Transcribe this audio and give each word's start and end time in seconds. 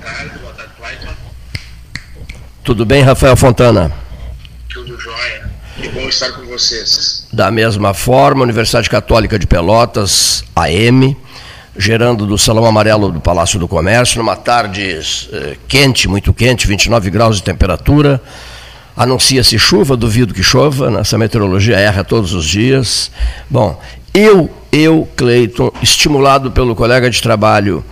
tarde, 0.00 0.38
boa 0.38 0.52
tarde, 0.52 0.72
Clayton. 0.78 1.12
Tudo 2.64 2.84
bem, 2.84 3.02
Rafael 3.02 3.36
Fontana? 3.36 3.92
Tudo 4.68 4.98
jóia. 4.98 5.50
Que 5.80 5.88
bom 5.88 6.08
estar 6.08 6.30
com 6.32 6.44
vocês. 6.46 7.26
Da 7.32 7.50
mesma 7.50 7.94
forma, 7.94 8.42
Universidade 8.42 8.90
Católica 8.90 9.38
de 9.38 9.46
Pelotas, 9.46 10.44
AM, 10.54 11.16
gerando 11.76 12.26
do 12.26 12.36
Salão 12.36 12.66
Amarelo 12.66 13.10
do 13.10 13.20
Palácio 13.20 13.58
do 13.58 13.66
Comércio, 13.66 14.18
numa 14.18 14.36
tarde 14.36 15.00
eh, 15.32 15.56
quente, 15.66 16.08
muito 16.08 16.34
quente, 16.34 16.66
29 16.66 17.10
graus 17.10 17.36
de 17.36 17.42
temperatura. 17.42 18.20
Anuncia-se 18.96 19.58
chuva, 19.58 19.96
duvido 19.96 20.34
que 20.34 20.42
chova, 20.42 20.90
nessa 20.90 21.16
meteorologia 21.16 21.78
erra 21.78 22.04
todos 22.04 22.34
os 22.34 22.44
dias. 22.44 23.10
Bom, 23.48 23.80
eu, 24.12 24.50
eu, 24.70 25.08
Cleiton, 25.16 25.72
estimulado 25.82 26.50
pelo 26.50 26.74
colega 26.74 27.08
de 27.08 27.22
trabalho 27.22 27.82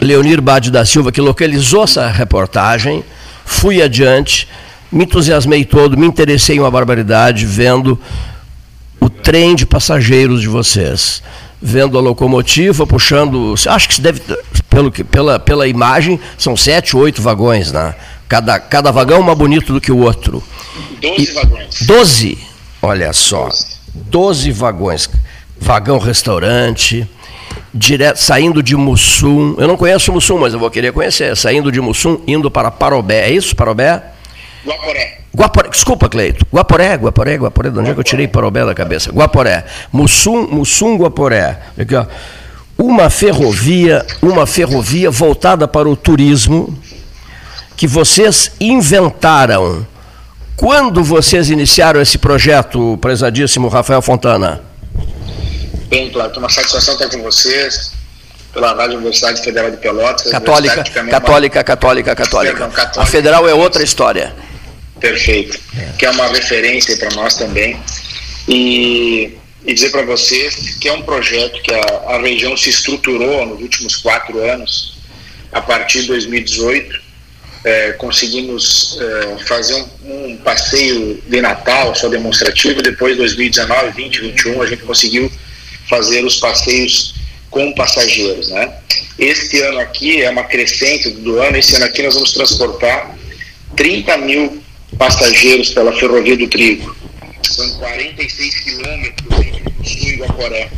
Leonir 0.00 0.40
Bade 0.40 0.70
da 0.70 0.84
Silva, 0.84 1.10
que 1.10 1.20
localizou 1.20 1.84
essa 1.84 2.08
reportagem, 2.08 3.04
fui 3.44 3.82
adiante, 3.82 4.46
me 4.90 5.04
entusiasmei 5.04 5.64
todo, 5.64 5.96
me 5.96 6.06
interessei 6.06 6.56
em 6.56 6.60
uma 6.60 6.70
barbaridade 6.70 7.46
vendo 7.46 7.98
o 9.00 9.08
trem 9.08 9.54
de 9.54 9.64
passageiros 9.64 10.40
de 10.40 10.48
vocês 10.48 11.22
vendo 11.60 11.98
a 11.98 12.00
locomotiva, 12.00 12.86
puxando. 12.86 13.54
Acho 13.66 13.88
que 13.88 13.94
se 13.94 14.00
deve, 14.00 14.20
pelo 14.68 14.90
que, 14.90 15.04
pela, 15.04 15.38
pela 15.38 15.68
imagem, 15.68 16.18
são 16.38 16.56
sete, 16.56 16.96
oito 16.96 17.20
vagões, 17.20 17.70
né? 17.70 17.94
Cada, 18.28 18.58
cada 18.58 18.90
vagão 18.90 19.22
mais 19.22 19.36
bonito 19.36 19.72
do 19.72 19.80
que 19.80 19.92
o 19.92 19.98
outro. 19.98 20.42
Doze 21.00 21.32
vagões. 21.32 21.82
Doze? 21.82 22.38
Olha 22.80 23.12
só. 23.12 23.50
Doze 23.92 24.52
vagões. 24.52 25.10
Vagão 25.60 25.98
restaurante, 25.98 27.08
direto, 27.72 28.16
saindo 28.16 28.62
de 28.62 28.76
Mussum. 28.76 29.54
Eu 29.58 29.68
não 29.68 29.76
conheço 29.76 30.12
Mussum, 30.12 30.38
mas 30.38 30.52
eu 30.52 30.58
vou 30.58 30.70
querer 30.70 30.92
conhecer. 30.92 31.36
Saindo 31.36 31.70
de 31.70 31.80
Mussum, 31.80 32.20
indo 32.26 32.50
para 32.50 32.70
Parobé. 32.70 33.28
É 33.28 33.30
isso, 33.30 33.54
Parobé? 33.54 34.02
Guaporé. 34.64 35.20
Guaporé, 35.34 35.68
desculpa, 35.70 36.08
Cleito. 36.08 36.44
Guaporé, 36.52 36.94
Guaporé, 36.96 37.36
Guaporé, 37.36 37.70
de 37.70 37.78
onde 37.78 37.90
é 37.90 37.94
que 37.94 38.00
eu 38.00 38.04
tirei 38.04 38.26
Parobé 38.26 38.64
da 38.64 38.74
cabeça? 38.74 39.10
Guaporé. 39.10 39.64
Mussum, 39.92 40.46
Mussum, 40.46 40.96
Guaporé. 40.96 41.58
Aqui, 41.78 41.94
ó. 41.94 42.04
Uma 42.76 43.10
ferrovia, 43.10 44.04
uma 44.22 44.46
ferrovia 44.46 45.10
voltada 45.10 45.68
para 45.68 45.88
o 45.88 45.94
turismo 45.94 46.76
que 47.76 47.86
vocês 47.86 48.52
inventaram. 48.60 49.86
Quando 50.56 51.02
vocês 51.02 51.48
iniciaram 51.48 52.00
esse 52.00 52.18
projeto, 52.18 52.98
prezadíssimo 53.00 53.68
Rafael 53.68 54.02
Fontana? 54.02 54.60
Bem, 55.90 56.08
claro, 56.08 56.32
uma 56.38 56.48
satisfação 56.48 56.94
estar 56.94 57.10
com 57.10 57.20
vocês 57.20 57.90
pela 58.52 58.72
Rádio 58.74 58.98
Universidade 58.98 59.42
Federal 59.42 59.72
de 59.72 59.76
Pelotas. 59.76 60.30
Católica, 60.30 60.84
católica, 60.84 61.64
católica, 61.64 62.14
católica, 62.14 62.52
Perdão, 62.52 62.70
católica. 62.70 63.02
A 63.02 63.06
federal 63.06 63.48
é 63.48 63.54
outra 63.54 63.82
história. 63.82 64.32
Perfeito. 65.00 65.58
Que 65.98 66.06
é 66.06 66.10
uma 66.10 66.28
referência 66.28 66.96
para 66.96 67.10
nós 67.16 67.34
também. 67.34 67.76
E, 68.46 69.36
e 69.66 69.74
dizer 69.74 69.90
para 69.90 70.02
vocês 70.02 70.76
que 70.80 70.88
é 70.88 70.92
um 70.92 71.02
projeto 71.02 71.60
que 71.60 71.74
a, 71.74 72.14
a 72.14 72.20
região 72.20 72.56
se 72.56 72.70
estruturou 72.70 73.44
nos 73.46 73.60
últimos 73.60 73.96
quatro 73.96 74.38
anos, 74.38 74.96
a 75.50 75.60
partir 75.60 76.02
de 76.02 76.06
2018. 76.06 77.10
É, 77.64 77.92
conseguimos 77.92 78.96
é, 79.00 79.44
fazer 79.44 79.74
um, 79.74 80.30
um, 80.30 80.36
passeio 80.36 81.20
de 81.26 81.40
Natal 81.40 81.96
só 81.96 82.08
demonstrativo. 82.08 82.80
Depois, 82.80 83.16
2019, 83.16 83.90
20, 83.90 84.20
21, 84.20 84.62
a 84.62 84.66
gente 84.66 84.82
conseguiu 84.84 85.30
fazer 85.90 86.24
os 86.24 86.36
passeios 86.36 87.14
com 87.50 87.72
passageiros, 87.74 88.48
né? 88.48 88.72
Este 89.18 89.60
ano 89.60 89.80
aqui 89.80 90.22
é 90.22 90.30
uma 90.30 90.44
crescente 90.44 91.10
do 91.10 91.40
ano. 91.40 91.56
Esse 91.56 91.74
ano 91.76 91.84
aqui 91.84 92.02
nós 92.02 92.14
vamos 92.14 92.32
transportar 92.32 93.18
30 93.76 94.16
mil 94.18 94.62
passageiros 94.96 95.70
pela 95.70 95.92
Ferrovia 95.92 96.36
do 96.36 96.48
Trigo. 96.48 96.96
São 97.42 97.68
46 97.78 98.60
quilômetros 98.60 99.40
entre 99.40 99.74
Sul 99.84 100.08
e 100.08 100.16
Guaporé, 100.16 100.70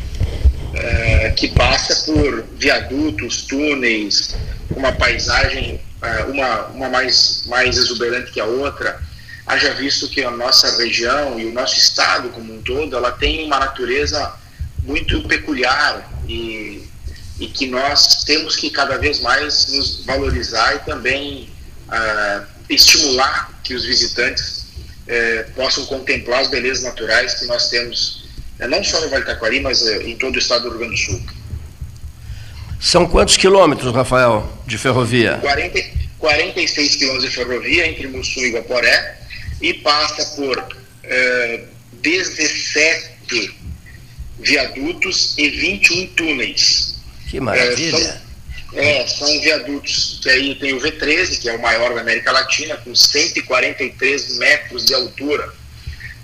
é, 0.75 1.31
que 1.37 1.49
passa 1.49 1.95
por 2.11 2.45
viadutos, 2.57 3.43
túneis, 3.43 4.35
uma 4.75 4.93
paisagem, 4.93 5.79
é, 6.03 6.25
uma, 6.25 6.67
uma 6.69 6.89
mais, 6.89 7.45
mais 7.47 7.77
exuberante 7.77 8.33
que 8.33 8.41
a 8.41 8.47
outra. 8.47 9.01
Haja 9.47 9.75
visto 9.75 10.09
que 10.09 10.23
a 10.23 10.31
nossa 10.31 10.79
região 10.79 11.39
e 11.39 11.45
o 11.45 11.53
nosso 11.53 11.77
estado 11.77 12.29
como 12.31 12.55
um 12.55 12.63
todo, 12.63 12.97
ela 12.97 13.11
tem 13.11 13.45
uma 13.45 13.59
natureza 13.59 14.33
muito 14.83 15.23
peculiar 15.29 16.11
e, 16.29 16.87
e 17.39 17.47
que 17.47 17.67
nós 17.67 18.25
temos 18.25 18.57
que 18.57 18.71
cada 18.71 18.99
vez 18.99 19.21
mais 19.21 19.69
nos 19.73 20.05
valorizar 20.05 20.77
e 20.77 20.79
também 20.81 21.49
uh, 21.89 22.47
estimular 22.69 23.51
que 23.63 23.75
os 23.75 23.85
visitantes 23.85 24.63
eh, 25.07 25.47
possam 25.57 25.85
contemplar 25.87 26.43
as 26.43 26.49
belezas 26.49 26.85
naturais 26.85 27.35
que 27.35 27.47
nós 27.47 27.69
temos, 27.69 28.25
eh, 28.61 28.69
não 28.69 28.83
só 28.85 29.01
no 29.01 29.09
Vale 29.11 29.25
Taquari, 29.25 29.61
mas 29.61 29.85
eh, 29.85 30.05
em 30.05 30.17
todo 30.17 30.37
o 30.37 30.39
estado 30.39 30.63
do 30.63 30.71
Rio 30.71 30.79
Grande 30.79 30.95
do 30.95 31.01
Sul. 31.01 31.23
São 32.81 33.07
quantos 33.09 33.37
quilômetros, 33.37 33.93
Rafael, 33.93 34.51
de 34.65 34.79
ferrovia? 34.79 35.39
40, 35.39 35.83
46 36.19 36.97
quilômetros 36.97 37.31
de 37.31 37.37
ferrovia 37.37 37.87
entre 37.89 38.07
Mussum 38.07 38.41
e 38.43 38.51
Guaporé 38.53 39.19
e 39.61 39.75
passa 39.75 40.25
por 40.37 40.65
17 42.01 43.57
viadutos 44.43 45.35
e 45.39 45.49
21 45.49 46.07
túneis. 46.09 46.97
Que 47.31 47.41
maravilha! 47.41 47.99
são, 47.99 48.23
é, 48.75 49.07
são 49.07 49.41
viadutos, 49.41 50.21
que 50.23 50.31
aí 50.31 50.55
tem 50.57 50.73
o 50.75 50.81
V13, 50.81 51.41
que 51.41 51.49
é 51.49 51.55
o 51.55 51.63
maior 51.63 51.95
da 51.95 52.01
América 52.01 52.33
Latina, 52.33 52.77
com 52.79 52.95
143 52.95 54.39
metros 54.39 54.85
de 54.85 54.95
altura. 54.95 55.53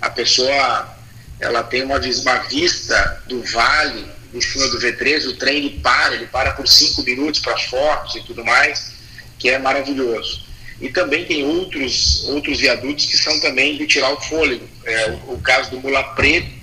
A 0.01 0.09
pessoa, 0.09 0.97
ela 1.39 1.63
tem 1.63 1.83
uma, 1.83 1.97
uma 1.97 2.37
vista 2.47 3.23
do 3.27 3.41
vale 3.43 4.05
em 4.33 4.41
cima 4.41 4.67
do 4.67 4.79
V13, 4.79 5.27
o 5.27 5.37
trem 5.37 5.57
ele 5.57 5.79
para, 5.79 6.15
ele 6.15 6.27
para 6.27 6.51
por 6.51 6.67
cinco 6.67 7.03
minutos 7.03 7.39
para 7.39 7.57
fotos 7.57 8.15
e 8.15 8.21
tudo 8.21 8.45
mais, 8.45 8.93
que 9.37 9.49
é 9.49 9.57
maravilhoso. 9.57 10.47
E 10.81 10.89
também 10.89 11.25
tem 11.25 11.43
outros, 11.43 12.23
outros 12.29 12.59
viadutos 12.59 13.05
que 13.05 13.17
são 13.17 13.37
também 13.39 13.77
de 13.77 13.85
tirar 13.85 14.13
o 14.13 14.21
fôlego. 14.21 14.67
É, 14.85 15.11
o, 15.27 15.33
o 15.33 15.41
caso 15.41 15.71
do 15.71 15.79
Mula 15.79 16.03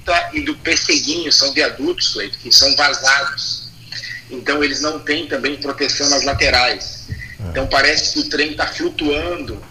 Preta 0.06 0.30
e 0.32 0.40
do 0.40 0.54
Pesseguinho 0.56 1.30
são 1.32 1.52
viadutos, 1.52 2.14
Cleito, 2.14 2.38
que 2.38 2.50
são 2.50 2.74
vazados 2.76 3.66
então 4.30 4.62
eles 4.62 4.80
não 4.80 4.98
têm 4.98 5.26
também 5.26 5.56
proteção 5.56 6.08
nas 6.08 6.24
laterais. 6.24 7.06
Então 7.50 7.66
parece 7.66 8.12
que 8.12 8.20
o 8.20 8.28
trem 8.28 8.52
está 8.52 8.66
flutuando 8.66 9.62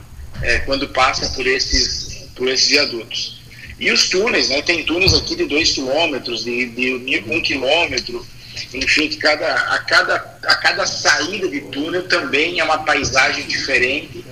é, 0.41 0.59
quando 0.59 0.87
passa 0.89 1.27
por 1.29 1.45
esses, 1.45 2.27
por 2.35 2.47
esses 2.47 2.69
viadutos. 2.69 3.41
E 3.77 3.91
os 3.91 4.09
túneis, 4.09 4.49
né? 4.49 4.61
Tem 4.61 4.85
túneis 4.85 5.13
aqui 5.13 5.35
de 5.35 5.45
2 5.45 5.71
quilômetros, 5.71 6.45
de 6.45 7.23
1 7.27 7.35
um 7.35 7.41
quilômetro, 7.41 8.25
enfim, 8.73 9.09
que 9.09 9.17
cada, 9.17 9.53
a, 9.53 9.79
cada, 9.79 10.15
a 10.15 10.55
cada 10.55 10.85
saída 10.85 11.49
de 11.49 11.59
túnel 11.61 12.07
também 12.07 12.59
é 12.59 12.63
uma 12.63 12.85
paisagem 12.85 13.45
diferente, 13.45 14.23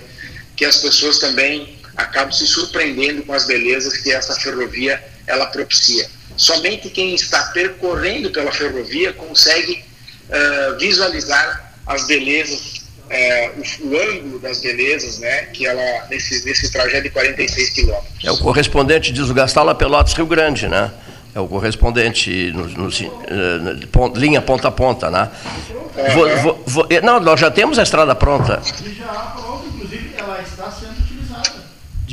que 0.56 0.64
as 0.64 0.78
pessoas 0.78 1.20
também 1.20 1.78
acabam 1.98 2.32
se 2.32 2.48
surpreendendo 2.48 3.24
com 3.24 3.34
as 3.34 3.46
belezas 3.46 3.98
que 3.98 4.12
essa 4.12 4.34
ferrovia 4.36 5.04
ela 5.28 5.46
propicia. 5.48 6.08
Somente 6.36 6.90
quem 6.90 7.14
está 7.14 7.44
percorrendo 7.54 8.32
pela 8.32 8.52
ferrovia 8.52 9.14
consegue 9.14 9.84
uh, 10.30 10.80
visualizar 10.80 11.74
as 11.86 12.08
belezas, 12.08 12.86
uh, 13.06 13.60
o, 13.60 13.88
o, 13.88 14.00
ângulo 14.00 14.40
das 14.40 14.60
belezas, 14.62 15.20
né, 15.20 15.44
que 15.54 15.66
ela, 15.66 16.08
nesse, 16.10 16.44
nesse 16.46 16.72
trajeto 16.72 17.04
de 17.04 17.10
46 17.12 17.70
quilômetros. 17.70 18.24
É 18.24 18.32
o 18.32 18.38
correspondente, 18.38 19.12
diz 19.12 19.30
o 19.30 19.34
Gastala, 19.34 19.76
Pelotas 19.76 20.14
Rio 20.14 20.26
Grande, 20.26 20.68
né? 20.68 20.92
É 21.36 21.40
o 21.40 21.48
correspondente 21.48 22.52
no, 22.52 22.68
no, 22.68 22.88
uh, 22.88 23.88
ponto, 23.92 24.20
linha 24.20 24.42
ponta 24.42 24.68
a 24.68 24.72
ponta, 24.72 25.10
né? 25.10 25.30
Vou, 26.14 26.38
vou, 26.38 26.64
vou, 26.66 26.88
não, 27.04 27.20
nós 27.20 27.40
já 27.40 27.52
temos 27.52 27.78
a 27.78 27.84
estrada 27.84 28.16
pronta. 28.16 28.62
Já 28.64 29.06
pronta, 29.36 29.68
inclusive, 29.68 30.14
ela 30.18 30.42
está 30.42 30.72
sendo 30.72 31.04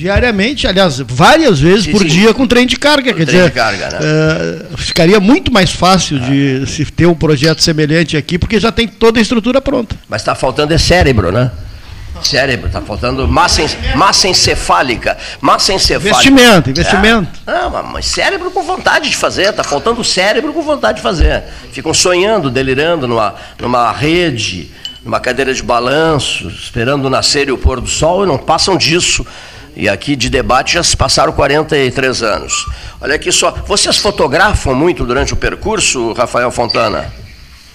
diariamente, 0.01 0.67
aliás, 0.67 0.99
várias 1.01 1.61
vezes 1.61 1.85
sim, 1.85 1.93
por 1.93 2.01
sim. 2.01 2.09
dia 2.09 2.33
com 2.33 2.47
trem 2.47 2.67
de 2.67 2.77
carga. 2.77 3.13
quer 3.13 3.27
dizer, 3.27 3.51
carga, 3.51 3.91
né? 3.91 3.99
uh, 4.73 4.79
ficaria 4.79 5.21
muito 5.21 5.53
mais 5.53 5.71
fácil 5.71 6.19
ah. 6.23 6.27
de 6.27 6.67
se 6.67 6.87
ter 6.87 7.05
um 7.05 7.15
projeto 7.15 7.63
semelhante 7.63 8.17
aqui, 8.17 8.39
porque 8.39 8.59
já 8.59 8.73
tem 8.73 8.89
toda 8.89 9.19
a 9.19 9.23
estrutura 9.23 9.61
pronta. 9.61 9.95
Mas 10.09 10.23
está 10.23 10.35
faltando 10.35 10.73
é 10.73 10.79
cérebro, 10.79 11.31
né? 11.31 11.51
Cérebro, 12.23 12.67
está 12.67 12.81
faltando 12.81 13.29
massa, 13.29 13.63
massa 13.95 14.27
encefálica. 14.27 15.17
Massa 15.41 15.75
encefálica. 15.75 16.09
Investimento, 16.09 16.71
investimento. 16.71 17.41
É. 17.47 17.53
Não, 17.53 17.83
mas 17.85 18.07
cérebro 18.07 18.51
com 18.51 18.63
vontade 18.63 19.11
de 19.11 19.17
fazer, 19.17 19.51
está 19.51 19.63
faltando 19.63 20.03
cérebro 20.03 20.53
com 20.53 20.63
vontade 20.63 20.97
de 20.97 21.03
fazer. 21.03 21.45
Ficam 21.73 21.93
sonhando, 21.93 22.51
delirando 22.51 23.07
numa, 23.07 23.35
numa 23.59 23.93
rede, 23.93 24.71
numa 25.05 25.21
cadeira 25.21 25.55
de 25.55 25.63
balanço, 25.63 26.49
esperando 26.49 27.09
nascer 27.09 27.51
o 27.51 27.57
pôr 27.57 27.81
do 27.81 27.89
sol 27.89 28.25
e 28.25 28.27
não 28.27 28.39
passam 28.39 28.77
disso. 28.77 29.27
E 29.77 29.89
aqui 29.89 30.17
de 30.17 30.29
debate 30.29 30.75
já 30.75 30.83
se 30.83 30.97
passaram 30.97 31.33
43 31.33 32.23
anos. 32.23 32.67
Olha 33.01 33.15
aqui 33.15 33.31
só, 33.33 33.51
vocês 33.67 33.97
fotografam 33.99 34.75
muito 34.75 35.05
durante 35.05 35.33
o 35.33 35.37
percurso, 35.37 36.13
Rafael 36.13 36.51
Fontana? 36.51 37.13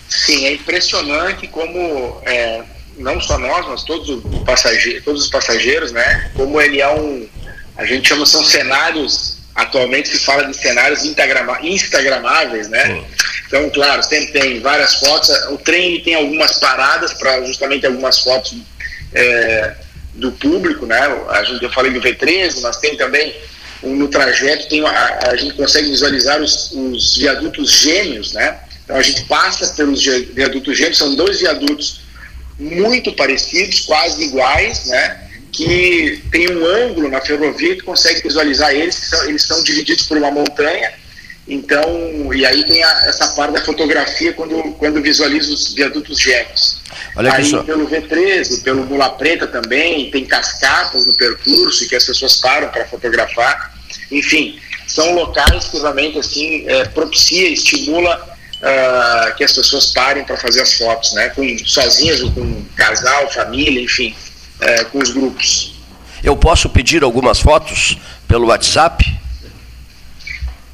Sim, 0.09 0.45
é 0.45 0.53
impressionante 0.53 1.47
como 1.47 2.21
é, 2.25 2.61
não 2.97 3.19
só 3.19 3.37
nós, 3.37 3.65
mas 3.67 3.83
todos 3.83 4.09
os 4.09 4.43
passageiros, 4.43 5.03
todos 5.03 5.23
os 5.23 5.29
passageiros, 5.29 5.91
né? 5.91 6.31
Como 6.35 6.61
ele 6.61 6.79
é 6.79 6.89
um, 6.89 7.27
a 7.77 7.85
gente 7.85 8.07
chama 8.07 8.25
são 8.25 8.43
cenários. 8.43 9.35
Atualmente 9.55 10.09
se 10.09 10.19
fala 10.19 10.43
de 10.43 10.53
cenários 10.53 11.05
instagramáveis, 11.05 12.67
né? 12.67 13.01
Então, 13.47 13.69
claro, 13.69 14.03
sempre 14.03 14.33
tem 14.33 14.59
várias 14.59 14.95
fotos. 14.95 15.29
O 15.51 15.57
trem 15.57 16.01
tem 16.01 16.15
algumas 16.15 16.59
paradas 16.59 17.13
para 17.13 17.41
justamente 17.45 17.85
algumas 17.85 18.19
fotos 18.19 18.57
é, 19.13 19.75
do 20.15 20.31
público, 20.31 20.85
né? 20.85 20.99
A 21.29 21.43
gente, 21.43 21.63
eu 21.63 21.71
falei 21.71 21.91
do 21.91 22.01
V13, 22.01 22.61
mas 22.61 22.77
tem 22.77 22.95
também 22.97 23.35
no 23.83 24.07
trajeto 24.07 24.67
tem 24.67 24.83
a, 24.85 25.19
a 25.27 25.35
gente 25.35 25.53
consegue 25.53 25.89
visualizar 25.89 26.41
os, 26.41 26.71
os, 26.71 27.17
viadutos 27.17 27.71
gêmeos, 27.71 28.33
né? 28.33 28.59
Então 28.83 28.95
a 28.95 29.01
gente 29.01 29.23
passa 29.25 29.73
pelos 29.75 30.03
viadutos 30.03 30.77
gêmeos, 30.77 30.97
são 30.97 31.13
dois 31.15 31.39
viadutos 31.39 32.01
muito 32.57 33.11
parecidos, 33.13 33.81
quase 33.81 34.23
iguais, 34.23 34.85
né? 34.85 35.21
Que 35.51 36.23
tem 36.31 36.49
um 36.51 36.65
ângulo 36.65 37.09
na 37.09 37.21
ferrovia 37.21 37.75
que 37.75 37.83
consegue 37.83 38.21
visualizar 38.21 38.73
eles, 38.73 38.99
que 38.99 39.05
são, 39.05 39.29
eles 39.29 39.43
são 39.43 39.63
divididos 39.63 40.05
por 40.05 40.17
uma 40.17 40.31
montanha. 40.31 40.93
Então, 41.47 42.33
e 42.33 42.43
aí 42.43 42.63
tem 42.63 42.83
a, 42.83 43.05
essa 43.05 43.27
parte 43.29 43.53
da 43.53 43.61
fotografia 43.61 44.33
quando, 44.33 44.73
quando 44.73 45.01
visualiza 45.01 45.53
os 45.53 45.73
viadutos 45.73 46.19
gêmeos. 46.19 46.81
Olha 47.15 47.33
aí 47.33 47.45
só. 47.45 47.61
pelo 47.61 47.87
V13, 47.87 48.63
pelo 48.63 48.83
Mula 48.85 49.09
Preta 49.11 49.45
também, 49.45 50.09
tem 50.09 50.25
cascatas 50.25 51.05
no 51.05 51.13
percurso 51.13 51.87
que 51.87 51.95
as 51.95 52.03
pessoas 52.03 52.37
param 52.37 52.69
para 52.69 52.85
fotografar. 52.87 53.73
Enfim, 54.11 54.59
são 54.87 55.13
locais 55.13 55.65
que 55.65 55.77
realmente 55.77 56.17
assim 56.17 56.67
é, 56.67 56.85
propicia, 56.85 57.47
estimula 57.49 58.35
uh, 58.55 59.35
que 59.35 59.43
as 59.43 59.53
pessoas 59.53 59.91
parem 59.93 60.23
para 60.23 60.37
fazer 60.37 60.61
as 60.61 60.73
fotos, 60.73 61.13
né? 61.13 61.29
Com 61.29 61.43
sozinhas 61.65 62.21
ou 62.21 62.31
com 62.31 62.65
casal, 62.75 63.31
família, 63.31 63.81
enfim, 63.81 64.15
é, 64.61 64.83
com 64.85 64.99
os 64.99 65.11
grupos. 65.11 65.75
Eu 66.23 66.35
posso 66.35 66.69
pedir 66.69 67.03
algumas 67.03 67.39
fotos 67.39 67.97
pelo 68.27 68.47
WhatsApp? 68.47 69.05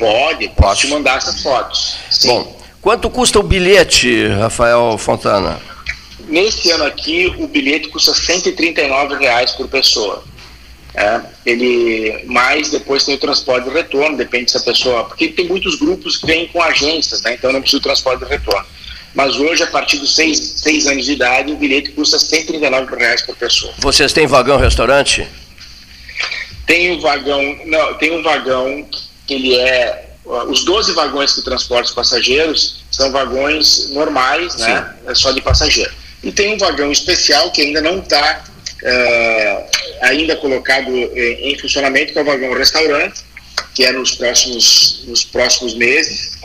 Pode, 0.02 0.50
posso 0.50 0.82
te 0.82 0.88
mandar 0.88 1.18
essas 1.20 1.44
fotos. 1.44 1.96
Sim. 2.10 2.30
Bom, 2.30 2.60
quanto 2.82 3.08
custa 3.08 3.40
o 3.40 3.44
bilhete, 3.44 4.26
Rafael 4.30 4.98
Fontana? 4.98 5.62
Nesse 6.28 6.72
ano 6.72 6.86
aqui, 6.86 7.32
o 7.38 7.48
bilhete 7.48 7.90
custa 7.90 8.12
139 8.12 9.18
reais 9.18 9.52
por 9.52 9.68
pessoa. 9.68 10.24
É, 10.96 11.22
ele 11.46 12.24
mais 12.26 12.72
depois 12.72 13.06
tem 13.06 13.14
o 13.14 13.20
transporte 13.20 13.70
de 13.70 13.76
retorno, 13.76 14.18
depende 14.18 14.50
se 14.50 14.58
a 14.58 14.62
pessoa. 14.62 15.04
Porque 15.04 15.28
tem 15.28 15.48
muitos 15.48 15.76
grupos 15.76 16.18
que 16.18 16.26
vêm 16.26 16.48
com 16.48 16.62
agências, 16.64 17.22
né, 17.22 17.36
então 17.36 17.54
não 17.54 17.62
precisa 17.62 17.80
de 17.80 17.84
transporte 17.84 18.26
de 18.26 18.30
retorno. 18.30 18.66
Mas 19.14 19.36
hoje, 19.36 19.62
a 19.62 19.68
partir 19.68 19.98
dos 19.98 20.16
seis, 20.16 20.40
seis 20.58 20.88
anos 20.88 21.06
de 21.06 21.12
idade, 21.12 21.52
o 21.52 21.58
bilhete 21.58 21.92
custa 21.92 22.18
139 22.18 22.96
reais 22.96 23.22
por 23.22 23.36
pessoa. 23.36 23.72
Vocês 23.78 24.12
têm 24.14 24.26
vagão 24.26 24.58
restaurante? 24.58 25.28
Tem 26.66 26.92
um 26.92 27.00
vagão, 27.00 27.60
não, 27.66 27.94
tem 27.96 28.12
um 28.12 28.24
vagão 28.24 28.88
ele 29.30 29.56
é. 29.56 30.10
Os 30.24 30.64
12 30.64 30.94
vagões 30.94 31.34
que 31.34 31.42
transportam 31.42 31.86
os 31.86 31.96
passageiros 31.96 32.84
são 32.92 33.12
vagões 33.12 33.90
normais, 33.90 34.56
né? 34.58 34.96
É 35.08 35.16
só 35.16 35.32
de 35.32 35.42
passageiro. 35.42 35.92
E 36.24 36.32
tem 36.32 36.54
um 36.54 36.58
vagão 36.58 36.92
especial 36.92 37.52
que 37.52 37.62
ainda 37.62 37.82
não 37.82 38.00
está 38.00 38.44
uh, 38.84 39.70
ainda 40.02 40.36
colocado 40.36 40.90
em, 40.90 41.52
em, 41.52 41.58
funcionamento, 41.58 42.14
que 42.14 42.20
é 42.20 42.22
o 42.22 42.26
vagão 42.26 42.54
restaurante, 42.54 43.22
que 43.74 43.84
é 43.84 43.92
nos 43.92 44.12
próximos, 44.12 45.04
nos 45.08 45.24
próximos 45.24 45.76
meses. 45.76 46.40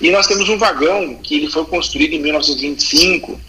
E 0.00 0.10
nós 0.10 0.26
temos 0.26 0.48
um 0.48 0.58
vagão 0.58 1.16
que 1.16 1.36
ele 1.36 1.50
foi 1.50 1.64
construído 1.64 2.12
em 2.14 2.20
1925, 2.20 3.32
uh, 3.32 3.40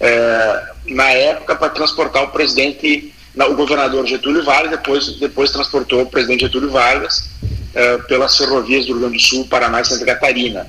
eh, 0.00 0.68
na 0.86 1.10
época, 1.10 1.56
para 1.56 1.68
transportar 1.70 2.24
o 2.24 2.28
presidente, 2.28 3.12
o 3.46 3.54
governador 3.54 4.06
Getúlio 4.06 4.44
Vargas, 4.44 4.70
depois, 4.70 5.06
depois 5.18 5.50
transportou 5.50 6.02
o 6.02 6.06
presidente 6.06 6.40
Getúlio 6.40 6.70
Vargas 6.70 7.30
uh, 7.74 8.02
pelas 8.08 8.36
ferrovias 8.36 8.86
do 8.86 8.92
Rio 8.92 9.00
Grande 9.00 9.16
do 9.16 9.22
Sul, 9.22 9.46
Paraná 9.46 9.80
e 9.80 9.84
Santa 9.84 10.04
Catarina. 10.04 10.66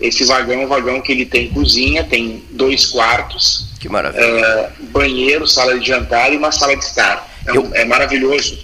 Esse 0.00 0.24
vagão 0.24 0.60
é 0.60 0.64
um 0.64 0.68
vagão 0.68 1.00
que 1.00 1.10
ele 1.10 1.26
tem 1.26 1.50
cozinha, 1.50 2.04
tem 2.04 2.44
dois 2.50 2.86
quartos, 2.86 3.66
que 3.80 3.88
maravilha. 3.88 4.22
É, 4.22 4.70
banheiro, 4.92 5.46
sala 5.46 5.78
de 5.78 5.86
jantar 5.86 6.32
e 6.32 6.36
uma 6.36 6.52
sala 6.52 6.76
de 6.76 6.84
estar. 6.84 7.28
É, 7.46 7.56
eu, 7.56 7.68
é 7.74 7.84
maravilhoso. 7.84 8.58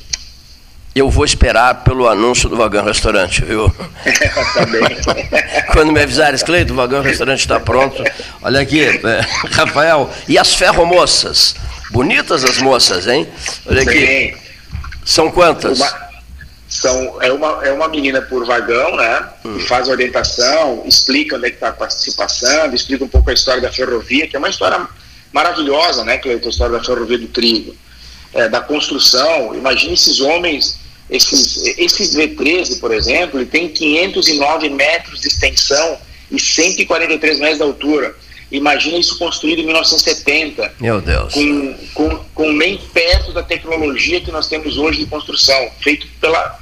Eu 0.95 1.11
vou 1.11 1.25
esperar 1.25 1.83
pelo 1.83 2.09
anúncio 2.09 2.49
do 2.49 2.57
Vagão 2.57 2.85
Restaurante, 2.85 3.45
viu? 3.45 3.69
tá 4.55 4.67
bem. 4.67 4.83
Quando 5.73 5.93
me 5.93 6.01
avisares, 6.01 6.43
Cleito, 6.43 6.73
o 6.73 6.77
Vagão 6.77 7.03
Restaurante 7.03 7.41
está 7.41 7.59
pronto. 7.59 8.03
Olha 8.41 8.61
aqui, 8.61 8.85
é, 8.85 9.21
Rafael, 9.51 10.09
e 10.29 10.39
as 10.39 10.55
ferromoças? 10.55 11.57
Bonitas 11.95 12.43
as 12.43 12.59
moças, 12.59 13.07
hein? 13.07 13.25
Olha 13.67 13.83
aqui. 13.83 14.35
Sim. 14.35 14.35
São 15.05 15.31
quantas? 15.31 15.79
Uma, 15.79 16.11
são, 16.69 17.23
é, 17.23 17.33
uma, 17.33 17.65
é 17.65 17.71
uma 17.71 17.87
menina 17.87 18.21
por 18.21 18.45
vagão, 18.45 18.97
né? 18.97 19.29
Hum. 19.45 19.61
faz 19.61 19.89
orientação, 19.89 20.83
explica 20.85 21.37
onde 21.37 21.47
é 21.47 21.51
que 21.51 21.65
está 21.65 21.89
se 21.89 22.17
passando, 22.17 22.75
explica 22.75 23.05
um 23.05 23.09
pouco 23.09 23.31
a 23.31 23.33
história 23.33 23.63
da 23.63 23.71
ferrovia, 23.71 24.27
que 24.27 24.35
é 24.35 24.39
uma 24.41 24.49
história 24.49 24.89
maravilhosa, 25.33 26.05
né, 26.05 26.19
Cleiton, 26.19 26.49
a 26.49 26.51
história 26.51 26.77
da 26.77 26.85
ferrovia 26.85 27.19
do 27.19 27.29
trigo, 27.29 27.77
é, 28.33 28.49
da 28.49 28.61
construção. 28.61 29.55
Imagine 29.55 29.95
esses 29.95 30.21
homens, 30.21 30.81
esses, 31.09 31.79
esses 31.79 32.17
V13, 32.17 32.81
por 32.81 32.93
exemplo, 32.93 33.39
ele 33.39 33.47
tem 33.47 33.69
509 33.69 34.69
metros 34.71 35.21
de 35.21 35.29
extensão 35.29 35.97
e 36.29 36.41
143 36.41 37.39
metros 37.39 37.59
de 37.59 37.63
altura. 37.63 38.17
Imagina 38.51 38.99
isso 38.99 39.19
construído 39.19 39.61
em 39.61 39.67
1970. 39.67 40.75
Meu 40.81 41.01
Deus. 41.01 41.35
Com, 41.35 41.75
com, 41.95 42.25
com 42.35 42.53
nem 42.53 42.79
perto 42.79 43.33
da 43.33 43.43
tecnologia 43.43 44.21
que 44.21 44.31
nós 44.31 44.47
temos 44.47 44.77
hoje 44.77 45.01
de 45.01 45.07
construção, 45.07 45.71
feito 45.81 46.07
pela, 46.21 46.59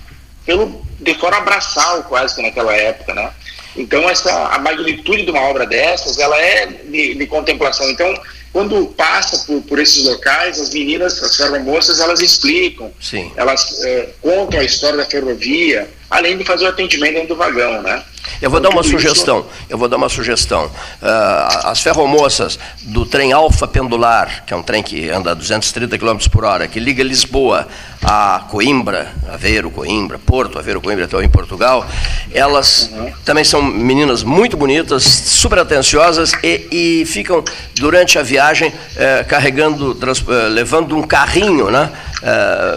pelo 0.46 0.82
de 1.00 1.14
fora 1.14 1.38
abraçal 1.38 2.04
quase 2.04 2.34
que 2.34 2.42
naquela 2.42 2.74
época, 2.74 3.14
né? 3.14 3.30
Então 3.76 4.08
essa 4.08 4.48
a 4.48 4.58
magnitude 4.58 5.24
de 5.24 5.30
uma 5.30 5.40
obra 5.42 5.66
dessas, 5.66 6.18
ela 6.18 6.38
é 6.38 6.66
de, 6.66 7.14
de 7.14 7.26
contemplação. 7.26 7.90
Então 7.90 8.14
quando 8.52 8.86
passa 8.88 9.46
por, 9.46 9.62
por 9.62 9.78
esses 9.78 10.04
locais, 10.04 10.60
as 10.60 10.70
meninas, 10.70 11.22
as 11.22 11.36
ferromoças, 11.36 12.00
elas 12.00 12.20
explicam, 12.20 12.92
Sim. 13.00 13.32
elas 13.34 13.82
é, 13.82 14.10
contam 14.20 14.60
a 14.60 14.64
história 14.64 14.98
da 14.98 15.06
ferrovia, 15.06 15.88
além 16.12 16.36
de 16.36 16.44
fazer 16.44 16.66
o 16.66 16.68
atendimento 16.68 17.14
dentro 17.14 17.28
do 17.28 17.36
vagão, 17.36 17.82
né? 17.82 18.02
Eu 18.40 18.50
vou 18.50 18.60
dar 18.60 18.68
uma 18.68 18.82
sugestão. 18.82 19.46
Eu 19.68 19.78
vou 19.78 19.88
dar 19.88 19.96
uma 19.96 20.08
sugestão. 20.08 20.66
Uh, 20.66 21.66
as 21.68 21.80
ferromoças 21.80 22.58
do 22.82 23.06
trem 23.06 23.32
Alfa 23.32 23.66
Pendular, 23.66 24.44
que 24.46 24.52
é 24.52 24.56
um 24.56 24.62
trem 24.62 24.82
que 24.82 25.08
anda 25.10 25.30
a 25.30 25.34
230 25.34 25.98
km 25.98 26.18
por 26.30 26.44
hora, 26.44 26.68
que 26.68 26.78
liga 26.78 27.02
Lisboa 27.02 27.66
a 28.04 28.40
Coimbra, 28.48 29.12
Aveiro, 29.32 29.70
Coimbra, 29.70 30.18
Porto, 30.18 30.58
Aveiro, 30.58 30.80
Coimbra, 30.80 31.04
até 31.04 31.22
em 31.22 31.28
Portugal, 31.28 31.86
elas 32.32 32.90
uhum. 32.92 33.12
também 33.24 33.44
são 33.44 33.62
meninas 33.62 34.24
muito 34.24 34.56
bonitas, 34.56 35.04
super 35.04 35.60
atenciosas 35.60 36.32
e, 36.42 36.66
e 36.72 37.06
ficam 37.06 37.44
durante 37.76 38.18
a 38.18 38.22
viagem 38.22 38.72
eh, 38.96 39.24
carregando, 39.28 39.94
trans, 39.94 40.24
eh, 40.28 40.48
levando 40.48 40.96
um 40.96 41.02
carrinho, 41.02 41.70
né? 41.70 41.92
Eh, 42.24 42.76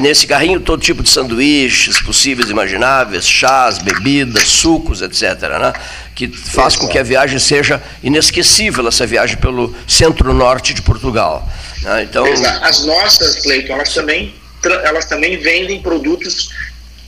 nesse 0.00 0.26
carrinho 0.26 0.58
todo 0.58 0.80
tipo 0.80 1.02
de 1.02 1.10
sanduíches 1.10 2.00
possíveis 2.00 2.48
imagináveis, 2.48 3.28
chás, 3.28 3.78
bebidas, 3.78 4.44
sucos, 4.44 5.02
etc. 5.02 5.22
Né? 5.60 5.72
Que 6.14 6.28
faz 6.28 6.76
com 6.76 6.88
que 6.88 6.98
a 6.98 7.02
viagem 7.02 7.38
seja 7.38 7.82
inesquecível, 8.02 8.88
essa 8.88 9.06
viagem 9.06 9.36
pelo 9.36 9.74
centro-norte 9.86 10.72
de 10.72 10.80
Portugal. 10.80 11.46
Né? 11.82 12.04
Então, 12.04 12.24
As 12.62 12.86
nossas, 12.86 13.42
Cleiton, 13.42 13.74
elas 13.74 13.92
também 13.92 14.34
elas 14.84 15.06
também 15.06 15.38
vendem 15.38 15.80
produtos, 15.80 16.50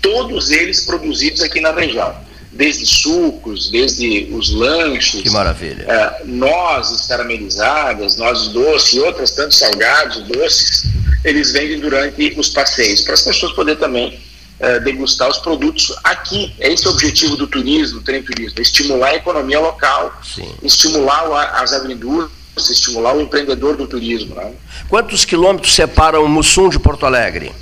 todos 0.00 0.50
eles 0.50 0.84
produzidos 0.84 1.42
aqui 1.42 1.60
na 1.60 1.72
região. 1.72 2.14
Desde 2.50 2.84
sucos, 2.86 3.70
desde 3.70 4.28
os 4.30 4.52
lanches. 4.52 5.22
Que 5.22 5.30
maravilha. 5.30 5.84
É, 5.88 6.24
nozes 6.24 7.06
caramelizadas, 7.06 8.16
nozes 8.16 8.48
doces 8.48 8.92
e 8.92 9.00
outras 9.00 9.30
tantos 9.30 9.58
salgados, 9.58 10.22
doces, 10.24 10.84
eles 11.24 11.52
vendem 11.52 11.80
durante 11.80 12.34
os 12.38 12.48
passeios, 12.48 13.02
para 13.02 13.14
as 13.14 13.22
pessoas 13.22 13.52
poderem 13.52 13.80
também 13.80 14.20
é, 14.58 14.80
degustar 14.80 15.28
os 15.28 15.38
produtos 15.38 15.92
aqui. 16.04 16.54
É 16.58 16.72
esse 16.72 16.86
o 16.86 16.90
objetivo 16.90 17.36
do 17.36 17.46
turismo, 17.46 17.98
do 17.98 18.04
trem 18.04 18.22
turismo, 18.22 18.58
é 18.58 18.62
estimular 18.62 19.08
a 19.08 19.16
economia 19.16 19.60
local, 19.60 20.20
Sim. 20.22 20.52
estimular 20.62 21.24
as 21.60 21.72
você 22.54 22.72
estimular 22.72 23.14
o 23.16 23.20
empreendedor 23.20 23.76
do 23.76 23.86
turismo. 23.86 24.34
Né? 24.34 24.52
Quantos 24.88 25.24
quilômetros 25.24 25.74
separam 25.74 26.28
Mussum 26.28 26.68
de 26.68 26.78
Porto 26.78 27.06
Alegre? 27.06 27.52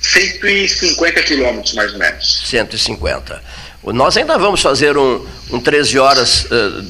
150 0.00 1.22
quilômetros, 1.22 1.74
mais 1.74 1.92
ou 1.92 1.98
menos. 1.98 2.42
150. 2.46 3.42
Nós 3.84 4.16
ainda 4.16 4.38
vamos 4.38 4.62
fazer 4.62 4.96
um, 4.96 5.26
um 5.50 5.60
13 5.60 5.98
horas 5.98 6.44
uh, 6.44 6.82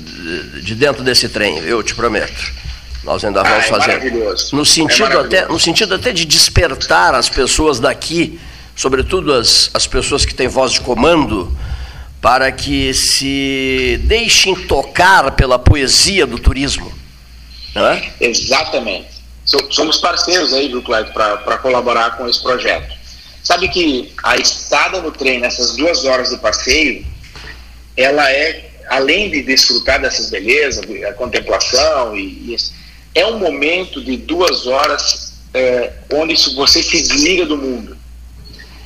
de 0.62 0.74
dentro 0.74 1.02
desse 1.02 1.28
trem, 1.28 1.58
eu 1.58 1.82
te 1.82 1.94
prometo. 1.94 2.59
Nós 3.02 3.24
ainda 3.24 3.42
vamos 3.42 3.64
é 3.64 3.68
fazer. 3.68 3.98
Maravilhoso. 3.98 4.54
No 4.54 4.64
sentido, 4.64 5.12
é 5.12 5.20
até, 5.20 5.48
no 5.48 5.58
sentido 5.58 5.94
até 5.94 6.12
de 6.12 6.24
despertar 6.24 7.14
as 7.14 7.28
pessoas 7.28 7.80
daqui, 7.80 8.38
sobretudo 8.76 9.32
as, 9.32 9.70
as 9.72 9.86
pessoas 9.86 10.24
que 10.24 10.34
têm 10.34 10.48
voz 10.48 10.72
de 10.72 10.80
comando, 10.80 11.56
para 12.20 12.52
que 12.52 12.92
se 12.92 13.98
deixem 14.04 14.54
tocar 14.54 15.30
pela 15.32 15.58
poesia 15.58 16.26
do 16.26 16.38
turismo. 16.38 16.92
É? 17.74 18.10
Exatamente. 18.20 19.08
Somos 19.70 19.96
parceiros 19.98 20.52
aí, 20.52 20.68
viu, 20.68 20.82
Cleto, 20.82 21.12
para 21.12 21.58
colaborar 21.58 22.16
com 22.16 22.28
esse 22.28 22.40
projeto. 22.42 22.94
Sabe 23.42 23.68
que 23.68 24.12
a 24.22 24.36
estada 24.36 25.00
no 25.00 25.10
trem, 25.10 25.40
nessas 25.40 25.76
duas 25.76 26.04
horas 26.04 26.30
de 26.30 26.36
passeio, 26.36 27.06
ela 27.96 28.30
é, 28.30 28.70
além 28.88 29.30
de 29.30 29.42
desfrutar 29.42 30.00
dessas 30.00 30.30
belezas, 30.30 30.84
a 31.08 31.12
contemplação, 31.14 32.14
e, 32.14 32.52
e 32.52 32.54
é 33.14 33.26
um 33.26 33.38
momento 33.38 34.02
de 34.02 34.16
duas 34.16 34.66
horas 34.66 35.34
é, 35.52 35.92
onde 36.12 36.34
você 36.54 36.82
se 36.82 37.02
desliga 37.02 37.44
do 37.44 37.56
mundo 37.56 37.96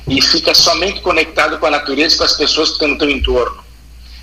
e 0.07 0.21
fica 0.21 0.53
somente 0.53 1.01
conectado 1.01 1.57
com 1.57 1.65
a 1.65 1.71
natureza 1.71 2.15
e 2.15 2.17
com 2.17 2.23
as 2.23 2.33
pessoas 2.33 2.69
que 2.69 2.73
estão 2.75 2.87
no 2.89 2.97
teu 2.97 3.09
entorno. 3.09 3.63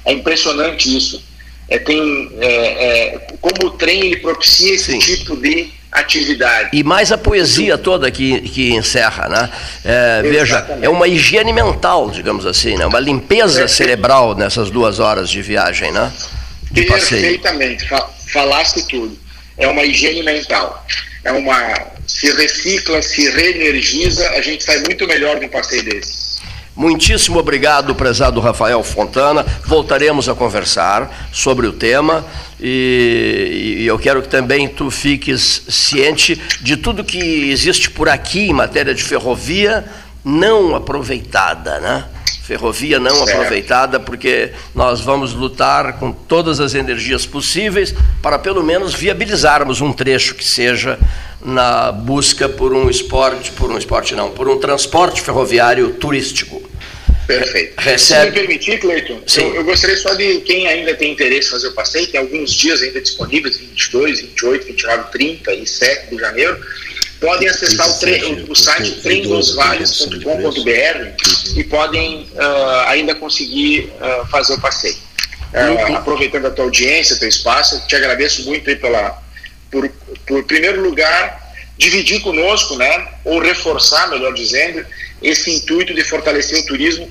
É 0.04 0.12
impressionante 0.12 0.96
isso. 0.96 1.22
É, 1.68 1.78
tem, 1.78 2.30
é, 2.40 3.14
é, 3.14 3.18
como 3.40 3.68
o 3.68 3.70
trem 3.70 4.06
ele 4.06 4.16
propicia 4.16 4.74
esse 4.74 4.92
Sim. 4.92 4.98
tipo 4.98 5.36
de 5.36 5.70
atividade. 5.90 6.70
E 6.72 6.82
mais 6.82 7.12
a 7.12 7.18
poesia 7.18 7.76
toda 7.76 8.10
que, 8.10 8.40
que 8.40 8.72
encerra, 8.72 9.28
né? 9.28 9.50
É, 9.84 10.22
veja, 10.22 10.66
é 10.80 10.88
uma 10.88 11.06
higiene 11.06 11.52
mental, 11.52 12.10
digamos 12.10 12.46
assim, 12.46 12.76
né? 12.76 12.86
uma 12.86 13.00
limpeza 13.00 13.68
cerebral 13.68 14.34
nessas 14.34 14.70
duas 14.70 14.98
horas 14.98 15.28
de 15.28 15.42
viagem, 15.42 15.92
né? 15.92 16.12
De 16.70 16.84
Perfeitamente, 16.84 17.86
falaste 18.32 18.86
tudo. 18.88 19.21
É 19.56 19.66
uma 19.68 19.84
higiene 19.84 20.22
mental. 20.22 20.84
É 21.24 21.32
uma 21.32 21.92
se 22.06 22.30
recicla, 22.32 23.00
se 23.00 23.30
reenergiza, 23.30 24.28
a 24.30 24.40
gente 24.40 24.62
sai 24.62 24.78
muito 24.80 25.06
melhor 25.06 25.38
de 25.38 25.46
um 25.46 25.48
passeio 25.48 25.84
desse. 25.84 26.32
Muitíssimo 26.74 27.38
obrigado, 27.38 27.94
prezado 27.94 28.40
Rafael 28.40 28.82
Fontana. 28.82 29.44
Voltaremos 29.64 30.26
a 30.28 30.34
conversar 30.34 31.28
sobre 31.30 31.66
o 31.66 31.72
tema 31.72 32.24
e, 32.58 33.76
e, 33.80 33.86
eu 33.86 33.98
quero 33.98 34.22
que 34.22 34.28
também 34.28 34.66
tu 34.68 34.90
fiques 34.90 35.64
ciente 35.68 36.40
de 36.62 36.76
tudo 36.78 37.04
que 37.04 37.50
existe 37.50 37.90
por 37.90 38.08
aqui 38.08 38.48
em 38.48 38.54
matéria 38.54 38.94
de 38.94 39.02
ferrovia 39.02 39.84
não 40.24 40.74
aproveitada, 40.74 41.80
né? 41.80 42.04
Ferrovia 42.42 42.98
não 42.98 43.24
certo. 43.24 43.30
aproveitada, 43.30 44.00
porque 44.00 44.50
nós 44.74 45.00
vamos 45.00 45.32
lutar 45.32 45.98
com 45.98 46.12
todas 46.12 46.58
as 46.58 46.74
energias 46.74 47.24
possíveis 47.24 47.94
para 48.20 48.38
pelo 48.38 48.62
menos 48.62 48.92
viabilizarmos 48.94 49.80
um 49.80 49.92
trecho 49.92 50.34
que 50.34 50.44
seja 50.44 50.98
na 51.40 51.92
busca 51.92 52.48
por 52.48 52.72
um 52.72 52.90
esporte, 52.90 53.52
por 53.52 53.70
um 53.70 53.78
esporte 53.78 54.14
não, 54.14 54.30
por 54.30 54.48
um 54.48 54.58
transporte 54.58 55.20
ferroviário 55.20 55.94
turístico. 55.94 56.62
Perfeito. 57.26 57.74
Recebe... 57.78 58.20
Se 58.20 58.26
me 58.26 58.32
permitir, 58.32 58.80
Cleiton, 58.80 59.20
eu, 59.36 59.54
eu, 59.54 59.64
gostaria 59.64 59.96
só 59.96 60.12
de 60.14 60.40
quem 60.40 60.66
ainda 60.66 60.94
tem 60.94 61.12
interesse 61.12 61.48
em 61.48 61.50
fazer 61.52 61.68
o 61.68 61.72
passeio, 61.72 62.06
tem 62.08 62.20
alguns 62.20 62.52
dias 62.52 62.82
ainda 62.82 63.00
disponíveis, 63.00 63.56
22, 63.56 64.20
28, 64.20 64.66
29, 64.66 65.10
30 65.12 65.54
e 65.54 65.66
7 65.66 66.10
de 66.10 66.20
janeiro, 66.20 66.58
podem 67.22 67.48
acessar 67.48 67.88
o, 67.88 67.98
tre... 67.98 68.44
o 68.48 68.54
site 68.54 69.00
tremdosvales.com.br 69.00 71.56
e 71.56 71.64
podem 71.64 72.28
uh, 72.34 72.88
ainda 72.88 73.14
conseguir 73.14 73.90
uh, 74.00 74.26
fazer 74.26 74.52
o 74.54 74.60
passeio. 74.60 74.96
Uh, 75.54 75.96
aproveitando 75.96 76.46
a 76.46 76.50
tua 76.50 76.64
audiência, 76.64 77.18
teu 77.18 77.28
espaço, 77.28 77.86
te 77.86 77.94
agradeço 77.94 78.44
muito 78.44 78.68
aí 78.68 78.76
pela, 78.76 79.22
por, 79.70 79.88
por 80.26 80.42
primeiro 80.44 80.82
lugar, 80.82 81.40
dividir 81.78 82.20
conosco, 82.20 82.76
né, 82.76 83.06
ou 83.24 83.38
reforçar, 83.38 84.10
melhor 84.10 84.34
dizendo, 84.34 84.84
esse 85.22 85.50
intuito 85.50 85.94
de 85.94 86.02
fortalecer 86.02 86.58
o 86.58 86.66
turismo. 86.66 87.08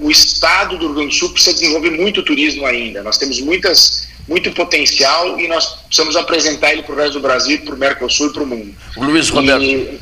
O 0.00 0.10
estado 0.10 0.78
do 0.78 0.86
Rio 0.86 0.94
Grande 0.94 1.10
do 1.10 1.14
Sul 1.14 1.30
precisa 1.30 1.52
desenvolver 1.52 1.90
muito 1.90 2.22
turismo 2.22 2.64
ainda. 2.64 3.02
Nós 3.02 3.18
temos 3.18 3.38
muitas, 3.40 4.08
muito 4.28 4.50
potencial 4.52 5.38
e 5.38 5.48
nós 5.48 5.66
precisamos 5.86 6.16
apresentar 6.16 6.72
ele 6.72 6.82
para 6.82 6.94
o 6.94 6.98
resto 6.98 7.14
do 7.14 7.20
Brasil, 7.20 7.60
para 7.64 7.74
o 7.74 7.78
Mercosul 7.78 8.28
e 8.28 8.32
para 8.32 8.42
o 8.42 8.46
mundo. 8.46 8.74
O 8.96 9.04
Luiz 9.04 9.28
Roberto, 9.28 9.62
e... 9.62 10.00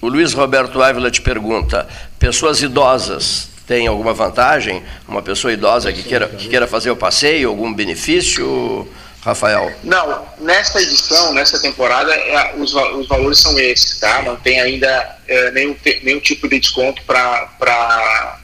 o 0.00 0.08
Luiz 0.08 0.32
Roberto 0.32 0.82
Ávila 0.82 1.10
te 1.10 1.20
pergunta: 1.20 1.88
pessoas 2.18 2.62
idosas 2.62 3.48
têm 3.66 3.86
alguma 3.86 4.12
vantagem? 4.12 4.82
Uma 5.08 5.22
pessoa 5.22 5.52
idosa 5.52 5.92
que 5.92 6.02
queira, 6.02 6.28
que 6.28 6.48
queira 6.48 6.66
fazer 6.66 6.90
o 6.90 6.96
passeio, 6.96 7.48
algum 7.48 7.72
benefício? 7.72 8.88
Rafael? 9.24 9.72
Não, 9.82 10.26
nesta 10.38 10.82
edição, 10.82 11.32
nesta 11.32 11.58
temporada, 11.58 12.14
é, 12.14 12.54
os, 12.58 12.74
os 12.74 13.08
valores 13.08 13.38
são 13.38 13.58
esses, 13.58 13.98
tá? 13.98 14.20
Não 14.20 14.36
tem 14.36 14.60
ainda 14.60 15.16
é, 15.26 15.50
nenhum, 15.50 15.74
nenhum 16.02 16.20
tipo 16.20 16.46
de 16.46 16.60
desconto 16.60 17.02
para 17.04 18.38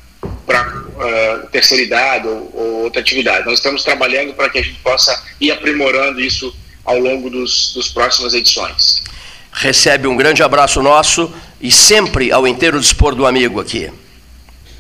uh, 1.01 1.47
terceira 1.49 1.83
idade 1.83 2.29
ou, 2.29 2.51
ou, 2.55 2.85
outra 2.85 3.01
atividade. 3.01 3.47
Nós 3.47 3.55
estamos 3.55 3.83
trabalhando 3.83 4.35
para 4.35 4.49
que 4.49 4.59
a 4.59 4.63
gente 4.63 4.79
possa 4.81 5.23
ir 5.41 5.51
aprimorando 5.51 6.21
isso 6.21 6.55
ao 6.85 6.99
longo 6.99 7.31
dos, 7.31 7.73
dos 7.75 7.89
próximas 7.89 8.35
edições. 8.35 9.03
Recebe 9.53 10.07
um 10.07 10.17
grande 10.17 10.43
abraço 10.43 10.83
nosso 10.83 11.33
e 11.61 11.71
sempre 11.71 12.31
ao 12.31 12.47
inteiro 12.47 12.79
dispor 12.79 13.15
do 13.15 13.27
amigo 13.27 13.61
aqui. 13.61 13.91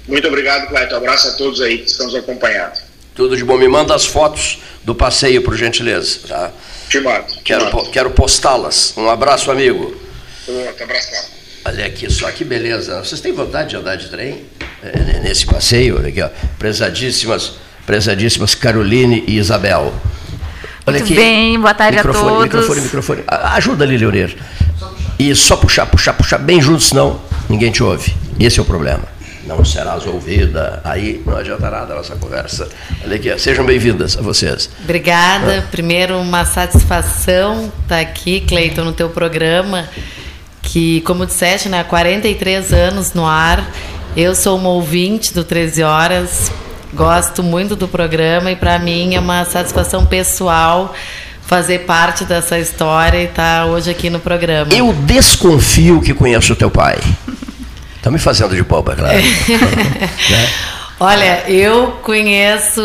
Muito 0.06 0.26
obrigado, 0.28 0.68
Cleiton. 0.68 0.96
Abraço 0.96 1.28
a 1.28 1.32
todos 1.32 1.60
aí 1.60 1.78
que 1.78 1.90
estamos 1.90 2.14
acompanhando. 2.14 2.72
Tudo 3.14 3.36
de 3.36 3.44
bom. 3.44 3.58
Me 3.58 3.68
manda 3.68 3.94
as 3.94 4.06
fotos 4.06 4.58
do 4.82 4.94
passeio, 4.94 5.42
por 5.42 5.56
gentileza. 5.56 6.20
Tá? 6.26 6.52
Te 6.88 7.00
mando. 7.00 7.26
Quero, 7.44 7.90
quero 7.90 8.10
postá-las. 8.10 8.94
Um 8.96 9.08
abraço, 9.10 9.50
amigo. 9.50 9.94
Outro 10.48 10.84
abraço. 10.84 11.39
Olha 11.64 11.86
aqui 11.86 12.10
só, 12.10 12.30
que 12.30 12.44
beleza. 12.44 12.98
Vocês 13.04 13.20
têm 13.20 13.32
vontade 13.32 13.70
de 13.70 13.76
andar 13.76 13.96
de 13.96 14.08
trem 14.08 14.42
é, 14.82 15.20
nesse 15.20 15.46
passeio? 15.46 15.98
Olha 15.98 16.08
aqui, 16.08 16.22
ó. 16.22 16.28
Prezadíssimas, 16.58 17.52
prezadíssimas 17.86 18.54
Caroline 18.54 19.24
e 19.26 19.36
Isabel. 19.36 19.92
Olha 20.86 20.98
Muito 20.98 21.04
aqui. 21.04 21.14
bem, 21.14 21.60
boa 21.60 21.74
tarde 21.74 21.96
microfone, 21.98 22.26
a 22.26 22.30
todos. 22.30 22.44
Microfone, 22.44 22.80
microfone. 22.80 23.24
Ajuda, 23.26 23.84
Lili 23.84 24.04
Loureiro. 24.04 24.34
E 25.18 25.34
só 25.34 25.56
puxar, 25.56 25.86
puxar, 25.86 26.14
puxar 26.14 26.38
bem 26.38 26.60
junto, 26.62 26.82
senão 26.82 27.20
ninguém 27.48 27.70
te 27.70 27.82
ouve. 27.82 28.14
Esse 28.38 28.58
é 28.58 28.62
o 28.62 28.64
problema 28.64 29.20
não 29.50 29.64
serás 29.64 30.06
ouvida, 30.06 30.80
aí 30.84 31.20
não 31.26 31.36
adianta 31.36 31.68
nada 31.68 31.92
a 31.92 31.96
nossa 31.96 32.14
conversa. 32.14 32.68
Olha 33.04 33.16
aqui, 33.16 33.36
sejam 33.36 33.64
bem-vindas 33.66 34.16
a 34.16 34.22
vocês. 34.22 34.70
Obrigada. 34.84 35.58
Ah. 35.58 35.68
Primeiro, 35.70 36.18
uma 36.18 36.44
satisfação 36.44 37.72
estar 37.82 37.98
aqui, 37.98 38.40
Cleiton, 38.42 38.84
no 38.84 38.92
teu 38.92 39.08
programa, 39.08 39.88
que, 40.70 41.00
como 41.00 41.26
disseste, 41.26 41.68
né, 41.68 41.80
há 41.80 41.84
43 41.84 42.72
anos 42.72 43.12
no 43.12 43.26
ar. 43.26 43.68
Eu 44.16 44.34
sou 44.36 44.56
uma 44.56 44.68
ouvinte 44.68 45.34
do 45.34 45.42
13 45.42 45.82
Horas, 45.82 46.50
gosto 46.94 47.42
muito 47.42 47.74
do 47.74 47.88
programa 47.88 48.52
e, 48.52 48.56
para 48.56 48.78
mim, 48.78 49.14
é 49.14 49.20
uma 49.20 49.44
satisfação 49.44 50.06
pessoal 50.06 50.94
fazer 51.44 51.80
parte 51.80 52.24
dessa 52.24 52.56
história 52.58 53.18
e 53.18 53.24
estar 53.24 53.66
hoje 53.66 53.90
aqui 53.90 54.08
no 54.08 54.20
programa. 54.20 54.72
Eu 54.72 54.92
desconfio 54.92 56.00
que 56.00 56.14
conheço 56.14 56.52
o 56.52 56.56
teu 56.56 56.70
pai. 56.70 56.98
Está 57.96 58.08
me 58.08 58.18
fazendo 58.18 58.54
de 58.54 58.62
boba, 58.62 58.94
claro. 58.94 59.18
né? 60.30 60.48
Olha, 61.00 61.44
eu 61.48 61.98
conheço 62.02 62.80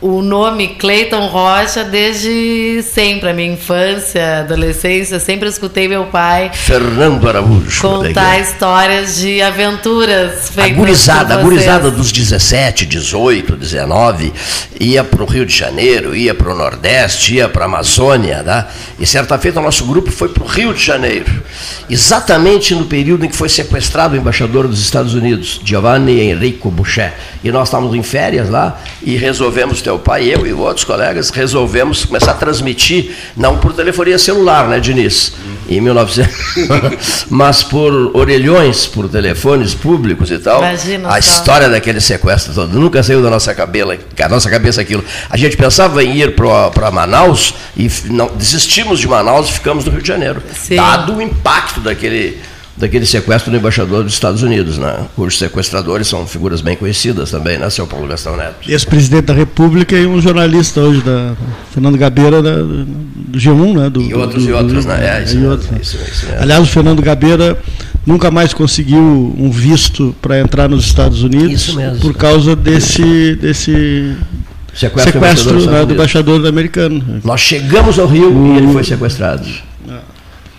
o 0.00 0.22
nome 0.22 0.68
Cleiton 0.68 1.26
Rocha 1.26 1.84
desde 1.84 2.82
sempre, 2.82 3.28
a 3.28 3.34
minha 3.34 3.52
infância, 3.52 4.38
adolescência, 4.38 5.20
sempre 5.20 5.46
escutei 5.46 5.88
meu 5.88 6.06
pai 6.06 6.50
Fernando 6.54 7.28
Araújo 7.28 7.82
contar 7.82 8.38
histórias 8.40 9.16
de 9.16 9.42
aventuras 9.42 10.48
feitas 10.48 10.72
agorizada, 10.72 11.34
agorizada 11.34 11.90
dos 11.90 12.10
17, 12.12 12.86
18, 12.86 13.56
19, 13.56 14.32
ia 14.80 15.04
para 15.04 15.22
o 15.22 15.26
Rio 15.26 15.44
de 15.44 15.54
Janeiro, 15.54 16.16
ia 16.16 16.34
para 16.34 16.50
o 16.50 16.56
Nordeste, 16.56 17.34
ia 17.34 17.48
para 17.48 17.64
a 17.64 17.66
Amazônia, 17.66 18.42
né? 18.42 18.66
e 18.98 19.06
certa 19.06 19.38
feita 19.38 19.60
o 19.60 19.62
nosso 19.62 19.84
grupo 19.84 20.10
foi 20.10 20.30
para 20.30 20.42
o 20.42 20.46
Rio 20.46 20.72
de 20.72 20.82
Janeiro, 20.82 21.42
exatamente 21.90 22.74
no 22.74 22.86
período 22.86 23.26
em 23.26 23.28
que 23.28 23.36
foi 23.36 23.50
sequestrado 23.50 24.14
o 24.14 24.16
embaixador 24.16 24.66
dos 24.66 24.80
Estados 24.80 25.12
Unidos, 25.12 25.60
Giovanni 25.62 26.20
Enrico 26.22 26.70
Boucher, 26.70 27.12
e 27.44 27.52
nós 27.52 27.68
estávamos 27.68 27.94
em 27.94 28.02
férias 28.02 28.48
lá 28.48 28.80
e 29.02 29.14
resolvemos 29.16 29.82
ter 29.82 29.89
teu 29.90 29.98
pai, 29.98 30.32
eu 30.32 30.46
e 30.46 30.52
outros 30.52 30.84
colegas 30.84 31.30
resolvemos 31.30 32.04
começar 32.04 32.30
a 32.30 32.34
transmitir, 32.34 33.10
não 33.36 33.58
por 33.58 33.72
telefonia 33.72 34.18
celular, 34.20 34.68
né, 34.68 34.78
Diniz? 34.78 35.32
Em 35.68 35.80
1900, 35.80 37.26
mas 37.30 37.64
por 37.64 37.92
orelhões, 38.14 38.86
por 38.86 39.08
telefones 39.08 39.74
públicos 39.74 40.30
e 40.30 40.38
tal. 40.38 40.60
Imagina 40.60 41.08
a 41.08 41.12
só. 41.12 41.18
história 41.18 41.68
daquele 41.68 42.00
sequestro 42.00 42.54
todo. 42.54 42.78
Nunca 42.78 43.02
saiu 43.02 43.20
da 43.22 43.30
nossa 43.30 43.52
cabeça, 43.52 43.98
da 44.16 44.28
nossa 44.28 44.48
cabeça 44.48 44.80
aquilo. 44.80 45.04
A 45.28 45.36
gente 45.36 45.56
pensava 45.56 46.02
em 46.04 46.16
ir 46.16 46.36
para 46.36 46.90
Manaus 46.90 47.54
e 47.76 47.90
não, 48.06 48.28
desistimos 48.36 49.00
de 49.00 49.08
Manaus 49.08 49.48
e 49.48 49.52
ficamos 49.52 49.84
no 49.84 49.90
Rio 49.90 50.02
de 50.02 50.08
Janeiro. 50.08 50.42
Sim. 50.54 50.76
Dado 50.76 51.16
o 51.16 51.22
impacto 51.22 51.80
daquele 51.80 52.38
daquele 52.76 53.04
sequestro 53.04 53.50
do 53.50 53.56
embaixador 53.56 54.04
dos 54.04 54.14
Estados 54.14 54.42
Unidos, 54.42 54.78
né? 54.78 55.06
cujos 55.14 55.38
sequestradores 55.38 56.08
são 56.08 56.26
figuras 56.26 56.60
bem 56.60 56.76
conhecidas 56.76 57.30
também, 57.30 57.58
né, 57.58 57.68
seu 57.68 57.86
Paulo 57.86 58.06
Gastão 58.06 58.36
Neto? 58.36 58.70
Ex-presidente 58.70 59.26
da 59.26 59.34
República 59.34 59.96
e 59.96 60.06
um 60.06 60.20
jornalista 60.20 60.80
hoje, 60.80 61.02
da 61.02 61.34
Fernando 61.72 61.98
Gabeira, 61.98 62.42
da, 62.42 62.56
do 62.56 63.38
G1, 63.38 63.78
né? 63.78 63.90
Do, 63.90 64.00
e 64.00 64.14
outros 64.14 64.44
do, 64.44 64.50
e 64.50 64.52
outros, 64.52 64.84
do, 64.84 64.88
né? 64.88 65.18
É, 65.18 65.22
isso, 65.22 65.34
mesmo, 65.34 65.50
outros. 65.50 65.70
Isso, 65.80 65.96
isso 65.96 66.26
mesmo. 66.26 66.42
Aliás, 66.42 66.62
o 66.62 66.66
Fernando 66.66 67.02
Gabeira 67.02 67.58
nunca 68.06 68.30
mais 68.30 68.54
conseguiu 68.54 69.00
um 69.38 69.50
visto 69.50 70.14
para 70.22 70.40
entrar 70.40 70.68
nos 70.68 70.84
Estados 70.84 71.22
Unidos 71.22 71.76
por 72.00 72.14
causa 72.14 72.56
desse, 72.56 73.36
desse 73.36 74.16
sequestro, 74.74 75.12
sequestro 75.12 75.58
do, 75.60 75.86
do 75.86 75.94
embaixador 75.94 76.46
americano. 76.46 77.20
Nós 77.22 77.40
chegamos 77.40 77.98
ao 77.98 78.06
Rio 78.06 78.32
o... 78.32 78.54
e 78.54 78.58
ele 78.58 78.72
foi 78.72 78.84
sequestrado. 78.84 79.46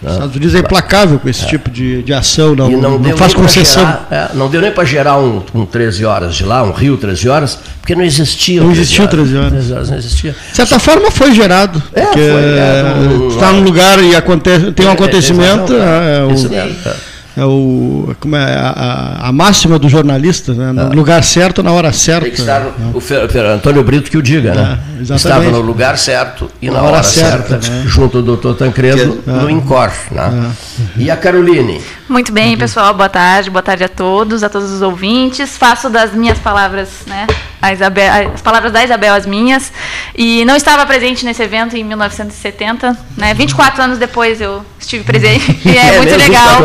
Os 0.04 0.14
Estados 0.14 0.36
Unidos 0.36 0.56
é 0.56 0.60
implacável 0.60 1.20
com 1.20 1.30
esse 1.30 1.44
é. 1.44 1.48
tipo 1.48 1.70
de, 1.70 2.02
de 2.02 2.12
ação, 2.12 2.56
não, 2.56 2.72
não, 2.72 2.98
não 2.98 3.18
faz 3.18 3.36
concessão. 3.36 3.86
Gerar, 3.86 4.08
é, 4.10 4.30
não 4.34 4.50
deu 4.50 4.60
nem 4.60 4.72
para 4.72 4.84
gerar 4.84 5.20
um, 5.20 5.44
um 5.54 5.66
13 5.66 6.06
horas 6.06 6.36
de 6.36 6.44
lá, 6.44 6.64
um 6.64 6.72
Rio 6.72 6.98
13 6.98 7.30
horas, 7.30 7.60
porque 7.80 7.94
não 7.94 8.04
existia. 8.04 8.62
Não 8.62 8.72
existiu 8.72 9.08
13 9.08 9.38
horas. 9.38 9.52
13 9.52 9.74
horas 9.74 9.90
não 9.92 9.98
existia. 9.98 10.32
De 10.32 10.56
certa 10.56 10.80
forma 10.80 11.12
foi 11.12 11.36
gerado. 11.36 11.82
É, 11.94 12.02
porque 12.02 12.20
foi, 12.20 12.30
é, 12.30 13.28
está 13.30 13.52
num 13.52 13.62
lugar 13.64 14.04
e 14.04 14.16
acontece, 14.16 14.72
tem 14.72 14.88
um 14.88 14.90
é, 14.90 14.94
acontecimento. 14.94 15.74
É, 15.74 16.18
é, 16.18 16.24
o, 16.24 17.11
é 17.36 17.46
o 17.46 18.14
como 18.20 18.36
é 18.36 18.56
a, 18.56 19.28
a 19.28 19.32
máxima 19.32 19.80
do 19.80 19.88
jornalista, 19.88 20.54
né? 20.54 20.72
no 20.72 20.82
ah. 20.82 20.94
lugar 20.94 21.24
certo 21.24 21.64
na 21.64 21.72
hora 21.72 21.94
certa. 21.94 22.26
Tem 22.26 22.32
que 22.32 22.42
estar 22.42 22.60
né? 22.60 22.92
o 22.94 23.00
Fer, 23.00 23.46
Antônio 23.46 23.84
Brito 23.84 24.12
que 24.12 24.18
o 24.18 24.22
diga, 24.22 24.54
né? 24.54 24.80
É, 25.00 25.16
Estava 25.16 25.50
no 25.50 25.62
lugar 25.62 25.98
certo 25.98 26.50
e 26.62 26.68
na, 26.68 26.74
na 26.74 26.82
hora, 26.82 26.92
hora, 26.94 27.04
certa, 27.04 27.62
certa 27.62 27.70
né? 27.70 27.84
junto 27.86 28.18
ao 28.18 28.24
doutor 28.24 28.56
Tancredo 28.56 29.24
é. 29.26 29.32
no 29.32 29.50
INCOR. 29.50 29.92
Né? 30.12 30.54
É. 30.98 31.02
E 31.02 31.12
a 31.12 31.16
Caroline? 31.16 31.82
Muito 32.10 32.32
bem, 32.32 32.58
pessoal, 32.58 32.94
boa 32.94 33.10
tarde, 33.10 33.50
boa 33.50 33.64
tarde 33.64 33.84
a 33.84 33.90
todos, 33.90 34.44
a 34.44 34.50
todos 34.50 34.72
os 34.72 34.82
ouvintes. 34.82 35.58
Faço 35.58 35.90
das 35.90 36.14
minhas 36.14 36.38
palavras, 36.40 36.90
né? 37.08 37.28
Isabel, 37.72 38.32
as 38.34 38.42
palavras 38.42 38.72
da 38.72 38.84
Isabel 38.84 39.14
as 39.14 39.26
minhas. 39.26 39.72
E 40.16 40.44
não 40.46 40.56
estava 40.56 40.86
presente 40.86 41.24
nesse 41.24 41.44
evento 41.44 41.78
em 41.78 41.84
1970, 41.84 42.98
né? 43.16 43.34
24 43.34 43.84
anos 43.84 44.00
depois 44.00 44.42
eu 44.42 44.66
estive 44.80 45.04
presente. 45.04 45.60
E 45.64 45.70
é, 45.78 45.96
é 45.96 45.98
muito 45.98 46.16
legal. 46.16 46.62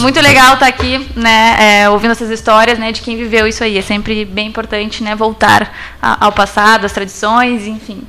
Muito 0.00 0.20
legal 0.20 0.54
estar 0.54 0.66
aqui, 0.66 1.08
né? 1.16 1.82
É, 1.82 1.90
ouvindo 1.90 2.10
essas 2.10 2.30
histórias, 2.30 2.78
né? 2.78 2.92
De 2.92 3.00
quem 3.00 3.16
viveu 3.16 3.46
isso 3.46 3.64
aí. 3.64 3.78
É 3.78 3.82
sempre 3.82 4.24
bem 4.24 4.48
importante, 4.48 5.02
né? 5.02 5.14
Voltar 5.14 5.72
ao 6.00 6.32
passado, 6.32 6.84
às 6.84 6.92
tradições, 6.92 7.66
enfim. 7.66 8.02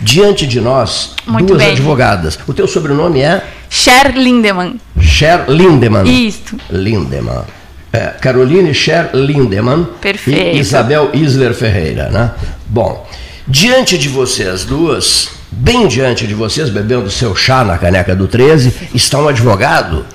Diante 0.00 0.46
de 0.46 0.60
nós, 0.60 1.14
muito 1.26 1.48
duas 1.48 1.62
bem. 1.62 1.72
advogadas. 1.72 2.38
O 2.46 2.52
teu 2.52 2.68
sobrenome 2.68 3.20
é? 3.22 3.42
Cher 3.68 4.14
Lindemann. 4.14 4.78
Cher 5.00 5.48
Lindemann. 5.48 6.04
Isso. 6.06 6.56
Lindemann 6.70 7.44
é, 7.92 8.14
Caroline 8.20 8.72
Scher 8.72 9.10
Lindemann 9.14 9.86
Perfeito. 10.00 10.56
e 10.56 10.60
Isabel 10.60 11.10
Isler 11.12 11.54
Ferreira. 11.54 12.08
Né? 12.10 12.30
Bom, 12.66 13.06
diante 13.46 13.98
de 13.98 14.08
vocês 14.08 14.64
duas, 14.64 15.30
bem 15.50 15.88
diante 15.88 16.26
de 16.26 16.34
vocês, 16.34 16.70
bebendo 16.70 17.10
seu 17.10 17.34
chá 17.34 17.64
na 17.64 17.78
caneca 17.78 18.14
do 18.14 18.28
13, 18.28 18.72
está 18.94 19.18
um 19.18 19.28
advogado 19.28 20.06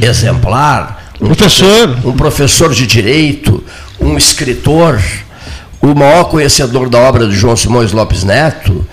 exemplar, 0.00 1.12
um 1.20 1.28
professor, 1.28 1.98
um 2.04 2.12
professor 2.12 2.72
de 2.72 2.86
direito, 2.86 3.62
um 4.00 4.16
escritor, 4.16 5.00
o 5.80 5.94
maior 5.94 6.24
conhecedor 6.24 6.88
da 6.88 6.98
obra 6.98 7.26
de 7.26 7.34
João 7.34 7.56
Simões 7.56 7.92
Lopes 7.92 8.24
Neto, 8.24 8.86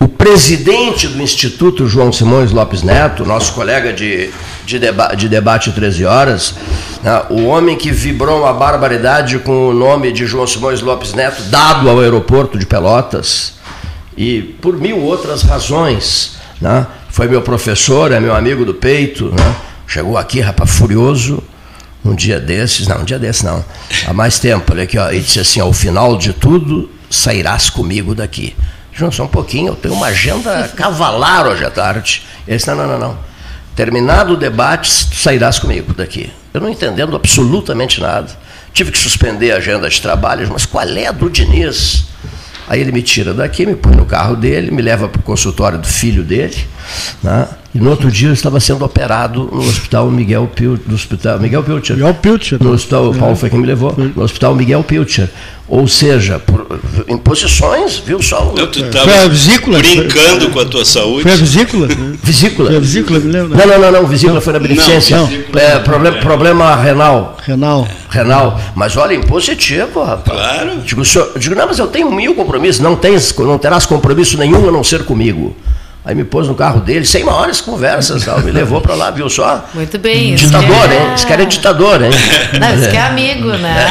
o 0.00 0.06
presidente 0.06 1.08
do 1.08 1.20
Instituto 1.20 1.86
João 1.86 2.12
Simões 2.12 2.52
Lopes 2.52 2.82
Neto, 2.82 3.24
nosso 3.24 3.52
colega 3.52 3.92
de, 3.92 4.30
de, 4.64 4.78
deba 4.78 5.14
de 5.14 5.28
debate 5.28 5.72
13 5.72 6.04
horas, 6.04 6.54
né, 7.02 7.22
o 7.30 7.46
homem 7.46 7.76
que 7.76 7.90
vibrou 7.90 8.40
uma 8.40 8.52
barbaridade 8.52 9.38
com 9.40 9.68
o 9.68 9.74
nome 9.74 10.12
de 10.12 10.24
João 10.24 10.46
Simões 10.46 10.80
Lopes 10.80 11.14
Neto, 11.14 11.42
dado 11.44 11.88
ao 11.88 11.98
aeroporto 11.98 12.56
de 12.56 12.64
Pelotas, 12.64 13.54
e 14.16 14.42
por 14.60 14.76
mil 14.76 14.98
outras 14.98 15.42
razões. 15.42 16.36
Né, 16.60 16.86
foi 17.08 17.28
meu 17.28 17.42
professor, 17.42 18.12
é 18.12 18.20
meu 18.20 18.34
amigo 18.34 18.64
do 18.64 18.74
peito, 18.74 19.26
né, 19.26 19.56
chegou 19.86 20.16
aqui, 20.16 20.40
rapaz, 20.40 20.70
furioso, 20.70 21.42
um 22.04 22.14
dia 22.14 22.38
desses, 22.38 22.86
não, 22.86 23.00
um 23.00 23.04
dia 23.04 23.18
desses 23.18 23.42
não, 23.42 23.64
há 24.06 24.12
mais 24.12 24.38
tempo, 24.38 24.72
olha 24.72 24.84
aqui, 24.84 24.96
ó, 24.96 25.10
disse 25.10 25.40
assim: 25.40 25.60
ao 25.60 25.72
final 25.72 26.16
de 26.16 26.32
tudo, 26.32 26.88
sairás 27.10 27.68
comigo 27.68 28.14
daqui. 28.14 28.54
João, 28.98 29.12
só 29.12 29.24
um 29.24 29.28
pouquinho, 29.28 29.68
eu 29.68 29.76
tenho 29.76 29.94
uma 29.94 30.06
agenda 30.06 30.68
cavalar 30.76 31.46
hoje 31.46 31.64
à 31.64 31.70
tarde. 31.70 32.22
Ele 32.46 32.56
disse, 32.56 32.68
não, 32.68 32.76
não, 32.76 32.86
não, 32.86 32.98
não. 32.98 33.18
Terminado 33.76 34.34
o 34.34 34.36
debate, 34.36 34.90
sairás 34.90 35.58
comigo 35.58 35.94
daqui. 35.94 36.32
Eu 36.52 36.60
não 36.60 36.68
entendendo 36.68 37.14
absolutamente 37.14 38.00
nada. 38.00 38.28
Tive 38.72 38.90
que 38.90 38.98
suspender 38.98 39.52
a 39.52 39.58
agenda 39.58 39.88
de 39.88 40.00
trabalhos, 40.02 40.48
mas 40.48 40.66
qual 40.66 40.86
é 40.88 41.06
a 41.06 41.12
do 41.12 41.30
Diniz? 41.30 42.06
Aí 42.68 42.80
ele 42.80 42.92
me 42.92 43.00
tira 43.00 43.32
daqui, 43.32 43.64
me 43.64 43.74
põe 43.74 43.94
no 43.94 44.04
carro 44.04 44.36
dele, 44.36 44.70
me 44.70 44.82
leva 44.82 45.08
para 45.08 45.20
o 45.20 45.22
consultório 45.22 45.78
do 45.78 45.86
filho 45.86 46.22
dele, 46.22 46.56
né? 47.22 47.48
E 47.74 47.78
no 47.78 47.88
outro 47.90 48.10
dia 48.10 48.28
eu 48.28 48.32
estava 48.32 48.60
sendo 48.60 48.84
operado 48.84 49.48
no 49.52 49.60
hospital 49.60 50.10
Miguel 50.10 50.50
Pilcher, 50.54 50.84
no 50.86 50.94
hospital 50.94 51.38
Miguel 51.38 51.62
Pilcher. 51.62 51.96
Miguel 51.96 52.14
Pilcher. 52.14 52.62
No 52.62 52.72
hospital, 52.72 53.10
o 53.10 53.14
Paulo 53.14 53.36
foi 53.36 53.48
quem 53.48 53.58
me 53.58 53.66
levou, 53.66 53.94
no 53.96 54.22
hospital 54.22 54.54
Miguel 54.54 54.82
Pilcher. 54.82 55.30
Ou 55.68 55.86
seja, 55.86 56.38
por, 56.38 56.66
em 57.06 57.18
posições, 57.18 57.98
viu 57.98 58.22
só? 58.22 58.54
Não, 58.56 58.66
tu 58.66 58.80
foi 58.90 59.18
a 59.18 59.28
vesícula. 59.28 59.78
Brincando 59.78 60.46
foi, 60.46 60.50
com 60.50 60.60
a 60.60 60.64
tua 60.64 60.84
saúde. 60.84 61.24
Foi 61.24 61.32
a 61.32 61.36
vesícula? 61.36 61.88
vesícula. 62.22 62.68
Foi 62.68 62.76
a 62.78 62.80
vesícula, 62.80 63.18
me 63.18 63.30
lembro. 63.30 63.48
Né? 63.50 63.66
Não, 63.66 63.74
não, 63.74 63.80
não, 63.92 64.00
não, 64.00 64.08
vesícula 64.08 64.40
foi 64.40 64.54
na 64.54 64.58
beneficência. 64.60 65.18
Não, 65.18 65.26
não. 65.26 65.60
É, 65.60 65.78
problema, 65.80 66.18
problema 66.20 66.74
renal. 66.74 67.36
Renal. 67.44 67.86
Renal. 68.08 68.58
Mas 68.74 68.96
olha, 68.96 69.12
em 69.12 69.20
positivo, 69.20 70.02
rapaz. 70.02 70.38
Claro. 70.38 70.78
Digo, 70.78 71.04
senhor, 71.04 71.32
digo, 71.36 71.54
não, 71.54 71.66
mas 71.66 71.78
eu 71.78 71.86
tenho 71.86 72.10
mil 72.10 72.34
compromissos. 72.34 72.80
Não, 72.80 72.96
tens, 72.96 73.36
não 73.36 73.58
terás 73.58 73.84
compromisso 73.84 74.38
nenhum 74.38 74.70
a 74.70 74.72
não 74.72 74.82
ser 74.82 75.04
comigo. 75.04 75.54
Aí 76.04 76.14
me 76.14 76.24
pôs 76.24 76.48
no 76.48 76.54
carro 76.54 76.80
dele, 76.80 77.04
sem 77.04 77.22
maiores 77.22 77.60
conversas, 77.60 78.24
tal, 78.24 78.40
me 78.40 78.50
levou 78.50 78.80
para 78.80 78.94
lá, 78.94 79.10
viu 79.10 79.28
só? 79.28 79.68
Muito 79.74 79.98
bem. 79.98 80.34
Ditador, 80.34 80.90
é... 80.90 80.94
hein? 80.94 81.14
Esse 81.14 81.26
cara 81.26 81.42
é 81.42 81.46
ditador, 81.46 82.02
hein? 82.02 82.10
Não, 82.58 82.74
esse 82.74 82.96
é 82.96 83.00
amigo, 83.00 83.48
né? 83.48 83.86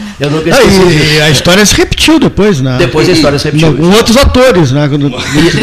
Eu 0.20 0.30
nunca 0.30 0.50
esqueci. 0.50 0.78
Ah, 0.78 0.92
e 0.92 1.22
a 1.22 1.30
história 1.30 1.64
se 1.64 1.74
repetiu 1.74 2.18
depois, 2.20 2.60
né? 2.60 2.76
Depois 2.78 3.08
a 3.08 3.12
história 3.12 3.38
se 3.38 3.46
repetiu. 3.46 3.74
Com 3.74 3.90
outros 3.90 4.18
atores, 4.18 4.70
né? 4.70 4.86
Quando, 4.86 5.08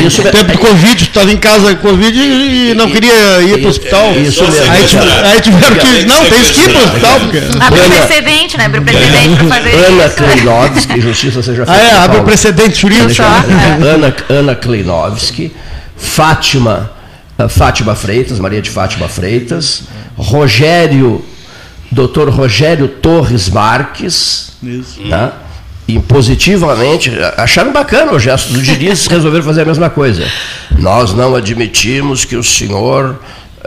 isso, 0.03 0.23
no 0.23 0.31
tempo 0.31 0.51
do 0.51 0.57
Covid, 0.57 0.95
tu 0.95 1.09
estava 1.09 1.31
em 1.31 1.37
casa 1.37 1.75
com 1.75 1.89
Covid 1.89 2.19
e 2.19 2.73
não 2.73 2.89
queria 2.89 3.13
ir 3.43 3.59
para 3.59 3.67
o 3.67 3.69
hospital. 3.69 4.13
Isso 4.13 4.43
mesmo. 4.43 4.71
Aí, 4.71 5.31
aí 5.31 5.41
tiveram 5.41 5.75
que. 5.77 6.05
Não, 6.05 6.25
tem 6.25 6.41
que 6.41 6.59
ir 6.59 6.69
para 6.71 6.81
o 6.81 6.85
hospital. 6.85 7.19
Porque... 7.19 7.37
Abre 7.59 7.79
o 7.79 7.83
precedente, 7.83 8.57
né? 8.57 8.65
Abre 8.65 8.79
o 8.79 8.83
precedente 8.83 9.35
para 9.35 9.47
fazer 9.47 9.69
Ana 9.75 10.05
isso. 10.05 10.23
Ana 10.23 10.33
Kleinovski, 10.33 11.01
justiça 11.01 11.43
seja 11.43 11.65
feita. 11.65 11.79
Ah, 11.79 11.83
é, 11.83 11.91
abre 12.03 12.17
o 12.17 12.23
precedente 12.23 12.81
jurídico. 12.81 13.23
Ana, 13.23 14.15
Ana 14.27 14.55
Kleinovski 14.55 15.36
Fátima, 15.95 16.91
uh, 17.37 17.49
Fátima 17.49 17.95
Freitas, 17.95 18.39
Maria 18.39 18.61
de 18.61 18.69
Fátima 18.69 19.07
Freitas, 19.07 19.83
Rogério, 20.15 21.23
doutor 21.91 22.29
Rogério 22.29 22.87
Torres 22.87 23.49
Marques, 23.49 24.53
Isso. 24.61 25.01
Né? 25.01 25.31
E 25.87 25.97
positivamente, 25.99 27.11
acharam 27.37 27.71
bacana 27.71 28.11
o 28.11 28.19
gesto 28.19 28.51
do 28.51 28.61
Diniz, 28.61 29.07
resolveram 29.07 29.45
fazer 29.45 29.61
a 29.61 29.65
mesma 29.65 29.89
coisa. 29.89 30.29
Nós 30.77 31.13
não 31.13 31.33
admitimos 31.33 32.25
que 32.25 32.35
o 32.35 32.43
senhor 32.43 33.11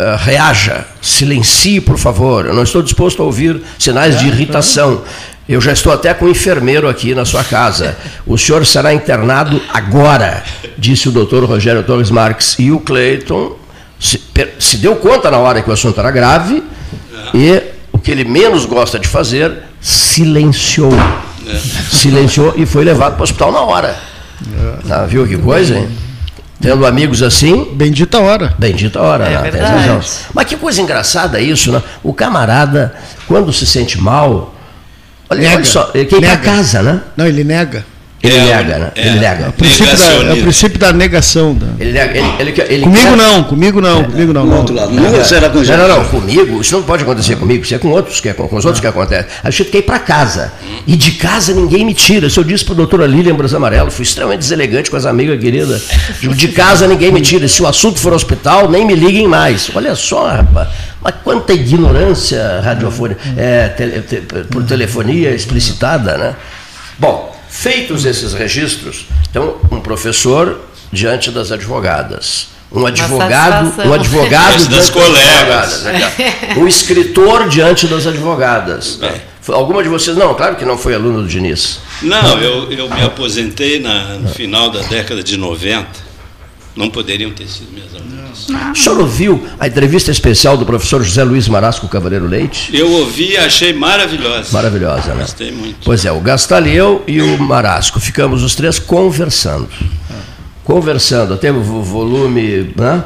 uh, 0.01 0.17
reaja, 0.19 0.87
silencie, 1.01 1.81
por 1.81 1.97
favor. 1.97 2.45
Eu 2.45 2.55
não 2.55 2.63
estou 2.63 2.83
disposto 2.83 3.23
a 3.23 3.25
ouvir 3.25 3.63
sinais 3.79 4.17
é, 4.17 4.19
de 4.19 4.27
irritação. 4.29 5.03
Eu 5.51 5.61
já 5.61 5.73
estou 5.73 5.93
até 5.93 6.15
com 6.15 6.27
um 6.27 6.29
enfermeiro 6.29 6.89
aqui 6.89 7.13
na 7.13 7.25
sua 7.25 7.43
casa. 7.43 7.97
O 8.25 8.39
senhor 8.39 8.65
será 8.65 8.95
internado 8.95 9.61
agora, 9.75 10.45
disse 10.79 11.09
o 11.09 11.11
doutor 11.11 11.45
Rogério 11.45 11.83
Torres 11.83 12.09
Marques. 12.09 12.55
E 12.57 12.71
o 12.71 12.79
Cleiton 12.79 13.57
se, 13.99 14.23
se, 14.61 14.77
deu 14.77 14.95
conta 14.95 15.29
na 15.29 15.39
hora 15.39 15.61
que 15.61 15.69
o 15.69 15.73
assunto 15.73 15.99
era 15.99 16.13
grave 16.13 16.63
e 17.35 17.61
o 17.91 17.99
que 17.99 18.13
ele 18.13 18.23
menos 18.23 18.65
gosta 18.65 18.97
de 18.97 19.09
fazer, 19.09 19.53
silenciou. 19.81 20.93
Silenciou 21.91 22.55
e 22.57 22.65
foi 22.65 22.85
levado 22.85 23.15
para 23.15 23.23
o 23.23 23.25
hospital 23.25 23.51
na 23.51 23.63
hora. 23.63 23.99
Ah, 24.89 25.05
viu 25.05 25.27
que 25.27 25.37
coisa, 25.37 25.77
hein? 25.77 25.89
Tendo 26.61 26.87
amigos 26.87 27.25
assim. 27.25 27.75
Bendita 27.75 28.21
hora. 28.21 28.55
Bendita 28.57 29.01
hora, 29.01 29.25
é 29.25 29.31
né? 29.31 30.01
Mas 30.33 30.47
que 30.47 30.57
coisa 30.57 30.81
engraçada 30.81 31.41
isso, 31.41 31.73
né? 31.73 31.83
O 32.05 32.15
camarada, 32.15 32.95
quando 33.27 33.53
se 33.53 33.67
sente 33.67 34.01
mal, 34.01 34.55
Olha, 35.31 35.51
olha 35.55 35.65
só, 35.65 35.91
ele 35.95 36.07
quer 36.07 36.17
ir 36.17 36.21
para 36.27 36.37
casa, 36.39 36.83
né? 36.83 37.01
Não, 37.17 37.27
ele 37.27 37.45
nega. 37.45 37.85
Ele 38.23 38.37
é, 38.37 38.45
nega, 38.45 38.79
né? 38.79 38.93
É, 38.95 39.07
ele 39.07 39.19
nega. 39.19 39.45
É 39.45 39.49
o 39.49 39.53
princípio, 39.53 39.97
da, 39.97 40.05
é 40.05 40.33
o 40.33 40.43
princípio 40.43 40.79
da 40.79 40.93
negação. 40.93 41.55
Da... 41.55 41.67
Ele 41.79 41.93
nega, 41.93 42.19
ele, 42.19 42.29
ele, 42.39 42.63
ele 42.69 42.83
comigo 42.83 43.03
quer... 43.03 43.17
não, 43.17 43.45
comigo 43.45 43.81
não, 43.81 44.01
é, 44.01 44.05
comigo 44.05 44.33
não. 44.35 44.45
não. 44.45 44.59
Outro 44.59 44.75
lado. 44.75 44.93
Não, 44.93 45.11
não, 45.11 45.25
será 45.25 45.49
com 45.49 45.59
não, 45.61 45.77
não, 45.77 45.89
não, 45.89 46.05
comigo, 46.05 46.61
isso 46.61 46.75
não 46.75 46.83
pode 46.83 47.03
acontecer 47.03 47.37
comigo, 47.37 47.65
isso 47.65 47.75
é 47.75 47.79
com 47.79 47.89
outros 47.89 48.21
que 48.21 48.29
é, 48.29 48.35
com 48.35 48.45
os 48.45 48.65
outros 48.65 48.79
que 48.79 48.87
acontece. 48.87 49.29
A 49.43 49.51
gente 49.51 49.71
quer 49.71 49.79
ir 49.79 49.83
para 49.83 49.99
casa. 49.99 50.53
E 50.87 50.97
de 50.97 51.13
casa 51.13 51.55
ninguém 51.55 51.83
me 51.83 51.95
tira. 51.95 52.27
Isso 52.27 52.41
eu 52.41 52.45
disse 52.45 52.63
para 52.63 52.75
a 52.75 52.77
doutora 52.77 53.07
Lilian 53.07 53.35
Bras 53.35 53.55
Amarelo, 53.55 53.91
fui 53.91 54.05
extremamente 54.05 54.41
deselegante 54.41 54.91
com 54.91 54.99
as 54.99 55.07
amigas 55.07 55.41
queridas. 55.41 55.89
De 56.21 56.49
casa 56.49 56.87
ninguém 56.87 57.11
me 57.11 57.23
tira. 57.23 57.49
Se 57.49 57.63
o 57.63 57.67
assunto 57.67 57.99
for 57.99 58.13
hospital, 58.13 58.69
nem 58.69 58.87
me 58.87 58.95
liguem 58.95 59.27
mais. 59.27 59.71
Olha 59.75 59.95
só, 59.95 60.29
rapaz. 60.29 60.69
Mas 61.03 61.15
quanta 61.25 61.55
ignorância 61.55 62.61
radiofônica, 62.63 63.19
é, 63.37 63.69
te, 63.69 64.03
te, 64.03 64.21
por 64.51 64.63
telefonia 64.65 65.31
explicitada, 65.35 66.19
né? 66.19 66.37
Bom, 66.99 67.30
Feitos 67.51 68.05
esses 68.05 68.33
registros, 68.33 69.07
então, 69.29 69.57
um 69.71 69.81
professor 69.81 70.61
diante 70.93 71.31
das 71.31 71.53
advogadas, 71.53 72.49
um 72.73 72.87
advogado, 72.87 73.89
um 73.89 73.93
advogado 73.93 74.69
das 74.69 74.89
colegas, 74.89 75.85
um 76.57 76.67
escritor 76.67 77.49
diante 77.49 77.87
das 77.87 78.07
advogadas. 78.07 78.99
É. 79.03 79.21
Alguma 79.49 79.83
de 79.83 79.89
vocês, 79.89 80.17
não, 80.17 80.33
claro 80.35 80.55
que 80.57 80.65
não 80.65 80.79
foi 80.79 80.95
aluno 80.95 81.23
do 81.23 81.29
Diniz. 81.29 81.81
Não, 82.03 82.39
eu, 82.39 82.71
eu 82.71 82.89
me 82.89 83.03
aposentei 83.03 83.81
na, 83.81 84.15
no 84.15 84.29
final 84.29 84.71
da 84.71 84.81
década 84.83 85.23
de 85.23 85.37
90. 85.37 86.10
Não 86.81 86.89
poderiam 86.89 87.31
ter 87.31 87.47
sido 87.47 87.71
minhas 87.73 87.95
alunas. 87.95 88.49
O 88.73 88.75
senhor 88.75 88.99
ouviu 89.01 89.47
a 89.59 89.67
entrevista 89.67 90.11
especial 90.11 90.57
do 90.57 90.65
professor 90.65 91.03
José 91.03 91.23
Luiz 91.23 91.47
Marasco 91.47 91.87
Cavaleiro 91.89 92.27
Leite? 92.27 92.75
Eu 92.75 92.91
ouvi 92.91 93.33
e 93.33 93.37
achei 93.37 93.75
maravilhosa. 93.75 94.51
Maravilhosa, 94.51 95.15
né? 95.15 95.23
Gostei 95.23 95.53
muito. 95.53 95.81
Pois 95.85 96.07
é, 96.07 96.11
o 96.11 96.21
Gastaleu 96.21 97.05
e 97.07 97.21
o 97.21 97.39
Marasco. 97.39 98.01
Ficamos 98.01 98.43
os 98.43 98.55
três 98.55 98.79
conversando. 98.79 99.69
Conversando, 100.65 101.35
até 101.35 101.53
o 101.53 101.83
volume. 101.83 102.73
Né? 102.75 103.05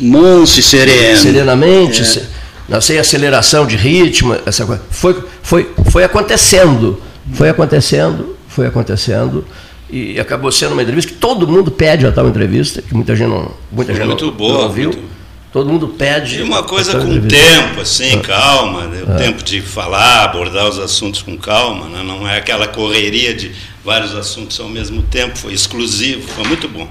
Manso 0.00 0.58
e 0.58 0.62
sereno. 0.62 1.18
Serenamente. 1.18 2.02
É 2.02 2.38
não 2.68 2.80
sem 2.80 2.98
aceleração 2.98 3.66
de 3.66 3.76
ritmo, 3.76 4.36
essa 4.44 4.66
coisa. 4.66 4.82
Foi, 4.90 5.24
foi, 5.42 5.70
foi 5.90 6.04
acontecendo, 6.04 7.00
foi 7.32 7.48
acontecendo, 7.48 8.36
foi 8.46 8.66
acontecendo 8.66 9.44
e 9.90 10.20
acabou 10.20 10.52
sendo 10.52 10.72
uma 10.72 10.82
entrevista 10.82 11.12
que 11.12 11.18
todo 11.18 11.46
mundo 11.46 11.70
pede 11.70 12.06
a 12.06 12.12
tal 12.12 12.28
entrevista, 12.28 12.82
que 12.82 12.94
muita 12.94 13.16
gente 13.16 13.28
não, 13.28 13.52
muita 13.70 13.94
gente 13.94 14.06
muito 14.06 14.26
não, 14.26 14.32
boa, 14.32 14.62
não 14.64 14.72
viu. 14.72 14.90
Muito... 14.90 15.18
Todo 15.50 15.70
mundo 15.70 15.88
pede. 15.88 16.40
E 16.40 16.42
uma 16.42 16.62
coisa 16.62 16.92
com 16.92 17.06
entrevista. 17.06 17.38
tempo, 17.38 17.80
assim, 17.80 18.16
ah. 18.16 18.20
calma, 18.20 18.86
né? 18.86 19.02
o 19.06 19.12
ah. 19.12 19.14
tempo 19.16 19.42
de 19.42 19.62
falar, 19.62 20.24
abordar 20.24 20.68
os 20.68 20.78
assuntos 20.78 21.22
com 21.22 21.38
calma, 21.38 21.88
né? 21.88 22.02
não 22.02 22.28
é 22.28 22.36
aquela 22.36 22.68
correria 22.68 23.34
de 23.34 23.52
vários 23.82 24.14
assuntos 24.14 24.60
ao 24.60 24.68
mesmo 24.68 25.02
tempo, 25.02 25.38
foi 25.38 25.54
exclusivo, 25.54 26.28
foi 26.28 26.44
muito 26.44 26.68
bom. 26.68 26.86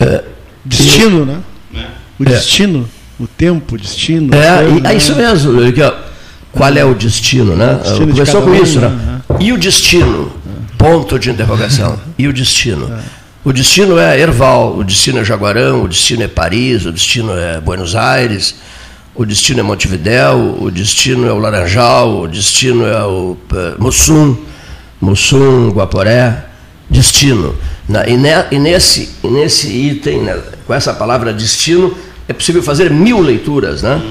É, 0.00 0.24
destino, 0.64 1.24
né? 1.24 1.40
É. 1.74 1.86
O 2.18 2.24
destino 2.24 2.88
o 3.18 3.26
tempo, 3.26 3.74
o 3.74 3.78
destino. 3.78 4.34
É, 4.34 4.64
coisa, 4.64 4.88
é 4.88 4.94
isso 4.94 5.16
mesmo. 5.16 5.52
Qual 6.52 6.72
é 6.72 6.84
o 6.84 6.94
destino, 6.94 7.56
né? 7.56 7.80
Destino 7.82 8.12
Começou 8.12 8.42
com 8.42 8.54
isso, 8.54 8.80
né? 8.80 8.88
né? 8.88 9.20
E 9.40 9.52
o 9.52 9.58
destino? 9.58 10.32
Ponto 10.76 11.18
de 11.18 11.30
interrogação. 11.30 11.98
E 12.18 12.28
o 12.28 12.32
destino? 12.32 12.90
O 13.44 13.52
destino 13.52 13.98
é 13.98 14.20
Erval, 14.20 14.76
o 14.76 14.82
destino 14.82 15.20
é 15.20 15.24
Jaguarão, 15.24 15.84
o 15.84 15.88
destino 15.88 16.24
é 16.24 16.28
Paris, 16.28 16.84
o 16.84 16.92
destino 16.92 17.32
é 17.32 17.60
Buenos 17.60 17.94
Aires, 17.94 18.56
o 19.14 19.24
destino 19.24 19.60
é 19.60 19.62
Montevidéu, 19.62 20.58
o 20.60 20.70
destino 20.70 21.26
é 21.28 21.32
o 21.32 21.38
Laranjal, 21.38 22.22
o 22.22 22.28
destino 22.28 22.84
é 22.86 23.04
o 23.04 23.36
é, 23.54 23.80
Mussum, 23.80 24.36
Mussum, 25.00 25.70
Guaporé, 25.70 26.44
destino. 26.90 27.54
E, 28.50 28.58
nesse, 28.58 29.10
nesse 29.22 29.68
item, 29.68 30.22
né, 30.22 30.36
com 30.66 30.74
essa 30.74 30.92
palavra 30.92 31.32
destino, 31.32 31.96
é 32.28 32.32
possível 32.32 32.62
fazer 32.62 32.90
mil 32.90 33.20
leituras, 33.20 33.82
né? 33.82 34.02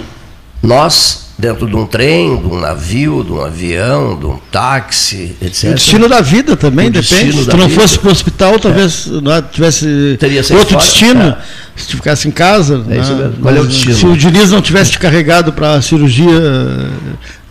Nós, 0.63 1.24
dentro 1.37 1.67
de 1.67 1.75
um 1.75 1.85
trem, 1.85 2.37
de 2.37 2.47
um 2.47 2.59
navio, 2.59 3.23
de 3.23 3.31
um 3.31 3.43
avião, 3.43 4.17
de 4.17 4.25
um 4.25 4.37
táxi, 4.51 5.35
etc. 5.41 5.71
O 5.71 5.73
destino 5.73 6.07
da 6.07 6.21
vida 6.21 6.55
também, 6.55 6.87
o 6.87 6.91
depende. 6.91 7.37
Se 7.37 7.49
tu 7.49 7.57
não 7.57 7.67
vida. 7.67 7.81
fosse 7.81 7.99
para 7.99 8.09
o 8.09 8.11
hospital, 8.11 8.59
talvez 8.59 9.07
é. 9.07 9.21
não 9.21 9.41
tivesse 9.41 10.17
Teria 10.19 10.41
outro 10.41 10.73
fora. 10.73 10.77
destino. 10.77 11.23
É. 11.23 11.37
Se 11.75 11.87
tu 11.89 11.97
ficasse 11.97 12.25
em 12.25 12.31
casa. 12.31 12.85
É 12.89 12.97
isso 12.97 13.13
né? 13.13 13.25
mesmo. 13.25 13.41
Qual 13.41 13.53
é 13.53 13.59
o 13.59 13.65
destino? 13.65 13.95
Se 13.95 14.05
o 14.05 14.15
Diniz 14.15 14.49
não 14.49 14.61
tivesse 14.61 14.91
te 14.91 14.99
carregado 14.99 15.51
para 15.51 15.73
a 15.73 15.81
cirurgia 15.81 16.29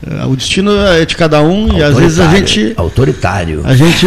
eh, 0.07 0.25
o 0.27 0.35
destino 0.35 0.71
é 0.87 1.05
de 1.05 1.15
cada 1.15 1.43
um 1.43 1.77
e 1.77 1.83
às 1.83 1.95
vezes 1.95 2.19
a 2.19 2.31
gente. 2.35 2.73
Autoritário. 2.75 3.61
A 3.65 3.75
gente. 3.75 4.07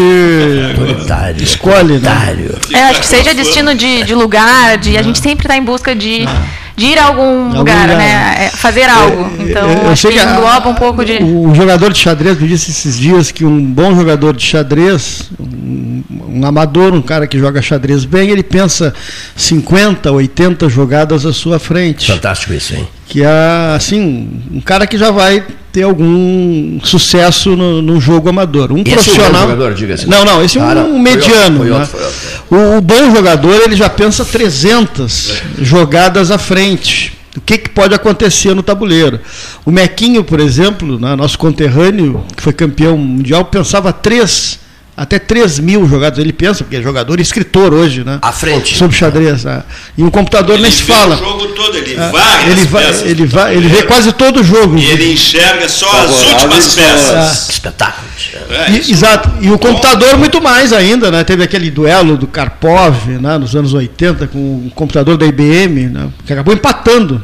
Autoritário. 0.75 1.43
Escolhe, 1.43 1.99
né? 1.99 2.09
autoritário. 2.09 2.55
né? 2.71 2.79
É, 2.79 2.83
acho 2.85 3.01
que 3.01 3.05
seja 3.05 3.31
destino 3.35 3.75
de, 3.75 4.03
de 4.03 4.15
lugar, 4.15 4.79
de, 4.79 4.97
a 4.97 5.03
gente 5.03 5.19
sempre 5.19 5.45
está 5.45 5.55
em 5.55 5.63
busca 5.63 5.95
de. 5.95 6.23
Ah 6.27 6.66
de 6.77 6.85
ir 6.85 6.99
a 6.99 7.05
algum, 7.05 7.47
lugar, 7.47 7.57
lugar, 7.57 7.87
né? 7.87 8.45
É, 8.45 8.49
fazer 8.49 8.83
algo. 8.83 9.23
É, 9.39 9.43
então, 9.49 9.67
eu 9.67 9.89
acho 9.89 10.07
que 10.09 10.19
engloba 10.19 10.69
um 10.69 10.75
pouco 10.75 11.03
de. 11.03 11.13
O 11.23 11.53
jogador 11.55 11.91
de 11.91 11.97
xadrez 11.97 12.39
me 12.39 12.47
disse 12.47 12.69
esses 12.69 12.99
dias 12.99 13.31
que 13.31 13.43
um 13.43 13.59
bom 13.59 13.95
jogador 13.95 14.35
de 14.35 14.45
xadrez, 14.45 15.31
um, 15.39 16.03
um 16.29 16.45
amador, 16.45 16.93
um 16.93 17.01
cara 17.01 17.25
que 17.25 17.39
joga 17.39 17.63
xadrez 17.63 18.05
bem, 18.05 18.29
ele 18.29 18.43
pensa 18.43 18.93
50, 19.35 20.11
80 20.11 20.69
jogadas 20.69 21.25
à 21.25 21.33
sua 21.33 21.57
frente. 21.57 22.11
Fantástico 22.11 22.53
isso, 22.53 22.75
hein? 22.75 22.87
Que 23.07 23.23
é, 23.23 23.75
assim, 23.75 24.29
um 24.51 24.61
cara 24.61 24.85
que 24.85 24.99
já 24.99 25.09
vai 25.09 25.43
ter 25.77 25.83
algum 25.83 26.79
sucesso 26.83 27.55
no, 27.55 27.83
no 27.83 28.01
jogo 28.01 28.29
amador. 28.29 28.71
Um 28.71 28.77
esse 28.77 28.93
profissional. 28.93 29.43
É 29.43 29.45
um 29.45 29.49
jogador, 29.51 29.73
diga 29.75 29.93
assim. 29.93 30.07
Não, 30.07 30.25
não, 30.25 30.43
esse 30.43 30.57
é 30.57 30.61
um, 30.63 30.95
um 30.95 30.99
mediano. 30.99 31.59
Foi 31.59 31.69
outro, 31.69 31.85
foi 31.85 32.01
outro, 32.01 32.17
foi 32.49 32.57
outro. 32.57 32.75
O, 32.75 32.77
o, 32.79 32.81
bom 32.81 33.15
jogador 33.15 33.53
ele 33.61 33.75
já 33.75 33.87
pensa 33.87 34.25
300 34.25 35.43
jogadas 35.61 36.31
à 36.31 36.39
frente. 36.39 37.13
O 37.35 37.41
que, 37.41 37.59
que 37.59 37.69
pode 37.69 37.93
acontecer 37.93 38.55
no 38.55 38.63
tabuleiro? 38.63 39.19
O 39.63 39.71
Mequinho, 39.71 40.23
por 40.23 40.39
exemplo, 40.39 40.99
né, 40.99 41.15
nosso 41.15 41.37
conterrâneo, 41.37 42.25
que 42.35 42.41
foi 42.41 42.53
campeão 42.53 42.97
mundial, 42.97 43.45
pensava 43.45 43.93
três 43.93 44.59
até 44.97 45.19
3 45.19 45.59
mil 45.59 45.87
jogados. 45.87 46.17
Ele 46.17 46.33
pensa, 46.33 46.63
porque 46.63 46.77
é 46.77 46.81
jogador 46.81 47.19
e 47.19 47.21
escritor 47.21 47.71
hoje, 47.71 48.03
né? 48.03 48.17
À 48.19 48.31
frente. 48.31 48.75
Sobre 48.75 48.97
xadrez. 48.97 49.43
Né? 49.43 49.61
E 49.95 50.03
um 50.03 50.09
computador 50.09 50.55
ele 50.55 50.63
nem 50.63 50.71
se 50.71 50.81
fala. 50.81 51.15
o 51.15 51.19
jogo 51.19 51.47
todo, 51.49 51.77
ele 51.77 51.93
é, 51.93 52.09
vai. 52.09 52.49
Ele, 52.49 52.65
vai, 52.65 52.83
ele, 53.05 53.25
vai 53.27 53.55
ele 53.55 53.67
vê 53.67 53.83
quase 53.83 54.11
todo 54.11 54.41
o 54.41 54.43
jogo. 54.43 54.75
E 54.75 54.85
ele 54.85 55.13
enxerga 55.13 55.69
só 55.69 55.89
as 56.01 56.23
últimas 56.25 56.73
peças. 56.73 57.47
É. 57.47 57.51
Espetáculo. 57.51 58.07
É, 58.49 58.71
e, 58.71 58.91
exato. 58.91 59.29
E 59.39 59.51
o 59.51 59.59
computador 59.59 60.17
muito 60.17 60.41
mais 60.41 60.73
ainda, 60.73 61.11
né? 61.11 61.23
Teve 61.23 61.43
aquele 61.43 61.69
duelo 61.69 62.17
do 62.17 62.25
Karpov, 62.25 63.07
né? 63.07 63.37
nos 63.37 63.55
anos 63.55 63.75
80, 63.75 64.27
com 64.27 64.39
o 64.39 64.71
computador 64.73 65.15
da 65.15 65.27
IBM, 65.27 65.89
né? 65.89 66.09
que 66.25 66.33
acabou 66.33 66.53
empatando. 66.53 67.23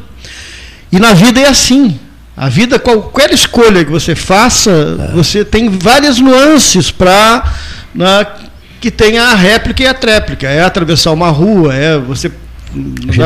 E 0.92 1.00
na 1.00 1.14
vida 1.14 1.40
é 1.40 1.48
assim. 1.48 2.00
A 2.36 2.50
vida, 2.50 2.80
qualquer 2.80 3.32
escolha 3.32 3.86
que 3.86 3.92
você 3.92 4.16
faça, 4.16 4.72
é. 4.72 5.12
você 5.14 5.46
tem 5.46 5.70
várias 5.70 6.20
nuances 6.20 6.90
para 6.90 7.44
né, 7.94 8.26
que 8.82 8.90
tenha 8.90 9.24
a 9.24 9.36
réplica 9.36 9.84
e 9.84 9.88
a 9.88 9.94
tréplica. 9.94 10.48
É 10.48 10.64
atravessar 10.64 11.12
uma 11.12 11.30
rua, 11.30 11.76
é 11.76 11.98
você 11.98 12.32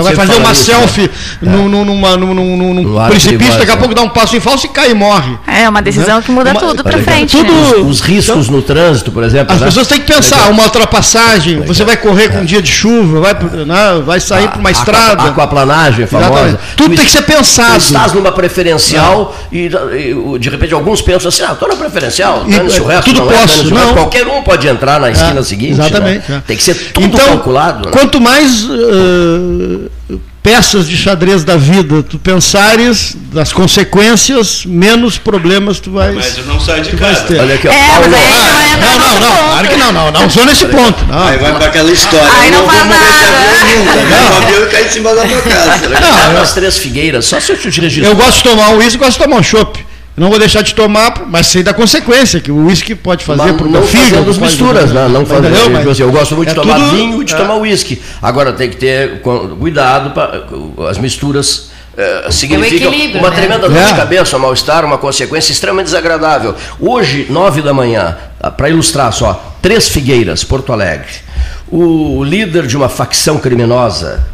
vai 0.04 0.16
fazer 0.16 0.36
uma 0.36 0.52
isso, 0.52 0.66
selfie 0.66 1.10
né? 1.42 1.52
num, 1.52 1.70
num, 1.70 1.86
numa, 1.86 2.18
num, 2.18 2.34
num, 2.34 2.74
num 2.74 3.08
precipício, 3.08 3.58
daqui 3.58 3.72
a 3.72 3.78
pouco 3.78 3.96
dá 3.96 4.02
um 4.02 4.10
passo 4.10 4.36
em 4.36 4.40
falso 4.40 4.66
e 4.66 4.70
cai 4.70 4.92
e 4.92 4.94
morre. 4.94 5.38
É 5.48 5.68
uma 5.70 5.82
decisão 5.82 6.18
né? 6.18 6.24
que 6.26 6.32
muda 6.32 6.52
uma, 6.52 6.60
tudo 6.60 6.84
para 6.84 6.98
frente. 7.00 7.38
Tudo, 7.38 7.52
né? 7.52 7.90
Os 7.90 8.02
riscos 8.02 8.48
então, 8.48 8.58
no 8.58 8.62
trânsito, 8.62 9.12
por 9.12 9.24
exemplo. 9.24 9.54
As 9.54 9.62
né? 9.62 9.68
pessoas 9.68 9.88
têm 9.88 10.00
que 10.00 10.12
pensar, 10.12 10.50
uma 10.50 10.64
ultrapassagem, 10.64 11.62
você 11.62 11.84
vai 11.84 11.98
correr 11.98 12.30
com 12.30 12.40
um 12.40 12.46
dia 12.46 12.62
de 12.62 12.72
chuva, 12.72 13.22
vai, 13.22 13.34
né, 13.34 14.02
vai 14.06 14.20
sair 14.20 14.48
para 14.50 14.60
uma 14.60 14.72
estrada. 14.72 15.24
A 15.24 15.28
aquaplanagem 15.28 16.06
famosa. 16.08 16.30
Exatamente. 16.30 16.60
Tudo 16.76 16.96
tem 16.96 17.06
que 17.06 17.12
ser 17.12 17.22
pensado. 17.24 17.74
Tu 17.74 17.78
estás 17.78 18.14
numa 18.14 18.32
preferencial 18.32 19.36
e, 19.52 19.66
e, 19.68 20.40
de 20.40 20.50
repente 20.50 20.74
alguns 20.74 21.02
pensam 21.02 21.30
assim, 21.30 21.44
ah, 21.44 21.54
estou 21.54 21.68
na 21.68 21.76
preferencial, 21.76 22.46
e, 22.48 22.80
o 22.80 22.86
resto 22.86 23.06
tudo 23.06 23.22
não 23.22 23.32
é, 23.32 23.38
posso. 23.38 23.68
É, 23.68 23.72
não. 23.72 23.94
Qualquer 23.94 24.28
um 24.28 24.42
pode 24.42 24.68
entrar 24.68 25.00
na 25.00 25.10
esquina 25.10 25.40
é, 25.40 25.44
seguinte. 25.44 25.72
Exatamente. 25.74 26.32
Né? 26.32 26.44
Tem 26.46 26.58
que 26.58 26.64
ser 26.64 26.76
tudo 26.92 27.08
então, 27.08 27.26
calculado. 27.26 27.90
Quanto 27.90 28.20
mais 28.20 28.68
uh, 29.38 30.20
peças 30.42 30.88
de 30.88 30.96
xadrez 30.96 31.44
da 31.44 31.58
vida 31.58 32.02
tu 32.02 32.18
pensares 32.18 33.16
das 33.34 33.52
consequências, 33.52 34.66
menos 34.66 35.18
problemas 35.18 35.80
tu 35.80 35.92
vais 35.92 36.16
Mas 36.16 36.38
eu 36.38 36.46
não 36.46 36.60
saio 36.60 36.84
de 36.84 36.96
casa. 36.96 37.22
Ter. 37.22 37.40
Olha 37.40 37.56
aqui, 37.56 37.68
ó. 37.68 37.72
É, 37.72 37.88
Paulo. 37.88 38.08
Mas 38.10 38.80
não, 38.80 39.00
não, 39.00 39.20
não, 39.20 39.50
claro 39.50 39.68
que 39.68 39.76
não, 39.76 39.92
não, 39.92 40.12
não 40.12 40.30
sou 40.30 40.46
nesse 40.46 40.66
ponto. 40.66 41.06
Não. 41.06 41.28
Aí 41.28 41.38
vai 41.38 41.54
para 41.54 41.66
aquela 41.66 41.92
história. 41.92 42.32
Aí 42.40 42.52
não, 42.52 42.60
não 42.60 42.68
vou 42.68 42.86
morrer 42.86 43.12
de 43.12 43.24
avião 43.24 43.86
nunca. 43.86 43.96
Não. 43.96 44.30
O 44.30 44.44
avião 44.44 44.70
cai 44.70 44.86
em 44.86 44.90
cima 44.90 45.16
da 45.16 45.26
tua 45.26 45.42
casa. 45.42 45.90
Não, 45.90 46.42
as 46.42 46.54
três 46.54 46.78
figueiras, 46.78 47.26
só 47.26 47.40
se 47.40 47.52
eu 47.52 47.58
te 47.58 47.82
registrar. 47.82 48.10
Eu 48.10 48.16
gosto 48.16 48.38
de 48.38 48.44
tomar 48.44 48.70
um 48.70 48.78
uísque, 48.78 48.98
gosto 48.98 49.18
de 49.18 49.24
tomar 49.26 49.38
um 49.38 49.44
chopp. 49.44 49.86
Não 50.18 50.30
vou 50.30 50.40
deixar 50.40 50.64
de 50.64 50.74
tomar, 50.74 51.28
mas 51.28 51.46
sei 51.46 51.62
da 51.62 51.76
consequência 51.76 52.40
que 52.40 52.52
o 52.52 52.66
uísque 52.66 52.96
pode 52.96 53.24
fazer 53.24 53.54
para 53.54 53.68
o 53.68 53.70
meu 53.70 53.84
filho. 53.84 54.26
Não 54.26 54.34
misturas, 54.34 54.92
né? 54.92 55.08
não 55.08 55.24
fazer. 55.24 55.52
Não, 55.52 55.70
mas, 55.70 55.88
assim, 55.88 56.02
eu 56.02 56.12
gosto 56.12 56.36
muito 56.36 56.50
é 56.50 56.54
de 56.56 56.60
tomar 56.60 56.80
vinho 56.90 57.22
e 57.22 57.26
de 57.26 57.36
é. 57.36 57.38
tomar 57.38 57.58
uísque. 57.58 58.02
Agora 58.20 58.52
tem 58.52 58.68
que 58.68 58.78
ter 58.78 59.22
cuidado 59.22 60.10
para 60.16 60.90
as 60.90 60.98
misturas. 60.98 61.70
É, 61.96 62.32
significa 62.32 62.90
uma 62.90 63.30
né? 63.30 63.36
tremenda 63.36 63.70
dor 63.70 63.78
de 63.78 63.92
é. 63.92 63.96
cabeça, 63.96 64.38
um 64.38 64.40
mal-estar, 64.40 64.84
uma 64.84 64.98
consequência 64.98 65.52
extremamente 65.52 65.86
desagradável. 65.86 66.56
Hoje, 66.80 67.28
nove 67.30 67.62
da 67.62 67.74
manhã, 67.74 68.18
ah, 68.40 68.50
para 68.50 68.70
ilustrar 68.70 69.14
só, 69.14 69.56
Três 69.62 69.88
Figueiras, 69.88 70.44
Porto 70.44 70.74
Alegre. 70.74 71.14
O 71.70 72.24
líder 72.24 72.66
de 72.66 72.76
uma 72.76 72.90
facção 72.90 73.38
criminosa 73.38 74.26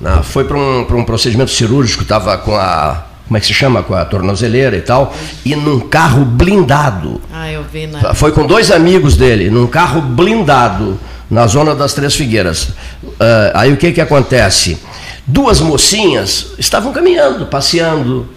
né, 0.00 0.20
foi 0.24 0.44
para 0.44 0.56
um, 0.56 0.80
um 0.80 1.04
procedimento 1.04 1.50
cirúrgico, 1.52 2.02
estava 2.02 2.36
com 2.38 2.56
a 2.56 3.05
como 3.26 3.36
é 3.36 3.40
que 3.40 3.46
se 3.46 3.54
chama, 3.54 3.82
com 3.82 3.94
a 3.94 4.04
tornozeleira 4.04 4.76
e 4.76 4.80
tal, 4.80 5.14
e 5.44 5.54
num 5.56 5.80
carro 5.80 6.24
blindado. 6.24 7.20
Ah, 7.32 7.50
eu 7.50 7.64
vi, 7.64 7.86
né? 7.86 8.00
Foi 8.14 8.30
com 8.32 8.46
dois 8.46 8.70
amigos 8.70 9.16
dele, 9.16 9.50
num 9.50 9.66
carro 9.66 10.00
blindado, 10.00 10.98
na 11.30 11.46
zona 11.46 11.74
das 11.74 11.92
Três 11.92 12.14
Figueiras. 12.14 12.68
Uh, 13.02 13.52
aí 13.54 13.72
o 13.72 13.76
que, 13.76 13.92
que 13.92 14.00
acontece? 14.00 14.78
Duas 15.26 15.60
mocinhas 15.60 16.52
estavam 16.56 16.92
caminhando, 16.92 17.46
passeando, 17.46 18.28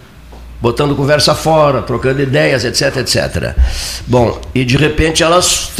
botando 0.62 0.96
conversa 0.96 1.34
fora, 1.34 1.82
trocando 1.82 2.22
ideias, 2.22 2.66
etc, 2.66 2.98
etc. 2.98 3.56
Bom, 4.08 4.40
e 4.54 4.66
de 4.66 4.76
repente 4.76 5.24
elas 5.24 5.72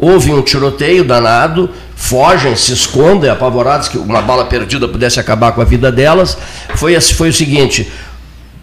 houve 0.00 0.32
um 0.32 0.42
tiroteio 0.42 1.04
danado, 1.04 1.70
fogem, 1.96 2.54
se 2.54 2.72
escondem, 2.72 3.30
apavoradas 3.30 3.88
que 3.88 3.98
uma 3.98 4.22
bala 4.22 4.44
perdida 4.44 4.86
pudesse 4.86 5.18
acabar 5.18 5.52
com 5.52 5.60
a 5.60 5.64
vida 5.64 5.90
delas. 5.90 6.36
Foi, 6.76 7.00
foi 7.00 7.30
o 7.30 7.32
seguinte: 7.32 7.90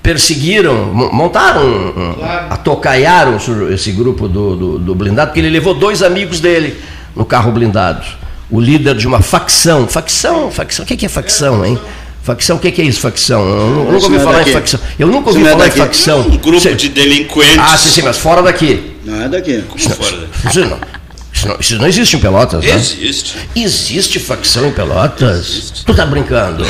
perseguiram, 0.03 0.93
montaram, 0.93 1.93
claro. 2.19 2.53
atocaiaram 2.53 3.37
esse 3.71 3.91
grupo 3.93 4.27
do, 4.27 4.55
do, 4.55 4.79
do, 4.79 4.93
blindado, 4.93 5.29
porque 5.29 5.39
ele 5.39 5.49
levou 5.49 5.73
dois 5.73 6.03
amigos 6.03 6.41
dele 6.41 6.77
no 7.15 7.23
carro 7.23 7.53
blindado. 7.53 8.05
O 8.51 8.59
líder 8.59 8.95
de 8.95 9.07
uma 9.07 9.21
facção. 9.21 9.87
Facção, 9.87 10.51
facção, 10.51 10.83
o 10.83 10.87
que 10.87 11.05
é 11.05 11.09
facção, 11.09 11.65
hein? 11.65 11.79
Facção, 12.21 12.57
o 12.57 12.59
que 12.59 12.81
é 12.81 12.85
isso, 12.85 12.99
facção? 12.99 13.41
Eu, 13.41 13.91
nunca 13.91 14.05
ouvi 14.05 14.19
falar 14.19 14.47
em 14.47 14.51
facção. 14.51 14.79
Eu 14.99 15.07
nunca 15.07 15.29
ouvi 15.29 15.43
falar 15.43 15.67
em 15.67 15.71
facção. 15.71 16.19
Um 16.21 16.37
grupo 16.37 16.75
de 16.75 16.89
delinquentes. 16.89 17.57
Ah, 17.57 17.77
sim, 17.77 17.89
sim, 17.89 18.01
mas 18.01 18.17
fora 18.17 18.41
daqui. 18.43 18.93
Não 19.05 19.23
é 19.23 19.29
daqui. 19.29 19.63
Como 19.67 19.79
fora 19.79 20.17
daqui? 20.17 20.49
Isso 20.49 20.59
não, 20.59 20.79
isso 21.33 21.47
não, 21.47 21.57
isso 21.59 21.77
não 21.77 21.87
existe 21.87 22.15
em 22.17 22.19
Pelotas, 22.19 22.63
né? 22.63 22.75
Existe. 22.75 23.35
Existe 23.55 24.19
facção 24.19 24.67
em 24.67 24.71
Pelotas? 24.71 25.39
Existe. 25.39 25.85
Tu 25.85 25.93
tá 25.93 26.05
brincando. 26.05 26.65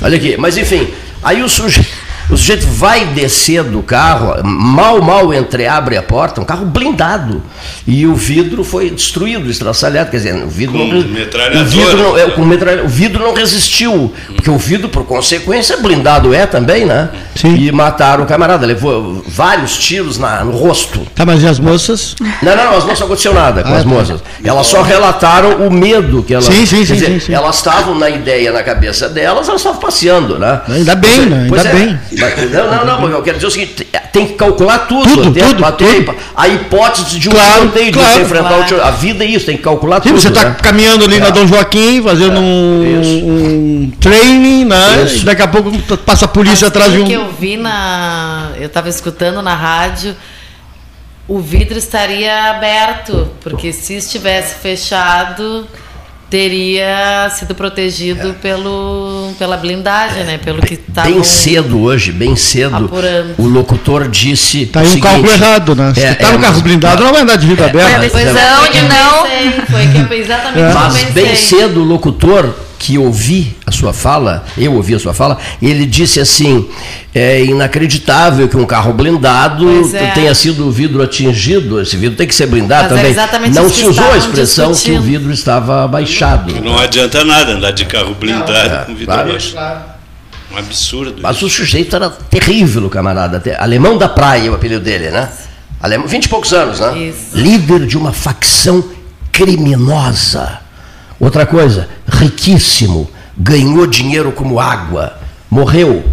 Olha 0.00 0.16
aqui, 0.16 0.36
mas 0.38 0.56
enfim, 0.56 0.88
aí 1.22 1.42
o 1.42 1.48
sujeito 1.48 2.03
o 2.30 2.36
sujeito 2.36 2.66
vai 2.66 3.06
descer 3.06 3.62
do 3.64 3.82
carro, 3.82 4.42
mal, 4.42 5.00
mal 5.02 5.32
entreabre 5.34 5.96
a 5.96 6.02
porta, 6.02 6.40
um 6.40 6.44
carro 6.44 6.64
blindado. 6.64 7.42
E 7.86 8.06
o 8.06 8.14
vidro 8.14 8.64
foi 8.64 8.90
destruído, 8.90 9.50
estraçalhado. 9.50 10.10
Quer 10.10 10.16
dizer, 10.16 10.34
o 10.34 10.48
vidro 10.48 10.78
com 10.78 10.84
não. 10.86 10.98
O 10.98 11.64
vidro 11.64 11.98
não, 11.98 12.18
é, 12.18 12.30
com 12.30 12.42
o 12.42 12.88
vidro 12.88 13.22
não 13.22 13.34
resistiu. 13.34 14.12
Porque 14.34 14.50
o 14.50 14.56
vidro, 14.56 14.88
por 14.88 15.04
consequência, 15.04 15.76
blindado 15.76 16.32
é 16.32 16.46
também, 16.46 16.84
né? 16.84 17.10
Sim. 17.34 17.54
E 17.56 17.70
mataram 17.70 18.24
o 18.24 18.26
camarada. 18.26 18.66
Levou 18.66 19.22
vários 19.26 19.76
tiros 19.76 20.18
na, 20.18 20.44
no 20.44 20.52
rosto. 20.52 21.06
Tá, 21.14 21.26
mas 21.26 21.42
e 21.42 21.46
as 21.46 21.58
moças? 21.58 22.16
Não, 22.42 22.56
não, 22.56 22.76
as 22.76 22.84
moças 22.84 23.00
não 23.00 23.06
aconteceu 23.06 23.34
nada 23.34 23.62
com 23.62 23.68
ah, 23.68 23.76
as 23.76 23.82
tá. 23.82 23.88
moças. 23.88 24.22
Elas 24.42 24.66
só 24.66 24.82
relataram 24.82 25.66
o 25.66 25.70
medo 25.70 26.22
que 26.22 26.32
elas. 26.32 26.46
Sim, 26.46 26.64
sim, 26.64 26.84
sim, 26.84 26.94
dizer, 26.94 27.06
sim, 27.06 27.20
sim, 27.20 27.34
Elas 27.34 27.56
estavam 27.56 27.94
na 27.94 28.08
ideia 28.08 28.52
na 28.52 28.62
cabeça 28.62 29.08
delas, 29.08 29.48
elas 29.48 29.60
estavam 29.60 29.80
passeando, 29.80 30.38
né? 30.38 30.60
Ainda 30.68 30.94
bem, 30.94 31.26
né? 31.26 31.42
Ainda 31.44 31.68
é, 31.68 31.72
bem. 31.72 31.98
Não, 32.14 32.84
não, 32.86 33.00
não, 33.00 33.08
eu 33.10 33.22
quero 33.22 33.36
dizer 33.36 33.46
o 33.46 33.50
seguinte, 33.50 33.86
tem 34.12 34.26
que 34.26 34.34
calcular 34.34 34.80
tudo. 34.80 35.08
Tudo, 35.08 35.32
tudo, 35.32 35.64
a, 35.64 35.72
tudo. 35.72 36.14
A 36.36 36.48
hipótese 36.48 37.18
de 37.18 37.28
um 37.28 37.32
claro, 37.32 37.62
sorteio, 37.62 37.92
claro, 37.92 38.08
de 38.08 38.14
você 38.14 38.22
enfrentar 38.22 38.48
claro. 38.48 38.76
o 38.76 38.82
A 38.82 38.90
vida 38.90 39.24
é 39.24 39.28
isso, 39.28 39.46
tem 39.46 39.56
que 39.56 39.62
calcular 39.62 40.02
Sim, 40.02 40.10
tudo. 40.10 40.20
Você 40.20 40.28
está 40.28 40.44
né? 40.44 40.56
caminhando 40.62 41.04
ali 41.04 41.16
é. 41.16 41.20
na 41.20 41.30
Dom 41.30 41.46
Joaquim, 41.46 42.02
fazendo 42.02 42.36
é. 42.36 42.40
um, 42.40 43.82
um, 43.82 43.92
training, 44.00 44.64
né? 44.64 45.04
Isso. 45.04 45.24
Daqui 45.24 45.42
a 45.42 45.48
pouco 45.48 45.70
passa 45.98 46.26
a 46.26 46.28
polícia 46.28 46.68
atrás 46.68 46.92
de 46.92 47.00
um. 47.00 47.04
que 47.04 47.12
eu 47.12 47.30
vi 47.32 47.56
na. 47.56 48.50
Eu 48.58 48.66
estava 48.66 48.88
escutando 48.88 49.42
na 49.42 49.54
rádio 49.54 50.14
o 51.26 51.38
vidro 51.38 51.78
estaria 51.78 52.50
aberto, 52.50 53.30
porque 53.40 53.72
se 53.72 53.94
estivesse 53.94 54.56
fechado, 54.56 55.66
teria 56.34 57.30
sido 57.30 57.54
protegido 57.54 58.30
é. 58.30 58.32
pelo, 58.32 59.32
pela 59.38 59.56
blindagem, 59.56 60.22
é. 60.22 60.24
né? 60.24 60.38
Pelo 60.38 60.60
que 60.60 60.74
estava. 60.74 61.08
Bem 61.08 61.22
cedo 61.22 61.80
hoje, 61.80 62.10
bem 62.10 62.34
cedo. 62.34 62.74
Apurando. 62.74 63.34
O 63.38 63.46
locutor 63.46 64.08
disse. 64.08 64.66
Tá 64.66 64.80
aí 64.80 64.86
um 64.86 64.88
seguinte, 64.88 65.06
cálculo 65.06 65.32
errado, 65.32 65.76
né? 65.76 65.94
Se 65.94 66.00
é, 66.00 66.14
tá 66.14 66.32
no 66.32 66.38
é, 66.38 66.42
carro 66.42 66.60
blindado, 66.60 67.04
não 67.04 67.12
vai 67.12 67.22
andar 67.22 67.36
de 67.36 67.46
vidro 67.46 67.64
aberto. 67.64 67.86
Foi 67.86 67.94
a 67.94 67.98
decisão 67.98 68.72
de 68.72 68.82
não. 68.82 69.26
Foi 69.66 69.86
que 69.86 70.12
eu 70.12 70.18
exatamente 70.18 70.74
Mas 70.74 71.04
bem 71.12 71.36
cedo 71.36 71.82
o 71.82 71.84
locutor 71.84 72.52
que 72.84 72.98
ouvi 72.98 73.56
a 73.66 73.72
sua 73.72 73.94
fala, 73.94 74.44
eu 74.58 74.74
ouvi 74.74 74.94
a 74.94 74.98
sua 74.98 75.14
fala, 75.14 75.38
ele 75.62 75.86
disse 75.86 76.20
assim: 76.20 76.68
é 77.14 77.42
inacreditável 77.42 78.46
que 78.46 78.58
um 78.58 78.66
carro 78.66 78.92
blindado 78.92 79.66
é. 79.96 80.10
tenha 80.10 80.34
sido 80.34 80.68
o 80.68 80.70
vidro 80.70 81.02
atingido. 81.02 81.80
Esse 81.80 81.96
vidro 81.96 82.14
tem 82.14 82.26
que 82.28 82.34
ser 82.34 82.46
blindado 82.46 82.94
Mas 82.94 83.30
também. 83.30 83.50
Não 83.50 83.70
se 83.70 83.86
usou 83.86 84.12
a 84.12 84.18
expressão 84.18 84.72
discutindo. 84.72 84.96
que 84.96 84.98
o 84.98 85.02
vidro 85.02 85.32
estava 85.32 85.82
abaixado. 85.82 86.60
Não 86.60 86.78
adianta 86.78 87.24
nada 87.24 87.52
andar 87.52 87.70
de 87.70 87.86
carro 87.86 88.14
blindado 88.14 88.52
não, 88.52 88.58
é, 88.60 88.84
com 88.84 88.92
vidro 88.92 89.06
claro, 89.06 89.28
abaixado. 89.30 89.54
Claro. 89.54 89.84
Um 90.52 90.58
absurdo. 90.58 91.22
Mas 91.22 91.36
isso. 91.36 91.46
o 91.46 91.50
sujeito 91.50 91.96
era 91.96 92.10
terrível, 92.10 92.90
camarada. 92.90 93.42
Alemão 93.58 93.96
da 93.96 94.10
praia, 94.10 94.52
o 94.52 94.54
apelido 94.54 94.84
dele, 94.84 95.10
né? 95.10 95.30
Alemão, 95.80 96.06
20 96.06 96.24
e 96.26 96.28
poucos 96.28 96.52
anos, 96.52 96.80
né? 96.80 96.98
Isso. 96.98 97.34
Líder 97.34 97.86
de 97.86 97.96
uma 97.96 98.12
facção 98.12 98.84
criminosa 99.32 100.63
Outra 101.18 101.46
coisa, 101.46 101.88
riquíssimo, 102.06 103.10
ganhou 103.36 103.86
dinheiro 103.86 104.32
como 104.32 104.60
água, 104.60 105.18
morreu 105.50 106.04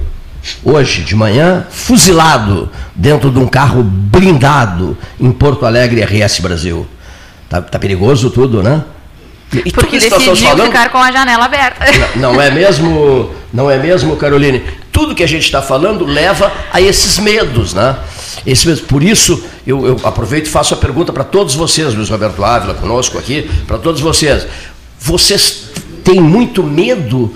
hoje 0.64 1.02
de 1.02 1.16
manhã 1.16 1.66
fuzilado 1.70 2.70
dentro 2.96 3.30
de 3.30 3.40
um 3.40 3.48
carro 3.48 3.84
blindado 3.84 4.98
em 5.20 5.32
Porto 5.32 5.66
Alegre 5.66 6.04
RS 6.04 6.40
Brasil. 6.40 6.88
Tá, 7.50 7.62
tá 7.62 7.78
perigoso 7.78 8.30
tudo, 8.30 8.64
né? 8.64 8.84
E 9.54 9.72
Porque 9.72 10.00
decidiu 10.00 10.36
falando, 10.36 10.68
ficar 10.68 10.90
com 10.90 10.98
a 10.98 11.12
janela 11.12 11.46
aberta. 11.46 11.86
Não, 12.16 12.34
não, 12.34 12.42
é 12.42 12.50
mesmo, 12.50 13.32
não 13.54 13.70
é 13.70 13.78
mesmo, 13.78 14.16
Caroline? 14.16 14.64
Tudo 14.94 15.14
que 15.14 15.24
a 15.24 15.28
gente 15.28 15.44
está 15.44 15.62
falando 15.62 16.06
leva 16.06 16.52
a 16.72 16.80
esses 16.80 17.20
medos, 17.20 17.74
né? 17.74 17.98
Esse 18.46 18.66
mesmo. 18.66 18.88
Por 18.88 19.04
isso, 19.04 19.44
eu, 19.68 19.86
eu 19.86 20.00
aproveito 20.06 20.48
e 20.48 20.50
faço 20.50 20.74
a 20.74 20.78
pergunta 20.78 21.12
para 21.12 21.26
todos 21.26 21.54
vocês, 21.54 21.94
Luiz 21.94 22.10
Roberto 22.10 22.44
Ávila, 22.44 22.74
conosco 22.76 23.18
aqui, 23.18 23.50
para 23.68 23.78
todos 23.78 24.00
vocês. 24.00 24.48
Vocês 25.02 25.64
têm 26.04 26.22
muito 26.22 26.62
medo 26.62 27.34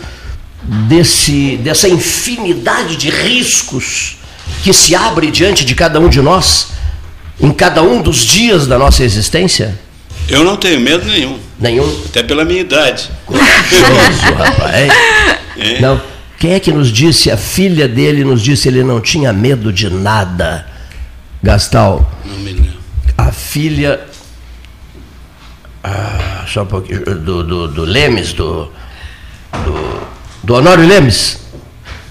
desse, 0.88 1.58
dessa 1.58 1.90
infinidade 1.90 2.96
de 2.96 3.10
riscos 3.10 4.18
que 4.64 4.72
se 4.72 4.96
abre 4.96 5.32
diante 5.32 5.66
de 5.66 5.74
cada 5.74 6.00
um 6.00 6.08
de 6.08 6.22
nós, 6.22 6.68
em 7.40 7.52
cada 7.52 7.82
um 7.82 8.04
dos 8.04 8.18
dias 8.18 8.68
da 8.68 8.78
nossa 8.78 9.04
existência? 9.04 9.80
Eu 10.30 10.44
não 10.44 10.56
tenho 10.56 10.80
medo 10.80 11.06
nenhum. 11.06 11.40
Nenhum? 11.60 12.04
Até 12.06 12.22
pela 12.22 12.46
minha 12.46 12.62
idade. 12.62 13.10
Corajoso, 13.26 14.22
rapaz. 14.38 14.90
É. 15.58 15.82
Não. 15.82 16.00
Quem 16.38 16.54
é 16.54 16.60
que 16.60 16.72
nos 16.72 16.92
disse, 16.92 17.32
a 17.32 17.38
filha 17.38 17.88
dele 17.88 18.24
nos 18.24 18.42
disse 18.42 18.68
ele 18.68 18.84
não 18.84 19.02
tinha 19.02 19.34
medo 19.34 19.74
de 19.74 19.90
nada? 19.90 20.68
Gastal. 21.42 22.12
Não 22.24 22.38
me 22.38 22.54
lembro. 22.54 22.74
A 23.18 23.32
filha 23.32 24.02
ah, 25.88 26.44
só 26.48 26.64
um 26.64 26.66
pouquinho, 26.66 27.04
do, 27.04 27.44
do, 27.44 27.68
do 27.68 27.84
Lemes, 27.84 28.34
do, 28.34 28.72
do, 29.64 30.02
do 30.44 30.56
Honório 30.56 30.88
Lemes. 30.88 31.46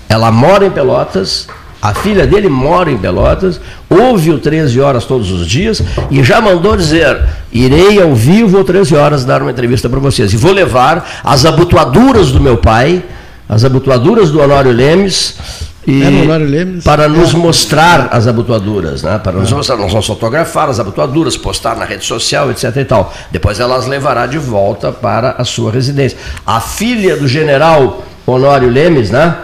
Ela 0.08 0.30
mora 0.30 0.64
em 0.64 0.70
Pelotas, 0.70 1.48
a 1.82 1.92
filha 1.92 2.24
dele 2.24 2.48
mora 2.48 2.88
em 2.88 2.96
Pelotas, 2.96 3.60
ouve 3.90 4.30
o 4.30 4.38
13 4.38 4.80
horas 4.80 5.04
todos 5.06 5.32
os 5.32 5.44
dias 5.44 5.82
e 6.08 6.22
já 6.22 6.40
mandou 6.40 6.76
dizer: 6.76 7.20
irei 7.50 8.00
ao 8.00 8.14
vivo 8.14 8.62
13 8.62 8.94
horas 8.94 9.24
dar 9.24 9.42
uma 9.42 9.50
entrevista 9.50 9.88
para 9.88 9.98
vocês. 9.98 10.32
E 10.32 10.36
vou 10.36 10.52
levar 10.52 11.22
as 11.24 11.44
abotoaduras 11.44 12.30
do 12.30 12.40
meu 12.40 12.56
pai, 12.56 13.02
as 13.48 13.64
abotoaduras 13.64 14.30
do 14.30 14.40
Honório 14.40 14.70
Lemes, 14.70 15.36
e 15.86 16.02
é 16.02 16.82
para 16.82 17.08
nos 17.08 17.34
mostrar 17.34 18.08
as 18.10 18.26
abotoaduras, 18.26 19.02
né? 19.02 19.18
para 19.18 19.32
nos 19.32 19.52
mostrar, 19.52 19.76
nós 19.76 19.90
vamos 19.90 20.06
fotografar 20.06 20.68
as 20.68 20.80
abotoaduras, 20.80 21.36
postar 21.36 21.76
na 21.76 21.84
rede 21.84 22.04
social, 22.04 22.50
etc. 22.50 22.74
e 22.76 22.84
tal. 22.84 23.12
Depois 23.30 23.60
ela 23.60 23.76
as 23.76 23.86
levará 23.86 24.26
de 24.26 24.38
volta 24.38 24.90
para 24.90 25.32
a 25.32 25.44
sua 25.44 25.70
residência. 25.70 26.16
A 26.46 26.60
filha 26.60 27.16
do 27.16 27.28
general 27.28 28.02
Honório 28.26 28.70
Lemes, 28.70 29.10
né? 29.10 29.36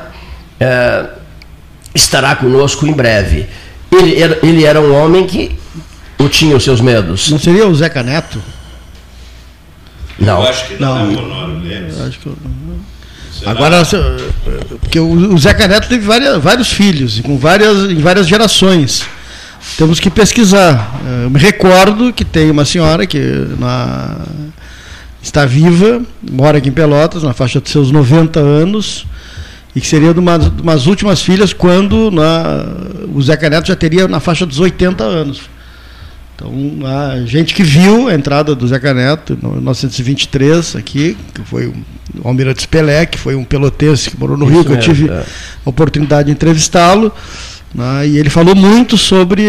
É, 0.59 1.07
estará 1.95 2.35
conosco 2.35 2.87
em 2.87 2.93
breve. 2.93 3.47
Ele 3.93 4.23
era, 4.23 4.39
ele 4.43 4.65
era 4.65 4.81
um 4.81 4.95
homem 4.95 5.27
que 5.27 5.59
ou 6.19 6.29
tinha 6.29 6.57
os 6.57 6.63
seus 6.63 6.81
medos. 6.81 7.31
Não 7.31 7.39
seria 7.39 7.67
o 7.67 7.75
Zeca 7.75 8.03
Neto? 8.03 8.43
Não. 10.19 10.43
Eu 10.43 10.49
acho 10.49 10.69
que 10.69 10.81
não, 10.81 11.07
não 11.07 11.13
é 11.13 11.17
o 11.17 11.25
Honório 11.25 11.59
Lemes. 11.61 11.99
Eu 11.99 12.07
acho 12.07 12.19
que 12.19 12.27
eu... 12.27 12.37
Agora, 13.47 13.83
porque 14.81 15.01
o 15.01 15.39
Zeca 15.39 15.67
Neto 15.67 15.89
teve 15.89 16.05
várias, 16.05 16.43
vários 16.43 16.73
filhos, 16.73 17.21
com 17.21 17.39
várias, 17.39 17.91
em 17.91 18.01
várias 18.01 18.27
gerações. 18.27 19.05
Temos 19.77 20.01
que 20.01 20.11
pesquisar. 20.11 21.01
Eu 21.23 21.31
me 21.31 21.39
recordo 21.39 22.13
que 22.13 22.25
tem 22.25 22.51
uma 22.51 22.65
senhora 22.65 23.07
que 23.07 23.19
na, 23.59 24.17
está 25.23 25.45
viva, 25.45 26.03
mora 26.31 26.59
aqui 26.59 26.69
em 26.69 26.73
Pelotas, 26.73 27.23
na 27.23 27.33
faixa 27.33 27.61
de 27.61 27.69
seus 27.71 27.91
90 27.91 28.41
anos, 28.41 29.07
e 29.75 29.81
que 29.81 29.87
seria 29.87 30.13
de 30.13 30.19
uma, 30.19 30.39
de 30.39 30.63
umas 30.63 30.87
últimas 30.87 31.23
filhas 31.23 31.53
quando 31.53 32.11
na, 32.11 32.65
o 33.15 33.23
Zeca 33.23 33.49
Neto 33.49 33.69
já 33.69 33.77
teria 33.77 34.09
na 34.09 34.21
faixa 34.21 34.45
dos 34.45 34.59
80 34.59 35.05
anos. 35.05 35.43
Então, 36.41 36.87
a 36.87 37.21
gente 37.27 37.53
que 37.53 37.63
viu 37.63 38.09
a 38.09 38.15
entrada 38.15 38.55
do 38.55 38.67
Zeca 38.67 38.95
Neto 38.95 39.35
em 39.35 39.47
1923 39.47 40.75
aqui, 40.77 41.15
que 41.35 41.43
foi 41.43 41.67
o 41.67 41.75
Almirante 42.25 42.67
Pelé, 42.67 43.05
que 43.05 43.19
foi 43.19 43.35
um 43.35 43.45
pelotense 43.45 44.09
que 44.09 44.19
morou 44.19 44.39
no 44.39 44.47
Isso 44.47 44.55
Rio, 44.55 44.65
que 44.65 44.73
eu 44.73 44.81
tive 44.81 45.11
é. 45.11 45.23
a 45.67 45.69
oportunidade 45.69 46.27
de 46.27 46.33
entrevistá-lo. 46.33 47.13
Né, 47.73 48.09
e 48.09 48.19
ele 48.19 48.29
falou 48.29 48.57
muito 48.57 48.99
sobre 48.99 49.47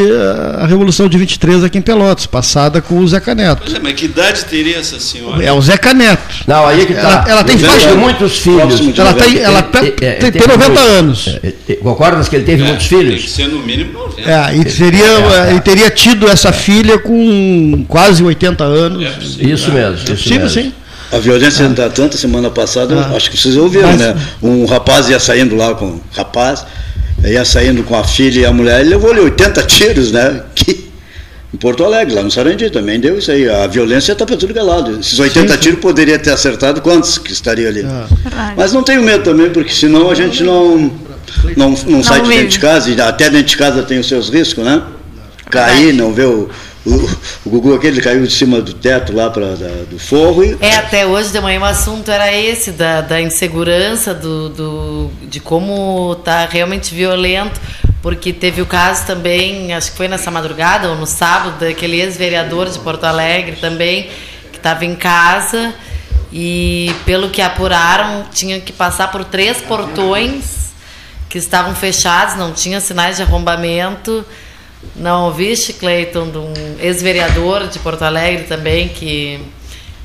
a 0.60 0.68
Revolução 0.68 1.10
de 1.10 1.18
23 1.18 1.64
aqui 1.64 1.80
em 1.80 1.82
Pelotas, 1.82 2.28
passada 2.28 2.80
com 2.80 3.00
o 3.00 3.08
Zeca 3.08 3.34
Neto. 3.34 3.64
Pois 3.64 3.74
é, 3.74 3.80
mas 3.80 3.94
que 3.94 4.06
idade 4.06 4.46
teria 4.46 4.78
essa 4.78 5.00
senhora? 5.00 5.44
É 5.44 5.52
o 5.52 5.60
Zeca 5.60 5.92
Neto. 5.92 6.22
Não, 6.46 6.68
aí 6.68 6.86
que 6.86 6.94
tá. 6.94 7.00
Ela, 7.00 7.26
ela 7.28 7.44
tem 7.44 7.58
faixa 7.58 7.90
de 7.90 7.96
muitos 7.96 8.38
filhos. 8.38 8.98
Ela 8.98 9.14
tem, 9.14 9.40
ela 9.40 9.64
tem, 9.64 9.92
tem, 9.92 10.32
tem 10.32 10.48
90 10.48 10.80
anos. 10.80 11.40
Concordas 11.82 12.30
que 12.30 12.36
ele 12.36 12.46
teve 12.46 12.64
é, 12.64 12.68
muitos 12.68 12.86
filhos? 12.86 13.16
Tem 13.16 13.24
que 13.24 13.30
ser 13.30 13.48
no 13.48 13.60
mínimo 13.64 13.94
90. 13.94 14.22
É, 14.30 14.56
e 14.56 14.70
seria, 14.70 15.04
é, 15.04 15.50
ele 15.52 15.62
teria 15.62 15.90
tido 15.90 16.28
essa 16.30 16.52
filha 16.52 17.00
com 17.00 17.84
quase 17.88 18.24
80 18.24 18.64
anos. 18.64 19.40
isso 19.40 19.72
mesmo. 19.72 19.96
Isso 19.96 20.06
possível, 20.06 20.42
mesmo. 20.42 20.50
sim. 20.50 20.74
A 21.12 21.18
violência 21.18 21.66
ah. 21.66 21.90
tanta 21.90 22.18
semana 22.18 22.50
passada, 22.50 22.96
ah. 22.96 23.16
acho 23.16 23.30
que 23.32 23.38
vocês 23.38 23.58
ouviram, 23.58 23.90
Mas, 23.90 24.00
né? 24.00 24.16
Um 24.42 24.66
rapaz 24.66 25.10
ia 25.10 25.20
saindo 25.20 25.56
lá 25.56 25.74
com 25.74 25.86
um 25.86 26.02
rapaz 26.16 26.66
ia 27.24 27.46
saindo 27.46 27.84
com 27.84 27.96
a 27.96 28.04
filha 28.04 28.42
e 28.42 28.46
a 28.46 28.52
mulher, 28.52 28.82
ele 28.82 28.92
levou-lhe 28.92 29.20
80 29.20 29.64
tiros, 29.64 30.12
né? 30.12 30.44
Que, 30.56 30.90
em 31.54 31.58
Porto 31.58 31.84
Alegre, 31.84 32.16
lá 32.16 32.24
no 32.24 32.32
Sarandi 32.32 32.70
também 32.70 33.00
deu 33.00 33.18
isso 33.18 33.30
aí. 33.30 33.50
A 33.50 33.68
violência 33.68 34.14
está 34.14 34.26
para 34.26 34.38
tudo 34.38 34.54
que 34.54 34.60
é 34.60 34.64
lado. 34.64 35.00
Esses 35.00 35.20
80 35.20 35.54
sim, 35.54 35.60
tiros 35.60 35.80
poderia 35.80 36.18
ter 36.18 36.32
acertado 36.32 36.82
quantos 36.82 37.18
que 37.18 37.32
estariam 37.34 37.70
ali. 37.70 37.86
Ah. 37.86 38.54
Mas 38.56 38.72
não 38.72 38.84
tenho 38.84 39.04
medo 39.04 39.24
também, 39.24 39.50
porque 39.50 39.74
senão 39.74 40.10
a 40.10 40.16
gente 40.16 40.44
não, 40.44 40.78
não, 41.58 41.72
não, 41.72 41.76
não 41.88 42.04
sai 42.04 42.22
de 42.22 42.30
dentro 42.30 42.48
de 42.48 42.60
casa, 42.60 42.90
e 42.90 43.02
até 43.02 43.30
dentro 43.30 43.48
de 43.48 43.58
casa 43.58 43.84
tem 43.84 44.00
os 44.00 44.08
seus 44.08 44.30
riscos, 44.30 44.64
né? 44.64 44.82
Cair, 45.50 45.94
não 45.94 46.14
ver 46.14 46.28
o, 46.28 46.50
o, 46.86 47.10
o 47.46 47.50
Gugu 47.50 47.76
aquele 47.76 48.02
caiu 48.02 48.26
de 48.26 48.34
cima 48.34 48.62
do 48.62 48.74
teto 48.74 49.14
lá 49.14 49.30
pra, 49.30 49.56
da, 49.56 49.84
do 49.90 50.00
forro. 50.00 50.44
E... 50.44 50.58
É, 50.60 50.76
até 50.78 51.06
hoje 51.06 51.32
de 51.32 51.40
manhã 51.40 51.60
o 51.60 51.66
assunto 51.66 52.10
era 52.10 52.32
esse, 52.34 52.72
da, 52.72 53.02
da 53.02 53.22
insegurança, 53.22 54.14
do, 54.14 54.50
do, 54.50 55.12
de 55.24 55.40
como 55.40 56.16
tá 56.24 56.46
realmente 56.46 56.94
violento, 56.94 57.60
porque 58.02 58.34
teve 58.34 58.62
o 58.62 58.66
caso 58.66 59.06
também, 59.06 59.74
acho 59.74 59.92
que 59.92 59.98
foi 59.98 60.08
nessa 60.08 60.32
madrugada 60.32 60.90
ou 60.90 60.96
no 60.96 61.06
sábado, 61.06 61.60
daquele 61.60 62.02
ex-vereador 62.02 62.70
de 62.70 62.80
Porto 62.80 63.04
Alegre 63.04 63.58
também, 63.58 64.10
que 64.52 64.58
estava 64.58 64.84
em 64.84 64.96
casa 64.96 65.74
e 66.34 66.94
pelo 67.06 67.30
que 67.30 67.42
apuraram, 67.42 68.26
tinha 68.34 68.60
que 68.60 68.72
passar 68.72 69.12
por 69.12 69.24
três 69.26 69.58
portões 69.58 70.72
que 71.30 71.38
estavam 71.38 71.76
fechados, 71.76 72.36
não 72.36 72.52
tinha 72.54 72.80
sinais 72.80 73.18
de 73.18 73.22
arrombamento. 73.22 74.26
Não 74.96 75.26
ouviste, 75.26 75.74
Cleiton, 75.74 76.30
de 76.30 76.38
um 76.38 76.54
ex-vereador 76.80 77.68
de 77.68 77.80
Porto 77.80 78.04
Alegre 78.04 78.44
também, 78.44 78.90
que, 78.90 79.40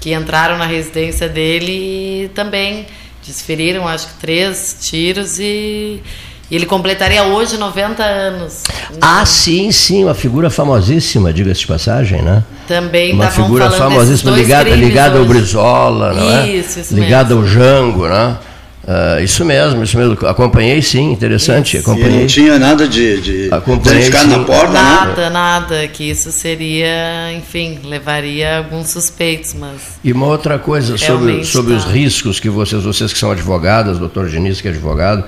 que 0.00 0.14
entraram 0.14 0.58
na 0.58 0.66
residência 0.66 1.28
dele 1.28 2.24
e 2.24 2.30
também 2.34 2.86
desferiram, 3.26 3.88
acho 3.88 4.08
que, 4.08 4.14
três 4.14 4.76
tiros 4.80 5.38
e, 5.38 6.00
e 6.50 6.54
ele 6.54 6.66
completaria 6.66 7.24
hoje 7.24 7.56
90 7.56 8.02
anos. 8.02 8.62
Ah, 9.00 9.24
sim, 9.26 9.72
sim, 9.72 10.04
uma 10.04 10.14
figura 10.14 10.48
famosíssima, 10.48 11.32
diga-se 11.32 11.60
de 11.60 11.66
passagem, 11.66 12.22
né? 12.22 12.44
Também 12.68 13.12
Uma 13.12 13.30
figura 13.30 13.70
famosíssima 13.70 14.30
ligada, 14.30 14.70
ligada 14.70 15.18
ao 15.18 15.24
Brizola, 15.24 16.12
não 16.12 16.30
é? 16.30 16.48
Isso, 16.48 16.80
isso 16.80 16.94
Ligada 16.94 17.34
ao 17.34 17.44
Jango, 17.44 18.08
né? 18.08 18.36
Uh, 18.86 19.20
isso 19.20 19.44
mesmo, 19.44 19.82
isso 19.82 19.98
mesmo. 19.98 20.16
Acompanhei 20.28 20.80
sim, 20.80 21.10
interessante. 21.10 21.76
Isso. 21.76 21.90
Acompanhei. 21.90 22.18
E 22.18 22.20
não 22.20 22.26
tinha 22.28 22.58
nada 22.58 22.86
de, 22.86 23.20
de 23.20 23.48
Acompanhei, 23.52 24.02
ficar 24.02 24.20
sim. 24.20 24.28
na 24.28 24.38
porta, 24.44 24.72
Nada, 24.72 25.22
né? 25.22 25.30
nada, 25.30 25.88
que 25.88 26.08
isso 26.08 26.30
seria, 26.30 27.32
enfim, 27.32 27.80
levaria 27.82 28.58
alguns 28.58 28.90
suspeitos, 28.90 29.54
mas 29.54 29.98
E 30.04 30.12
uma 30.12 30.26
outra 30.26 30.56
coisa 30.56 30.96
sobre, 30.96 31.44
sobre 31.44 31.74
os 31.74 31.84
tá. 31.84 31.90
riscos 31.90 32.38
que 32.38 32.48
vocês, 32.48 32.84
vocês 32.84 33.12
que 33.12 33.18
são 33.18 33.32
advogadas, 33.32 33.98
doutor 33.98 34.28
Diniz, 34.28 34.60
que 34.60 34.68
é 34.68 34.70
advogado, 34.70 35.24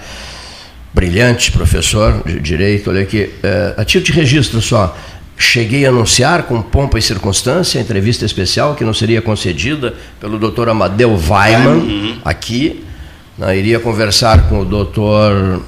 brilhante 0.94 1.51
professor 1.51 2.23
de 2.25 2.38
direito, 2.38 2.90
olha 2.90 3.03
aqui, 3.03 3.29
eh, 3.42 3.75
a 3.77 3.85
título 3.85 4.12
de 4.12 4.21
registro 4.21 4.62
só, 4.62 4.97
cheguei 5.37 5.85
a 5.85 5.88
anunciar 5.88 6.44
com 6.44 6.62
pompa 6.62 6.97
e 6.99 7.03
circunstância 7.03 7.81
a 7.81 7.83
entrevista 7.83 8.25
especial 8.25 8.75
que 8.77 8.85
não 8.85 8.94
seria 8.94 9.21
concedida 9.21 9.94
pelo 10.21 10.38
doutor 10.38 10.68
Amadeu 10.68 11.18
Weiman, 11.29 12.21
aqui, 12.25 12.85
né, 13.38 13.57
iria 13.57 13.79
conversar 13.79 14.48
com 14.48 14.61
o 14.61 14.64
doutor 14.64 15.62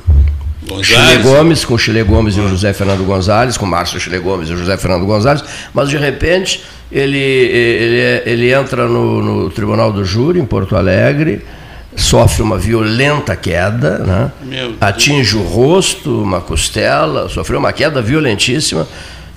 Chile 0.83 1.23
Gomes, 1.23 1.65
com 1.65 1.75
o 1.75 1.79
Chile 1.79 2.03
Gomes 2.03 2.37
e 2.37 2.41
o 2.41 2.49
José 2.49 2.73
Fernando 2.73 3.05
Gonzalez, 3.05 3.57
com 3.57 3.65
o 3.65 3.69
Márcio 3.69 4.01
Chile 4.01 4.19
Gomes 4.19 4.49
e 4.49 4.53
o 4.53 4.57
José 4.57 4.77
Fernando 4.77 5.07
Gonzalez, 5.07 5.43
mas 5.73 5.89
de 5.89 5.97
repente 5.97 6.63
ele, 6.91 7.19
ele, 7.19 8.23
ele 8.27 8.53
entra 8.53 8.87
no, 8.87 9.23
no 9.23 9.51
Tribunal 9.51 9.93
do 9.93 10.05
Júri, 10.05 10.41
em 10.41 10.45
Porto 10.45 10.77
Alegre, 10.77 11.45
sofre 11.97 12.43
uma 12.43 12.59
violenta 12.59 13.35
queda, 13.37 13.99
né? 13.99 14.33
Atinge 14.81 15.37
o 15.37 15.43
rosto, 15.43 16.23
uma 16.23 16.41
costela, 16.41 17.29
sofreu 17.29 17.59
uma 17.59 17.73
queda 17.73 18.03
violentíssima. 18.03 18.87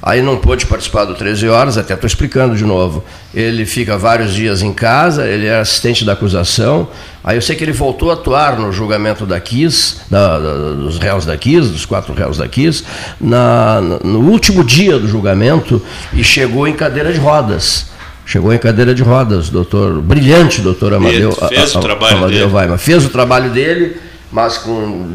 Aí 0.06 0.22
não 0.22 0.36
pôde 0.36 0.66
participar 0.66 1.06
do 1.06 1.16
13 1.16 1.48
horas, 1.48 1.78
até 1.78 1.94
estou 1.94 2.06
explicando 2.08 2.58
de 2.58 2.66
novo. 2.66 3.02
Ele 3.34 3.66
fica 3.66 3.98
vários 3.98 4.34
dias 4.34 4.62
em 4.62 4.74
casa, 4.74 5.26
ele 5.26 5.46
é 5.48 5.58
assistente 5.60 6.04
da 6.04 6.12
acusação. 6.12 6.90
Aí 7.24 7.38
eu 7.38 7.42
sei 7.42 7.56
que 7.56 7.64
ele 7.64 7.72
voltou 7.72 8.12
a 8.12 8.16
atuar 8.16 8.60
no 8.60 8.70
julgamento 8.74 9.26
da 9.26 9.40
KIS, 9.40 10.02
da- 10.12 10.38
da- 10.40 10.74
dos 10.74 10.98
réus 11.00 11.26
da 11.26 11.38
KIS, 11.38 11.70
dos 11.70 11.86
quatro 11.86 12.14
réus 12.14 12.38
da 12.38 12.46
KIS, 12.50 12.84
na- 13.22 13.80
no 14.04 14.20
último 14.30 14.62
dia 14.62 15.00
do 15.00 15.08
julgamento 15.08 15.82
e 16.12 16.22
chegou 16.22 16.68
em 16.68 16.74
cadeira 16.74 17.14
de 17.14 17.20
rodas. 17.20 17.86
Chegou 18.26 18.54
em 18.54 18.58
cadeira 18.58 18.94
de 18.94 19.04
rodas, 19.04 19.48
doutor, 19.50 20.02
brilhante 20.02 20.60
doutor 20.62 20.94
Amadeu, 20.94 21.32
fez 21.48 21.76
o 21.76 21.80
trabalho 21.80 22.18
Amadeu 22.18 22.40
dele. 22.48 22.54
Weiman. 22.54 22.78
Fez 22.78 23.06
o 23.06 23.10
trabalho 23.10 23.50
dele, 23.52 23.96
mas 24.30 24.58
com, 24.58 25.08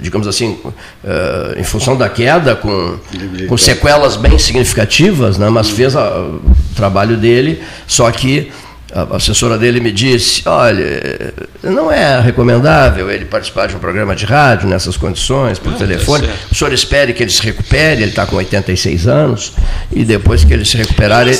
digamos 0.00 0.26
assim, 0.28 0.58
eh, 1.04 1.54
em 1.58 1.64
função 1.64 1.96
da 1.96 2.08
queda, 2.08 2.54
com, 2.54 2.98
com 3.48 3.56
sequelas 3.56 4.16
bem 4.16 4.38
significativas, 4.38 5.38
né? 5.38 5.48
mas 5.48 5.70
fez 5.70 5.96
a- 5.96 6.18
o 6.20 6.42
trabalho 6.76 7.16
dele, 7.16 7.62
só 7.86 8.10
que 8.10 8.50
a 8.94 9.16
assessora 9.16 9.56
dele 9.56 9.80
me 9.80 9.90
disse, 9.90 10.42
olha, 10.46 11.32
não 11.62 11.90
é 11.90 12.20
recomendável 12.20 13.10
ele 13.10 13.24
participar 13.24 13.66
de 13.68 13.74
um 13.74 13.78
programa 13.78 14.14
de 14.14 14.26
rádio 14.26 14.68
nessas 14.68 14.98
condições, 14.98 15.58
por 15.58 15.70
Ah, 15.70 15.72
tá 15.72 15.78
telefone. 15.86 16.28
o 16.50 16.54
senhor 16.54 16.72
espere 16.74 17.14
que 17.14 17.22
ele 17.22 17.30
se 17.32 17.42
recupere, 17.42 18.02
ele 18.02 18.10
está 18.10 18.26
com 18.26 18.36
86 18.36 19.08
anos, 19.08 19.54
e 19.90 20.04
depois 20.04 20.44
que 20.44 20.52
ele 20.52 20.66
se 20.66 20.76
recuperar, 20.76 21.26
ele, 21.26 21.38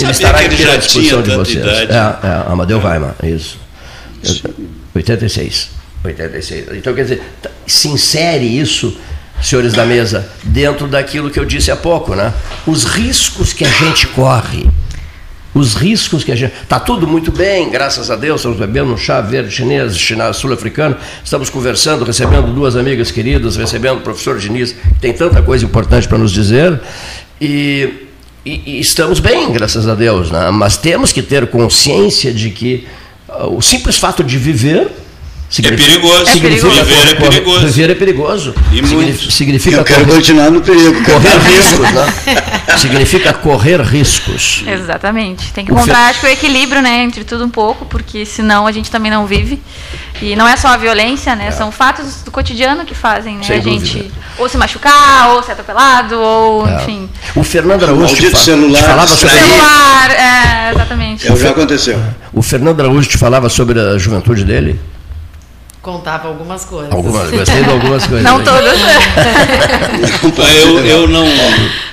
ele 0.00 0.10
estará 0.10 0.42
ele 0.42 0.56
já 0.56 0.72
à 0.72 0.76
disposição 0.78 1.20
de 1.20 1.30
vocês. 1.36 1.58
idade. 1.62 1.92
É, 1.92 1.96
é, 2.26 2.44
Amadeu 2.50 2.78
Weiman, 2.82 3.12
isso. 3.22 3.58
86. 4.94 5.68
86. 6.04 6.66
Então, 6.74 6.94
quer 6.94 7.02
dizer, 7.02 7.22
tá- 7.40 7.50
se 7.66 7.88
insere 7.88 8.44
isso, 8.44 8.96
senhores 9.42 9.72
da 9.72 9.84
mesa, 9.86 10.28
dentro 10.42 10.86
daquilo 10.86 11.30
que 11.30 11.38
eu 11.40 11.44
disse 11.44 11.70
há 11.70 11.76
pouco, 11.76 12.14
né? 12.14 12.32
Os 12.66 12.84
riscos 12.84 13.52
que 13.52 13.64
a 13.64 13.68
gente 13.68 14.06
corre. 14.08 14.68
Os 15.54 15.74
riscos 15.74 16.24
que 16.24 16.32
a 16.32 16.36
gente. 16.36 16.52
Está 16.62 16.80
tudo 16.80 17.06
muito 17.06 17.30
bem, 17.30 17.70
graças 17.70 18.10
a 18.10 18.16
Deus, 18.16 18.40
estamos 18.40 18.58
bebendo 18.58 18.92
um 18.92 18.96
chá 18.96 19.20
verde 19.20 19.50
chinês, 19.54 19.96
china- 19.96 20.32
sul-africano, 20.32 20.96
estamos 21.24 21.48
conversando, 21.48 22.04
recebendo 22.04 22.52
duas 22.52 22.74
amigas 22.76 23.10
queridas, 23.12 23.56
recebendo 23.56 23.98
o 23.98 24.00
professor 24.00 24.36
Diniz, 24.38 24.72
que 24.72 25.00
tem 25.00 25.12
tanta 25.12 25.40
coisa 25.42 25.64
importante 25.64 26.08
para 26.08 26.18
nos 26.18 26.32
dizer. 26.32 26.80
E, 27.40 28.08
e- 28.44 28.62
e 28.66 28.80
estamos 28.80 29.20
bem, 29.20 29.52
graças 29.52 29.86
a 29.86 29.94
Deus, 29.94 30.30
né? 30.30 30.50
mas 30.50 30.76
temos 30.76 31.12
que 31.12 31.22
ter 31.22 31.46
consciência 31.46 32.34
de 32.34 32.50
que 32.50 32.86
ah, 33.28 33.46
o 33.46 33.62
simples 33.62 33.96
fato 33.96 34.22
de 34.24 34.36
viver. 34.36 34.88
Significa- 35.54 35.90
perigoso. 35.90 36.22
É 36.22 36.26
significa 36.32 36.68
perigoso. 36.68 36.84
Viver 36.84 37.00
é 37.10 37.14
correr- 37.14 37.30
perigoso. 37.30 37.66
Viver 37.66 37.90
é 37.90 37.94
perigoso. 37.94 38.54
E 38.72 38.82
muito. 38.82 39.30
Significa 39.32 39.76
Eu 39.78 39.84
quero 39.84 40.04
correr- 40.04 40.16
continuar 40.16 40.50
no 40.50 40.60
perigo. 40.60 41.02
correr 41.04 41.38
riscos, 41.38 41.90
né? 41.92 42.14
Significa 42.78 43.32
correr 43.32 43.80
riscos. 43.80 44.64
Exatamente. 44.66 45.52
Tem 45.52 45.64
que 45.64 45.72
O 45.72 45.74
encontrar, 45.74 46.08
acho 46.10 46.20
que 46.20 46.26
o 46.26 46.28
equilíbrio, 46.28 46.82
né, 46.82 47.02
entre 47.02 47.24
tudo 47.24 47.44
um 47.44 47.48
pouco, 47.50 47.84
porque 47.86 48.24
senão 48.26 48.66
a 48.66 48.72
gente 48.72 48.90
também 48.90 49.10
não 49.10 49.26
vive. 49.26 49.60
E 50.22 50.36
não 50.36 50.46
é 50.46 50.56
só 50.56 50.68
a 50.68 50.76
violência, 50.76 51.34
né? 51.34 51.50
São 51.50 51.70
fatos 51.72 52.22
do 52.24 52.30
cotidiano 52.30 52.84
que 52.84 52.94
fazem, 52.94 53.36
né? 53.36 53.42
Sem 53.44 53.58
a 53.58 53.60
gente 53.60 53.96
dúvida. 53.98 54.14
ou 54.38 54.48
se 54.48 54.56
machucar, 54.56 55.30
ou 55.30 55.42
ser 55.42 55.52
atropelado, 55.52 56.16
ou, 56.18 56.66
É. 56.68 56.76
enfim. 56.82 57.08
O 57.34 57.42
Fernando 57.42 57.82
Araújo 57.84 58.14
te, 58.14 58.34
celular, 58.36 58.78
te 58.80 58.84
falava 58.88 59.06
sobre. 59.08 59.34
Celular, 59.36 60.10
é, 60.10 60.70
exatamente. 60.72 61.26
É, 61.30 61.36
já 61.36 61.50
aconteceu. 61.50 62.00
o 62.32 62.42
Fernando 62.42 62.80
Araújo 62.80 63.08
te 63.08 63.18
falava 63.18 63.48
sobre 63.48 63.78
a 63.80 63.98
juventude 63.98 64.44
dele. 64.44 64.78
Contava 65.84 66.26
algumas 66.28 66.64
coisas. 66.64 66.90
Algumas, 66.92 67.30
gostei 67.30 67.62
de 67.62 67.70
algumas 67.70 68.06
coisas. 68.06 68.24
Não 68.24 68.38
aí. 68.38 68.44
todas. 68.44 68.80
Eu, 70.56 70.84
eu, 70.84 71.06
não, 71.06 71.26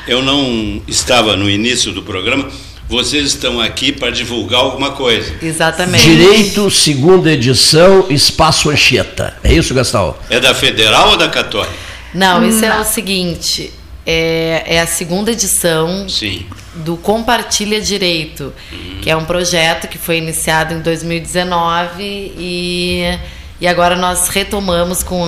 eu 0.08 0.24
não 0.24 0.82
estava 0.88 1.36
no 1.36 1.50
início 1.50 1.92
do 1.92 2.02
programa. 2.02 2.48
Vocês 2.88 3.28
estão 3.28 3.60
aqui 3.60 3.92
para 3.92 4.10
divulgar 4.10 4.62
alguma 4.62 4.92
coisa. 4.92 5.34
Exatamente. 5.42 6.04
Direito, 6.04 6.70
segunda 6.72 7.32
edição, 7.32 8.08
Espaço 8.10 8.70
Anchieta. 8.70 9.36
É 9.44 9.54
isso, 9.54 9.74
Gastão? 9.74 10.16
É 10.30 10.40
da 10.40 10.56
Federal 10.56 11.12
ou 11.12 11.18
da 11.18 11.30
Católica? 11.30 11.74
Não, 12.14 12.46
isso 12.48 12.64
é 12.66 12.80
o 12.80 12.84
seguinte. 12.84 13.72
É, 14.06 14.64
é 14.66 14.82
a 14.82 14.88
segunda 14.88 15.32
edição 15.32 16.10
Sim. 16.10 16.46
do 16.76 16.98
Compartilha 16.98 17.80
Direito, 17.80 18.54
que 19.02 19.10
é 19.10 19.16
um 19.16 19.26
projeto 19.26 19.88
que 19.88 19.98
foi 19.98 20.18
iniciado 20.18 20.74
em 20.74 20.82
2019 20.82 22.04
e, 22.38 23.18
e 23.62 23.68
agora 23.68 23.96
nós 23.96 24.28
retomamos 24.28 25.04
com, 25.04 25.26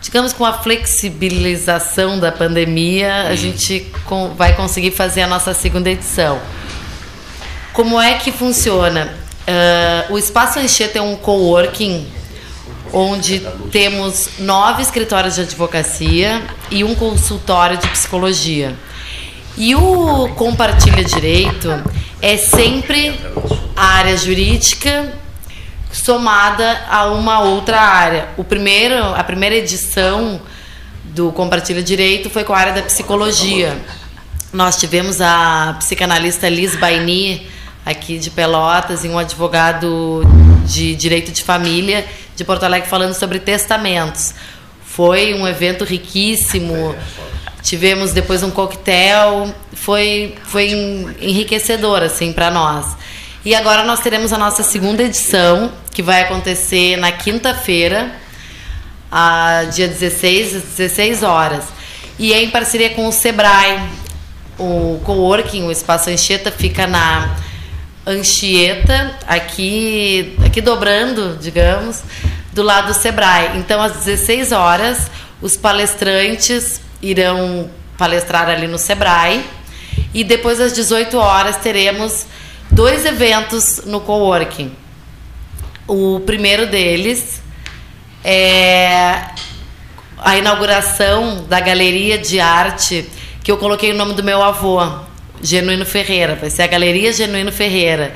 digamos, 0.00 0.32
com 0.32 0.44
a 0.44 0.52
flexibilização 0.52 2.18
da 2.18 2.30
pandemia, 2.30 3.24
a 3.28 3.34
gente 3.34 3.84
com- 4.06 4.32
vai 4.34 4.54
conseguir 4.54 4.92
fazer 4.92 5.22
a 5.22 5.26
nossa 5.26 5.52
segunda 5.52 5.90
edição. 5.90 6.40
Como 7.72 8.00
é 8.00 8.14
que 8.14 8.30
funciona? 8.32 9.12
Ah, 9.46 10.06
o 10.08 10.16
Espaço 10.18 10.58
Anchieta 10.60 10.98
é 10.98 11.02
um 11.02 11.16
coworking 11.16 12.06
onde 12.92 13.40
temos 13.72 14.28
nove 14.38 14.80
escritórios 14.82 15.34
de 15.34 15.40
advocacia 15.42 16.40
e 16.70 16.84
um 16.84 16.94
consultório 16.94 17.76
de 17.76 17.88
psicologia. 17.88 18.74
E 19.58 19.74
o 19.74 20.28
Compartilha 20.36 21.02
Direito 21.02 21.68
é 22.22 22.36
sempre 22.36 23.18
a 23.74 23.84
área 23.84 24.16
jurídica 24.16 25.12
somada 25.96 26.84
a 26.88 27.06
uma 27.06 27.40
outra 27.40 27.80
área. 27.80 28.28
O 28.36 28.44
primeiro, 28.44 28.96
a 29.14 29.24
primeira 29.24 29.56
edição 29.56 30.40
do 31.04 31.32
Compartilha 31.32 31.82
Direito 31.82 32.28
foi 32.28 32.44
com 32.44 32.52
a 32.52 32.58
área 32.58 32.72
da 32.74 32.82
psicologia. 32.82 33.76
Nós 34.52 34.76
tivemos 34.76 35.20
a 35.20 35.76
psicanalista 35.78 36.48
Liz 36.48 36.76
Baini, 36.76 37.46
aqui 37.84 38.18
de 38.18 38.30
Pelotas, 38.30 39.04
e 39.04 39.08
um 39.08 39.18
advogado 39.18 40.22
de 40.66 40.94
direito 40.94 41.32
de 41.32 41.42
família 41.42 42.06
de 42.34 42.44
Porto 42.44 42.64
Alegre 42.64 42.88
falando 42.88 43.14
sobre 43.14 43.38
testamentos. 43.38 44.34
Foi 44.84 45.34
um 45.34 45.46
evento 45.46 45.84
riquíssimo. 45.84 46.94
Tivemos 47.62 48.12
depois 48.12 48.42
um 48.42 48.50
coquetel, 48.50 49.52
foi 49.72 50.34
foi 50.44 50.70
enriquecedor 51.20 52.02
assim 52.02 52.32
para 52.32 52.50
nós. 52.50 52.96
E 53.44 53.54
agora 53.54 53.84
nós 53.84 54.00
teremos 54.00 54.32
a 54.32 54.38
nossa 54.38 54.64
segunda 54.64 55.04
edição, 55.04 55.72
que 55.96 56.02
vai 56.02 56.20
acontecer 56.20 56.98
na 56.98 57.10
quinta-feira, 57.10 58.12
dia 59.72 59.88
16, 59.88 60.56
às 60.56 60.62
16 60.62 61.22
horas. 61.22 61.64
E 62.18 62.34
é 62.34 62.42
em 62.42 62.50
parceria 62.50 62.90
com 62.90 63.08
o 63.08 63.12
Sebrae. 63.12 63.80
O 64.58 65.00
coworking, 65.04 65.62
o 65.62 65.72
Espaço 65.72 66.10
Anchieta, 66.10 66.50
fica 66.50 66.86
na 66.86 67.34
Anchieta, 68.06 69.16
aqui, 69.26 70.36
aqui 70.44 70.60
dobrando, 70.60 71.38
digamos, 71.40 72.02
do 72.52 72.62
lado 72.62 72.88
do 72.88 72.94
Sebrae. 72.94 73.56
Então, 73.56 73.80
às 73.80 74.04
16 74.04 74.52
horas, 74.52 75.10
os 75.40 75.56
palestrantes 75.56 76.78
irão 77.00 77.70
palestrar 77.96 78.50
ali 78.50 78.66
no 78.66 78.76
Sebrae. 78.76 79.42
E 80.12 80.22
depois, 80.22 80.60
às 80.60 80.74
18 80.74 81.16
horas, 81.16 81.56
teremos 81.56 82.26
dois 82.70 83.06
eventos 83.06 83.80
no 83.86 84.02
coworking. 84.02 84.70
O 85.88 86.18
primeiro 86.26 86.66
deles 86.66 87.40
é 88.24 89.22
a 90.18 90.36
inauguração 90.36 91.44
da 91.48 91.60
galeria 91.60 92.18
de 92.18 92.40
arte 92.40 93.08
que 93.44 93.52
eu 93.52 93.56
coloquei 93.56 93.92
o 93.92 93.94
nome 93.94 94.14
do 94.14 94.24
meu 94.24 94.42
avô, 94.42 94.84
Genuíno 95.40 95.86
Ferreira. 95.86 96.34
Vai 96.34 96.50
ser 96.50 96.62
a 96.62 96.66
Galeria 96.66 97.12
Genuíno 97.12 97.52
Ferreira. 97.52 98.12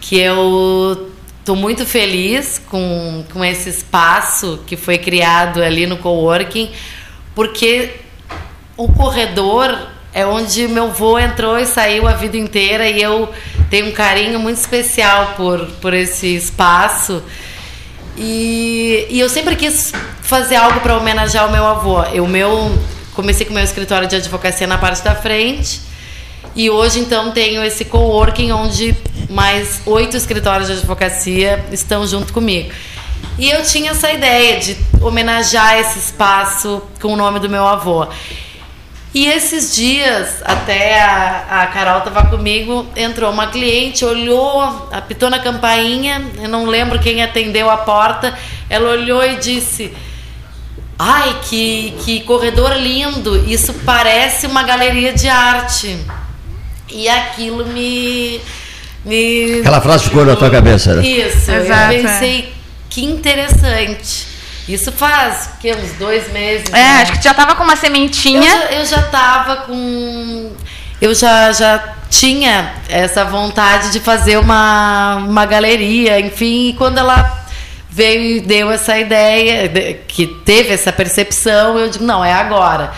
Que 0.00 0.18
eu 0.18 1.10
estou 1.40 1.54
muito 1.54 1.84
feliz 1.84 2.58
com, 2.70 3.22
com 3.30 3.44
esse 3.44 3.68
espaço 3.68 4.60
que 4.66 4.74
foi 4.74 4.96
criado 4.96 5.62
ali 5.62 5.86
no 5.86 5.98
coworking, 5.98 6.70
porque 7.34 7.90
o 8.78 8.90
corredor 8.90 9.76
é 10.14 10.24
onde 10.24 10.66
meu 10.68 10.84
avô 10.84 11.18
entrou 11.18 11.58
e 11.58 11.66
saiu 11.66 12.08
a 12.08 12.12
vida 12.12 12.38
inteira 12.38 12.88
e 12.88 13.02
eu 13.02 13.28
tenho 13.74 13.88
um 13.88 13.92
carinho 13.92 14.38
muito 14.38 14.58
especial 14.58 15.34
por, 15.36 15.66
por 15.80 15.92
esse 15.92 16.28
espaço. 16.28 17.20
E, 18.16 19.04
e 19.10 19.18
eu 19.18 19.28
sempre 19.28 19.56
quis 19.56 19.92
fazer 20.22 20.54
algo 20.54 20.78
para 20.78 20.96
homenagear 20.96 21.48
o 21.48 21.50
meu 21.50 21.66
avô. 21.66 22.00
Eu 22.04 22.24
meu 22.28 22.70
comecei 23.14 23.44
com 23.44 23.50
o 23.50 23.54
meu 23.56 23.64
escritório 23.64 24.06
de 24.06 24.14
advocacia 24.14 24.64
na 24.68 24.78
parte 24.78 25.02
da 25.02 25.16
frente 25.16 25.80
e 26.54 26.70
hoje 26.70 27.00
então 27.00 27.32
tenho 27.32 27.64
esse 27.64 27.84
coworking 27.84 28.52
onde 28.52 28.96
mais 29.28 29.82
oito 29.86 30.16
escritórios 30.16 30.68
de 30.68 30.74
advocacia 30.74 31.64
estão 31.72 32.06
junto 32.06 32.32
comigo. 32.32 32.70
E 33.36 33.50
eu 33.50 33.64
tinha 33.64 33.90
essa 33.90 34.12
ideia 34.12 34.60
de 34.60 34.76
homenagear 35.00 35.80
esse 35.80 35.98
espaço 35.98 36.80
com 37.02 37.08
o 37.08 37.16
nome 37.16 37.40
do 37.40 37.48
meu 37.48 37.66
avô. 37.66 38.06
E 39.14 39.28
esses 39.28 39.72
dias, 39.76 40.42
até 40.44 41.00
a, 41.00 41.62
a 41.62 41.66
Carol 41.68 41.98
estava 41.98 42.26
comigo, 42.26 42.84
entrou 42.96 43.30
uma 43.30 43.46
cliente, 43.46 44.04
olhou, 44.04 44.60
apitou 44.90 45.30
na 45.30 45.38
campainha, 45.38 46.20
eu 46.42 46.48
não 46.48 46.66
lembro 46.66 46.98
quem 46.98 47.22
atendeu 47.22 47.70
a 47.70 47.76
porta, 47.76 48.36
ela 48.68 48.90
olhou 48.90 49.24
e 49.24 49.36
disse: 49.36 49.92
Ai, 50.98 51.38
que, 51.44 51.94
que 52.04 52.20
corredor 52.22 52.76
lindo, 52.76 53.36
isso 53.48 53.72
parece 53.86 54.48
uma 54.48 54.64
galeria 54.64 55.12
de 55.12 55.28
arte. 55.28 55.96
E 56.90 57.08
aquilo 57.08 57.64
me. 57.66 58.40
me 59.04 59.60
Aquela 59.60 59.80
frase 59.80 60.04
ficou 60.04 60.24
na 60.24 60.34
tua 60.34 60.50
cabeça, 60.50 60.92
né? 60.92 61.06
Isso, 61.06 61.52
Exato, 61.52 61.92
eu 61.92 62.02
pensei, 62.02 62.40
é. 62.40 62.46
que 62.90 63.04
interessante. 63.04 64.33
Isso 64.68 64.90
faz 64.92 65.50
que 65.60 65.72
uns 65.74 65.92
dois 65.92 66.32
meses. 66.32 66.66
É, 66.68 66.72
né? 66.72 67.02
acho 67.02 67.12
que 67.12 67.22
já 67.22 67.34
tava 67.34 67.54
com 67.54 67.64
uma 67.64 67.76
sementinha. 67.76 68.50
Eu 68.50 68.60
já, 68.60 68.64
eu 68.72 68.86
já 68.86 69.02
tava 69.02 69.56
com. 69.62 70.52
Eu 71.00 71.14
já, 71.14 71.52
já 71.52 71.94
tinha 72.08 72.74
essa 72.88 73.24
vontade 73.24 73.90
de 73.90 74.00
fazer 74.00 74.38
uma, 74.38 75.16
uma 75.16 75.44
galeria, 75.44 76.18
enfim, 76.20 76.68
e 76.68 76.72
quando 76.74 76.98
ela 76.98 77.44
veio 77.90 78.38
e 78.38 78.40
deu 78.40 78.70
essa 78.70 78.98
ideia, 78.98 79.68
que 80.08 80.26
teve 80.26 80.72
essa 80.72 80.92
percepção, 80.92 81.78
eu 81.78 81.88
digo, 81.88 82.04
não, 82.04 82.24
é 82.24 82.32
agora. 82.32 82.92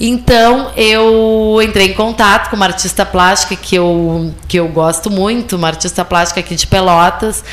Então 0.00 0.72
eu 0.76 1.60
entrei 1.62 1.88
em 1.88 1.92
contato 1.92 2.50
com 2.50 2.56
uma 2.56 2.66
artista 2.66 3.06
plástica 3.06 3.54
que 3.54 3.76
eu, 3.76 4.34
que 4.48 4.58
eu 4.58 4.66
gosto 4.68 5.08
muito, 5.08 5.56
uma 5.56 5.68
artista 5.68 6.04
plástica 6.04 6.40
aqui 6.40 6.56
de 6.56 6.66
Pelotas, 6.66 7.44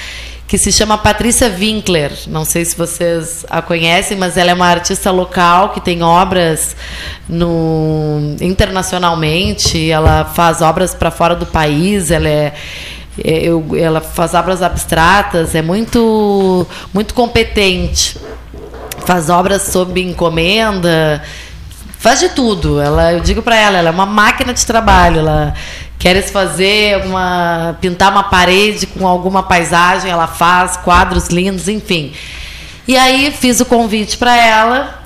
que 0.49 0.57
se 0.57 0.71
chama 0.71 0.97
Patrícia 0.97 1.47
Winkler. 1.47 2.11
Não 2.25 2.43
sei 2.43 2.65
se 2.65 2.75
vocês 2.75 3.45
a 3.51 3.61
conhecem, 3.61 4.17
mas 4.17 4.35
ela 4.35 4.49
é 4.49 4.53
uma 4.55 4.65
artista 4.65 5.11
local 5.11 5.69
que 5.69 5.79
tem 5.79 6.01
obras 6.01 6.75
no 7.29 8.35
internacionalmente. 8.41 9.91
Ela 9.91 10.25
faz 10.25 10.63
obras 10.63 10.95
para 10.95 11.11
fora 11.11 11.35
do 11.35 11.45
país. 11.45 12.09
Ela 12.09 12.27
é, 12.27 12.53
é 13.23 13.43
eu, 13.43 13.63
ela 13.77 14.01
faz 14.01 14.33
obras 14.33 14.63
abstratas. 14.63 15.53
É 15.53 15.61
muito 15.61 16.65
muito 16.91 17.13
competente. 17.13 18.17
Faz 19.05 19.29
obras 19.29 19.61
sob 19.61 20.01
encomenda. 20.01 21.21
Faz 21.99 22.21
de 22.21 22.29
tudo. 22.29 22.81
Ela, 22.81 23.13
eu 23.13 23.19
digo 23.19 23.43
para 23.43 23.55
ela, 23.55 23.77
ela 23.77 23.89
é 23.89 23.91
uma 23.91 24.07
máquina 24.07 24.51
de 24.51 24.65
trabalho. 24.65 25.19
Ela 25.19 25.53
Queres 25.99 26.31
fazer 26.31 27.05
uma 27.05 27.77
pintar 27.81 28.09
uma 28.09 28.23
parede 28.23 28.87
com 28.87 29.05
alguma 29.05 29.43
paisagem, 29.43 30.09
ela 30.09 30.27
faz 30.27 30.77
quadros 30.77 31.27
lindos, 31.27 31.67
enfim. 31.67 32.13
E 32.87 32.95
aí 32.95 33.31
fiz 33.37 33.59
o 33.59 33.65
convite 33.65 34.17
para 34.17 34.35
ela 34.35 35.03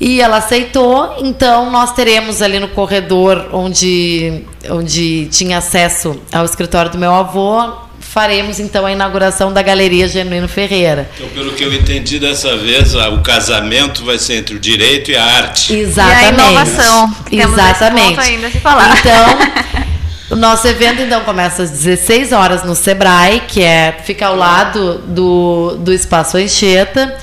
e 0.00 0.20
ela 0.20 0.38
aceitou. 0.38 1.16
Então 1.18 1.70
nós 1.70 1.92
teremos 1.92 2.40
ali 2.40 2.58
no 2.58 2.68
corredor 2.68 3.50
onde 3.52 4.42
onde 4.70 5.26
tinha 5.26 5.58
acesso 5.58 6.18
ao 6.32 6.46
escritório 6.46 6.90
do 6.90 6.96
meu 6.96 7.12
avô, 7.12 7.70
faremos 8.00 8.58
então 8.58 8.86
a 8.86 8.92
inauguração 8.92 9.52
da 9.52 9.62
Galeria 9.62 10.08
Genuíno 10.08 10.48
Ferreira. 10.48 11.08
Então, 11.16 11.28
pelo 11.28 11.52
que 11.52 11.62
eu 11.62 11.72
entendi 11.72 12.18
dessa 12.18 12.56
vez, 12.56 12.94
o 12.94 13.20
casamento 13.20 14.04
vai 14.04 14.18
ser 14.18 14.36
entre 14.36 14.56
o 14.56 14.58
direito 14.58 15.10
e 15.10 15.16
a 15.16 15.22
arte. 15.22 15.74
Exatamente. 15.74 16.22
E 16.22 16.24
a 16.24 16.32
inovação. 16.32 17.16
Exatamente. 17.30 18.20
ainda 18.20 18.50
se 18.50 18.58
falar. 18.58 18.98
Então, 18.98 19.84
O 20.30 20.36
nosso 20.36 20.68
evento, 20.68 21.00
então, 21.00 21.22
começa 21.22 21.62
às 21.62 21.70
16 21.70 22.32
horas 22.32 22.62
no 22.62 22.74
Sebrae, 22.74 23.40
que 23.48 23.62
é, 23.62 23.92
fica 24.04 24.26
ao 24.26 24.36
lado 24.36 24.98
do, 25.06 25.78
do 25.78 25.90
Espaço 25.90 26.36
Anchieta. 26.36 27.16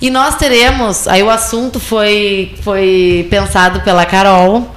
E 0.00 0.10
nós 0.10 0.36
teremos, 0.36 1.08
aí 1.08 1.24
o 1.24 1.30
assunto 1.30 1.80
foi, 1.80 2.54
foi 2.62 3.26
pensado 3.28 3.80
pela 3.80 4.06
Carol, 4.06 4.72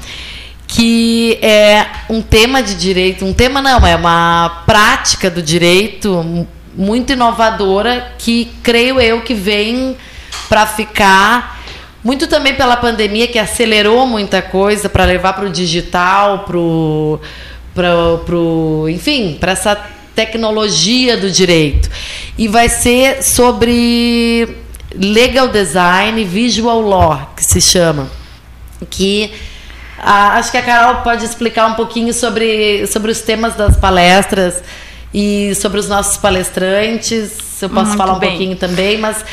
que 0.65 1.38
é 1.43 1.86
um 2.09 2.24
tema 2.24 2.63
de 2.63 2.74
direito, 2.74 3.24
um 3.24 3.34
tema 3.34 3.61
não, 3.61 3.86
é 3.86 3.95
uma 3.95 4.63
prática 4.65 5.30
do 5.30 5.41
direito 5.41 6.47
muito 6.76 7.13
inovadora 7.13 8.13
que 8.17 8.51
creio 8.63 8.99
eu 8.99 9.22
que 9.22 9.36
vem 9.36 9.95
para 10.47 10.65
ficar 10.65 11.59
muito 12.03 12.28
também 12.28 12.55
pela 12.55 12.78
pandemia 12.78 13.28
que 13.28 13.38
acelerou 13.38 14.07
muita 14.07 14.41
coisa 14.41 14.88
para 14.88 15.05
levar 15.05 15.34
para 15.34 15.45
o 15.45 15.49
digital, 15.49 16.39
para 16.39 16.57
o 16.57 17.20
para 17.74 18.17
pro, 18.26 18.88
enfim, 18.89 19.38
para 19.39 19.51
essa 19.51 19.76
tecnologia 20.15 21.17
do 21.17 21.32
direito. 21.32 21.89
E 22.38 22.47
vai 22.47 22.70
ser 22.70 23.24
sobre 23.24 24.57
legal 24.95 25.47
design, 25.47 26.24
visual 26.26 26.82
law, 26.82 27.34
que 27.36 27.43
se 27.43 27.61
chama. 27.61 28.09
Que 28.89 29.32
a, 29.97 30.38
acho 30.38 30.51
que 30.51 30.57
a 30.57 30.61
Carol 30.61 31.01
pode 31.01 31.26
explicar 31.26 31.67
um 31.67 31.74
pouquinho 31.74 32.13
sobre, 32.13 32.88
sobre 32.88 33.11
os 33.11 33.22
temas 33.22 33.55
das 33.55 33.78
palestras 33.78 34.63
e 35.13 35.53
sobre 35.55 35.80
os 35.80 35.88
nossos 35.88 36.17
palestrantes. 36.17 37.61
Eu 37.61 37.70
posso 37.70 37.88
Muito 37.88 37.97
falar 37.97 38.13
um 38.13 38.20
bem. 38.20 38.30
pouquinho 38.30 38.55
também, 38.55 38.97
mas 38.97 39.26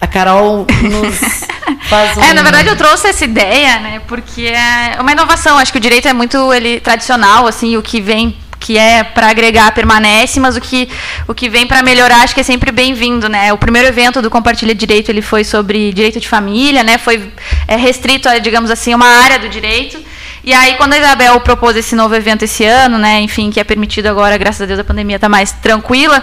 a 0.00 0.06
Carol 0.06 0.66
nos 0.82 1.44
faz 1.88 2.16
um... 2.16 2.22
É, 2.22 2.32
na 2.32 2.42
verdade 2.42 2.68
eu 2.68 2.76
trouxe 2.76 3.08
essa 3.08 3.24
ideia, 3.24 3.78
né? 3.80 4.00
Porque 4.06 4.42
é 4.42 4.96
uma 5.00 5.12
inovação. 5.12 5.58
Acho 5.58 5.72
que 5.72 5.78
o 5.78 5.80
direito 5.80 6.06
é 6.08 6.12
muito 6.12 6.52
ele 6.52 6.80
tradicional, 6.80 7.46
assim, 7.46 7.76
o 7.76 7.82
que 7.82 8.00
vem 8.00 8.36
que 8.60 8.76
é 8.76 9.04
para 9.04 9.28
agregar 9.28 9.70
permanece, 9.72 10.40
mas 10.40 10.56
o 10.56 10.60
que, 10.60 10.88
o 11.26 11.34
que 11.34 11.48
vem 11.48 11.66
para 11.66 11.82
melhorar 11.82 12.22
acho 12.22 12.34
que 12.34 12.40
é 12.40 12.44
sempre 12.44 12.72
bem-vindo, 12.72 13.28
né? 13.28 13.52
O 13.52 13.58
primeiro 13.58 13.86
evento 13.88 14.20
do 14.20 14.28
Compartilha 14.28 14.74
Direito 14.74 15.10
ele 15.10 15.22
foi 15.22 15.44
sobre 15.44 15.92
direito 15.92 16.18
de 16.18 16.28
família, 16.28 16.82
né? 16.82 16.98
Foi 16.98 17.32
é, 17.66 17.76
restrito 17.76 18.28
a, 18.28 18.38
digamos 18.38 18.70
assim, 18.70 18.94
uma 18.94 19.06
área 19.06 19.38
do 19.38 19.48
direito. 19.48 20.02
E 20.44 20.52
aí, 20.52 20.74
quando 20.74 20.94
a 20.94 20.98
Isabel 20.98 21.38
propôs 21.40 21.76
esse 21.76 21.94
novo 21.94 22.14
evento 22.14 22.44
esse 22.44 22.64
ano, 22.64 22.98
né? 22.98 23.20
Enfim, 23.20 23.50
que 23.50 23.60
é 23.60 23.64
permitido 23.64 24.06
agora, 24.06 24.36
graças 24.36 24.62
a 24.62 24.66
Deus, 24.66 24.78
a 24.78 24.84
pandemia 24.84 25.16
está 25.16 25.28
mais 25.28 25.52
tranquila. 25.52 26.22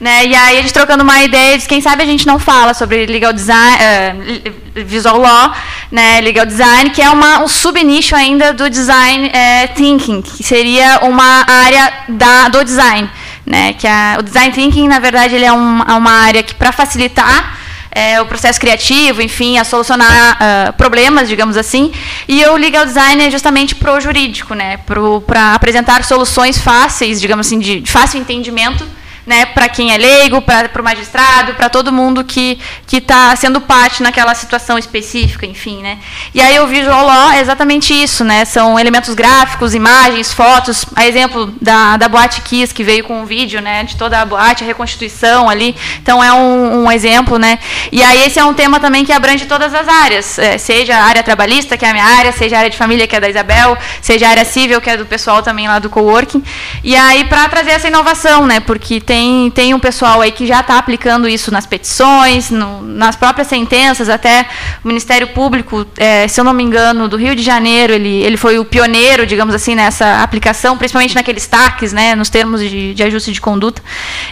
Né? 0.00 0.28
E 0.28 0.34
aí 0.34 0.58
a 0.58 0.62
gente 0.62 0.72
trocando 0.72 1.02
uma 1.02 1.22
ideia 1.22 1.58
de 1.58 1.68
quem 1.68 1.78
sabe 1.82 2.02
a 2.02 2.06
gente 2.06 2.26
não 2.26 2.38
fala 2.38 2.72
sobre 2.72 3.04
legal 3.04 3.34
design, 3.34 3.76
uh, 3.76 4.82
visual 4.82 5.18
law, 5.18 5.54
né, 5.92 6.22
legal 6.22 6.46
design, 6.46 6.88
que 6.88 7.02
é 7.02 7.10
uma, 7.10 7.40
um 7.40 7.48
subnicho 7.48 8.16
ainda 8.16 8.54
do 8.54 8.70
design 8.70 9.28
é, 9.30 9.66
thinking, 9.66 10.22
que 10.22 10.42
seria 10.42 11.00
uma 11.02 11.44
área 11.46 11.92
da, 12.08 12.48
do 12.48 12.64
design. 12.64 13.10
Né, 13.44 13.74
que 13.74 13.86
a, 13.86 14.16
o 14.18 14.22
design 14.22 14.52
thinking, 14.52 14.88
na 14.88 15.00
verdade, 15.00 15.34
ele 15.34 15.44
é 15.44 15.52
um, 15.52 15.82
é 15.82 15.92
uma 15.92 16.12
área 16.12 16.42
que, 16.42 16.54
para 16.54 16.72
facilitar 16.72 17.58
é, 17.90 18.20
o 18.22 18.26
processo 18.26 18.58
criativo, 18.58 19.20
enfim, 19.20 19.58
a 19.58 19.64
solucionar 19.64 20.38
uh, 20.38 20.72
problemas, 20.74 21.28
digamos 21.28 21.58
assim. 21.58 21.92
E 22.26 22.42
o 22.46 22.56
legal 22.56 22.86
design 22.86 23.22
é 23.22 23.30
justamente 23.30 23.74
para 23.74 23.92
o 23.92 24.00
jurídico, 24.00 24.54
né, 24.54 24.78
para 25.26 25.54
apresentar 25.54 26.04
soluções 26.04 26.58
fáceis, 26.58 27.20
digamos 27.20 27.46
assim, 27.46 27.58
de, 27.58 27.80
de 27.80 27.90
fácil 27.90 28.18
entendimento 28.18 28.99
né, 29.26 29.46
para 29.46 29.68
quem 29.68 29.92
é 29.92 29.96
leigo, 29.96 30.40
para 30.42 30.70
o 30.78 30.84
magistrado, 30.84 31.54
para 31.54 31.68
todo 31.68 31.92
mundo 31.92 32.24
que 32.24 32.58
está 32.92 33.34
sendo 33.36 33.60
parte 33.60 34.02
naquela 34.02 34.34
situação 34.34 34.78
específica, 34.78 35.46
enfim. 35.46 35.82
Né. 35.82 35.98
E 36.34 36.40
aí 36.40 36.58
o 36.60 36.66
Visual 36.66 37.04
Law 37.04 37.32
é 37.32 37.40
exatamente 37.40 37.94
isso, 37.94 38.24
né, 38.24 38.44
são 38.44 38.78
elementos 38.78 39.14
gráficos, 39.14 39.74
imagens, 39.74 40.32
fotos, 40.32 40.84
a 40.94 41.06
exemplo 41.06 41.52
da, 41.60 41.96
da 41.96 42.08
Boate 42.08 42.40
Kiss, 42.42 42.72
que 42.72 42.84
veio 42.84 43.04
com 43.04 43.22
um 43.22 43.24
vídeo 43.24 43.60
né, 43.60 43.84
de 43.84 43.96
toda 43.96 44.20
a 44.20 44.24
boate, 44.24 44.64
a 44.64 44.66
reconstituição 44.66 45.48
ali, 45.48 45.76
então 46.02 46.22
é 46.22 46.32
um, 46.32 46.84
um 46.84 46.92
exemplo. 46.92 47.38
Né. 47.38 47.58
E 47.92 48.02
aí 48.02 48.24
esse 48.24 48.38
é 48.38 48.44
um 48.44 48.54
tema 48.54 48.80
também 48.80 49.04
que 49.04 49.12
abrange 49.12 49.46
todas 49.46 49.74
as 49.74 49.86
áreas, 49.88 50.38
é, 50.38 50.58
seja 50.58 50.96
a 50.96 51.04
área 51.04 51.22
trabalhista, 51.22 51.76
que 51.76 51.84
é 51.84 51.90
a 51.90 51.92
minha 51.92 52.04
área, 52.04 52.32
seja 52.32 52.56
a 52.56 52.58
área 52.60 52.70
de 52.70 52.76
família, 52.76 53.06
que 53.06 53.16
é 53.16 53.20
da 53.20 53.28
Isabel, 53.28 53.76
seja 54.00 54.26
a 54.26 54.30
área 54.30 54.44
civil, 54.44 54.80
que 54.80 54.90
é 54.90 54.96
do 54.96 55.06
pessoal 55.06 55.42
também 55.42 55.68
lá 55.68 55.78
do 55.78 55.90
coworking, 55.90 56.42
e 56.82 56.96
aí 56.96 57.24
para 57.24 57.48
trazer 57.48 57.72
essa 57.72 57.88
inovação, 57.88 58.46
né, 58.46 58.60
porque 58.60 59.00
tem, 59.00 59.19
tem 59.54 59.74
um 59.74 59.78
pessoal 59.78 60.20
aí 60.20 60.30
que 60.30 60.46
já 60.46 60.60
está 60.60 60.78
aplicando 60.78 61.28
isso 61.28 61.50
nas 61.50 61.66
petições, 61.66 62.50
no, 62.50 62.82
nas 62.82 63.16
próprias 63.16 63.48
sentenças, 63.48 64.08
até 64.08 64.46
o 64.84 64.88
Ministério 64.88 65.28
Público, 65.28 65.86
é, 65.96 66.28
se 66.28 66.40
eu 66.40 66.44
não 66.44 66.52
me 66.52 66.62
engano, 66.62 67.08
do 67.08 67.16
Rio 67.16 67.34
de 67.34 67.42
Janeiro, 67.42 67.92
ele, 67.92 68.22
ele 68.22 68.36
foi 68.36 68.58
o 68.58 68.64
pioneiro, 68.64 69.26
digamos 69.26 69.54
assim, 69.54 69.74
nessa 69.74 70.22
aplicação, 70.22 70.76
principalmente 70.76 71.14
naqueles 71.14 71.46
taques, 71.46 71.92
né, 71.92 72.14
nos 72.14 72.28
termos 72.28 72.60
de, 72.60 72.94
de 72.94 73.02
ajuste 73.02 73.32
de 73.32 73.40
conduta. 73.40 73.82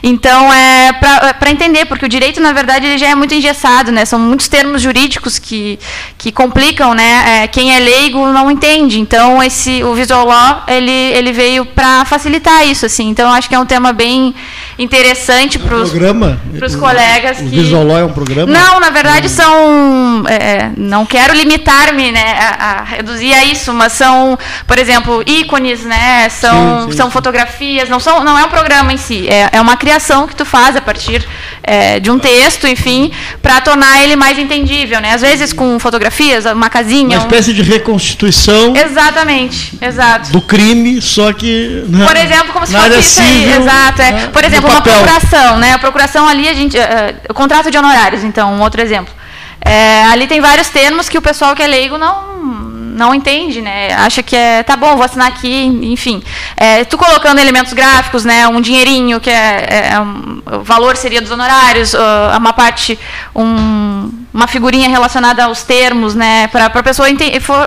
Então, 0.02 0.52
é 0.52 0.92
para 0.92 1.50
entender, 1.50 1.86
porque 1.86 2.04
o 2.04 2.08
direito, 2.08 2.40
na 2.40 2.52
verdade, 2.52 2.86
ele 2.86 2.98
já 2.98 3.08
é 3.08 3.14
muito 3.14 3.34
engessado, 3.34 3.90
né, 3.90 4.04
são 4.04 4.18
muitos 4.18 4.48
termos 4.48 4.82
jurídicos 4.82 5.38
que, 5.38 5.78
que 6.16 6.30
complicam, 6.30 6.94
né, 6.94 7.42
é, 7.42 7.48
quem 7.48 7.74
é 7.74 7.78
leigo 7.78 8.26
não 8.28 8.50
entende. 8.50 9.00
Então, 9.00 9.42
esse, 9.42 9.82
o 9.82 9.94
Visual 9.94 10.26
Law, 10.26 10.64
ele, 10.68 10.90
ele 10.90 11.32
veio 11.32 11.64
para 11.64 12.04
facilitar 12.04 12.66
isso, 12.66 12.86
assim. 12.86 13.08
Então, 13.08 13.32
acho 13.32 13.48
que 13.48 13.54
é 13.54 13.58
um 13.58 13.66
tema 13.66 13.92
bem 13.92 14.34
interessante 14.78 15.58
para 15.58 15.76
os 15.76 15.92
é 15.92 16.78
colegas. 16.78 17.40
O 17.40 17.50
que... 17.50 17.68
Law 17.68 17.98
é 17.98 18.04
um 18.04 18.12
programa? 18.12 18.50
Não, 18.50 18.78
na 18.78 18.90
verdade 18.90 19.26
hum. 19.26 19.30
são. 19.30 20.24
É, 20.28 20.70
não 20.76 21.04
quero 21.04 21.34
limitar-me 21.34 22.12
né, 22.12 22.38
a, 22.38 22.80
a, 22.80 22.84
reduzir 22.84 23.32
a 23.32 23.44
isso, 23.44 23.72
mas 23.72 23.92
são, 23.92 24.38
por 24.66 24.78
exemplo, 24.78 25.22
ícones, 25.26 25.82
né? 25.82 26.28
São, 26.28 26.82
sim, 26.82 26.90
sim, 26.90 26.96
são 26.96 27.06
sim. 27.06 27.12
fotografias, 27.12 27.88
não, 27.88 27.98
são, 27.98 28.22
não 28.22 28.38
é 28.38 28.44
um 28.44 28.48
programa 28.48 28.92
em 28.92 28.96
si, 28.96 29.28
é, 29.28 29.48
é 29.52 29.60
uma 29.60 29.76
criação 29.76 30.26
que 30.26 30.36
tu 30.36 30.44
faz 30.44 30.76
a 30.76 30.80
partir 30.80 31.26
é, 31.62 31.98
de 31.98 32.10
um 32.10 32.18
texto, 32.18 32.66
enfim, 32.66 33.10
para 33.42 33.60
tornar 33.60 34.02
ele 34.02 34.16
mais 34.16 34.38
entendível, 34.38 35.00
né? 35.00 35.12
Às 35.12 35.22
vezes 35.22 35.52
com 35.52 35.78
fotografias, 35.78 36.44
uma 36.46 36.70
casinha. 36.70 37.18
Uma 37.18 37.26
espécie 37.26 37.50
um... 37.50 37.54
de 37.54 37.62
reconstituição. 37.62 38.74
Exatamente, 38.76 39.76
exato. 39.80 40.30
Do 40.30 40.40
crime, 40.40 41.00
só 41.02 41.32
que. 41.32 41.84
Na, 41.88 42.06
por 42.06 42.16
exemplo, 42.16 42.52
como 42.52 42.66
se 42.66 42.72
fosse 42.72 42.98
isso 42.98 43.20
aí. 43.20 43.52
Exato. 43.52 44.02
É. 44.02 44.12
Né? 44.12 44.28
Por 44.32 44.44
exemplo, 44.44 44.67
uma 44.70 44.82
procuração, 44.82 45.58
né? 45.58 45.72
A 45.72 45.78
procuração 45.78 46.28
ali, 46.28 46.48
a 46.48 46.54
gente. 46.54 46.76
Uh, 46.76 47.30
o 47.30 47.34
contrato 47.34 47.70
de 47.70 47.78
honorários, 47.78 48.24
então, 48.24 48.52
um 48.52 48.60
outro 48.60 48.80
exemplo. 48.80 49.12
É, 49.60 50.04
ali 50.04 50.26
tem 50.26 50.40
vários 50.40 50.68
termos 50.68 51.08
que 51.08 51.18
o 51.18 51.22
pessoal 51.22 51.54
que 51.54 51.62
é 51.62 51.66
leigo 51.66 51.98
não 51.98 52.67
não 52.98 53.14
entende, 53.14 53.62
né? 53.62 53.94
Acha 53.94 54.22
que 54.22 54.34
é, 54.34 54.62
tá 54.64 54.76
bom, 54.76 54.96
vou 54.96 55.04
assinar 55.04 55.28
aqui, 55.28 55.64
enfim. 55.82 56.20
É, 56.56 56.84
tu 56.84 56.98
colocando 56.98 57.38
elementos 57.38 57.72
gráficos, 57.72 58.24
né? 58.24 58.48
Um 58.48 58.60
dinheirinho, 58.60 59.20
que 59.20 59.30
é, 59.30 59.66
é, 59.70 59.90
é 59.94 60.00
um, 60.00 60.42
o 60.44 60.62
valor 60.64 60.96
seria 60.96 61.20
dos 61.20 61.30
honorários, 61.30 61.94
uh, 61.94 62.36
uma 62.36 62.52
parte, 62.52 62.98
um, 63.34 64.10
uma 64.34 64.48
figurinha 64.48 64.88
relacionada 64.88 65.44
aos 65.44 65.62
termos, 65.62 66.16
né? 66.16 66.48
Para 66.48 66.66
a 66.66 66.82
pessoa 66.82 67.08
ente 67.08 67.24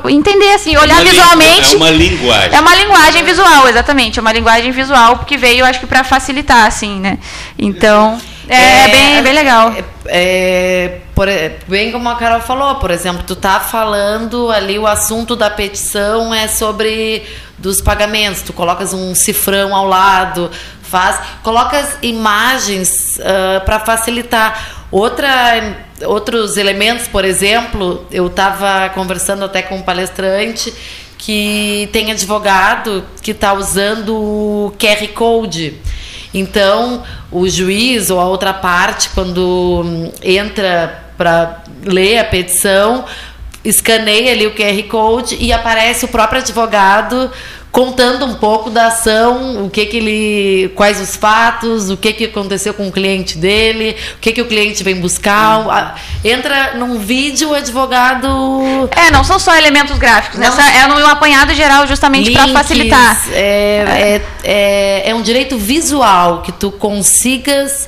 entender, 0.10 0.52
assim, 0.54 0.76
olhar 0.76 0.96
uma 0.96 1.06
visualmente. 1.10 1.74
É 1.74 1.78
uma 1.78 1.90
linguagem. 1.90 2.58
É 2.58 2.60
uma 2.60 2.76
linguagem 2.76 3.24
visual, 3.24 3.70
exatamente. 3.70 4.20
É 4.20 4.22
uma 4.22 4.34
linguagem 4.34 4.72
visual, 4.72 5.18
porque 5.18 5.38
veio, 5.38 5.64
acho 5.64 5.80
que, 5.80 5.88
para 5.88 6.04
facilitar, 6.04 6.66
assim, 6.66 7.00
né? 7.00 7.18
Então. 7.58 8.20
É, 8.50 8.56
é, 8.56 8.88
bem, 8.90 9.24
bem 9.24 9.34
legal. 9.34 9.74
É, 9.74 9.84
é, 10.08 10.98
por, 11.22 11.28
bem 11.68 11.92
como 11.92 12.10
a 12.10 12.16
Carol 12.16 12.42
falou, 12.42 12.76
por 12.78 12.90
exemplo, 12.90 13.22
tu 13.22 13.36
tá 13.36 13.60
falando 13.60 14.50
ali, 14.50 14.80
o 14.80 14.88
assunto 14.88 15.36
da 15.36 15.52
petição 15.52 16.34
é 16.34 16.48
sobre 16.48 17.22
dos 17.60 17.80
pagamentos, 17.80 18.42
tu 18.42 18.52
colocas 18.52 18.92
um 18.92 19.14
cifrão 19.14 19.76
ao 19.76 19.86
lado, 19.86 20.50
faz, 20.82 21.20
colocas 21.44 21.96
imagens 22.02 23.20
uh, 23.20 23.22
ah, 23.58 23.60
para 23.60 23.80
facilitar. 23.82 24.88
Outra, 24.90 25.86
outros 26.08 26.58
elementos, 26.58 27.08
por 27.08 27.24
exemplo, 27.24 28.04
eu 28.12 28.26
estava 28.26 28.90
conversando 28.90 29.46
até 29.46 29.62
com 29.62 29.76
um 29.76 29.82
palestrante 29.84 30.74
que 31.20 31.88
tem 31.94 32.12
advogado 32.12 33.06
que 33.22 33.30
está 33.30 33.54
usando 33.54 34.16
o 34.16 34.74
QR 34.80 35.08
Code. 35.10 35.80
Então, 36.34 37.04
o 37.32 37.48
juiz 37.48 38.10
ou 38.10 38.20
a 38.20 38.26
outra 38.26 38.54
parte, 38.54 39.10
quando 39.10 40.12
entra 40.24 41.11
para 41.22 41.62
ler 41.84 42.18
a 42.18 42.24
petição, 42.24 43.06
escaneia 43.64 44.32
ali 44.32 44.48
o 44.48 44.56
QR 44.56 44.82
Code 44.90 45.38
e 45.40 45.54
aparece 45.54 46.06
o 46.06 46.08
próprio 46.08 46.42
advogado 46.42 47.30
contando 47.72 48.26
um 48.26 48.34
pouco 48.34 48.72
da 48.72 48.88
ação, 48.88 49.64
o 49.64 49.70
que 49.70 49.86
que 49.86 49.98
ele, 49.98 50.70
quais 50.76 51.00
os 51.00 51.16
fatos, 51.16 51.92
o 51.92 51.96
que 51.96 52.12
que 52.12 52.26
aconteceu 52.26 52.74
com 52.74 52.88
o 52.88 52.92
cliente 52.92 53.38
dele, 53.38 53.96
o 54.16 54.20
que 54.20 54.34
que 54.34 54.42
o 54.42 54.46
cliente 54.46 54.84
vem 54.84 54.96
buscar. 54.96 55.96
Entra 56.26 56.74
num 56.74 56.98
vídeo 56.98 57.52
o 57.52 57.54
advogado. 57.54 58.90
É, 58.92 59.12
não 59.12 59.24
são 59.24 59.38
só 59.40 59.56
elementos 59.56 59.98
gráficos, 60.00 60.40
né? 60.40 60.50
É 60.82 60.88
um 60.88 61.08
apanhado 61.08 61.54
geral 61.54 61.88
justamente 61.88 62.32
para 62.32 62.48
facilitar. 62.48 63.26
É, 63.32 63.40
é, 63.40 64.22
é, 64.44 65.10
é 65.12 65.16
um 65.16 65.22
direito 65.22 65.56
visual 65.56 66.42
que 66.42 66.52
tu 66.52 66.72
consigas 66.72 67.88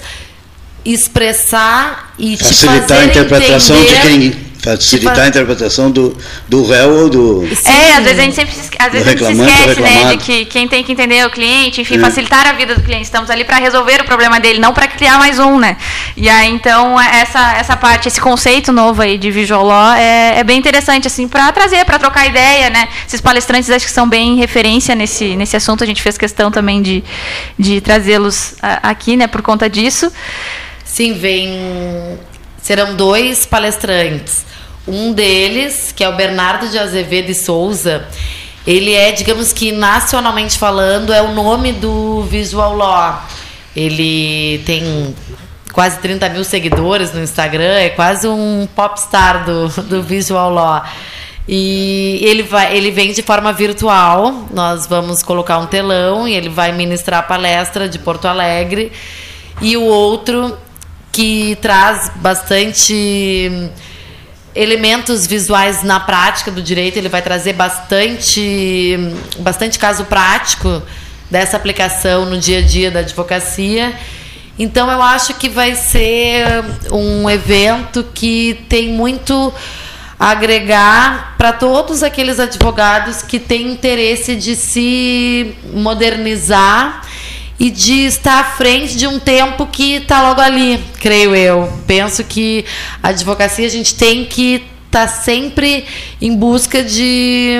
expressar 0.85 2.13
e 2.17 2.37
facilitar 2.37 2.99
a 2.99 3.05
interpretação 3.05 3.77
entender. 3.77 4.01
de 4.01 4.31
quem 4.31 4.53
facilitar 4.63 5.19
a 5.19 5.27
interpretação 5.27 5.91
do, 5.91 6.17
do 6.47 6.65
réu 6.65 6.89
ou 6.89 7.09
do. 7.09 7.43
É, 7.65 7.97
às 7.97 8.03
vezes 8.03 8.19
a 8.19 8.21
gente 8.21 8.35
sempre 8.35 8.55
se, 8.55 8.69
às 8.79 8.91
vezes 8.91 9.07
a 9.07 9.11
gente 9.11 9.25
se 9.25 9.31
esquece, 9.33 9.81
né? 9.81 10.05
De 10.11 10.17
que 10.17 10.45
quem 10.45 10.67
tem 10.67 10.83
que 10.83 10.91
entender 10.93 11.17
é 11.17 11.25
o 11.25 11.29
cliente, 11.29 11.81
enfim, 11.81 11.97
é. 11.97 11.99
facilitar 11.99 12.47
a 12.47 12.53
vida 12.53 12.73
do 12.73 12.81
cliente. 12.81 13.03
Estamos 13.03 13.29
ali 13.29 13.43
para 13.43 13.57
resolver 13.57 13.99
o 14.01 14.05
problema 14.05 14.39
dele, 14.39 14.59
não 14.59 14.73
para 14.73 14.87
criar 14.87 15.17
mais 15.17 15.37
um, 15.37 15.59
né? 15.59 15.75
E 16.15 16.29
aí, 16.29 16.49
então, 16.49 16.99
essa, 16.99 17.57
essa 17.57 17.75
parte, 17.75 18.07
esse 18.07 18.21
conceito 18.21 18.71
novo 18.71 19.01
aí 19.01 19.17
de 19.17 19.29
visual 19.29 19.65
law 19.65 19.93
é, 19.93 20.39
é 20.39 20.43
bem 20.45 20.57
interessante, 20.57 21.07
assim, 21.07 21.27
para 21.27 21.51
trazer, 21.51 21.83
para 21.83 21.99
trocar 21.99 22.25
ideia, 22.25 22.69
né? 22.69 22.87
Esses 23.05 23.19
palestrantes 23.19 23.69
acho 23.69 23.85
que 23.85 23.91
são 23.91 24.07
bem 24.07 24.37
referência 24.37 24.95
nesse, 24.95 25.35
nesse 25.35 25.57
assunto. 25.57 25.83
A 25.83 25.87
gente 25.87 26.01
fez 26.01 26.17
questão 26.17 26.49
também 26.49 26.81
de, 26.81 27.03
de 27.59 27.81
trazê-los 27.81 28.55
aqui, 28.61 29.17
né, 29.17 29.27
por 29.27 29.41
conta 29.41 29.69
disso. 29.69 30.09
Sim, 30.93 31.13
vem. 31.13 32.19
Serão 32.61 32.95
dois 32.95 33.47
palestrantes. 33.47 34.45
Um 34.87 35.11
deles, 35.11 35.91
que 35.91 36.03
é 36.03 36.07
o 36.07 36.15
Bernardo 36.15 36.69
de 36.69 36.77
Azevedo 36.77 37.31
e 37.31 37.33
Souza, 37.33 38.07
ele 38.65 38.93
é, 38.93 39.11
digamos 39.11 39.51
que 39.51 39.71
nacionalmente 39.71 40.55
falando, 40.55 41.11
é 41.11 41.19
o 41.19 41.33
nome 41.33 41.71
do 41.71 42.21
Visual 42.25 42.75
Law. 42.75 43.25
Ele 43.75 44.61
tem 44.67 45.15
quase 45.71 45.97
30 45.97 46.29
mil 46.29 46.43
seguidores 46.43 47.11
no 47.11 47.23
Instagram, 47.23 47.73
é 47.73 47.89
quase 47.89 48.27
um 48.27 48.67
popstar 48.75 49.45
do, 49.45 49.69
do 49.81 50.03
Visual 50.03 50.51
Law. 50.51 50.83
E 51.47 52.19
ele, 52.21 52.43
vai, 52.43 52.77
ele 52.77 52.91
vem 52.91 53.13
de 53.13 53.23
forma 53.23 53.51
virtual. 53.51 54.45
Nós 54.53 54.85
vamos 54.85 55.23
colocar 55.23 55.57
um 55.57 55.65
telão 55.65 56.27
e 56.27 56.35
ele 56.35 56.49
vai 56.49 56.71
ministrar 56.71 57.21
a 57.21 57.23
palestra 57.23 57.89
de 57.89 57.97
Porto 57.97 58.27
Alegre. 58.27 58.91
E 59.59 59.75
o 59.75 59.81
outro 59.81 60.55
que 61.13 61.55
traz 61.61 62.11
bastante 62.15 63.69
elementos 64.55 65.25
visuais 65.25 65.83
na 65.83 65.99
prática 65.99 66.51
do 66.51 66.61
direito, 66.61 66.97
ele 66.97 67.07
vai 67.07 67.21
trazer 67.21 67.53
bastante, 67.53 68.97
bastante 69.39 69.77
caso 69.79 70.05
prático 70.05 70.81
dessa 71.29 71.55
aplicação 71.55 72.25
no 72.25 72.37
dia 72.37 72.59
a 72.59 72.61
dia 72.61 72.91
da 72.91 72.99
advocacia. 72.99 73.93
Então 74.57 74.91
eu 74.91 75.01
acho 75.01 75.35
que 75.35 75.49
vai 75.49 75.75
ser 75.75 76.45
um 76.91 77.29
evento 77.29 78.05
que 78.13 78.65
tem 78.67 78.89
muito 78.89 79.53
a 80.19 80.29
agregar 80.29 81.35
para 81.37 81.53
todos 81.53 82.01
aqueles 82.01 82.39
advogados 82.39 83.21
que 83.21 83.39
têm 83.39 83.71
interesse 83.71 84.35
de 84.35 84.55
se 84.55 85.55
modernizar 85.73 87.03
e 87.59 87.69
de 87.69 88.05
estar 88.05 88.39
à 88.39 88.43
frente 88.43 88.97
de 88.97 89.07
um 89.07 89.19
tempo 89.19 89.67
que 89.67 89.95
está 89.95 90.21
logo 90.21 90.41
ali, 90.41 90.83
creio 90.99 91.35
eu. 91.35 91.71
Penso 91.85 92.23
que 92.23 92.65
a 93.01 93.09
advocacia 93.09 93.67
a 93.67 93.69
gente 93.69 93.95
tem 93.95 94.25
que 94.25 94.63
está 94.93 95.07
sempre 95.07 95.85
em 96.21 96.35
busca 96.35 96.83
de, 96.83 97.59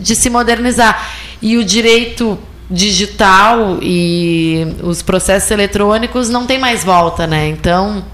de 0.00 0.14
se 0.14 0.30
modernizar. 0.30 1.10
E 1.42 1.56
o 1.56 1.64
direito 1.64 2.38
digital 2.70 3.78
e 3.82 4.76
os 4.82 5.02
processos 5.02 5.50
eletrônicos 5.50 6.28
não 6.28 6.46
tem 6.46 6.58
mais 6.58 6.84
volta, 6.84 7.26
né? 7.26 7.48
Então, 7.48 8.04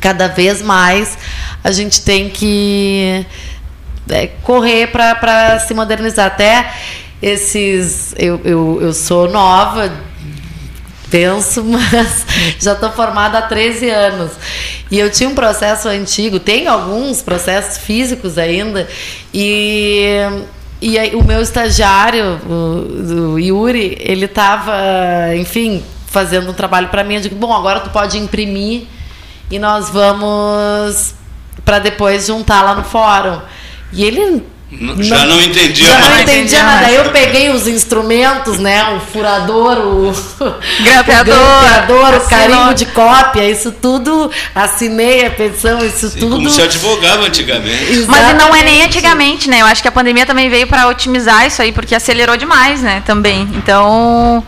cada 0.00 0.28
vez 0.28 0.60
mais 0.60 1.16
a 1.64 1.72
gente 1.72 2.02
tem 2.02 2.28
que 2.28 3.24
é, 4.10 4.26
correr 4.42 4.88
para 4.88 5.58
se 5.60 5.72
modernizar. 5.72 6.26
Até 6.26 6.70
esses. 7.22 8.14
Eu, 8.18 8.40
eu, 8.44 8.78
eu 8.82 8.92
sou 8.92 9.30
nova, 9.30 9.90
penso, 11.10 11.62
mas 11.66 12.26
já 12.58 12.72
estou 12.72 12.90
formada 12.90 13.38
há 13.38 13.42
13 13.42 13.90
anos. 13.90 14.32
E 14.90 14.98
eu 14.98 15.10
tinha 15.10 15.28
um 15.28 15.34
processo 15.34 15.88
antigo, 15.88 16.38
tenho 16.38 16.70
alguns 16.70 17.22
processos 17.22 17.78
físicos 17.78 18.38
ainda, 18.38 18.88
e, 19.34 20.18
e 20.80 20.98
aí, 20.98 21.14
o 21.14 21.24
meu 21.24 21.40
estagiário, 21.40 22.40
o, 22.46 23.32
o 23.32 23.38
Yuri, 23.38 23.96
ele 24.00 24.26
estava, 24.26 25.34
enfim, 25.36 25.82
fazendo 26.06 26.50
um 26.50 26.54
trabalho 26.54 26.88
para 26.88 27.04
mim. 27.04 27.16
Eu 27.16 27.20
digo, 27.20 27.34
bom, 27.36 27.52
agora 27.52 27.80
tu 27.80 27.90
pode 27.90 28.18
imprimir 28.18 28.84
e 29.50 29.58
nós 29.58 29.90
vamos 29.90 31.14
para 31.64 31.78
depois 31.78 32.26
juntar 32.26 32.62
lá 32.62 32.74
no 32.74 32.84
fórum. 32.84 33.40
E 33.92 34.04
ele 34.04 34.42
já 34.98 35.18
não, 35.18 35.36
não 35.36 35.42
entendia 35.42 35.86
já 35.86 35.98
não 36.00 36.20
entendia 36.20 36.62
nada. 36.62 36.90
Eu 36.90 37.12
peguei 37.12 37.50
os 37.50 37.68
instrumentos, 37.68 38.58
né? 38.58 38.96
O 38.96 39.00
furador, 39.00 39.78
o 39.78 40.14
grapeador, 40.82 41.34
o, 41.88 42.16
o 42.16 42.28
carimbo 42.28 42.74
de 42.74 42.84
cópia, 42.86 43.48
isso 43.48 43.70
tudo, 43.70 44.28
assinei 44.52 45.24
a 45.24 45.30
petição, 45.30 45.84
isso 45.86 46.08
Sim, 46.08 46.18
tudo. 46.18 46.36
Como 46.36 46.50
se 46.50 46.60
advogava 46.60 47.24
antigamente. 47.26 47.92
Exatamente. 47.92 48.08
Mas 48.08 48.34
não 48.36 48.54
é 48.54 48.62
nem 48.64 48.82
antigamente, 48.82 49.48
né? 49.48 49.60
Eu 49.60 49.66
acho 49.66 49.80
que 49.80 49.88
a 49.88 49.92
pandemia 49.92 50.26
também 50.26 50.50
veio 50.50 50.66
para 50.66 50.88
otimizar 50.88 51.46
isso 51.46 51.62
aí, 51.62 51.70
porque 51.70 51.94
acelerou 51.94 52.36
demais, 52.36 52.82
né? 52.82 53.02
Também. 53.06 53.48
Então. 53.54 54.44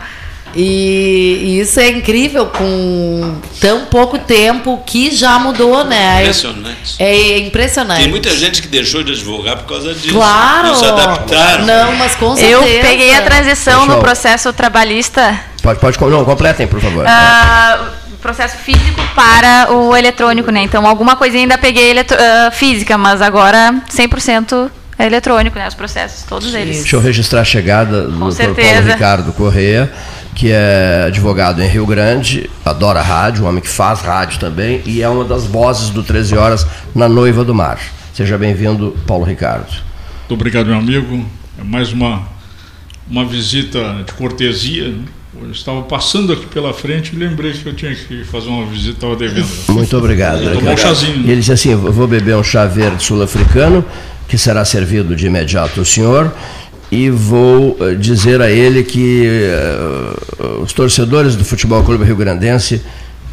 E, 0.55 1.39
e, 1.43 1.59
isso 1.59 1.79
é 1.79 1.89
incrível 1.89 2.47
com 2.47 3.35
tão 3.59 3.85
pouco 3.85 4.17
tempo 4.17 4.81
que 4.85 5.11
já 5.11 5.37
mudou, 5.39 5.83
né? 5.83 6.21
Impressionante. 6.21 6.95
É 6.99 7.37
impressionante. 7.39 8.01
Tem 8.01 8.09
muita 8.09 8.35
gente 8.35 8.61
que 8.61 8.67
deixou 8.67 9.03
de 9.03 9.11
advogar 9.13 9.57
por 9.57 9.65
causa 9.65 9.93
disso. 9.93 10.13
Claro. 10.13 10.67
Não 10.67 10.75
se 10.75 10.85
adaptaram. 10.85 11.65
Não, 11.65 11.95
mas 11.95 12.15
com 12.15 12.35
certeza. 12.35 12.65
Eu 12.65 12.81
peguei 12.81 13.13
a 13.15 13.21
transição 13.21 13.85
no 13.85 13.99
processo 13.99 14.51
trabalhista. 14.53 15.39
Pode, 15.61 15.79
pode, 15.79 15.99
não, 15.99 16.25
completem, 16.25 16.67
por 16.67 16.79
favor. 16.79 17.05
Uh, 17.05 17.85
processo 18.21 18.57
físico 18.57 19.01
para 19.15 19.71
o 19.71 19.95
eletrônico, 19.95 20.51
né? 20.51 20.61
Então, 20.61 20.85
alguma 20.87 21.15
coisinha 21.15 21.43
ainda 21.43 21.57
peguei 21.57 21.93
uh, 21.93 22.51
física, 22.51 22.97
mas 22.97 23.21
agora 23.21 23.81
100% 23.91 24.69
é 24.97 25.05
eletrônico, 25.05 25.57
né? 25.57 25.67
Os 25.67 25.73
processos, 25.73 26.23
todos 26.23 26.53
eles. 26.53 26.77
Deixa 26.77 26.95
eu 26.95 27.01
registrar 27.01 27.41
a 27.41 27.45
chegada 27.45 28.03
do 28.03 28.29
Dr. 28.29 28.43
Paulo 28.43 28.87
Ricardo 28.91 29.33
Correia 29.33 29.91
que 30.39 30.53
é 30.53 31.03
advogado 31.07 31.61
em 31.61 31.67
Rio 31.67 31.85
Grande, 31.85 32.49
adora 32.63 33.01
rádio, 33.01 33.43
um 33.43 33.49
homem 33.49 33.61
que 33.61 33.67
faz 33.67 33.99
rádio 33.99 34.39
também, 34.39 34.81
e 34.85 35.01
é 35.01 35.09
uma 35.09 35.25
das 35.25 35.45
vozes 35.45 35.89
do 35.89 36.01
13 36.01 36.37
Horas 36.37 36.65
na 36.95 37.09
Noiva 37.09 37.43
do 37.43 37.53
Mar. 37.53 37.77
Seja 38.13 38.37
bem-vindo, 38.37 38.95
Paulo 39.05 39.25
Ricardo. 39.25 39.67
Muito 39.67 40.33
obrigado, 40.33 40.67
meu 40.67 40.77
amigo. 40.77 41.25
É 41.59 41.63
mais 41.65 41.91
uma, 41.91 42.23
uma 43.11 43.25
visita 43.25 44.01
de 44.07 44.13
cortesia. 44.13 44.87
Né? 44.87 45.03
Eu 45.41 45.51
estava 45.51 45.81
passando 45.81 46.31
aqui 46.31 46.45
pela 46.45 46.73
frente 46.73 47.13
e 47.13 47.19
lembrei 47.19 47.51
que 47.51 47.65
eu 47.65 47.73
tinha 47.73 47.93
que 47.93 48.23
fazer 48.23 48.47
uma 48.47 48.65
visita, 48.65 48.93
estava 48.93 49.17
devendo. 49.17 49.49
Muito 49.67 49.97
obrigado. 49.97 50.53
Tomar 50.53 50.71
um 50.71 50.77
chazinho. 50.77 51.29
Ele 51.29 51.35
disse 51.35 51.51
assim: 51.51 51.75
vou 51.75 52.07
beber 52.07 52.37
um 52.37 52.43
chá 52.43 52.65
verde 52.65 53.03
sul-africano, 53.03 53.83
que 54.25 54.37
será 54.37 54.63
servido 54.63 55.17
de 55.17 55.27
imediato 55.27 55.81
ao 55.81 55.85
senhor 55.85 56.33
e 56.91 57.09
vou 57.09 57.77
eh, 57.79 57.93
dizer 57.93 58.41
a 58.41 58.49
ele 58.49 58.83
que 58.83 59.27
uh, 60.39 60.61
os 60.61 60.73
torcedores 60.73 61.35
do 61.35 61.45
Futebol 61.45 61.83
Clube 61.83 62.03
Rio 62.03 62.15
Grandense 62.15 62.81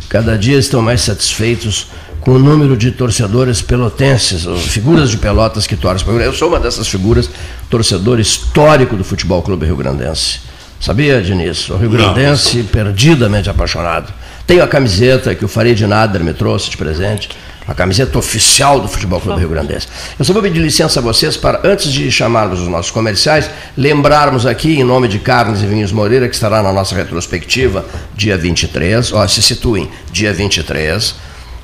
cada 0.09 0.37
dia 0.37 0.59
estão 0.59 0.83
mais 0.83 1.01
satisfeitos 1.01 1.89
com 2.21 2.33
o 2.33 2.39
número 2.39 2.77
de 2.77 2.91
torcedores 2.91 3.63
pelotenses, 3.63 4.47
figuras 4.69 5.11
de 5.11 5.17
pelotas 5.17 5.67
que 5.67 5.77
torcem. 5.77 6.09
Eu 6.17 6.33
sou 6.33 6.49
uma 6.49 6.59
dessas 6.59 6.89
figuras, 6.89 7.31
torcedor 7.71 8.19
histórico 8.19 8.97
do 8.97 9.05
Futebol 9.05 9.43
Clube 9.43 9.65
Rio 9.65 9.77
Grandense. 9.77 10.41
Sabia, 10.81 11.23
Diniz? 11.23 11.71
O 11.71 11.77
Rio 11.77 11.89
Grandense 11.89 12.65
perdidamente 12.65 13.49
apaixonado. 13.49 14.13
Tenho 14.47 14.63
a 14.63 14.69
camiseta 14.69 15.35
que 15.35 15.45
o 15.45 15.49
Farid 15.49 15.81
Nader 15.87 16.23
me 16.23 16.35
trouxe 16.35 16.71
de 16.71 16.77
presente 16.77 17.29
a 17.67 17.75
camiseta 17.75 18.17
oficial 18.19 18.81
do 18.81 18.89
Futebol 18.89 19.21
Clube 19.21 19.41
Rio 19.41 19.49
Grandense. 19.49 19.89
Eu 20.19 20.25
só 20.25 20.33
vou 20.33 20.43
pedir 20.43 20.61
licença 20.61 21.01
a 21.01 21.03
vocês 21.03 21.37
para, 21.37 21.61
antes 21.65 21.93
de 21.93 22.11
chamarmos 22.11 22.61
os 22.61 22.69
nossos 22.69 22.91
comerciais, 22.91 23.51
lembrarmos 23.77 24.47
aqui, 24.47 24.79
em 24.79 24.85
nome 24.85 25.09
de 25.09 25.19
Carnes 25.19 25.63
e 25.63 25.67
Vinhos 25.67 25.91
Moreira, 25.91 26.29
que 26.29 26.35
estará 26.35 26.63
na 26.63 26.73
nossa 26.73 26.95
retrospectiva, 26.95 27.85
dia 28.15 28.37
23, 28.37 29.13
ó, 29.13 29.27
se 29.27 29.43
situem, 29.43 29.91
dia 30.13 30.33
23, 30.33 31.15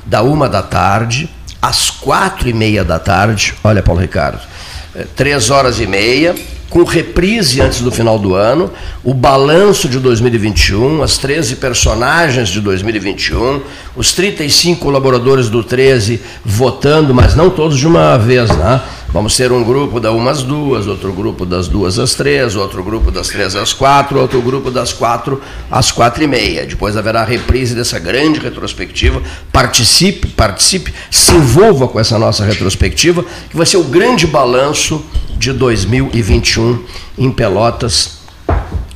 da 0.05 0.23
uma 0.23 0.49
da 0.49 0.63
tarde, 0.63 1.31
às 1.61 1.91
quatro 1.91 2.49
e 2.49 2.53
meia 2.53 2.83
da 2.83 2.99
tarde, 2.99 3.55
olha, 3.63 3.83
Paulo 3.83 4.01
Ricardo, 4.01 4.41
é, 4.95 5.05
três 5.15 5.51
horas 5.51 5.79
e 5.79 5.87
meia, 5.87 6.35
com 6.73 6.85
reprise 6.85 7.61
antes 7.61 7.83
do 7.83 7.93
final 7.93 8.19
do 8.19 8.35
ano, 8.35 8.73
o 9.05 9.13
balanço 9.13 9.87
de 9.91 9.99
2021, 9.99 11.03
as 11.03 11.19
13 11.19 11.57
personagens 11.57 12.49
de 12.49 12.63
2021, 12.63 13.61
os 13.95 14.13
35 14.13 14.81
colaboradores 14.81 15.49
do 15.49 15.63
13 15.63 16.21
votando, 16.45 17.15
mas 17.15 17.35
não 17.35 17.51
todos 17.51 17.79
de 17.79 17.87
uma 17.87 18.17
vez, 18.17 18.51
né? 18.51 18.81
Vamos 19.13 19.37
ter 19.37 19.53
um 19.53 19.63
grupo 19.63 20.01
da 20.01 20.11
umas 20.11 20.43
duas, 20.43 20.87
outro 20.87 21.13
grupo 21.13 21.45
das 21.45 21.69
duas 21.69 21.99
às 21.99 22.15
três, 22.15 22.57
outro 22.57 22.83
grupo 22.83 23.11
das 23.11 23.29
três 23.29 23.55
às 23.55 23.75
quatro, 23.75 24.19
outro 24.19 24.41
grupo 24.41 24.71
das 24.71 24.91
quatro 24.91 25.39
às 25.71 25.93
quatro 25.93 26.25
e 26.25 26.27
meia. 26.27 26.65
Depois 26.65 26.97
haverá 26.97 27.21
a 27.21 27.25
reprise 27.25 27.75
dessa 27.75 27.99
grande 27.99 28.41
retrospectiva. 28.41 29.23
Participe, 29.53 30.29
participe, 30.29 30.95
se 31.11 31.35
envolva 31.35 31.87
com 31.89 32.01
essa 32.01 32.19
nossa 32.19 32.43
retrospectiva, 32.43 33.23
que 33.51 33.57
vai 33.57 33.67
ser 33.67 33.77
o 33.77 33.85
grande 33.85 34.27
balanço 34.27 35.05
de 35.37 35.53
2021 35.53 36.83
em 37.19 37.31
Pelotas, 37.31 38.21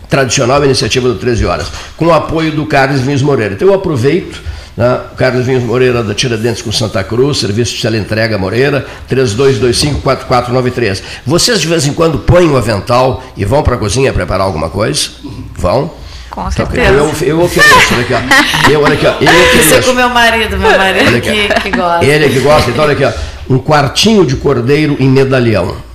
tradicional 0.09 0.65
iniciativa 0.65 1.09
do 1.09 1.17
13 1.17 1.45
Horas, 1.45 1.67
com 1.95 2.07
o 2.07 2.13
apoio 2.15 2.53
do 2.53 2.65
Carlos 2.65 3.03
Vinhos 3.03 3.21
Moreira. 3.21 3.53
Então 3.53 3.69
eu 3.69 3.75
aproveito, 3.75 4.41
né, 4.77 5.01
Carlos 5.16 5.47
Vinhos 5.47 5.64
Moreira 5.64 6.03
da 6.03 6.14
Tiradentes 6.14 6.62
com 6.62 6.70
Santa 6.70 7.03
Cruz, 7.03 7.39
serviço 7.39 7.74
de 7.74 7.83
teleentrega 7.83 8.37
Moreira, 8.37 8.87
32254493. 9.11 11.03
Vocês 11.24 11.61
de 11.61 11.66
vez 11.66 11.87
em 11.87 11.93
quando 11.93 12.18
põem 12.18 12.49
o 12.49 12.57
avental 12.57 13.22
e 13.37 13.45
vão 13.45 13.62
para 13.62 13.77
a 13.77 13.79
cozinha 13.79 14.12
preparar 14.12 14.47
alguma 14.47 14.68
coisa? 14.68 15.09
Vão? 15.57 15.91
Com 16.31 16.51
certeza. 16.51 16.93
Eu, 16.93 17.14
eu 17.22 17.41
ofereço, 17.41 17.95
olha 17.95 18.03
aqui, 18.03 18.12
ó. 18.14 18.70
Eu, 18.70 18.83
olha 18.83 18.95
aqui, 18.95 19.07
ó. 19.07 19.14
Eu 19.20 19.61
Isso 19.61 19.74
é 19.74 19.83
com 19.83 19.93
meu 19.95 20.11
marido, 20.11 20.59
meu 20.59 20.77
marido 20.77 21.20
que, 21.20 21.49
que 21.61 21.70
gosta. 21.70 22.05
Ele 22.05 22.29
que 22.29 22.41
gosta, 22.41 22.70
então 22.70 22.85
olha 22.85 22.93
aqui, 22.93 23.05
ó. 23.05 23.12
Um 23.49 23.59
quartinho 23.59 24.27
de 24.27 24.37
cordeiro 24.37 24.97
em 25.01 25.09
medalhão 25.09 25.87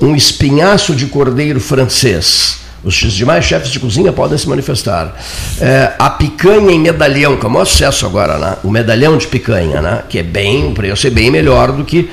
um 0.00 0.16
espinhaço 0.16 0.94
de 0.94 1.06
cordeiro 1.06 1.60
francês. 1.60 2.58
Os 2.82 2.94
demais 2.94 3.44
chefes 3.44 3.70
de 3.70 3.78
cozinha 3.78 4.12
podem 4.12 4.38
se 4.38 4.48
manifestar. 4.48 5.14
É, 5.60 5.92
a 5.98 6.08
picanha 6.08 6.70
em 6.70 6.78
medalhão, 6.78 7.36
que 7.36 7.44
é 7.44 7.48
o 7.48 7.52
maior 7.52 7.66
sucesso 7.66 8.06
agora, 8.06 8.38
né? 8.38 8.56
o 8.64 8.70
medalhão 8.70 9.18
de 9.18 9.26
picanha, 9.26 9.82
né? 9.82 10.02
que 10.08 10.18
é 10.18 10.22
bem, 10.22 10.68
o 10.68 10.72
preço 10.72 11.06
é 11.06 11.10
bem 11.10 11.30
melhor 11.30 11.72
do 11.72 11.84
que 11.84 12.08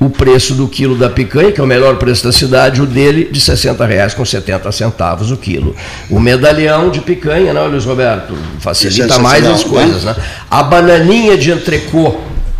o 0.00 0.08
preço 0.08 0.54
do 0.54 0.68
quilo 0.68 0.96
da 0.96 1.08
picanha, 1.08 1.50
que 1.50 1.60
é 1.60 1.64
o 1.64 1.66
melhor 1.66 1.96
preço 1.96 2.24
da 2.24 2.32
cidade, 2.32 2.80
o 2.80 2.86
dele 2.86 3.28
de 3.30 3.40
R$ 3.40 3.46
60,00 3.46 4.14
com 4.14 4.24
70 4.24 4.70
centavos 4.70 5.30
o 5.30 5.36
quilo. 5.36 5.74
O 6.08 6.20
medalhão 6.20 6.90
de 6.90 7.00
picanha, 7.00 7.52
não, 7.52 7.66
Luiz 7.68 7.84
Roberto? 7.84 8.34
Facilita 8.60 9.18
mais 9.18 9.44
as 9.46 9.64
coisas. 9.64 10.04
Né? 10.04 10.14
A 10.48 10.62
bananinha 10.62 11.36
de 11.36 11.50
entrecô, 11.50 12.16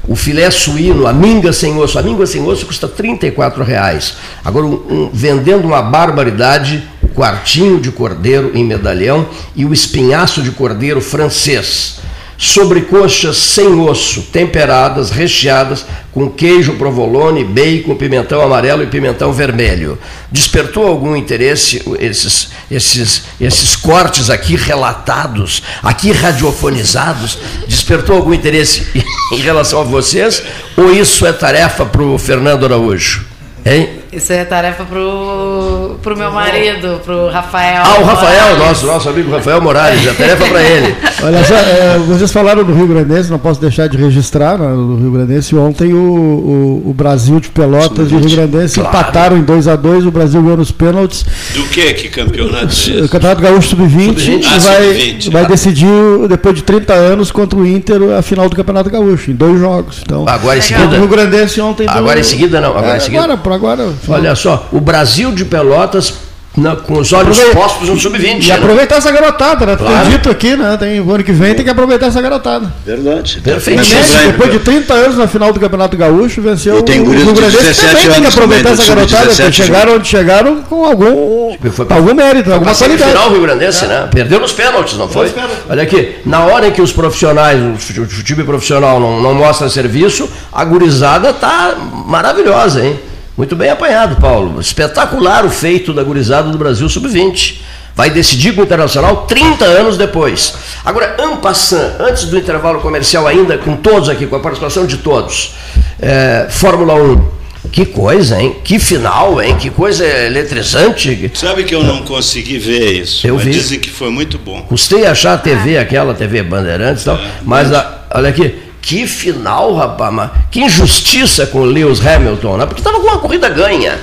o 0.08 0.16
filé 0.16 0.50
suíno, 0.50 1.06
a 1.06 1.12
minga 1.12 1.52
sem 1.52 1.76
osso. 1.76 1.98
A 1.98 2.02
minga 2.02 2.26
sem 2.26 2.42
osso 2.42 2.66
custa 2.66 2.86
R$ 2.88 3.64
reais. 3.64 4.16
Agora, 4.44 4.66
um, 4.66 4.72
um, 4.72 5.10
vendendo 5.12 5.66
uma 5.66 5.82
barbaridade, 5.82 6.82
quartinho 7.18 7.80
de 7.80 7.90
cordeiro 7.90 8.52
em 8.54 8.64
medalhão 8.64 9.28
e 9.56 9.64
o 9.64 9.72
espinhaço 9.72 10.40
de 10.40 10.52
cordeiro 10.52 11.00
francês 11.00 11.98
sobrecoxas 12.40 13.36
sem 13.36 13.66
osso, 13.80 14.22
temperadas, 14.32 15.10
recheadas 15.10 15.84
com 16.12 16.30
queijo 16.30 16.74
provolone, 16.74 17.42
bacon, 17.42 17.96
pimentão 17.96 18.40
amarelo 18.40 18.84
e 18.84 18.86
pimentão 18.86 19.32
vermelho. 19.32 19.98
Despertou 20.30 20.86
algum 20.86 21.16
interesse 21.16 21.82
esses, 21.98 22.50
esses, 22.70 23.24
esses 23.40 23.74
cortes 23.74 24.30
aqui 24.30 24.54
relatados, 24.54 25.64
aqui 25.82 26.12
radiofonizados? 26.12 27.38
Despertou 27.66 28.14
algum 28.14 28.32
interesse 28.32 28.86
em 29.34 29.40
relação 29.40 29.80
a 29.80 29.84
vocês? 29.84 30.40
Ou 30.76 30.92
isso 30.92 31.26
é 31.26 31.32
tarefa 31.32 31.84
para 31.84 32.02
o 32.02 32.16
Fernando 32.16 32.64
Araújo? 32.64 33.26
Hein? 33.66 33.98
Isso 34.10 34.32
é 34.32 34.44
tarefa 34.44 34.84
pro, 34.84 35.96
pro 36.02 36.16
meu 36.16 36.30
marido, 36.32 37.00
pro 37.04 37.28
Rafael. 37.28 37.82
Ah, 37.84 38.00
o 38.00 38.04
Rafael, 38.04 38.56
nosso, 38.58 38.86
nosso 38.86 39.08
amigo 39.10 39.30
Rafael 39.30 39.60
Moraes, 39.60 40.06
é 40.06 40.12
tarefa 40.12 40.46
para 40.46 40.62
ele. 40.62 40.96
Olha 41.22 41.44
só, 41.44 41.54
é, 41.54 41.98
vocês 42.06 42.32
falaram 42.32 42.64
do 42.64 42.72
Rio 42.72 42.86
Grandense, 42.86 43.30
não 43.30 43.38
posso 43.38 43.60
deixar 43.60 43.86
de 43.86 43.98
registrar 43.98 44.56
né, 44.56 44.68
no 44.68 44.96
Rio 44.96 45.10
Grandense. 45.10 45.54
Ontem 45.54 45.92
o, 45.92 45.98
o, 45.98 46.90
o 46.90 46.94
Brasil 46.94 47.38
de 47.38 47.50
Pelotas 47.50 48.10
e 48.10 48.14
o 48.14 48.18
Rio 48.18 48.30
Grandense 48.30 48.80
claro. 48.80 48.96
empataram 48.96 49.36
em 49.36 49.42
2 49.42 49.68
a 49.68 49.76
2 49.76 50.06
o 50.06 50.10
Brasil 50.10 50.40
ganhou 50.40 50.56
nos 50.56 50.72
pênaltis. 50.72 51.26
Do 51.52 51.64
que? 51.64 51.92
Que 51.92 52.08
campeonato? 52.08 52.74
É 52.90 53.02
o 53.02 53.08
Campeonato 53.08 53.42
Gaúcho 53.42 53.68
Sub-20 53.68 54.18
Sub 54.18 54.46
ah, 54.46 54.58
vai, 54.58 55.16
Sub 55.20 55.32
vai 55.32 55.44
ah. 55.44 55.48
decidir, 55.48 55.88
depois 56.28 56.54
de 56.54 56.62
30 56.62 56.94
anos, 56.94 57.30
contra 57.30 57.58
o 57.58 57.66
Inter, 57.66 58.00
a 58.16 58.22
final 58.22 58.48
do 58.48 58.56
Campeonato 58.56 58.88
Gaúcho, 58.88 59.30
em 59.30 59.34
dois 59.34 59.58
jogos. 59.58 60.00
Então, 60.02 60.26
agora 60.26 60.58
em 60.58 60.62
seguida. 60.62 60.96
O 60.96 61.00
Rio 61.00 61.08
Grandense 61.08 61.60
ontem. 61.60 61.86
Agora 61.88 62.14
deu, 62.14 62.20
em 62.20 62.24
seguida 62.24 62.60
não. 62.60 62.70
Agora, 62.70 62.94
é, 62.94 62.96
em 62.96 63.00
seguida. 63.00 63.24
agora, 63.24 63.38
por 63.38 63.52
agora. 63.52 63.97
Olha 64.08 64.34
só, 64.34 64.68
o 64.72 64.80
Brasil 64.80 65.32
de 65.32 65.44
Pelotas 65.44 66.28
na, 66.58 66.76
com 66.76 66.98
os 66.98 67.12
olhos 67.12 67.38
Aproveit... 67.38 67.56
postos 67.56 67.88
no 67.88 67.98
sub-20. 67.98 68.44
E 68.44 68.48
né? 68.48 68.54
aproveitar 68.54 68.96
essa 68.96 69.10
garotada, 69.12 69.66
né? 69.66 69.76
Claro. 69.76 70.00
Tem 70.00 70.10
dito 70.10 70.30
aqui, 70.30 70.56
né? 70.56 70.76
Tem, 70.76 71.00
o 71.00 71.10
ano 71.10 71.24
que 71.24 71.32
vem 71.32 71.54
tem 71.54 71.64
que 71.64 71.70
aproveitar 71.70 72.06
essa 72.06 72.20
garotada. 72.20 72.72
Verdade. 72.84 73.40
Perfeito. 73.42 73.82
Depois 74.26 74.52
de 74.52 74.58
30 74.58 74.94
anos 74.94 75.16
na 75.16 75.28
final 75.28 75.52
do 75.52 75.60
Campeonato 75.60 75.96
Gaúcho, 75.96 76.42
venceu 76.42 76.78
e 76.78 76.82
tem 76.82 77.00
o 77.00 77.10
Rio 77.10 77.32
Grande 77.32 77.56
do 77.56 77.74
Sul. 77.74 77.88
Tem 78.12 78.20
que 78.20 78.26
aproveitar 78.26 78.70
essa 78.70 78.94
garotada, 78.94 79.26
porque 79.26 79.52
chegaram 79.52 79.94
onde 79.94 80.08
chegaram 80.08 80.62
com 80.62 80.84
algum, 80.84 81.56
foi 81.70 81.86
pra, 81.86 81.96
algum 81.96 82.14
mérito, 82.14 82.52
alguma 82.52 82.74
qualidade. 82.74 83.12
final 83.12 83.30
Rio 83.30 83.42
Grandense, 83.42 83.84
é. 83.84 83.88
né? 83.88 84.08
Perdeu 84.12 84.40
nos 84.40 84.52
pênaltis, 84.52 84.96
não 84.96 85.08
foi? 85.08 85.32
Olha 85.68 85.82
aqui, 85.82 86.16
na 86.24 86.44
hora 86.44 86.68
em 86.68 86.72
que 86.72 86.82
os 86.82 86.92
profissionais, 86.92 87.60
o 87.98 88.22
time 88.24 88.44
profissional 88.44 88.98
não, 88.98 89.22
não 89.22 89.34
mostra 89.34 89.68
serviço, 89.68 90.28
a 90.52 90.64
gurizada 90.64 91.32
tá 91.32 91.76
maravilhosa, 92.06 92.84
hein? 92.84 92.98
Muito 93.38 93.54
bem 93.54 93.70
apanhado, 93.70 94.16
Paulo. 94.16 94.60
Espetacular 94.60 95.46
o 95.46 95.48
feito 95.48 95.94
da 95.94 96.02
gurizada 96.02 96.50
do 96.50 96.58
Brasil 96.58 96.88
Sub-20. 96.88 97.60
Vai 97.94 98.10
decidir 98.10 98.52
com 98.52 98.62
o 98.62 98.64
Internacional 98.64 99.28
30 99.28 99.64
anos 99.64 99.96
depois. 99.96 100.54
Agora, 100.84 101.14
Ampassan, 101.22 101.94
antes 102.00 102.24
do 102.24 102.36
intervalo 102.36 102.80
comercial 102.80 103.28
ainda, 103.28 103.56
com 103.56 103.76
todos 103.76 104.08
aqui, 104.08 104.26
com 104.26 104.34
a 104.34 104.40
participação 104.40 104.86
de 104.86 104.96
todos. 104.96 105.54
É, 106.02 106.48
Fórmula 106.50 106.94
1. 106.94 107.38
Que 107.70 107.86
coisa, 107.86 108.42
hein? 108.42 108.56
Que 108.64 108.80
final, 108.80 109.40
hein? 109.40 109.56
Que 109.56 109.70
coisa 109.70 110.04
eletrizante. 110.04 111.30
Sabe 111.34 111.62
que 111.62 111.76
eu 111.76 111.84
não 111.84 112.02
consegui 112.02 112.58
ver 112.58 113.02
isso. 113.02 113.24
Eu 113.24 113.38
vi. 113.38 113.52
Dizem 113.52 113.78
que 113.78 113.90
foi 113.90 114.10
muito 114.10 114.36
bom. 114.36 114.62
Custei 114.62 115.06
achar 115.06 115.34
a 115.34 115.38
TV, 115.38 115.78
aquela 115.78 116.12
TV 116.12 116.42
Bandeirantes 116.42 117.02
e 117.02 117.04
tal, 117.04 117.16
é, 117.16 117.30
mas 117.44 117.72
a, 117.72 118.04
olha 118.14 118.30
aqui, 118.30 118.67
que 118.88 119.06
final, 119.06 119.74
rapaz, 119.74 120.30
que 120.50 120.62
injustiça 120.62 121.46
com 121.46 121.58
o 121.58 121.64
Lewis 121.66 122.04
Hamilton, 122.04 122.56
né? 122.56 122.64
Porque 122.64 122.80
estava 122.80 122.98
com 122.98 123.06
uma 123.06 123.18
corrida 123.18 123.46
ganha. 123.46 123.98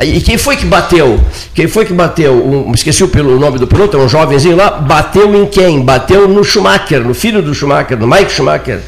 E 0.00 0.18
quem 0.22 0.38
foi 0.38 0.56
que 0.56 0.64
bateu? 0.64 1.20
Quem 1.54 1.68
foi 1.68 1.84
que 1.84 1.92
bateu? 1.92 2.32
Um, 2.32 2.72
esqueci 2.72 3.04
o 3.04 3.38
nome 3.38 3.58
do 3.58 3.66
piloto, 3.66 3.98
um 3.98 4.08
jovenzinho 4.08 4.56
lá. 4.56 4.70
Bateu 4.70 5.34
em 5.36 5.44
quem? 5.44 5.82
Bateu 5.82 6.26
no 6.26 6.42
Schumacher, 6.42 7.04
no 7.04 7.12
filho 7.12 7.42
do 7.42 7.54
Schumacher, 7.54 7.98
no 7.98 8.06
Mike 8.06 8.32
Schumacher. 8.32 8.80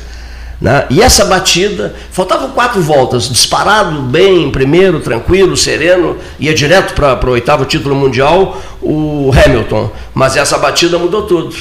Né? 0.59 0.87
E 0.89 1.03
essa 1.03 1.26
batida, 1.26 1.95
faltavam 2.11 2.53
quatro 2.53 2.80
voltas, 2.80 3.28
disparado 3.28 4.01
bem, 4.01 4.51
primeiro, 4.51 5.01
tranquilo, 5.01 5.55
sereno, 5.55 6.16
ia 6.41 6.55
direto 6.55 6.95
para 6.95 7.28
o 7.28 7.32
oitavo 7.32 7.66
título 7.66 7.95
mundial, 7.95 8.59
o 8.80 9.30
Hamilton. 9.32 9.93
Mas 10.14 10.34
essa 10.34 10.57
batida 10.57 10.99
mudou 10.99 11.24
tudo 11.24 11.55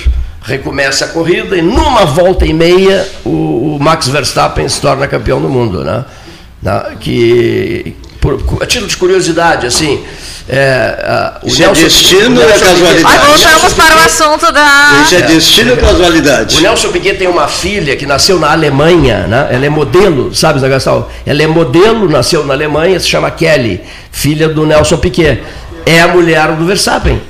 recomeça 0.46 1.06
a 1.06 1.08
corrida 1.08 1.58
e 1.58 1.62
numa 1.62 2.06
volta 2.06 2.46
e 2.46 2.54
meia 2.54 3.08
o, 3.26 3.30
o 3.76 3.80
Max 3.80 4.08
Verstappen 4.08 4.68
se 4.70 4.80
torna 4.80 5.06
campeão 5.06 5.42
do 5.42 5.50
mundo, 5.50 5.84
né? 5.84 6.06
que 7.00 7.96
por, 8.22 8.42
a 8.62 8.66
título 8.66 8.88
de 8.88 8.98
curiosidade, 8.98 9.68
assim, 9.68 10.04
é, 10.48 11.40
uh, 11.44 11.46
o 11.46 11.48
Isso 11.48 11.62
é 11.62 11.66
Nelson, 11.66 11.82
é 11.82 11.84
destino 11.84 12.42
ou 12.42 12.50
é 12.50 12.58
casualidade? 12.58 13.26
Voltamos 13.28 13.74
para 13.74 13.96
o 13.96 14.00
assunto 14.00 14.52
da. 14.52 15.02
Isso 15.04 15.16
é, 15.16 15.18
é 15.18 15.22
destino 15.24 15.72
ou 15.72 15.78
casualidade? 15.78 16.58
O 16.58 16.62
Nelson 16.62 16.92
Piquet 16.92 17.18
tem 17.18 17.28
uma 17.28 17.48
filha 17.48 17.96
que 17.96 18.06
nasceu 18.06 18.40
na 18.40 18.52
Alemanha, 18.52 19.28
né? 19.28 19.50
ela 19.52 19.66
é 19.66 19.70
modelo, 19.70 20.34
sabe, 20.34 20.60
Zé 20.60 20.70
Gastal? 20.70 21.12
Ela 21.26 21.44
é 21.44 21.48
modelo, 21.48 22.10
nasceu 22.10 22.46
na 22.46 22.54
Alemanha, 22.54 23.00
se 23.00 23.10
chama 23.10 23.30
Kelly, 23.30 23.82
filha 24.12 24.48
do 24.48 24.66
Nelson 24.66 24.98
Piquet. 24.98 25.44
É 25.86 26.02
a 26.02 26.08
mulher 26.08 26.54
do 26.54 26.66
Verstappen. 26.66 27.22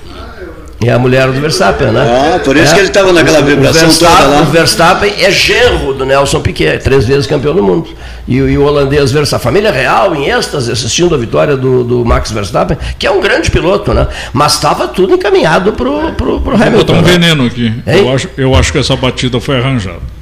É 0.81 0.91
a 0.91 0.99
mulher 0.99 1.27
do 1.27 1.39
Verstappen, 1.39 1.87
né? 1.87 2.35
Ah, 2.35 2.39
por 2.39 2.55
isso 2.55 2.71
é. 2.71 2.73
que 2.73 2.79
ele 2.81 2.87
estava 2.89 3.11
naquela 3.13 3.41
vibração 3.41 3.89
toda 3.89 4.27
lá. 4.27 4.41
O 4.41 4.45
Verstappen 4.45 5.13
é 5.19 5.31
genro 5.31 5.93
do 5.93 6.05
Nelson 6.05 6.41
Piquet, 6.41 6.79
três 6.79 7.05
vezes 7.05 7.25
campeão 7.25 7.55
do 7.55 7.63
mundo. 7.63 7.89
E, 8.27 8.35
e 8.35 8.57
o 8.57 8.63
holandês 8.63 9.11
Verstappen, 9.11 9.41
a 9.41 9.43
família 9.43 9.71
real 9.71 10.13
em 10.15 10.29
êxtase 10.29 10.71
assistindo 10.71 11.15
a 11.15 11.17
vitória 11.17 11.55
do, 11.55 11.83
do 11.83 12.05
Max 12.05 12.29
Verstappen, 12.31 12.77
que 12.99 13.07
é 13.07 13.11
um 13.11 13.21
grande 13.21 13.49
piloto, 13.49 13.93
né? 13.93 14.07
Mas 14.33 14.53
estava 14.53 14.87
tudo 14.87 15.13
encaminhado 15.13 15.71
para 15.73 15.89
o 15.89 15.99
Hamilton. 16.07 16.71
Vou 16.71 16.71
botar 16.71 16.93
um 16.93 17.01
né? 17.01 17.11
veneno 17.11 17.45
aqui. 17.45 17.73
Eu 17.87 18.13
acho, 18.13 18.29
eu 18.37 18.55
acho 18.55 18.71
que 18.71 18.77
essa 18.77 18.95
batida 18.95 19.39
foi 19.39 19.57
arranjada. 19.57 20.15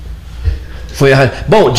Foi 0.94 1.10
Bom, 1.48 1.74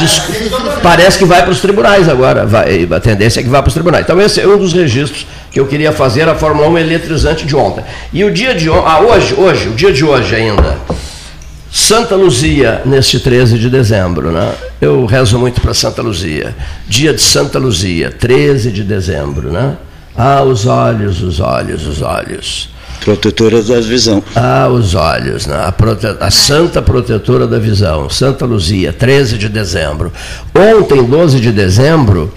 parece 0.83 1.19
que 1.19 1.25
vai 1.25 1.43
para 1.43 1.53
os 1.53 1.61
tribunais 1.61 2.09
agora. 2.09 2.45
Vai, 2.45 2.87
a 2.91 3.01
tendência 3.01 3.41
é 3.41 3.43
que 3.45 3.49
vá 3.49 3.63
para 3.63 3.69
os 3.69 3.75
tribunais. 3.75 4.05
Então, 4.05 4.21
esse 4.21 4.41
é 4.41 4.47
um 4.47 4.59
dos 4.59 4.73
registros 4.73 5.25
que 5.55 5.61
eu 5.61 5.67
queria 5.67 5.93
fazer, 5.93 6.29
a 6.29 6.35
Fórmula 6.35 6.69
1 6.69 6.79
eletrizante 6.79 7.47
de 7.47 7.55
ontem. 7.55 7.85
E 8.13 8.25
o 8.25 8.33
dia 8.33 8.57
de 8.57 8.69
ontem, 8.69 8.89
ah, 8.89 8.99
hoje, 8.99 9.35
hoje, 9.35 9.69
o 9.69 9.73
dia 9.73 9.93
de 9.93 10.05
hoje 10.05 10.35
ainda. 10.35 10.77
Santa 11.71 12.17
Luzia, 12.17 12.83
neste 12.85 13.21
13 13.21 13.57
de 13.57 13.71
dezembro, 13.71 14.33
né? 14.33 14.53
Eu 14.81 15.07
rezo 15.07 15.39
muito 15.39 15.61
para 15.61 15.73
Santa 15.73 16.03
Luzia. 16.03 16.57
Dia 16.89 17.15
de 17.15 17.23
Santa 17.23 17.61
Luzia, 17.61 18.11
13 18.11 18.73
de 18.73 18.83
dezembro, 18.83 19.53
né? 19.53 19.77
Ah, 20.17 20.43
os 20.43 20.67
olhos, 20.67 21.23
os 21.23 21.39
olhos, 21.39 21.87
os 21.87 22.03
olhos. 22.03 22.71
Protetora 23.05 23.63
da 23.63 23.81
visão. 23.81 24.25
Ah, 24.35 24.67
os 24.69 24.97
olhos, 24.97 25.47
né? 25.47 25.57
a, 25.65 25.71
prote... 25.71 26.05
a 26.19 26.31
santa 26.33 26.83
protetora 26.83 27.47
da 27.47 27.61
visão, 27.61 28.11
Santa 28.11 28.45
Luzia, 28.45 28.93
13 28.93 29.39
de 29.39 29.49
dezembro. 29.49 30.13
Ontem, 30.53 31.01
12 31.01 31.39
de 31.39 31.53
dezembro, 31.53 32.33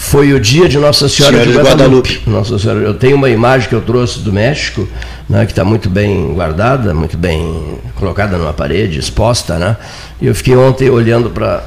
foi 0.00 0.32
o 0.32 0.38
dia 0.38 0.68
de 0.68 0.78
Nossa 0.78 1.08
Senhora, 1.08 1.42
Senhora 1.42 1.50
de 1.50 1.58
Guadalupe. 1.58 2.10
Guadalupe. 2.12 2.30
Nossa 2.30 2.56
Senhora, 2.56 2.80
eu 2.80 2.94
tenho 2.94 3.16
uma 3.16 3.28
imagem 3.28 3.68
que 3.68 3.74
eu 3.74 3.80
trouxe 3.80 4.20
do 4.20 4.32
México, 4.32 4.88
né, 5.28 5.44
que 5.44 5.50
está 5.50 5.64
muito 5.64 5.90
bem 5.90 6.32
guardada, 6.34 6.94
muito 6.94 7.18
bem 7.18 7.78
colocada 7.96 8.38
numa 8.38 8.52
parede, 8.52 8.96
exposta, 8.96 9.58
né? 9.58 9.76
E 10.22 10.26
eu 10.28 10.34
fiquei 10.36 10.56
ontem 10.56 10.88
olhando 10.88 11.30
para 11.30 11.64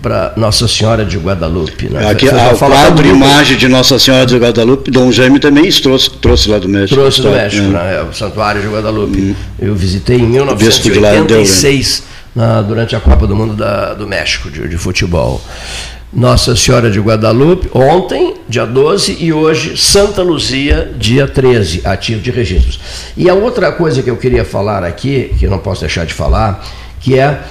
para 0.00 0.34
Nossa 0.36 0.68
Senhora 0.68 1.04
de 1.04 1.18
Guadalupe. 1.18 1.88
Né? 1.88 2.08
Aqui, 2.08 2.28
a 2.28 2.54
quadro 2.54 3.04
imagem 3.04 3.56
de 3.56 3.66
Nossa 3.66 3.98
Senhora 3.98 4.24
de 4.24 4.36
Guadalupe, 4.36 4.88
Dom 4.88 5.10
Jaime 5.10 5.40
também 5.40 5.68
trouxe, 5.72 6.10
trouxe 6.10 6.48
lá 6.48 6.58
do 6.58 6.68
México. 6.68 6.94
Trouxe 6.94 7.22
do 7.22 7.30
México, 7.30 7.64
é. 7.64 7.68
né? 7.70 7.96
É, 7.96 8.02
o 8.02 8.12
Santuário 8.12 8.62
de 8.62 8.68
Guadalupe. 8.68 9.18
Hum. 9.18 9.34
Eu 9.58 9.74
visitei 9.74 10.18
em 10.18 10.26
1986, 10.26 12.04
na, 12.36 12.62
durante 12.62 12.94
a 12.94 13.00
Copa 13.00 13.26
do 13.26 13.34
Mundo 13.34 13.54
da, 13.54 13.94
do 13.94 14.06
México, 14.06 14.48
de, 14.48 14.68
de 14.68 14.78
futebol. 14.78 15.42
Nossa 16.16 16.56
Senhora 16.56 16.90
de 16.90 16.98
Guadalupe, 16.98 17.68
ontem, 17.74 18.36
dia 18.48 18.64
12, 18.64 19.18
e 19.20 19.34
hoje 19.34 19.76
Santa 19.76 20.22
Luzia, 20.22 20.90
dia 20.96 21.28
13, 21.28 21.82
ativo 21.84 22.22
de 22.22 22.30
registros. 22.30 22.80
E 23.14 23.28
a 23.28 23.34
outra 23.34 23.70
coisa 23.70 24.02
que 24.02 24.08
eu 24.08 24.16
queria 24.16 24.42
falar 24.42 24.82
aqui, 24.82 25.34
que 25.38 25.44
eu 25.44 25.50
não 25.50 25.58
posso 25.58 25.82
deixar 25.82 26.06
de 26.06 26.14
falar, 26.14 26.64
que 27.00 27.18
é 27.18 27.42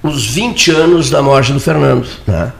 os 0.00 0.24
20 0.24 0.70
anos 0.70 1.10
da 1.10 1.20
morte 1.20 1.52
do 1.52 1.58
Fernando. 1.58 2.06
Né? 2.24 2.52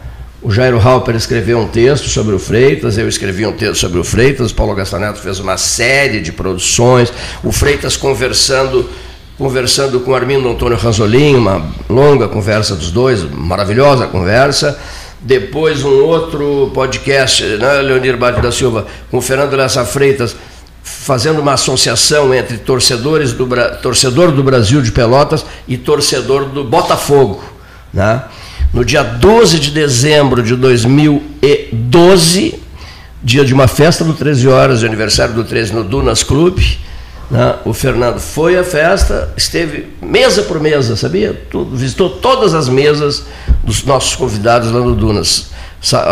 O 0.43 0.51
Jairo 0.51 0.81
Halper 0.81 1.15
escreveu 1.15 1.61
um 1.61 1.69
texto 1.69 2.09
sobre 2.09 2.35
o 2.35 2.39
Freitas, 2.41 2.99
eu 2.99 3.09
escrevi 3.09 3.47
um 3.47 3.53
texto 3.53 3.77
sobre 3.77 4.01
o 4.01 4.05
Freitas, 4.05 4.51
o 4.51 4.55
Paulo 4.57 4.75
Gastaneto 4.75 5.21
fez 5.21 5.39
uma 5.39 5.57
série 5.57 6.21
de 6.21 6.33
produções, 6.33 7.13
o 7.45 7.53
Freitas 7.53 7.97
conversando 7.97 8.91
conversando 9.39 9.99
com 10.01 10.15
Armindo 10.15 10.49
Antônio 10.49 10.77
Ranzolin, 10.77 11.35
uma 11.35 11.65
longa 11.89 12.29
conversa 12.29 12.77
dos 12.77 12.91
dois, 12.91 13.25
maravilhosa 13.25 14.07
conversa. 14.07 14.79
Depois 15.23 15.85
um 15.85 16.05
outro 16.05 16.73
podcast, 16.75 17.45
né, 17.45 17.81
Leonir 17.81 18.17
Bate 18.17 18.41
da 18.41 18.51
Silva, 18.51 18.89
com 19.09 19.19
o 19.19 19.23
Fernando 19.23 19.55
Lessa 19.55 19.85
Freitas, 19.85 20.35
fazendo 20.83 21.41
uma 21.41 21.53
associação 21.53 22.35
entre 22.35 22.59
torcedores 22.59 23.33
do, 23.33 23.49
torcedor 23.81 24.33
do 24.33 24.43
Brasil 24.43 24.83
de 24.83 24.91
Pelotas 24.91 25.47
e 25.69 25.77
torcedor 25.77 26.47
do 26.47 26.65
Botafogo. 26.65 27.41
Né? 27.93 28.21
No 28.73 28.85
dia 28.85 29.05
12 29.05 29.61
de 29.61 29.71
dezembro 29.71 30.43
de 30.43 30.57
2012, 30.57 32.61
dia 33.23 33.45
de 33.45 33.55
uma 33.55 33.69
festa 33.69 34.03
do 34.03 34.15
13 34.15 34.49
horas, 34.49 34.83
aniversário 34.83 35.35
do 35.35 35.45
13 35.45 35.73
no 35.73 35.85
Dunas 35.85 36.25
Clube, 36.25 36.81
né? 37.33 37.57
o 37.65 37.73
Fernando 37.73 38.21
foi 38.21 38.59
à 38.59 38.63
festa, 38.63 39.33
esteve 39.39 39.87
mesa 40.03 40.43
por 40.43 40.61
mesa, 40.61 40.97
sabia? 40.97 41.33
Tudo, 41.51 41.75
visitou 41.75 42.11
todas 42.11 42.53
as 42.53 42.69
mesas 42.69 43.25
dos 43.65 43.83
nossos 43.85 44.15
convidados 44.15 44.71
lá 44.71 44.81
no 44.81 44.95
Dunas. 44.95 45.51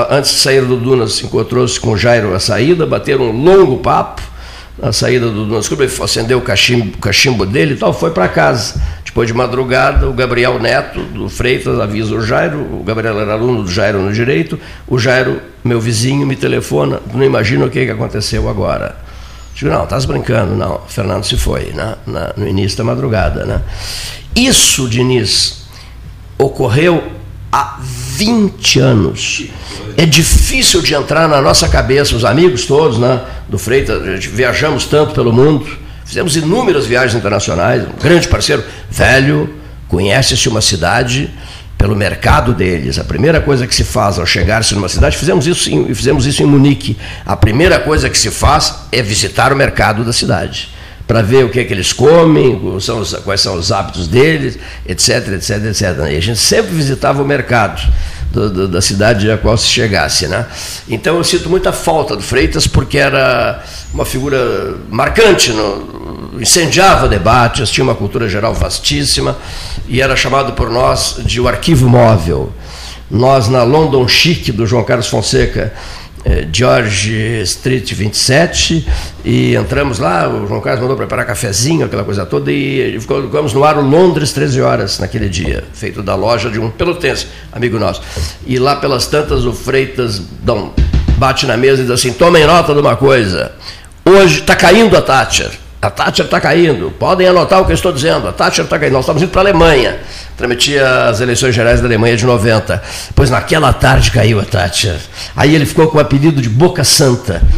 Antes 0.09 0.31
de 0.33 0.39
sair 0.39 0.65
do 0.65 0.79
Dunas, 0.79 1.23
encontrou-se 1.23 1.79
com 1.79 1.91
o 1.91 1.97
Jairo 1.97 2.35
à 2.35 2.41
saída, 2.41 2.87
bateram 2.87 3.27
um 3.27 3.45
longo 3.45 3.81
papo 3.81 4.23
na 4.79 4.93
saída 4.93 5.29
do 5.29 5.45
nosso 5.45 5.69
clube, 5.69 5.85
ele 5.85 6.03
acendeu 6.03 6.39
o 6.39 6.41
cachimbo, 6.41 6.97
o 6.97 6.99
cachimbo 6.99 7.45
dele 7.45 7.75
e 7.75 7.77
tal, 7.77 7.93
foi 7.93 8.13
para 8.13 8.27
casa. 8.27 8.81
Depois 9.05 9.29
de 9.29 9.35
madrugada, 9.35 10.09
o 10.09 10.15
Gabriel 10.15 10.59
Neto, 10.59 11.03
do 11.03 11.29
Freitas, 11.29 11.79
avisa 11.79 12.15
o 12.15 12.23
Jairo, 12.23 12.61
o 12.61 12.83
Gabriel 12.83 13.21
era 13.21 13.35
aluno 13.35 13.63
do 13.65 13.71
Jairo 13.71 14.01
no 14.01 14.11
Direito, 14.11 14.59
o 14.89 14.99
Jairo, 14.99 15.39
meu 15.63 15.81
vizinho, 15.81 16.27
me 16.27 16.35
telefona, 16.35 17.01
não 17.13 17.23
imagina 17.23 17.67
o 17.67 17.71
que 17.71 17.91
aconteceu 17.91 18.49
agora. 18.49 19.11
Digo, 19.55 19.71
não, 19.71 19.85
estás 19.85 20.05
brincando, 20.05 20.55
não, 20.55 20.77
o 20.77 20.89
Fernando 20.89 21.25
se 21.25 21.37
foi, 21.37 21.73
né, 21.73 21.97
na, 22.07 22.33
no 22.37 22.49
início 22.49 22.79
da 22.79 22.85
madrugada. 22.85 23.45
Né? 23.45 23.61
Isso, 24.35 24.89
Diniz, 24.89 25.65
ocorreu 26.39 27.03
há 27.53 27.79
20 27.81 28.79
anos. 28.79 29.45
É 29.97 30.07
difícil 30.07 30.81
de 30.83 30.95
entrar 30.95 31.29
na 31.29 31.43
nossa 31.43 31.69
cabeça, 31.69 32.15
os 32.15 32.25
amigos 32.25 32.65
todos 32.65 32.99
né, 32.99 33.21
do 33.49 33.59
Freitas, 33.59 34.25
viajamos 34.25 34.87
tanto 34.87 35.15
pelo 35.15 35.33
mundo, 35.33 35.67
fizemos 36.05 36.37
inúmeras 36.37 36.87
viagens 36.87 37.15
internacionais, 37.15 37.83
um 37.83 38.01
grande 38.01 38.29
parceiro, 38.29 38.65
velho, 38.91 39.55
conhece-se 39.89 40.49
uma 40.49 40.61
cidade 40.61 41.31
pelo 41.81 41.97
mercado 41.97 42.53
deles. 42.53 42.99
A 42.99 43.05
primeira 43.05 43.41
coisa 43.41 43.67
que 43.67 43.75
se 43.75 43.85
faz 43.85 44.19
ao 44.19 44.27
chegar-se 44.27 44.75
numa 44.75 44.87
cidade, 44.87 45.17
fizemos 45.17 45.47
isso, 45.47 45.71
em, 45.71 45.95
fizemos 45.95 46.27
isso 46.27 46.43
em 46.43 46.47
Munique, 46.47 46.95
a 47.25 47.35
primeira 47.35 47.81
coisa 47.81 48.11
que 48.11 48.19
se 48.19 48.31
faz 48.31 48.81
é 48.93 49.01
visitar 49.01 49.51
o 49.51 49.57
mercado 49.57 50.05
da 50.05 50.13
cidade 50.13 50.69
para 51.07 51.23
ver 51.23 51.43
o 51.45 51.49
que 51.49 51.59
é 51.59 51.65
que 51.65 51.73
eles 51.73 51.93
comem, 51.93 52.61
são 52.81 53.01
os, 53.01 53.15
quais 53.25 53.41
são 53.41 53.57
os 53.57 53.73
hábitos 53.73 54.07
deles, 54.07 54.59
etc, 54.87 55.27
etc, 55.29 55.65
etc. 55.65 55.83
E 56.13 56.17
a 56.17 56.21
gente 56.21 56.39
sempre 56.39 56.73
visitava 56.73 57.23
o 57.23 57.27
mercado 57.27 57.83
do, 58.31 58.49
do, 58.49 58.69
da 58.69 58.81
cidade 58.81 59.29
a 59.31 59.39
qual 59.39 59.57
se 59.57 59.67
chegasse. 59.67 60.29
Né? 60.29 60.47
Então 60.89 61.17
eu 61.17 61.25
sinto 61.25 61.49
muita 61.49 61.73
falta 61.73 62.15
do 62.15 62.23
Freitas 62.23 62.67
porque 62.67 62.99
era 62.99 63.65
uma 63.93 64.05
figura 64.05 64.77
marcante, 64.89 65.51
no, 65.51 66.10
incendiava 66.39 67.09
debates, 67.09 67.71
tinha 67.71 67.85
uma 67.85 67.95
cultura 67.95 68.29
geral 68.29 68.55
vastíssima 68.55 69.37
e 69.89 70.01
era 70.01 70.15
chamado 70.15 70.53
por 70.53 70.71
nós 70.71 71.17
de 71.25 71.41
o 71.41 71.49
arquivo 71.49 71.89
móvel. 71.89 72.53
Nós, 73.11 73.49
na 73.49 73.63
London 73.65 74.07
Chic 74.07 74.53
do 74.53 74.67
João 74.67 74.85
Carlos 74.85 75.09
Fonseca, 75.09 75.73
é, 76.25 76.47
George 76.53 77.41
Street 77.43 77.93
27 77.95 78.87
e 79.25 79.55
entramos 79.55 79.99
lá, 79.99 80.29
o 80.29 80.47
João 80.47 80.61
Carlos 80.61 80.83
mandou 80.83 80.97
preparar 80.97 81.27
cafezinho, 81.27 81.87
aquela 81.87 82.05
coisa 82.05 82.27
toda, 82.27 82.53
e 82.53 82.99
ficamos 83.01 83.55
no 83.55 83.65
ar 83.65 83.79
o 83.79 83.81
Londres 83.81 84.33
13 84.33 84.61
horas 84.61 84.99
naquele 84.99 85.29
dia, 85.29 85.65
feito 85.73 86.03
da 86.03 86.15
loja 86.15 86.51
de 86.51 86.61
um 86.61 86.71
pelotense, 86.71 87.27
amigo 87.51 87.79
nosso. 87.79 88.03
E 88.47 88.59
lá 88.59 88.77
pelas 88.77 89.07
tantas 89.07 89.45
o 89.45 89.53
Freitas 89.53 90.21
bate 91.17 91.47
na 91.47 91.57
mesa 91.57 91.81
e 91.81 91.85
diz 91.85 91.91
assim, 91.91 92.13
tomem 92.13 92.47
nota 92.47 92.75
de 92.75 92.81
uma 92.81 92.97
coisa, 92.97 93.53
hoje 94.05 94.41
está 94.41 94.55
caindo 94.55 94.97
a 94.97 95.03
Thatcher, 95.03 95.51
a 95.83 95.91
Thatcher 95.91 96.27
está 96.27 96.41
caindo, 96.41 96.91
podem 96.91 97.27
anotar 97.27 97.61
o 97.61 97.65
que 97.65 97.73
eu 97.73 97.75
estou 97.75 97.93
dizendo, 97.93 98.29
a 98.29 98.33
Thatcher 98.33 98.65
está 98.65 98.79
caindo, 98.79 98.93
nós 98.93 99.05
estamos 99.05 99.23
indo 99.23 99.31
para 99.31 99.41
a 99.41 99.45
Alemanha, 99.45 99.99
transmitia 100.37 101.07
as 101.09 101.21
eleições 101.21 101.55
gerais 101.55 101.81
da 101.81 101.87
Alemanha 101.87 102.17
de 102.17 102.25
90. 102.25 102.83
Pois 103.15 103.31
naquela 103.31 103.73
tarde 103.73 104.11
caiu 104.11 104.41
a 104.41 104.45
Thatcher. 104.45 104.97
Aí 105.37 105.55
ele 105.55 105.67
ficou 105.67 105.89
com 105.89 105.99
o 105.99 106.01
apelido 106.01 106.41
de 106.41 106.49
Boca 106.49 106.83
Santa. 106.83 107.43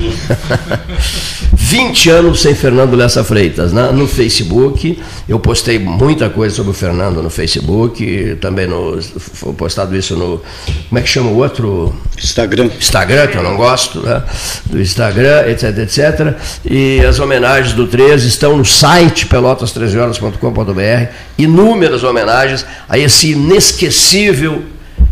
20 1.55 2.11
anos 2.11 2.43
sem 2.43 2.55
Fernando 2.55 2.95
Lessa 2.97 3.23
Freitas. 3.23 3.73
Né? 3.73 3.91
No 3.93 4.07
Facebook, 4.07 5.01
eu 5.29 5.39
postei 5.39 5.79
muita 5.79 6.29
coisa 6.29 6.55
sobre 6.55 6.73
o 6.73 6.75
Fernando 6.75 7.23
no 7.23 7.31
Facebook, 7.31 8.37
também 8.41 8.67
no, 8.67 9.01
foi 9.01 9.53
postado 9.53 9.97
isso 9.97 10.17
no. 10.17 10.43
Como 10.89 10.99
é 10.99 11.03
que 11.03 11.09
chama 11.09 11.31
o 11.31 11.37
outro? 11.37 11.95
Instagram. 12.19 12.69
Instagram, 12.79 13.27
que 13.29 13.39
eu 13.39 13.43
não 13.43 13.57
gosto, 13.57 14.01
né? 14.01 14.23
do 14.67 14.81
Instagram, 14.81 15.47
etc, 15.49 15.79
etc. 15.79 16.35
E 16.65 17.01
as 17.05 17.19
homenagens 17.21 17.75
do 17.75 17.87
13 17.87 18.12
estão 18.21 18.59
no 18.59 18.65
site 18.65 19.27
pelotas13horas.com.br. 19.27 21.13
Inúmeras 21.39 22.05
homenagens 22.05 22.67
a 22.87 22.99
esse 22.99 23.31
inesquecível 23.31 24.65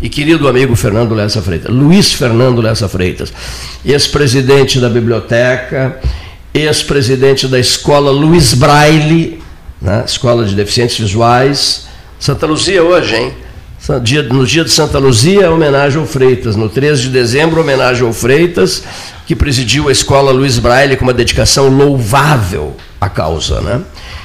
e 0.02 0.08
querido 0.08 0.46
amigo 0.48 0.76
Fernando 0.76 1.14
Lessa 1.14 1.42
Freitas, 1.42 1.70
Luiz 1.70 2.12
Fernando 2.12 2.60
Lessa 2.60 2.88
Freitas, 2.88 3.32
ex-presidente 3.84 4.78
da 4.78 4.88
biblioteca, 4.88 5.98
ex-presidente 6.54 7.46
da 7.46 7.58
escola 7.58 8.10
Luiz 8.10 8.54
Braille, 8.54 9.42
né, 9.80 10.02
Escola 10.06 10.44
de 10.44 10.54
Deficientes 10.54 10.98
Visuais, 10.98 11.86
Santa 12.18 12.46
Luzia 12.46 12.82
hoje, 12.82 13.16
hein? 13.16 13.32
No 14.30 14.46
dia 14.46 14.62
de 14.62 14.70
Santa 14.70 14.98
Luzia, 14.98 15.50
homenagem 15.50 15.98
ao 15.98 16.06
Freitas. 16.06 16.54
No 16.54 16.68
13 16.68 17.02
de 17.02 17.08
dezembro, 17.08 17.62
homenagem 17.62 18.06
ao 18.06 18.12
Freitas, 18.12 18.84
que 19.26 19.34
presidiu 19.34 19.88
a 19.88 19.92
escola 19.92 20.30
Luiz 20.30 20.58
Braille 20.58 20.96
com 20.96 21.04
uma 21.04 21.14
dedicação 21.14 21.68
louvável 21.68 22.76
à 23.00 23.08
causa. 23.08 23.60
Né? 23.60 23.80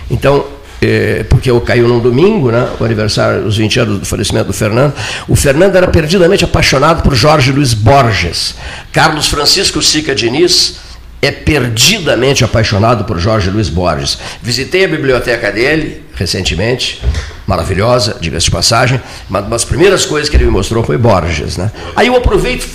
Então, 0.09 0.45
é, 0.81 1.23
porque 1.29 1.49
eu 1.49 1.59
caiu 1.61 1.87
num 1.87 1.99
domingo, 1.99 2.51
né, 2.51 2.69
o 2.79 2.83
aniversário, 2.83 3.45
os 3.45 3.57
20 3.57 3.79
anos 3.79 3.99
do 3.99 4.05
falecimento 4.05 4.47
do 4.47 4.53
Fernando. 4.53 4.93
O 5.27 5.35
Fernando 5.35 5.75
era 5.75 5.87
perdidamente 5.87 6.43
apaixonado 6.43 7.01
por 7.01 7.15
Jorge 7.15 7.51
Luiz 7.51 7.73
Borges. 7.73 8.55
Carlos 8.91 9.27
Francisco 9.27 9.81
Sica 9.81 10.13
Diniz 10.13 10.77
é 11.21 11.31
perdidamente 11.31 12.43
apaixonado 12.43 13.03
por 13.05 13.17
Jorge 13.17 13.49
Luiz 13.49 13.69
Borges. 13.69 14.17
Visitei 14.41 14.85
a 14.85 14.87
biblioteca 14.87 15.51
dele 15.51 16.05
recentemente, 16.15 17.01
maravilhosa, 17.45 18.17
diga-se 18.19 18.45
de 18.45 18.51
passagem, 18.51 19.01
uma 19.29 19.41
das 19.41 19.65
primeiras 19.65 20.05
coisas 20.05 20.29
que 20.29 20.37
ele 20.37 20.45
me 20.45 20.51
mostrou 20.51 20.83
foi 20.83 20.97
Borges. 20.97 21.57
Né? 21.57 21.69
Aí 21.95 22.07
eu 22.07 22.15
aproveito 22.15 22.65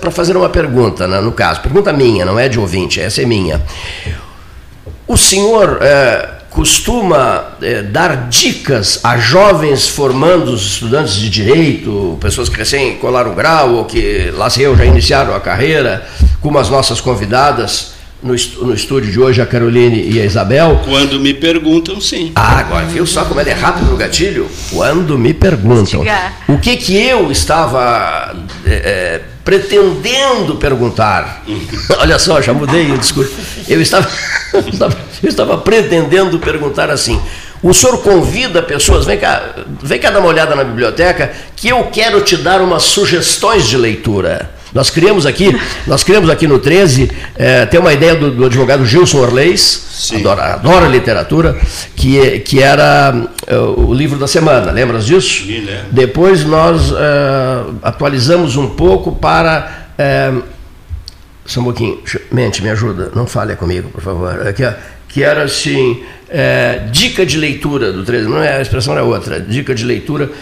para 0.00 0.10
fazer 0.10 0.36
uma 0.36 0.48
pergunta, 0.48 1.08
né, 1.08 1.20
no 1.20 1.32
caso, 1.32 1.60
pergunta 1.60 1.92
minha, 1.92 2.24
não 2.24 2.38
é 2.38 2.48
de 2.48 2.58
ouvinte, 2.58 3.00
essa 3.00 3.20
é 3.20 3.26
minha. 3.26 3.60
O 5.06 5.16
senhor 5.16 5.78
é, 5.82 6.28
costuma 6.50 7.56
é, 7.60 7.82
dar 7.82 8.28
dicas 8.28 9.00
a 9.04 9.18
jovens 9.18 9.88
formandos, 9.88 10.62
estudantes 10.74 11.14
de 11.14 11.28
direito, 11.28 12.16
pessoas 12.20 12.48
que 12.48 12.56
recém 12.56 12.96
colaram 12.96 13.32
o 13.32 13.34
grau 13.34 13.74
ou 13.74 13.84
que 13.84 14.30
lá 14.34 14.48
se 14.48 14.62
eu 14.62 14.76
já 14.76 14.84
iniciaram 14.86 15.34
a 15.34 15.40
carreira, 15.40 16.06
como 16.40 16.58
as 16.58 16.70
nossas 16.70 17.00
convidadas 17.00 17.94
no, 18.22 18.34
no 18.66 18.72
estúdio 18.72 19.12
de 19.12 19.20
hoje, 19.20 19.42
a 19.42 19.46
Caroline 19.46 20.10
e 20.10 20.20
a 20.20 20.24
Isabel. 20.24 20.80
Quando 20.84 21.20
me 21.20 21.34
perguntam, 21.34 22.00
sim. 22.00 22.32
Ah, 22.34 22.60
agora 22.60 22.86
viu 22.86 23.04
só 23.04 23.24
como 23.26 23.40
é 23.40 23.52
rápido 23.52 23.90
no 23.90 23.96
gatilho? 23.96 24.48
Quando 24.72 25.18
me 25.18 25.34
perguntam. 25.34 26.02
O 26.48 26.58
que 26.58 26.76
que 26.76 26.96
eu 26.96 27.30
estava 27.30 28.34
é, 28.64 29.20
pretendendo 29.44 30.56
perguntar? 30.56 31.44
Olha 31.98 32.18
só, 32.18 32.40
já 32.40 32.52
mudei 32.52 32.90
o 32.90 32.98
discurso. 32.98 33.34
Eu 33.68 33.80
estava, 33.80 34.06
eu 35.22 35.28
estava 35.28 35.56
pretendendo 35.56 36.38
perguntar 36.38 36.90
assim. 36.90 37.18
O 37.62 37.72
senhor 37.72 38.02
convida 38.02 38.62
pessoas, 38.62 39.06
vem 39.06 39.18
cá, 39.18 39.54
vem 39.82 39.98
cá 39.98 40.10
dar 40.10 40.18
uma 40.18 40.28
olhada 40.28 40.54
na 40.54 40.62
biblioteca, 40.62 41.32
que 41.56 41.68
eu 41.68 41.82
quero 41.84 42.20
te 42.20 42.36
dar 42.36 42.60
umas 42.60 42.82
sugestões 42.82 43.66
de 43.66 43.78
leitura. 43.78 44.50
Nós 44.74 44.90
criamos 44.90 45.24
aqui, 45.24 45.56
nós 45.86 46.02
criamos 46.02 46.28
aqui 46.28 46.48
no 46.48 46.58
13, 46.58 47.08
é, 47.36 47.64
tem 47.64 47.78
uma 47.78 47.92
ideia 47.92 48.16
do, 48.16 48.32
do 48.32 48.44
advogado 48.44 48.84
Gilson 48.84 49.18
Orleis, 49.18 50.10
adora, 50.12 50.54
adora 50.54 50.88
literatura, 50.88 51.56
que, 51.94 52.40
que 52.40 52.60
era 52.60 53.28
é, 53.46 53.56
o 53.56 53.94
livro 53.94 54.18
da 54.18 54.26
semana, 54.26 54.72
lembras 54.72 55.06
disso? 55.06 55.44
Sim, 55.46 55.60
né? 55.60 55.84
Depois 55.92 56.44
nós 56.44 56.90
é, 56.90 56.96
atualizamos 57.84 58.56
um 58.56 58.68
pouco 58.68 59.12
para. 59.12 59.90
É, 59.96 60.32
só 61.46 61.60
um 61.60 61.64
pouquinho, 61.64 62.00
mente, 62.32 62.60
me 62.60 62.70
ajuda, 62.70 63.12
não 63.14 63.28
fale 63.28 63.54
comigo, 63.54 63.90
por 63.90 64.02
favor. 64.02 64.44
Aqui, 64.48 64.64
ó, 64.64 64.72
que 65.08 65.22
era 65.22 65.44
assim, 65.44 66.02
é, 66.28 66.88
dica 66.90 67.24
de 67.24 67.38
leitura 67.38 67.92
do 67.92 68.02
13, 68.02 68.28
não 68.28 68.42
é 68.42 68.56
a 68.56 68.60
expressão 68.60 68.98
é 68.98 69.02
outra, 69.02 69.38
dica 69.38 69.72
de 69.72 69.84
leitura 69.84 70.32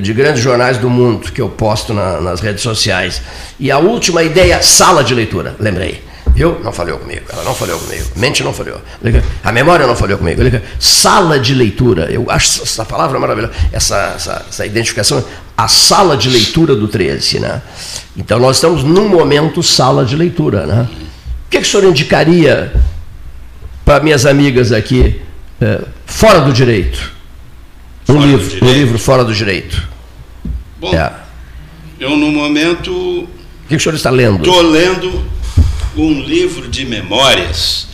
de 0.00 0.12
grandes 0.12 0.42
jornais 0.42 0.78
do 0.78 0.88
mundo 0.88 1.30
que 1.30 1.40
eu 1.40 1.48
posto 1.48 1.92
na, 1.92 2.20
nas 2.20 2.40
redes 2.40 2.62
sociais. 2.62 3.20
E 3.58 3.70
a 3.70 3.78
última 3.78 4.22
ideia, 4.22 4.62
sala 4.62 5.04
de 5.04 5.14
leitura, 5.14 5.54
lembrei. 5.58 6.02
Viu? 6.36 6.60
Não 6.62 6.70
falhou 6.70 6.98
comigo, 6.98 7.22
ela 7.32 7.42
não 7.44 7.54
falhou 7.54 7.78
comigo, 7.78 8.04
mente 8.14 8.44
não 8.44 8.52
falhou, 8.52 8.78
a 9.42 9.50
memória 9.50 9.86
não 9.86 9.96
falhou 9.96 10.18
comigo. 10.18 10.42
Sala 10.78 11.40
de 11.40 11.54
leitura, 11.54 12.10
eu 12.10 12.26
acho 12.30 12.62
essa 12.62 12.84
palavra 12.84 13.18
maravilhosa, 13.18 13.54
essa, 13.72 14.12
essa, 14.14 14.46
essa 14.46 14.66
identificação, 14.66 15.24
a 15.56 15.66
sala 15.66 16.14
de 16.14 16.28
leitura 16.28 16.76
do 16.76 16.88
13. 16.88 17.40
Né? 17.40 17.62
Então 18.14 18.38
nós 18.38 18.56
estamos 18.56 18.84
num 18.84 19.08
momento 19.08 19.62
sala 19.62 20.04
de 20.04 20.14
leitura. 20.14 20.66
Né? 20.66 20.86
O 21.46 21.48
que, 21.48 21.58
que 21.58 21.66
o 21.66 21.70
senhor 21.70 21.84
indicaria 21.88 22.70
para 23.82 24.04
minhas 24.04 24.26
amigas 24.26 24.72
aqui, 24.72 25.22
é, 25.58 25.80
fora 26.04 26.40
do 26.42 26.52
direito? 26.52 27.15
Um 28.08 28.24
livro, 28.24 28.64
um 28.64 28.72
livro 28.72 28.98
fora 28.98 29.24
do 29.24 29.34
direito. 29.34 29.88
Bom, 30.78 30.94
é. 30.94 31.12
eu 31.98 32.16
no 32.16 32.30
momento. 32.30 32.92
O 32.92 33.28
que, 33.68 33.76
o 33.76 33.80
senhor 33.80 33.94
está 33.94 34.10
lendo? 34.10 34.38
Estou 34.38 34.62
lendo 34.62 35.24
um 35.96 36.20
livro 36.20 36.68
de 36.68 36.84
memórias 36.84 37.88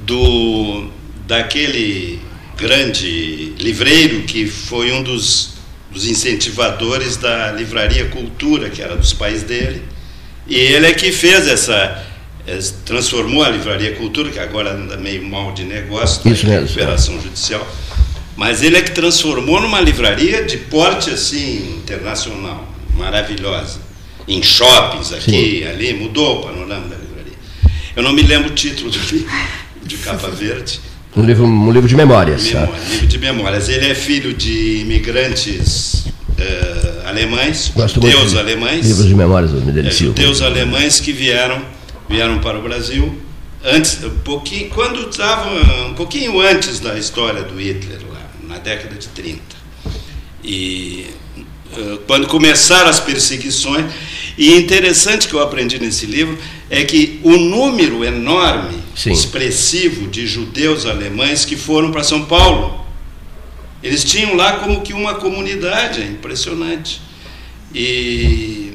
do 0.00 0.88
daquele 1.26 2.20
grande 2.56 3.54
livreiro 3.58 4.22
que 4.22 4.46
foi 4.46 4.92
um 4.92 5.02
dos, 5.02 5.54
dos 5.90 6.06
incentivadores 6.06 7.16
da 7.16 7.50
livraria 7.52 8.08
Cultura, 8.08 8.70
que 8.70 8.82
era 8.82 8.96
dos 8.96 9.12
pais 9.12 9.42
dele. 9.42 9.82
E 10.46 10.56
ele 10.56 10.86
é 10.86 10.92
que 10.92 11.10
fez 11.10 11.46
essa, 11.48 12.04
é, 12.46 12.58
transformou 12.84 13.44
a 13.44 13.48
Livraria 13.48 13.94
Cultura, 13.94 14.30
que 14.30 14.38
agora 14.38 14.72
anda 14.72 14.96
meio 14.96 15.24
mal 15.24 15.52
de 15.52 15.64
negócio, 15.64 16.20
Isso 16.30 16.46
mesmo, 16.46 16.66
recuperação 16.66 17.20
judicial, 17.20 17.66
mas 18.42 18.60
ele 18.60 18.76
é 18.76 18.82
que 18.82 18.90
transformou 18.90 19.60
numa 19.60 19.80
livraria 19.80 20.42
de 20.42 20.56
porte 20.56 21.10
assim 21.10 21.76
internacional, 21.76 22.68
maravilhosa, 22.96 23.78
em 24.26 24.42
shoppings 24.42 25.12
aqui, 25.12 25.60
Sim. 25.60 25.64
ali, 25.64 25.94
mudou 25.94 26.40
o 26.40 26.42
panorama 26.42 26.88
da 26.88 26.96
livraria. 26.96 27.38
Eu 27.94 28.02
não 28.02 28.12
me 28.12 28.20
lembro 28.20 28.50
o 28.50 28.52
título 28.52 28.90
do 28.90 28.98
livro, 28.98 29.30
de 29.84 29.96
capa 29.98 30.28
verde. 30.28 30.80
Um 31.16 31.24
livro, 31.24 31.44
um 31.44 31.70
livro 31.70 31.88
de 31.88 31.94
memórias. 31.94 32.42
Memória, 32.42 32.72
tá? 32.72 32.88
Livro 32.90 33.06
de 33.06 33.18
memórias. 33.18 33.68
Ele 33.68 33.86
é 33.86 33.94
filho 33.94 34.34
de 34.34 34.80
imigrantes 34.80 36.06
uh, 36.06 37.06
alemães, 37.06 37.70
Gosto 37.72 38.00
judeus 38.00 38.34
alemães. 38.34 38.84
Livros 38.84 39.06
de 39.06 39.14
memórias, 39.14 39.52
me 39.52 39.70
delicio. 39.70 40.06
É, 40.06 40.08
judeus 40.08 40.42
alemães 40.42 40.98
que 40.98 41.12
vieram 41.12 41.62
vieram 42.08 42.40
para 42.40 42.58
o 42.58 42.62
Brasil 42.62 43.16
antes, 43.64 44.02
um 44.02 44.10
pouquinho, 44.24 44.68
quando 44.70 45.08
estava 45.08 45.48
um 45.86 45.94
pouquinho 45.94 46.40
antes 46.40 46.80
da 46.80 46.98
história 46.98 47.44
do 47.44 47.54
Hitler 47.54 48.10
década 48.62 48.94
de 48.94 49.08
30. 49.08 49.40
E 50.42 51.06
uh, 51.76 51.98
quando 52.06 52.26
começaram 52.26 52.88
as 52.88 53.00
perseguições, 53.00 53.86
e 54.36 54.54
interessante 54.54 55.28
que 55.28 55.34
eu 55.34 55.40
aprendi 55.40 55.78
nesse 55.78 56.06
livro 56.06 56.38
é 56.70 56.84
que 56.84 57.20
o 57.22 57.36
número 57.36 58.04
enorme, 58.04 58.78
Sim. 58.96 59.12
expressivo 59.12 60.08
de 60.08 60.26
judeus 60.26 60.86
alemães 60.86 61.44
que 61.44 61.56
foram 61.56 61.90
para 61.90 62.02
São 62.02 62.24
Paulo, 62.24 62.82
eles 63.82 64.04
tinham 64.04 64.34
lá 64.34 64.58
como 64.58 64.80
que 64.80 64.92
uma 64.92 65.14
comunidade, 65.16 66.00
é 66.00 66.06
impressionante. 66.06 67.00
E 67.74 68.72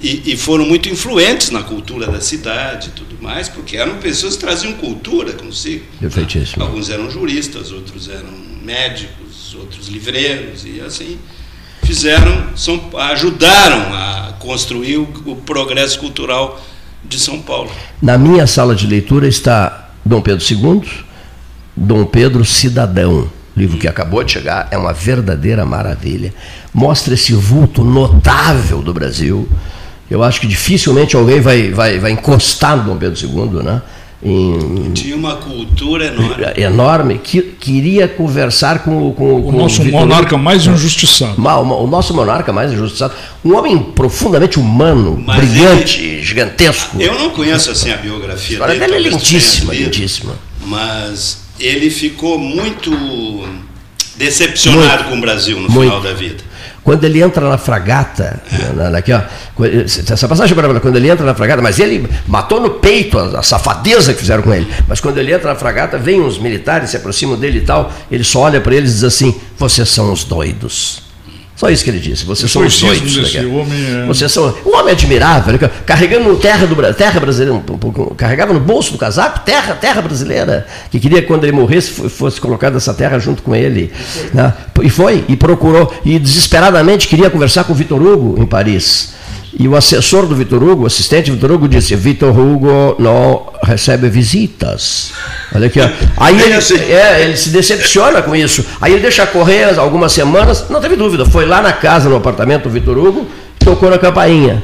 e, 0.00 0.32
e, 0.32 0.36
foram 0.36 0.66
muito 0.66 0.88
influentes 0.90 1.50
na 1.50 1.62
cultura 1.62 2.06
da 2.06 2.20
cidade 2.20 2.88
e 2.88 2.92
tudo 2.92 3.16
mais, 3.20 3.48
porque 3.48 3.76
eram 3.76 3.96
pessoas 3.96 4.34
que 4.34 4.40
traziam 4.40 4.74
cultura 4.74 5.32
consigo. 5.32 5.84
Perfeitíssimo. 5.98 6.62
Alguns 6.62 6.90
eram 6.90 7.10
juristas, 7.10 7.72
outros 7.72 8.08
eram 8.08 8.30
médicos, 8.66 9.54
outros 9.54 9.88
livreiros, 9.88 10.64
e 10.64 10.80
assim 10.80 11.18
fizeram, 11.82 12.56
são, 12.56 12.90
ajudaram 12.98 13.94
a 13.94 14.34
construir 14.40 14.96
o, 14.96 15.08
o 15.24 15.36
progresso 15.36 16.00
cultural 16.00 16.60
de 17.04 17.18
São 17.18 17.40
Paulo. 17.40 17.70
Na 18.02 18.18
minha 18.18 18.46
sala 18.46 18.74
de 18.74 18.86
leitura 18.86 19.28
está 19.28 19.90
Dom 20.04 20.20
Pedro 20.20 20.44
II, 20.44 20.82
Dom 21.76 22.04
Pedro 22.04 22.44
Cidadão 22.44 23.30
livro 23.56 23.78
que 23.78 23.88
acabou 23.88 24.22
de 24.22 24.32
chegar, 24.32 24.68
é 24.70 24.76
uma 24.76 24.92
verdadeira 24.92 25.64
maravilha. 25.64 26.34
Mostra 26.74 27.14
esse 27.14 27.32
vulto 27.32 27.82
notável 27.82 28.82
do 28.82 28.92
Brasil, 28.92 29.48
eu 30.10 30.22
acho 30.22 30.40
que 30.40 30.46
dificilmente 30.46 31.16
alguém 31.16 31.40
vai, 31.40 31.70
vai, 31.70 31.98
vai 31.98 32.10
encostar 32.10 32.76
no 32.76 32.84
Dom 32.84 32.96
Pedro 32.98 33.18
II, 33.18 33.62
né? 33.62 33.80
Em, 34.22 34.92
Tinha 34.94 35.14
uma 35.14 35.36
cultura 35.36 36.06
enorme. 36.06 36.44
Enorme, 36.56 37.20
que 37.22 37.42
queria 37.42 38.08
conversar 38.08 38.82
com, 38.82 39.12
com, 39.12 39.36
o 39.36 39.42
com 39.44 39.52
nosso 39.52 39.82
o 39.82 39.92
monarca 39.92 40.38
mais 40.38 40.66
injustiçado. 40.66 41.34
O 41.38 41.86
nosso 41.86 42.14
monarca 42.14 42.52
mais 42.52 42.72
injustiçado. 42.72 43.12
Um 43.44 43.54
homem 43.54 43.78
profundamente 43.78 44.58
humano, 44.58 45.22
Mas 45.24 45.36
brilhante, 45.36 46.02
ele, 46.02 46.22
gigantesco. 46.22 47.00
Eu 47.00 47.18
não 47.18 47.30
conheço 47.30 47.70
assim 47.70 47.90
a 47.90 47.96
biografia 47.98 48.62
a 48.64 48.66
dele. 48.66 48.80
Dele 48.80 48.94
é 48.94 49.10
lentíssima, 49.10 49.72
lentíssima. 49.72 50.32
Mas 50.64 51.42
ele 51.60 51.90
ficou 51.90 52.38
muito 52.38 52.90
decepcionado 54.16 55.04
muito, 55.04 55.08
com 55.10 55.18
o 55.18 55.20
Brasil 55.20 55.60
no 55.60 55.68
muito. 55.70 55.90
final 55.90 56.00
da 56.00 56.14
vida. 56.14 56.42
Quando 56.86 57.02
ele 57.02 57.20
entra 57.20 57.48
na 57.48 57.58
fragata, 57.58 58.40
na, 58.76 58.96
aqui, 58.96 59.12
ó, 59.12 59.20
essa 60.08 60.28
passagem 60.28 60.56
é 60.56 60.78
quando 60.78 60.94
ele 60.94 61.10
entra 61.10 61.26
na 61.26 61.34
fragata, 61.34 61.60
mas 61.60 61.80
ele 61.80 62.08
matou 62.28 62.60
no 62.60 62.70
peito 62.70 63.18
a, 63.18 63.40
a, 63.40 63.42
safadeza 63.42 64.14
que 64.14 64.20
fizeram 64.20 64.44
com 64.44 64.54
ele. 64.54 64.72
Mas 64.86 65.00
quando 65.00 65.18
ele 65.18 65.32
entra 65.32 65.48
na 65.48 65.56
fragata, 65.56 65.98
vem 65.98 66.20
uns 66.20 66.38
militares, 66.38 66.90
se 66.90 66.96
aproximam 66.96 67.36
dele 67.36 67.58
e 67.58 67.62
tal, 67.62 67.92
ele 68.08 68.22
só 68.22 68.42
olha 68.42 68.60
para 68.60 68.72
eles 68.72 68.92
e 68.92 68.94
diz 68.94 69.02
assim: 69.02 69.34
vocês 69.58 69.88
são 69.88 70.12
os 70.12 70.22
doidos. 70.22 71.02
Só 71.56 71.70
isso 71.70 71.82
que 71.82 71.88
ele 71.88 71.98
disse. 71.98 72.24
Vocês 72.26 72.52
são 72.52 72.64
os 72.64 72.78
doidos. 72.78 73.16
Desse 73.16 73.38
homem 73.46 74.02
é... 74.02 74.06
Vocês 74.06 74.30
são 74.30 74.54
um 74.64 74.76
homem 74.76 74.92
admirável, 74.92 75.58
carregando 75.86 76.36
terra 76.36 76.66
do 76.66 76.76
terra 76.94 77.18
brasileira, 77.18 77.62
carregava 78.14 78.52
no 78.52 78.60
bolso 78.60 78.92
do 78.92 78.98
casaco 78.98 79.40
terra, 79.40 79.74
terra 79.74 80.02
brasileira, 80.02 80.66
que 80.90 81.00
queria 81.00 81.22
que 81.22 81.26
quando 81.26 81.44
ele 81.44 81.52
morresse 81.52 82.10
fosse 82.10 82.38
colocada 82.38 82.76
essa 82.76 82.92
terra 82.92 83.18
junto 83.18 83.42
com 83.42 83.56
ele. 83.56 83.90
Né? 84.34 84.52
E 84.82 84.90
foi 84.90 85.24
e 85.28 85.34
procurou 85.34 85.92
e 86.04 86.18
desesperadamente 86.18 87.08
queria 87.08 87.30
conversar 87.30 87.64
com 87.64 87.72
o 87.72 87.76
Vitor 87.76 88.02
Hugo 88.02 88.40
em 88.40 88.44
Paris. 88.44 89.14
E 89.58 89.66
o 89.66 89.74
assessor 89.74 90.26
do 90.26 90.36
Vitor 90.36 90.62
Hugo, 90.62 90.84
o 90.84 90.86
assistente 90.86 91.30
do 91.30 91.34
Vitor 91.34 91.52
Hugo, 91.52 91.66
disse: 91.66 91.96
Vitor 91.96 92.38
Hugo 92.38 92.94
não 92.98 93.46
recebe 93.62 94.06
visitas. 94.10 95.12
Olha 95.54 95.68
aqui, 95.68 95.80
ó. 95.80 95.88
Aí 96.18 96.38
ele, 96.38 96.52
assim. 96.52 96.76
é, 96.76 97.22
ele 97.22 97.36
se 97.38 97.48
decepciona 97.48 98.20
com 98.20 98.36
isso. 98.36 98.62
Aí 98.82 98.92
ele 98.92 99.00
deixa 99.00 99.26
correr 99.26 99.78
algumas 99.78 100.12
semanas, 100.12 100.66
não 100.68 100.78
teve 100.78 100.94
dúvida, 100.94 101.24
foi 101.24 101.46
lá 101.46 101.62
na 101.62 101.72
casa, 101.72 102.06
no 102.06 102.16
apartamento 102.16 102.64
do 102.64 102.70
Vitor 102.70 102.98
Hugo, 102.98 103.26
tocou 103.58 103.88
na 103.88 103.96
campainha. 103.96 104.62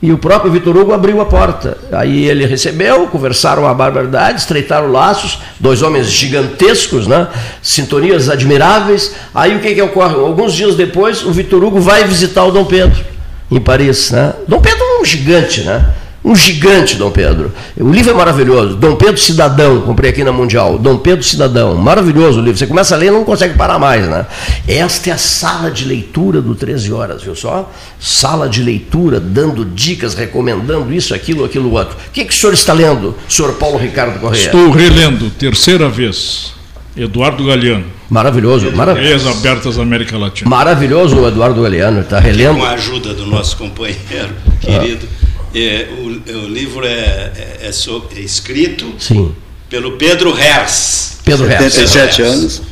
E 0.00 0.10
o 0.10 0.16
próprio 0.16 0.50
Vitor 0.50 0.74
Hugo 0.74 0.94
abriu 0.94 1.20
a 1.20 1.26
porta. 1.26 1.76
Aí 1.92 2.24
ele 2.24 2.46
recebeu, 2.46 3.06
conversaram 3.08 3.66
a 3.66 3.74
barbaridade, 3.74 4.40
estreitaram 4.40 4.90
laços, 4.90 5.40
dois 5.60 5.82
homens 5.82 6.10
gigantescos, 6.10 7.06
né? 7.06 7.28
sintonias 7.62 8.30
admiráveis. 8.30 9.14
Aí 9.34 9.54
o 9.56 9.60
que, 9.60 9.74
que 9.74 9.82
ocorre? 9.82 10.14
Alguns 10.14 10.54
dias 10.54 10.74
depois, 10.74 11.22
o 11.22 11.32
Vitor 11.32 11.62
Hugo 11.62 11.80
vai 11.80 12.04
visitar 12.04 12.44
o 12.44 12.50
Dom 12.50 12.64
Pedro 12.64 13.15
em 13.50 13.60
Paris. 13.60 14.10
Né? 14.10 14.32
Dom 14.46 14.60
Pedro 14.60 14.82
é 14.82 15.00
um 15.00 15.04
gigante, 15.04 15.62
né? 15.62 15.94
Um 16.26 16.34
gigante, 16.34 16.96
Dom 16.96 17.12
Pedro. 17.12 17.52
O 17.78 17.92
livro 17.92 18.10
é 18.10 18.14
maravilhoso. 18.14 18.74
Dom 18.74 18.96
Pedro 18.96 19.16
Cidadão, 19.16 19.82
comprei 19.82 20.10
aqui 20.10 20.24
na 20.24 20.32
Mundial. 20.32 20.76
Dom 20.76 20.96
Pedro 20.96 21.24
Cidadão, 21.24 21.76
maravilhoso 21.76 22.40
o 22.40 22.42
livro. 22.42 22.58
Você 22.58 22.66
começa 22.66 22.96
a 22.96 22.98
ler 22.98 23.06
e 23.06 23.10
não 23.12 23.24
consegue 23.24 23.54
parar 23.54 23.78
mais, 23.78 24.08
né? 24.08 24.26
Esta 24.66 25.10
é 25.10 25.12
a 25.12 25.18
sala 25.18 25.70
de 25.70 25.84
leitura 25.84 26.42
do 26.42 26.56
13 26.56 26.92
Horas, 26.92 27.22
viu 27.22 27.36
só? 27.36 27.72
Sala 28.00 28.48
de 28.48 28.60
leitura, 28.60 29.20
dando 29.20 29.64
dicas, 29.64 30.14
recomendando 30.14 30.92
isso, 30.92 31.14
aquilo, 31.14 31.44
aquilo 31.44 31.70
outro. 31.72 31.96
O 31.96 32.10
que, 32.10 32.24
que 32.24 32.34
o 32.34 32.36
senhor 32.36 32.54
está 32.54 32.72
lendo, 32.72 33.14
senhor 33.28 33.52
Paulo 33.52 33.78
Ricardo 33.78 34.18
Correia? 34.18 34.46
Estou 34.46 34.72
relendo, 34.72 35.30
terceira 35.30 35.88
vez. 35.88 36.55
Eduardo 36.96 37.44
Galeano. 37.44 37.84
Maravilhoso. 38.08 38.72
Maravilhoso. 38.72 39.28
abertas 39.28 39.76
da 39.76 39.82
América 39.82 40.16
Latina. 40.16 40.48
Maravilhoso 40.48 41.16
o 41.16 41.28
Eduardo 41.28 41.60
Galeano, 41.60 42.00
está 42.00 42.18
relendo. 42.18 42.58
Com 42.58 42.64
a 42.64 42.70
ajuda 42.70 43.12
do 43.12 43.26
nosso 43.26 43.56
companheiro 43.56 44.30
querido. 44.60 45.06
Ah. 45.22 45.26
É, 45.54 45.88
o, 45.98 46.38
o, 46.38 46.48
livro 46.48 46.84
é, 46.84 46.88
é, 46.90 47.58
é, 47.62 47.72
sobre, 47.72 48.20
é, 48.20 48.22
escrito 48.22 48.94
Sim. 48.98 49.34
pelo 49.70 49.92
Pedro 49.92 50.36
Hers. 50.38 51.18
Pedro 51.24 51.46
Hers. 51.46 51.72
77 51.72 52.16
Pedro 52.16 52.32
anos. 52.32 52.62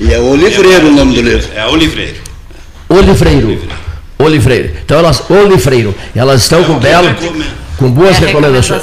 E 0.00 0.12
é 0.12 0.18
o 0.18 0.34
livreiro 0.34 0.88
o 0.88 0.92
nome 0.92 1.14
do 1.14 1.22
livro. 1.22 1.48
É 1.54 1.66
o 1.66 1.76
livreiro. 1.76 2.16
O 2.88 3.00
livreiro. 3.00 3.58
O 4.18 4.28
livreiro. 4.28 4.76
Então 4.84 4.98
elas, 4.98 5.22
o 5.30 5.44
livreiro. 5.44 5.94
Elas 6.14 6.42
estão 6.42 6.62
é 6.62 6.64
com 6.64 6.78
belo, 6.78 7.14
com 7.76 7.90
boas 7.90 8.20
é 8.20 8.26
recomendações. 8.26 8.82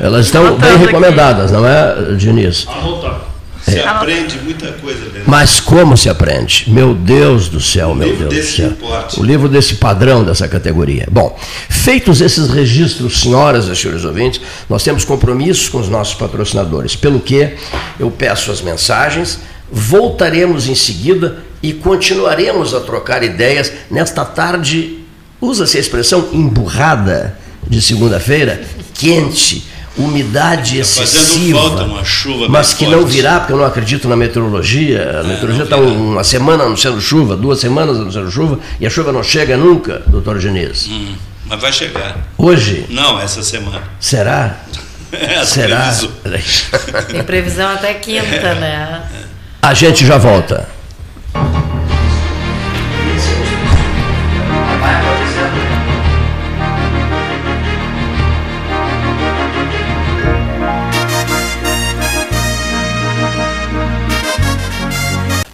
Elas 0.00 0.26
estão 0.26 0.56
bem 0.56 0.76
recomendadas, 0.76 1.50
não 1.50 1.66
é, 1.66 2.14
Diniz? 2.16 2.66
Anotar. 2.68 3.33
Se 3.64 3.78
é. 3.78 3.86
aprende 3.86 4.38
muita 4.40 4.72
coisa 4.72 5.00
dentro. 5.06 5.22
Mas 5.26 5.58
como 5.58 5.96
se 5.96 6.08
aprende? 6.10 6.66
Meu 6.68 6.94
Deus 6.94 7.48
do 7.48 7.60
céu, 7.60 7.90
o 7.90 7.94
meu 7.94 8.14
Deus 8.14 8.34
do 8.34 8.42
céu. 8.42 8.70
Importe. 8.70 9.18
O 9.18 9.24
livro 9.24 9.48
desse 9.48 9.76
padrão, 9.76 10.22
dessa 10.22 10.46
categoria. 10.46 11.08
Bom, 11.10 11.38
feitos 11.70 12.20
esses 12.20 12.50
registros, 12.50 13.20
senhoras 13.20 13.66
e 13.66 13.74
senhores 13.74 14.04
ouvintes, 14.04 14.40
nós 14.68 14.82
temos 14.82 15.04
compromissos 15.04 15.68
com 15.68 15.78
os 15.78 15.88
nossos 15.88 16.14
patrocinadores, 16.14 16.94
pelo 16.94 17.20
que 17.20 17.54
eu 17.98 18.10
peço 18.10 18.50
as 18.50 18.60
mensagens, 18.60 19.40
voltaremos 19.72 20.68
em 20.68 20.74
seguida 20.74 21.38
e 21.62 21.72
continuaremos 21.72 22.74
a 22.74 22.80
trocar 22.80 23.22
ideias 23.22 23.72
nesta 23.90 24.26
tarde, 24.26 24.98
usa-se 25.40 25.78
a 25.78 25.80
expressão 25.80 26.28
emburrada 26.32 27.38
de 27.66 27.80
segunda-feira, 27.80 28.62
quente 28.92 29.73
umidade 29.96 30.74
tá 30.74 30.80
excessiva, 30.80 31.86
mas 32.48 32.74
que 32.74 32.84
forte. 32.84 32.96
não 32.96 33.06
virá, 33.06 33.40
porque 33.40 33.52
eu 33.52 33.56
não 33.56 33.64
acredito 33.64 34.08
na 34.08 34.16
meteorologia. 34.16 34.98
A 34.98 35.20
é, 35.20 35.22
meteorologia 35.22 35.64
está 35.64 35.76
uma 35.76 36.24
semana 36.24 36.64
não 36.68 36.76
sendo 36.76 37.00
chuva, 37.00 37.36
duas 37.36 37.60
semanas 37.60 37.98
não 37.98 38.10
sendo 38.10 38.30
chuva, 38.30 38.58
e 38.80 38.86
a 38.86 38.90
chuva 38.90 39.12
não 39.12 39.22
chega 39.22 39.56
nunca, 39.56 40.02
doutor 40.06 40.38
Diniz. 40.38 40.88
Hum, 40.88 41.14
mas 41.46 41.60
vai 41.60 41.72
chegar. 41.72 42.16
Hoje? 42.36 42.86
Não, 42.88 43.20
essa 43.20 43.42
semana. 43.42 43.82
Será? 44.00 44.58
É, 45.16 45.44
Será? 45.44 45.94
Tem 47.06 47.22
previsão 47.22 47.68
até 47.70 47.94
quinta, 47.94 48.24
é. 48.24 48.54
né? 48.56 49.02
A 49.62 49.72
gente 49.72 50.04
já 50.04 50.18
volta. 50.18 50.68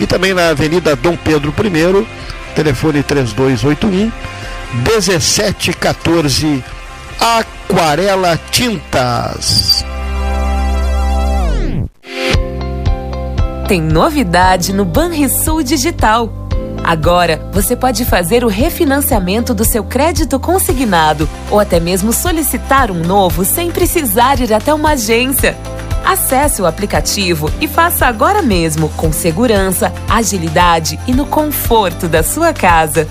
e 0.00 0.06
também 0.06 0.34
na 0.34 0.48
Avenida 0.50 0.96
Dom 0.96 1.16
Pedro 1.16 1.54
I, 1.58 2.06
telefone 2.54 3.02
3281 3.02 4.10
1714 4.74 6.64
Aquarela 7.20 8.38
Tintas. 8.50 9.84
Tem 13.68 13.80
novidade 13.80 14.72
no 14.72 14.84
Banrisul 14.84 15.62
Digital. 15.62 16.30
Agora 16.84 17.48
você 17.52 17.76
pode 17.76 18.04
fazer 18.04 18.44
o 18.44 18.48
refinanciamento 18.48 19.54
do 19.54 19.64
seu 19.64 19.84
crédito 19.84 20.38
consignado 20.40 21.28
ou 21.50 21.60
até 21.60 21.78
mesmo 21.78 22.12
solicitar 22.12 22.90
um 22.90 23.02
novo 23.04 23.44
sem 23.44 23.70
precisar 23.70 24.40
ir 24.40 24.52
até 24.52 24.74
uma 24.74 24.90
agência. 24.90 25.56
Acesse 26.04 26.60
o 26.60 26.66
aplicativo 26.66 27.50
e 27.60 27.68
faça 27.68 28.06
agora 28.06 28.42
mesmo, 28.42 28.88
com 28.90 29.12
segurança, 29.12 29.92
agilidade 30.08 30.98
e 31.06 31.12
no 31.12 31.26
conforto 31.26 32.08
da 32.08 32.22
sua 32.22 32.52
casa. 32.52 33.06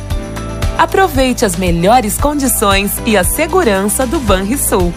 Aproveite 0.77 1.45
as 1.45 1.55
melhores 1.55 2.17
condições 2.17 2.91
e 3.05 3.15
a 3.15 3.23
segurança 3.23 4.05
do 4.05 4.19
Banrisul. 4.19 4.93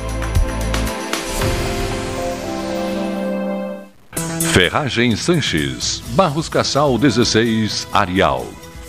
Ferragem 4.53 5.17
Sanches, 5.17 6.03
Barros 6.11 6.49
Cassal 6.49 6.97
16, 6.97 7.89
Arial. 7.93 8.47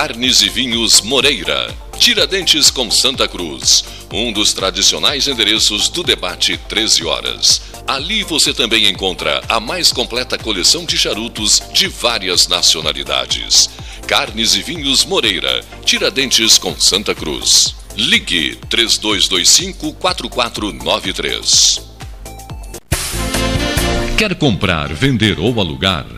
Carnes 0.00 0.42
e 0.42 0.48
Vinhos 0.48 1.00
Moreira. 1.00 1.74
Tiradentes 1.98 2.70
com 2.70 2.88
Santa 2.88 3.26
Cruz, 3.26 3.84
um 4.12 4.30
dos 4.30 4.52
tradicionais 4.52 5.26
endereços 5.26 5.88
do 5.88 6.04
debate 6.04 6.56
13 6.56 7.04
horas. 7.04 7.60
Ali 7.84 8.22
você 8.22 8.54
também 8.54 8.86
encontra 8.88 9.42
a 9.48 9.58
mais 9.58 9.90
completa 9.90 10.38
coleção 10.38 10.84
de 10.84 10.96
charutos 10.96 11.60
de 11.72 11.88
várias 11.88 12.46
nacionalidades. 12.46 13.68
Carnes 14.06 14.54
e 14.54 14.62
Vinhos 14.62 15.04
Moreira, 15.04 15.64
Tiradentes 15.84 16.58
com 16.58 16.78
Santa 16.78 17.12
Cruz. 17.12 17.74
Ligue 17.96 18.54
3225 18.70 19.94
4493. 19.94 21.80
Quer 24.16 24.36
comprar, 24.36 24.94
vender 24.94 25.40
ou 25.40 25.58
alugar? 25.60 26.17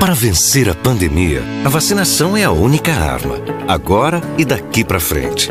Para 0.00 0.14
vencer 0.14 0.70
a 0.70 0.74
pandemia, 0.74 1.42
a 1.62 1.68
vacinação 1.68 2.34
é 2.34 2.44
a 2.44 2.50
única 2.50 2.92
arma, 2.92 3.36
agora 3.68 4.22
e 4.38 4.46
daqui 4.46 4.82
para 4.82 4.98
frente. 4.98 5.50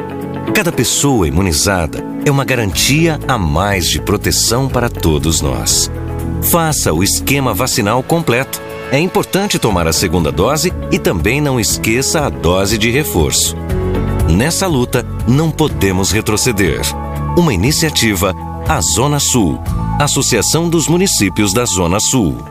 Cada 0.55 0.71
pessoa 0.71 1.27
imunizada 1.27 2.03
é 2.25 2.31
uma 2.31 2.43
garantia 2.43 3.19
a 3.27 3.37
mais 3.37 3.87
de 3.87 4.01
proteção 4.01 4.67
para 4.67 4.89
todos 4.89 5.41
nós. 5.41 5.91
Faça 6.41 6.91
o 6.91 7.03
esquema 7.03 7.53
vacinal 7.53 8.01
completo 8.01 8.59
é 8.91 8.99
importante 8.99 9.57
tomar 9.57 9.87
a 9.87 9.93
segunda 9.93 10.31
dose 10.31 10.73
e 10.91 10.99
também 10.99 11.39
não 11.39 11.59
esqueça 11.59 12.25
a 12.25 12.29
dose 12.29 12.77
de 12.77 12.91
reforço. 12.91 13.55
Nessa 14.29 14.67
luta, 14.67 15.05
não 15.25 15.49
podemos 15.49 16.11
retroceder. 16.11 16.81
Uma 17.37 17.53
iniciativa 17.53 18.35
a 18.67 18.79
Zona 18.81 19.19
Sul, 19.19 19.59
Associação 19.99 20.69
dos 20.69 20.87
Municípios 20.87 21.53
da 21.53 21.65
Zona 21.65 21.99
Sul. 21.99 22.50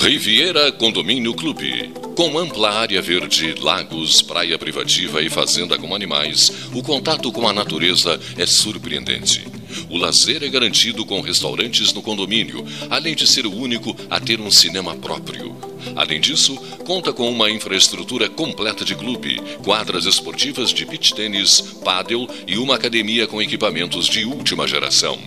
Riviera 0.00 0.72
Condomínio 0.72 1.34
Clube. 1.34 1.92
Com 2.16 2.38
ampla 2.38 2.70
área 2.70 3.02
verde, 3.02 3.54
lagos, 3.60 4.22
praia 4.22 4.58
privativa 4.58 5.20
e 5.20 5.28
fazenda 5.28 5.76
com 5.76 5.94
animais, 5.94 6.50
o 6.72 6.82
contato 6.82 7.30
com 7.30 7.46
a 7.46 7.52
natureza 7.52 8.18
é 8.38 8.46
surpreendente. 8.46 9.46
O 9.90 9.98
lazer 9.98 10.42
é 10.42 10.48
garantido 10.48 11.04
com 11.04 11.20
restaurantes 11.20 11.92
no 11.92 12.00
condomínio, 12.00 12.64
além 12.88 13.14
de 13.14 13.26
ser 13.26 13.44
o 13.44 13.54
único 13.54 13.94
a 14.08 14.18
ter 14.18 14.40
um 14.40 14.50
cinema 14.50 14.96
próprio. 14.96 15.54
Além 15.94 16.18
disso, 16.18 16.56
conta 16.86 17.12
com 17.12 17.30
uma 17.30 17.50
infraestrutura 17.50 18.26
completa 18.26 18.86
de 18.86 18.94
clube, 18.94 19.38
quadras 19.62 20.06
esportivas 20.06 20.70
de 20.70 20.86
beach 20.86 21.14
tênis, 21.14 21.60
pádel 21.84 22.26
e 22.46 22.56
uma 22.56 22.76
academia 22.76 23.26
com 23.26 23.40
equipamentos 23.42 24.06
de 24.06 24.24
última 24.24 24.66
geração. 24.66 25.18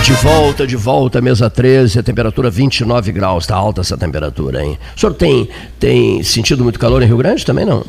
De 0.03 0.13
volta, 0.13 0.65
de 0.65 0.75
volta, 0.75 1.21
mesa 1.21 1.49
13, 1.49 1.99
a 1.99 2.03
temperatura 2.03 2.49
29 2.49 3.11
graus, 3.11 3.43
está 3.43 3.55
alta 3.55 3.81
essa 3.81 3.97
temperatura, 3.97 4.63
hein? 4.63 4.77
O 4.95 4.99
senhor 4.99 5.13
tem, 5.13 5.49
tem 5.77 6.23
sentido 6.23 6.63
muito 6.63 6.79
calor 6.79 7.03
em 7.03 7.05
Rio 7.05 7.17
Grande 7.17 7.45
também, 7.45 7.65
não? 7.65 7.85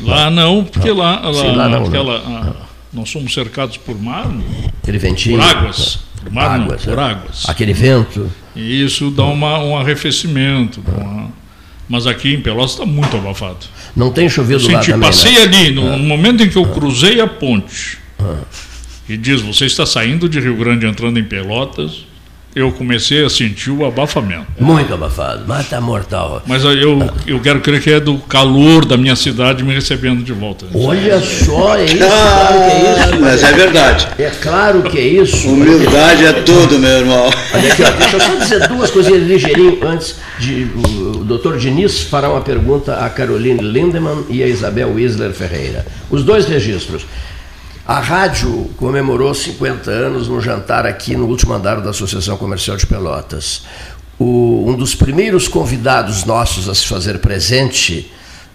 Lá 0.00 0.30
não, 0.30 0.64
porque 0.64 0.90
não. 0.90 0.98
lá, 0.98 1.20
lá, 1.20 1.34
Sim, 1.34 1.56
lá 1.56 1.68
não, 1.68 1.86
aquela, 1.86 2.22
não. 2.22 2.36
A, 2.36 2.54
nós 2.92 3.08
somos 3.10 3.32
cercados 3.32 3.76
por 3.78 4.00
mar, 4.00 4.30
aquele 4.82 4.98
ventinho, 4.98 5.38
por 5.38 5.48
águas, 5.48 5.98
por 6.20 6.30
mar 6.30 6.60
águas, 6.60 6.84
não, 6.84 6.94
por 6.94 7.02
é. 7.02 7.06
águas. 7.06 7.48
Aquele 7.48 7.72
vento. 7.72 8.30
E 8.54 8.84
isso 8.84 9.10
dá 9.10 9.24
uma, 9.24 9.58
um 9.58 9.76
arrefecimento, 9.76 10.82
uma, 10.86 11.28
mas 11.88 12.06
aqui 12.06 12.34
em 12.34 12.40
Pelotas 12.40 12.72
está 12.72 12.86
muito 12.86 13.16
abafado. 13.16 13.66
Não 13.96 14.12
tem 14.12 14.28
chovido 14.28 14.62
eu 14.62 14.70
lá 14.70 14.80
senti, 14.80 14.92
também, 14.92 15.08
Passei 15.08 15.32
né? 15.32 15.42
ali, 15.42 15.70
no, 15.70 15.94
ah. 15.94 15.96
momento 15.96 16.42
em 16.42 16.48
que 16.48 16.56
eu 16.56 16.66
cruzei 16.66 17.20
a 17.20 17.26
ponte, 17.26 17.98
ah 18.20 18.42
e 19.08 19.16
diz: 19.16 19.40
Você 19.42 19.66
está 19.66 19.84
saindo 19.86 20.28
de 20.28 20.40
Rio 20.40 20.56
Grande 20.56 20.86
entrando 20.86 21.18
em 21.18 21.24
Pelotas. 21.24 22.06
Eu 22.54 22.70
comecei 22.70 23.24
a 23.24 23.28
sentir 23.28 23.70
o 23.70 23.84
abafamento. 23.84 24.46
Muito 24.60 24.94
abafado, 24.94 25.44
mata 25.44 25.80
mortal. 25.80 26.40
Mas 26.46 26.62
eu, 26.62 27.00
eu 27.26 27.40
quero 27.40 27.60
crer 27.60 27.82
que 27.82 27.90
é 27.90 27.98
do 27.98 28.16
calor 28.18 28.84
da 28.84 28.96
minha 28.96 29.16
cidade 29.16 29.64
me 29.64 29.74
recebendo 29.74 30.22
de 30.22 30.32
volta. 30.32 30.64
Olha 30.72 31.20
só, 31.20 31.76
é 31.76 31.84
isso, 31.84 31.96
claro 31.98 32.54
que 32.54 32.70
é 32.70 32.92
isso. 32.92 33.20
Mas 33.20 33.42
é 33.42 33.52
verdade. 33.54 34.08
É 34.20 34.30
claro 34.40 34.82
que 34.84 34.96
é 34.96 35.04
isso. 35.04 35.48
Humildade 35.48 36.26
é 36.26 36.32
tudo, 36.32 36.78
meu 36.78 36.90
irmão. 36.90 37.28
Olha 37.54 37.72
aqui, 37.72 37.82
ó, 37.82 37.90
deixa 37.90 38.16
eu 38.16 38.20
só 38.20 38.36
dizer 38.36 38.68
duas 38.68 38.90
coisinhas 38.92 39.26
ligeirinho 39.26 39.78
antes 39.84 40.14
de 40.38 40.68
o, 40.76 41.22
o 41.22 41.24
doutor 41.24 41.58
Diniz 41.58 42.02
fará 42.02 42.30
uma 42.30 42.40
pergunta 42.40 43.04
a 43.04 43.10
Caroline 43.10 43.62
Lindemann 43.62 44.26
e 44.30 44.44
a 44.44 44.46
Isabel 44.46 44.94
Wisler 44.94 45.32
Ferreira. 45.32 45.84
Os 46.08 46.22
dois 46.22 46.46
registros. 46.46 47.04
A 47.86 48.00
rádio 48.00 48.70
comemorou 48.78 49.34
50 49.34 49.90
anos 49.90 50.26
no 50.26 50.40
jantar 50.40 50.86
aqui 50.86 51.14
no 51.14 51.26
último 51.26 51.52
andar 51.52 51.82
da 51.82 51.90
Associação 51.90 52.34
Comercial 52.38 52.78
de 52.78 52.86
Pelotas. 52.86 53.62
O, 54.18 54.64
um 54.66 54.74
dos 54.74 54.94
primeiros 54.94 55.48
convidados 55.48 56.24
nossos 56.24 56.66
a 56.66 56.74
se 56.74 56.86
fazer 56.86 57.18
presente, 57.18 58.10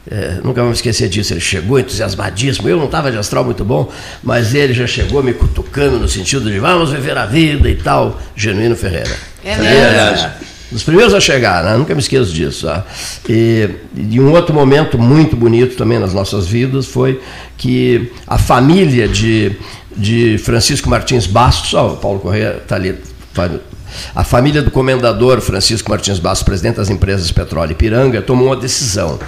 é, 0.09 0.39
nunca 0.43 0.61
vamos 0.61 0.79
esquecer 0.79 1.09
disso, 1.09 1.33
ele 1.33 1.41
chegou 1.41 1.79
entusiasmadíssimo. 1.79 2.67
Eu 2.67 2.77
não 2.77 2.85
estava 2.85 3.11
de 3.11 3.19
astral 3.19 3.43
muito 3.43 3.63
bom, 3.63 3.91
mas 4.23 4.55
ele 4.55 4.73
já 4.73 4.87
chegou 4.87 5.21
me 5.21 5.33
cutucando 5.33 5.99
no 5.99 6.07
sentido 6.07 6.49
de 6.49 6.57
vamos 6.57 6.89
viver 6.89 7.15
a 7.15 7.27
vida 7.27 7.69
e 7.69 7.75
tal. 7.75 8.19
Genuíno 8.35 8.75
Ferreira. 8.75 9.15
É 9.43 9.55
verdade. 9.55 10.48
Dos 10.71 10.83
primeiros 10.83 11.13
a 11.15 11.19
chegar, 11.19 11.63
né? 11.63 11.75
nunca 11.77 11.95
me 11.95 11.99
esqueço 11.99 12.31
disso. 12.31 12.67
Tá? 12.67 12.85
E, 13.27 13.69
e 13.95 14.19
um 14.19 14.31
outro 14.31 14.53
momento 14.53 14.99
muito 14.99 15.35
bonito 15.35 15.75
também 15.75 15.97
nas 15.97 16.13
nossas 16.13 16.47
vidas 16.47 16.85
foi 16.85 17.19
que 17.57 18.11
a 18.27 18.37
família 18.37 19.07
de, 19.07 19.53
de 19.97 20.37
Francisco 20.37 20.87
Martins 20.87 21.25
Bastos, 21.25 21.73
ó, 21.73 21.93
o 21.93 21.97
Paulo 21.97 22.19
Correia 22.19 22.59
está 22.61 22.75
ali, 22.75 22.95
a 24.15 24.23
família 24.23 24.61
do 24.61 24.69
comendador 24.69 25.41
Francisco 25.41 25.89
Martins 25.89 26.19
Bastos, 26.19 26.45
presidente 26.45 26.75
das 26.75 26.89
empresas 26.89 27.31
Petróleo 27.31 27.71
e 27.71 27.75
Piranga, 27.75 28.21
tomou 28.21 28.47
uma 28.47 28.55
decisão. 28.55 29.19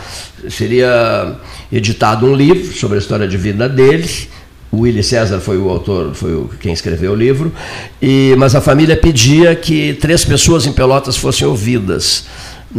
Seria 0.50 1.36
editado 1.72 2.26
um 2.26 2.36
livro 2.36 2.74
sobre 2.78 2.98
a 2.98 3.00
história 3.00 3.28
de 3.28 3.38
vida 3.38 3.68
dele, 3.68 4.10
o 4.72 4.82
Willy 4.82 5.04
César 5.04 5.40
foi 5.40 5.58
o 5.58 5.70
autor, 5.70 6.16
foi 6.16 6.48
quem 6.62 6.72
escreveu 6.72 7.12
o 7.12 7.16
livro, 7.16 7.52
e, 8.02 8.34
mas 8.38 8.56
a 8.56 8.62
família 8.62 8.96
pedia 8.96 9.54
que 9.56 9.94
três 9.96 10.24
pessoas 10.24 10.66
em 10.66 10.72
Pelotas 10.72 11.18
fossem 11.18 11.46
ouvidas. 11.46 12.26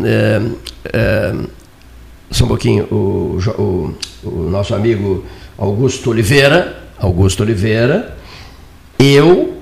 É, 0.02 0.42
é, 0.84 1.34
só 2.30 2.44
um 2.46 2.48
pouquinho, 2.48 2.84
o, 2.84 3.38
o, 3.58 3.94
o, 4.24 4.50
nosso 4.50 4.74
amigo 4.74 5.22
Augusto 5.58 6.08
Oliveira, 6.08 6.82
Augusto 6.98 7.42
Oliveira, 7.42 8.16
eu 8.98 9.58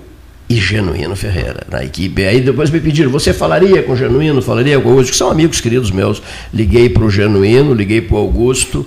e 0.50 0.56
Genuíno 0.56 1.14
Ferreira 1.14 1.64
na 1.70 1.84
equipe. 1.84 2.26
Aí 2.26 2.40
depois 2.40 2.70
me 2.70 2.80
pediram, 2.80 3.08
você 3.08 3.32
falaria 3.32 3.84
com 3.84 3.92
o 3.92 3.96
Genuíno, 3.96 4.42
falaria 4.42 4.80
com 4.80 4.88
o 4.88 4.90
Augusto, 4.90 5.12
que 5.12 5.16
são 5.16 5.30
amigos 5.30 5.60
queridos 5.60 5.92
meus. 5.92 6.20
Liguei 6.52 6.88
para 6.88 7.04
o 7.04 7.10
Genuíno, 7.10 7.72
liguei 7.72 8.00
para 8.00 8.16
o 8.16 8.18
Augusto, 8.18 8.84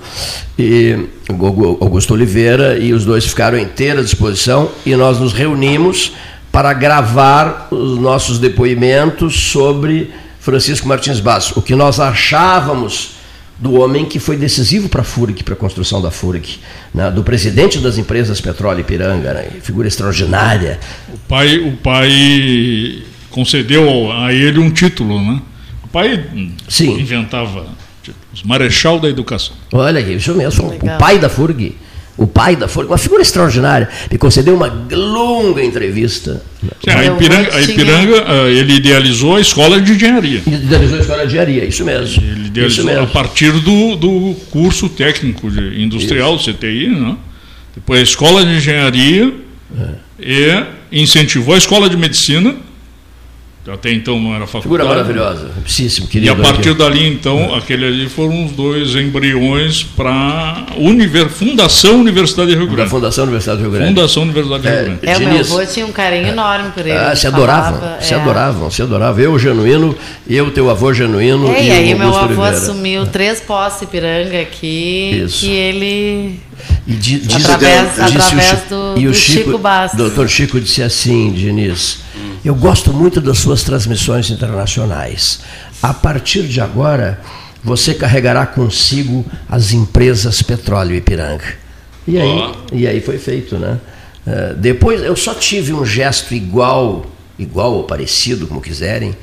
e, 0.60 1.08
Augusto 1.30 2.14
Oliveira, 2.14 2.78
e 2.78 2.92
os 2.92 3.06
dois 3.06 3.26
ficaram 3.26 3.58
inteira 3.58 4.02
à 4.02 4.04
disposição 4.04 4.70
e 4.86 4.94
nós 4.98 5.20
nos 5.20 5.32
reunimos 5.32 6.12
para 6.52 6.74
gravar 6.74 7.70
os 7.72 7.98
nossos 7.98 8.40
depoimentos 8.40 9.50
sobre 9.50 10.12
Francisco 10.42 10.86
Martins 10.86 11.22
Bastos, 11.22 11.56
o 11.56 11.62
que 11.62 11.74
nós 11.74 11.98
achávamos 11.98 13.16
do 13.60 13.74
homem 13.74 14.06
que 14.06 14.20
foi 14.20 14.36
decisivo 14.36 14.90
para 14.90 15.02
a 15.02 15.04
FURIC, 15.04 15.44
para 15.44 15.54
a 15.54 15.58
construção 15.58 16.02
da 16.02 16.12
FURIC, 16.12 16.60
né? 16.94 17.12
do 17.12 17.24
presidente 17.24 17.80
das 17.80 17.98
empresas 17.98 18.42
Petróleo 18.42 18.82
Ipiranga, 18.82 19.34
né? 19.34 19.48
figura 19.62 19.88
extraordinária. 19.88 20.80
O 21.14 21.18
pai, 21.20 21.58
o 21.58 21.78
pai 21.78 23.04
concedeu 23.30 24.12
a 24.12 24.34
ele 24.34 24.60
um 24.60 24.70
título, 24.70 25.22
né? 25.22 25.42
O 25.84 25.88
pai 25.88 26.26
Sim. 26.68 27.00
inventava 27.00 27.68
títulos, 28.02 28.44
Marechal 28.44 29.00
da 29.00 29.08
Educação. 29.08 29.56
Olha, 29.72 30.00
isso 30.00 30.34
mesmo, 30.34 30.70
Legal. 30.70 30.96
o 30.96 31.00
pai 31.00 31.20
da 31.20 31.30
FURG 31.30 31.76
o 32.16 32.28
pai 32.28 32.56
da 32.56 32.68
Folha, 32.68 32.88
uma 32.88 32.98
figura 32.98 33.22
extraordinária, 33.22 33.90
me 34.12 34.18
concedeu 34.18 34.56
uma 34.56 34.68
longa 34.92 35.64
entrevista. 35.64 36.44
Sim, 36.62 36.92
a 36.92 37.06
Ipiranga, 37.06 37.56
a 37.56 37.62
Ipiranga, 37.62 38.24
ah, 38.28 38.50
ele 38.50 38.74
idealizou 38.74 39.36
a 39.36 39.42
escola 39.42 39.82
de 39.82 39.94
engenharia. 39.94 40.42
Idealizou 40.46 40.98
a 40.98 41.02
escola 41.02 41.22
de 41.22 41.28
engenharia, 41.28 41.66
isso 41.66 41.84
mesmo. 41.84 42.24
Ele 42.24 42.48
idealizou 42.48 42.86
mesmo. 42.86 43.02
a 43.02 43.08
partir 43.08 43.52
do, 43.52 43.96
do 43.96 44.36
curso 44.52 44.90
técnico 44.90 45.48
industrial, 45.48 46.36
isso. 46.36 46.54
CTI, 46.54 46.90
né? 46.90 47.18
depois 47.76 48.00
a 48.00 48.04
escola 48.04 48.46
de 48.46 48.58
engenharia 48.58 49.34
é. 50.22 50.66
e 50.92 51.02
incentivou 51.02 51.56
a 51.56 51.58
escola 51.58 51.90
de 51.90 51.98
medicina 51.98 52.56
até 53.72 53.92
então 53.92 54.20
não 54.20 54.36
era 54.36 54.46
faculdade. 54.46 54.64
Figura 54.64 54.86
maravilhosa, 54.86 55.52
riquíssimo, 55.56 56.08
querido. 56.08 56.28
E 56.28 56.30
a 56.30 56.36
partir 56.36 56.70
aqui. 56.70 56.78
dali, 56.78 57.08
então, 57.08 57.40
é. 57.40 57.58
aquele 57.58 57.86
ali 57.86 58.10
foram 58.10 58.46
os 58.46 58.52
dois 58.52 58.94
embriões 58.96 59.84
para 59.84 60.12
a 60.12 60.66
Univer... 60.78 61.30
Fundação 61.30 62.02
Universidade 62.02 62.50
de 62.50 62.58
Rio 62.58 62.66
Grande. 62.66 62.84
Da 62.84 62.90
Fundação 62.90 63.24
Universidade 63.24 63.58
de 63.60 63.64
Rio 63.64 63.72
Grande. 63.72 63.96
Fundação 63.96 64.24
Universidade 64.24 64.64
de 64.64 64.70
Rio 64.70 64.84
Grande. 64.84 65.00
É, 65.04 65.18
o 65.18 65.20
meu 65.22 65.40
avô 65.40 65.66
tinha 65.66 65.86
um 65.86 65.92
carinho 65.94 66.28
enorme 66.28 66.72
por 66.72 66.86
ele. 66.86 66.98
Ah, 66.98 67.16
se 67.16 67.26
adoravam, 67.26 67.80
falava, 67.80 68.02
se 68.02 68.14
é. 68.14 68.18
adoravam, 68.18 68.72
se 68.72 68.82
adoravam. 68.82 69.24
Eu, 69.24 69.40
genuíno, 69.40 69.96
eu, 70.28 70.52
teu 70.52 70.70
avô 70.70 70.94
genuíno. 70.94 71.48
É, 71.54 71.64
e, 71.64 71.68
e 71.68 71.72
aí 71.72 71.96
meu 71.96 72.10
avô 72.10 72.26
Oliveira. 72.26 72.50
assumiu 72.50 73.06
três 73.08 73.40
posses 73.40 73.88
Piranga 73.88 74.42
aqui, 74.42 75.22
Isso. 75.24 75.40
que 75.40 75.52
ele... 75.52 76.40
E 76.88 76.94
diz, 76.94 77.36
através, 77.36 78.00
através 78.00 78.62
do, 78.70 78.94
e 78.98 79.08
o 79.08 79.12
do 79.12 79.16
Chico, 79.16 79.46
Chico 79.46 79.58
Bastos. 79.58 79.98
Doutor 79.98 80.30
Chico 80.30 80.60
disse 80.60 80.84
assim, 80.84 81.32
Diniz, 81.32 82.00
eu 82.44 82.56
gosto 82.56 82.92
muito 82.92 83.22
das 83.22 83.40
suas 83.40 83.64
transmissões 83.64 84.30
internacionais. 84.30 85.40
A 85.82 85.94
partir 85.94 86.44
de 86.44 86.60
agora, 86.60 87.20
você 87.64 87.94
carregará 87.94 88.46
consigo 88.46 89.26
as 89.50 89.72
empresas 89.72 90.42
Petróleo 90.42 90.96
Ipiranga. 90.96 91.56
E 92.06 92.20
aí, 92.20 92.28
oh. 92.28 92.76
e 92.76 92.86
aí 92.86 93.00
foi 93.00 93.18
feito, 93.18 93.58
né? 93.58 93.80
Uh, 94.26 94.54
depois 94.56 95.02
eu 95.02 95.16
só 95.16 95.34
tive 95.34 95.74
um 95.74 95.86
gesto 95.86 96.34
igual, 96.34 97.06
igual 97.40 97.74
ou 97.74 97.84
parecido, 97.84 98.48
como 98.48 98.62
quiserem, 98.62 99.16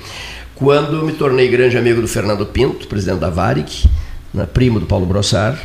quando 0.55 1.05
me 1.05 1.13
tornei 1.13 1.49
grande 1.49 1.77
amigo 1.77 2.01
do 2.01 2.09
Fernando 2.09 2.45
Pinto, 2.47 2.87
presidente 2.87 3.19
da 3.19 3.31
Varig, 3.31 3.89
né, 4.33 4.47
primo 4.47 4.79
do 4.79 4.87
Paulo 4.87 5.07
Brossard, 5.07 5.59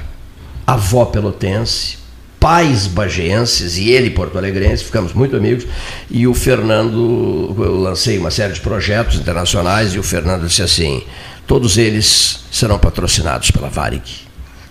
avó 0.66 1.06
pelotense, 1.06 1.98
pais 2.46 2.86
bageenses 2.86 3.76
e 3.76 3.90
ele 3.90 4.12
porto-alegrense, 4.12 4.84
ficamos 4.84 5.14
muito 5.14 5.36
amigos. 5.36 5.66
E 6.12 6.28
o 6.28 6.34
Fernando, 6.36 7.56
eu 7.58 7.76
lancei 7.76 8.20
uma 8.20 8.30
série 8.30 8.54
de 8.54 8.62
projetos 8.62 9.16
internacionais 9.16 9.96
e 9.96 9.98
o 9.98 10.04
Fernando 10.04 10.46
disse 10.46 10.62
assim: 10.62 11.02
todos 11.48 11.76
eles 11.76 12.42
serão 12.52 12.78
patrocinados 12.78 13.50
pela 13.50 13.68
Varig. 13.68 14.25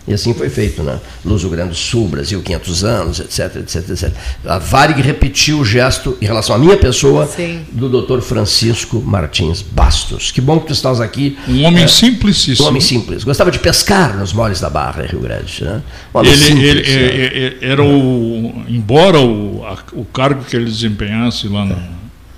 E 0.07 0.13
assim 0.13 0.35
foi 0.35 0.51
feito, 0.51 0.83
né? 0.83 1.01
Luso 1.25 1.49
Grande 1.49 1.71
do 1.71 1.75
Sul, 1.75 2.07
Brasil 2.09 2.43
500 2.43 2.85
anos, 2.85 3.21
etc, 3.21 3.57
etc, 3.57 3.89
etc. 3.89 4.13
A 4.45 4.59
Varig 4.59 5.01
repetiu 5.01 5.61
o 5.61 5.65
gesto 5.65 6.19
em 6.21 6.27
relação 6.27 6.55
à 6.55 6.59
minha 6.59 6.77
pessoa 6.77 7.27
Sim. 7.27 7.65
do 7.73 7.89
Dr. 7.89 8.21
Francisco 8.21 9.01
Martins 9.01 9.63
Bastos. 9.63 10.31
Que 10.31 10.43
bom 10.43 10.61
que 10.61 10.67
tu 10.67 10.73
estás 10.75 11.01
aqui. 11.01 11.39
Um 11.49 11.65
homem 11.65 11.85
é, 11.85 11.89
simples. 11.89 12.61
Um 12.61 12.67
homem 12.67 12.83
simples. 12.83 13.25
Gostava 13.25 13.51
de 13.51 13.59
pescar 13.59 14.15
nos 14.19 14.35
moles 14.35 14.61
da 14.61 14.69
Barra, 14.69 15.07
Rio 15.07 15.21
Grande. 15.21 15.65
Né? 15.65 15.83
Um 16.15 16.21
ele, 16.21 16.37
simples, 16.37 16.89
ele 16.89 17.51
né? 17.51 17.57
Era 17.63 17.83
o, 17.83 18.63
embora 18.69 19.19
o, 19.19 19.65
a, 19.65 19.79
o 19.95 20.05
cargo 20.05 20.45
que 20.45 20.55
ele 20.55 20.67
desempenhasse 20.67 21.49
lá 21.49 21.65
na, 21.65 21.79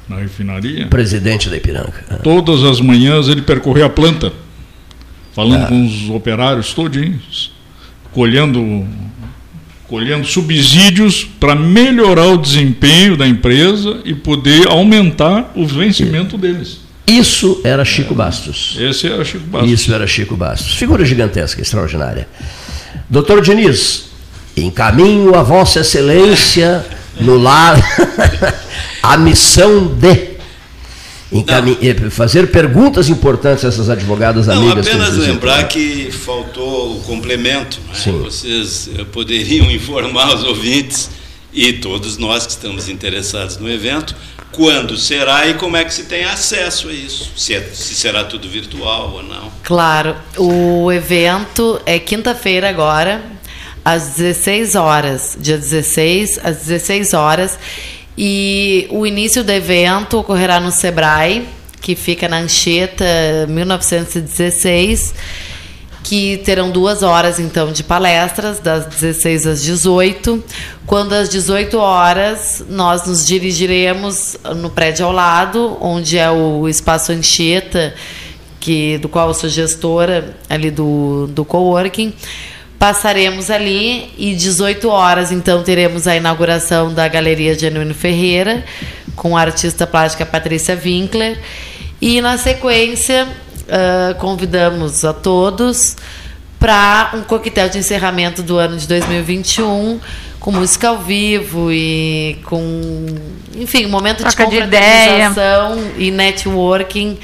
na 0.09 0.23
refinaria, 0.23 0.87
presidente 0.87 1.51
da 1.51 1.57
Ipiranga. 1.57 2.05
Né? 2.09 2.21
Todas 2.23 2.63
as 2.63 2.81
manhãs 2.81 3.27
ele 3.27 3.43
percorria 3.43 3.87
a 3.87 3.91
planta, 3.91 4.33
falando 5.35 5.65
é. 5.65 5.67
com 5.67 5.85
os 5.85 6.11
operários 6.11 6.73
todinhos 6.73 7.56
colhendo, 8.17 8.87
colhendo 9.87 10.27
subsídios 10.27 11.23
para 11.39 11.55
melhorar 11.55 12.29
o 12.29 12.39
desempenho 12.39 13.15
da 13.15 13.29
empresa 13.29 14.01
e 14.07 14.15
poder 14.15 14.67
aumentar 14.69 15.53
o 15.55 15.67
vencimento 15.67 16.39
deles. 16.39 16.81
Isso 17.07 17.61
era 17.63 17.85
Chico 17.85 18.15
Bastos. 18.15 18.75
Esse 18.81 19.07
era 19.07 19.23
Chico 19.23 19.47
Bastos. 19.47 19.71
Isso 19.71 19.95
era 19.95 20.07
Chico 20.07 20.35
Bastos. 20.35 20.75
Figura 20.77 21.05
gigantesca, 21.05 21.61
extraordinária. 21.61 22.27
Doutor 23.11 23.43
Diniz, 23.43 24.07
encaminho 24.57 25.35
a 25.35 25.43
Vossa 25.43 25.81
Excelência 25.81 26.87
no 27.21 27.37
lar 27.37 27.79
a 29.03 29.19
missão 29.19 29.89
de 29.89 30.36
eh, 31.33 32.11
fazer 32.11 32.51
perguntas 32.51 33.09
importantes 33.09 33.65
a 33.65 33.69
essas 33.69 33.91
advogadas 33.91 34.47
Não, 34.47 34.57
amigas. 34.57 34.87
apenas 34.87 35.17
lembrar 35.17 35.67
que 35.69 36.11
faltou 36.11 36.99
o 36.99 37.01
complemento. 37.03 37.81
Né? 37.89 38.13
Vocês 38.23 38.89
eh, 38.97 39.05
poderiam 39.05 39.71
informar 39.73 40.35
os 40.35 40.45
ouvintes 40.45 41.11
e 41.53 41.73
todos 41.75 42.17
nós 42.19 42.45
que 42.47 42.53
estamos 42.53 42.89
interessados 42.89 43.57
no 43.57 43.71
evento 43.71 44.15
quando 44.53 44.97
será 44.97 45.47
e 45.47 45.55
como 45.55 45.77
é 45.77 45.85
que 45.85 45.93
se 45.93 46.05
tem 46.05 46.25
acesso 46.25 46.89
a 46.89 46.93
isso, 46.93 47.31
se, 47.37 47.55
é, 47.55 47.61
se 47.61 47.95
será 47.95 48.25
tudo 48.25 48.49
virtual 48.49 49.13
ou 49.13 49.23
não. 49.23 49.53
Claro, 49.63 50.17
o 50.39 50.91
evento 50.91 51.81
é 51.85 51.99
quinta-feira 51.99 52.69
agora, 52.69 53.23
às 53.85 54.15
16 54.17 54.75
horas, 54.75 55.37
dia 55.39 55.59
16 55.59 56.41
às 56.43 56.57
16 56.59 57.13
horas 57.13 57.59
e 58.17 58.87
o 58.91 59.07
início 59.07 59.45
do 59.45 59.53
evento 59.53 60.19
ocorrerá 60.19 60.59
no 60.59 60.71
Sebrae, 60.71 61.47
que 61.81 61.95
fica 61.95 62.29
na 62.29 62.39
Anchieta 62.39 63.05
1916, 63.49 65.15
que 66.03 66.39
terão 66.39 66.71
duas 66.71 67.03
horas 67.03 67.39
então 67.39 67.73
de 67.73 67.83
palestras, 67.83 68.59
das 68.59 68.87
16 68.87 69.47
às 69.47 69.63
18. 69.63 70.43
Quando 70.87 71.13
às 71.13 71.29
18 71.29 71.77
horas 71.79 72.65
nós 72.69 73.07
nos 73.07 73.27
dirigiremos 73.27 74.37
no 74.57 74.71
prédio 74.71 75.05
ao 75.05 75.13
lado, 75.13 75.77
onde 75.81 76.17
é 76.17 76.31
o 76.31 76.69
espaço 76.69 77.13
Anchieta, 77.13 77.95
que 78.59 78.99
do 78.99 79.09
qual 79.09 79.29
eu 79.29 79.35
sou 79.35 79.51
gestora 79.51 80.37
ali 80.49 80.71
do, 80.71 81.27
do 81.29 81.45
coworking 81.45 82.15
Passaremos 82.79 83.51
ali 83.51 84.13
e 84.19 84.35
18 84.35 84.89
horas, 84.89 85.33
então, 85.33 85.63
teremos 85.63 86.07
a 86.07 86.15
inauguração 86.15 86.93
da 86.93 87.09
Galeria 87.09 87.59
Genuíno 87.59 87.95
Ferreira, 87.95 88.65
com 89.15 89.37
a 89.37 89.41
artista 89.41 89.87
plástica 89.87 90.27
Patrícia 90.27 90.79
Winkler. 90.83 91.39
E, 92.01 92.21
na 92.21 92.37
sequência, 92.37 93.27
uh, 93.27 94.15
convidamos 94.17 95.05
a 95.07 95.15
todos 95.15 95.97
para 96.59 97.13
um 97.15 97.23
coquetel 97.23 97.69
de 97.69 97.79
encerramento 97.79 98.43
do 98.43 98.59
ano 98.59 98.77
de 98.77 98.87
2021, 98.87 99.99
com 100.39 100.53
música 100.53 100.89
ao 100.89 100.99
vivo 100.99 101.73
e 101.73 102.39
com, 102.45 103.07
enfim, 103.55 103.87
um 103.87 103.91
momento 103.91 104.19
Troca 104.19 104.47
de 104.47 104.61
confraternização 104.61 105.79
e 105.97 106.11
networking 106.11 107.19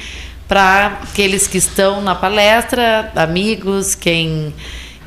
para 0.47 0.99
aqueles 1.03 1.47
que 1.47 1.57
estão 1.57 2.01
na 2.01 2.15
palestra, 2.15 3.11
amigos, 3.15 3.95
quem 3.95 4.53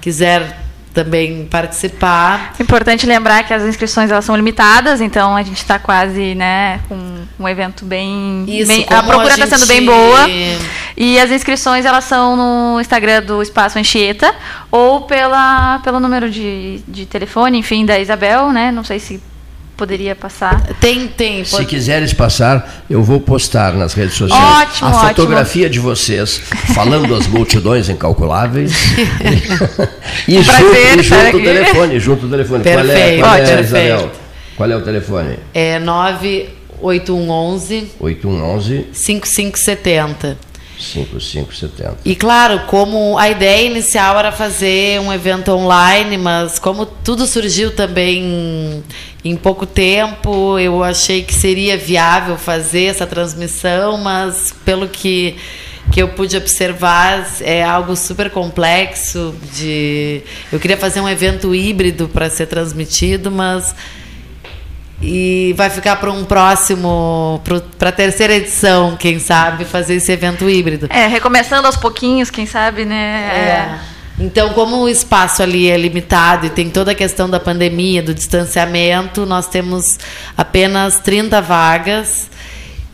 quiser 0.07 0.57
também 0.95 1.47
participar. 1.47 2.55
Importante 2.61 3.05
lembrar 3.05 3.43
que 3.43 3.53
as 3.53 3.65
inscrições 3.65 4.09
elas 4.09 4.25
são 4.25 4.37
limitadas, 4.37 5.01
então 5.01 5.35
a 5.35 5.43
gente 5.43 5.57
está 5.57 5.81
quase, 5.81 6.37
né, 6.37 6.79
com 6.89 6.97
um 7.41 7.49
evento 7.49 7.85
bem, 7.85 8.45
Isso, 8.47 8.69
bem 8.69 8.87
a 8.89 9.03
procura 9.03 9.35
está 9.35 9.47
gente... 9.47 9.59
sendo 9.59 9.67
bem 9.67 9.85
boa. 9.85 10.21
E 10.97 11.19
as 11.19 11.33
inscrições 11.33 11.85
elas 11.85 12.05
são 12.05 12.37
no 12.37 12.81
Instagram 12.81 13.21
do 13.21 13.43
Espaço 13.43 13.81
Anchieta 13.81 14.33
ou 14.71 15.03
pela 15.03 15.81
pelo 15.81 15.99
número 15.99 16.31
de, 16.31 16.81
de 16.87 17.05
telefone, 17.05 17.59
enfim, 17.59 17.85
da 17.85 17.99
Isabel, 17.99 18.53
né? 18.53 18.71
Não 18.71 18.85
sei 18.85 19.01
se 19.01 19.21
poderia 19.77 20.15
passar? 20.15 20.67
Tem, 20.81 21.07
tem. 21.07 21.45
Pode... 21.45 21.49
Se 21.49 21.65
quiseres 21.67 22.13
passar, 22.13 22.85
eu 22.89 23.03
vou 23.03 23.21
postar 23.21 23.75
nas 23.75 23.93
redes 23.93 24.15
sociais 24.15 24.69
ótimo, 24.69 24.89
a 24.89 25.09
fotografia 25.09 25.69
de 25.69 25.79
vocês 25.79 26.39
falando 26.75 27.09
das 27.09 27.27
multidões 27.27 27.89
incalculáveis. 27.89 28.73
e, 30.27 30.43
prazer, 30.43 31.01
junto, 31.01 31.01
e 31.01 31.03
junto 31.03 31.37
o 31.37 31.43
telefone, 31.43 32.01
junto 32.01 32.27
o 32.27 32.31
telefone. 32.31 32.65
Perfeito, 32.65 33.21
qual 33.21 33.35
é, 33.35 33.45
qual 33.45 33.57
é, 33.57 33.61
Isabel? 33.61 34.13
Qual 34.57 34.71
é 34.71 34.77
o 34.77 34.83
telefone? 34.83 35.39
É 35.53 35.79
9 35.79 36.49
8111 36.81 37.93
8111 38.01 38.87
5570. 38.93 40.47
5570. 40.79 41.97
E 42.05 42.15
claro, 42.15 42.61
como 42.67 43.17
a 43.19 43.31
ideia 43.31 43.67
inicial 43.67 44.19
era 44.19 44.31
fazer 44.31 45.01
um 45.01 45.13
evento 45.13 45.51
online, 45.53 46.19
mas 46.19 46.59
como 46.59 46.85
tudo 46.85 47.27
surgiu 47.27 47.75
também 47.75 48.83
em 49.29 49.37
pouco 49.37 49.67
tempo, 49.67 50.59
eu 50.59 50.83
achei 50.83 51.23
que 51.23 51.35
seria 51.35 51.77
viável 51.77 52.37
fazer 52.37 52.85
essa 52.85 53.07
transmissão, 53.07 53.99
mas 53.99 54.55
pelo 54.65 54.89
que 54.89 55.37
que 55.91 56.03
eu 56.03 56.09
pude 56.09 56.37
observar 56.37 57.25
é 57.43 57.63
algo 57.63 57.95
super 57.95 58.29
complexo 58.29 59.33
de 59.55 60.21
eu 60.51 60.59
queria 60.59 60.77
fazer 60.77 61.01
um 61.01 61.09
evento 61.09 61.55
híbrido 61.55 62.09
para 62.09 62.29
ser 62.29 62.47
transmitido 62.47 63.31
mas 63.31 63.73
e 65.01 65.55
vai 65.57 65.69
ficar 65.69 65.97
para 65.97 66.11
um 66.11 66.25
próximo, 66.25 67.41
para 67.79 67.91
a 67.91 67.93
terceira 67.93 68.35
edição, 68.35 68.97
quem 68.97 69.19
sabe, 69.19 69.67
fazer 69.67 69.97
esse 69.97 70.11
evento 70.11 70.49
híbrido. 70.49 70.87
É, 70.89 71.07
recomeçando 71.07 71.67
aos 71.67 71.77
pouquinhos, 71.77 72.31
quem 72.31 72.47
sabe, 72.47 72.87
né? 72.87 73.29
É. 73.31 73.96
Então, 74.19 74.51
como 74.51 74.83
o 74.83 74.89
espaço 74.89 75.43
ali 75.43 75.69
é 75.69 75.77
limitado 75.77 76.47
e 76.47 76.51
tem 76.51 76.71
toda 76.71 76.93
a 76.93 76.95
questão 76.95 77.29
da 77.29 77.39
pandemia, 77.39 78.03
do 78.03 78.15
distanciamento, 78.15 79.27
nós 79.27 79.47
temos 79.47 79.99
apenas 80.37 81.01
30 81.01 81.41
vagas. 81.43 82.31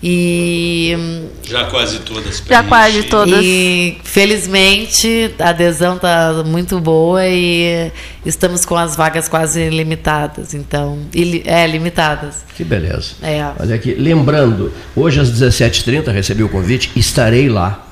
E 0.05 0.97
já 1.44 1.66
quase 1.66 2.01
todas. 2.01 2.43
Já 2.44 2.65
quase 2.65 3.05
todas. 3.05 3.40
E 3.40 3.99
felizmente 4.03 5.32
a 5.39 5.51
adesão 5.51 5.94
está 5.94 6.43
muito 6.44 6.81
boa 6.81 7.24
e 7.24 7.93
estamos 8.27 8.65
com 8.65 8.74
as 8.74 8.97
vagas 8.97 9.28
quase 9.28 9.70
limitadas. 9.70 10.55
Então, 10.55 10.99
é 11.44 11.65
limitadas. 11.69 12.44
Que 12.57 12.65
beleza. 12.65 13.12
É. 13.23 13.47
Olha 13.61 13.77
aqui, 13.77 13.94
lembrando, 13.94 14.73
hoje 14.97 15.20
às 15.20 15.31
17h30 15.31 16.11
recebi 16.11 16.43
o 16.43 16.49
convite, 16.49 16.90
estarei 16.97 17.49
lá. 17.49 17.91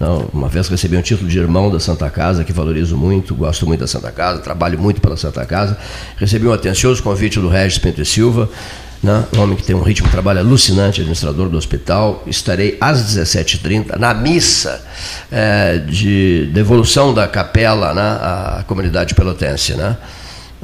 Não, 0.00 0.30
uma 0.32 0.48
vez 0.48 0.66
recebi 0.68 0.96
um 0.96 1.02
título 1.02 1.28
de 1.28 1.38
irmão 1.38 1.70
da 1.70 1.78
Santa 1.78 2.08
Casa, 2.08 2.42
que 2.42 2.52
valorizo 2.52 2.96
muito, 2.96 3.34
gosto 3.34 3.66
muito 3.66 3.80
da 3.80 3.86
Santa 3.86 4.10
Casa, 4.10 4.40
trabalho 4.40 4.78
muito 4.78 5.00
pela 5.00 5.16
Santa 5.16 5.44
Casa. 5.44 5.76
Recebi 6.16 6.48
um 6.48 6.52
atencioso 6.52 7.02
convite 7.02 7.38
do 7.38 7.48
Regis 7.48 7.78
Pinto 7.78 8.00
e 8.00 8.06
Silva 8.06 8.48
né? 9.02 9.24
um 9.34 9.40
homem 9.40 9.56
que 9.56 9.62
tem 9.62 9.74
um 9.74 9.82
ritmo 9.82 10.06
de 10.06 10.12
trabalho 10.12 10.40
alucinante, 10.40 11.00
administrador 11.00 11.48
do 11.48 11.56
hospital. 11.56 12.22
Estarei 12.26 12.76
às 12.80 13.00
17h30 13.14 13.96
na 13.98 14.12
missa 14.12 14.82
é, 15.30 15.78
de 15.78 16.50
devolução 16.52 17.14
da 17.14 17.26
capela 17.26 17.94
né, 17.94 18.02
à 18.02 18.64
comunidade 18.66 19.14
pelotense. 19.14 19.74
Né? 19.74 19.96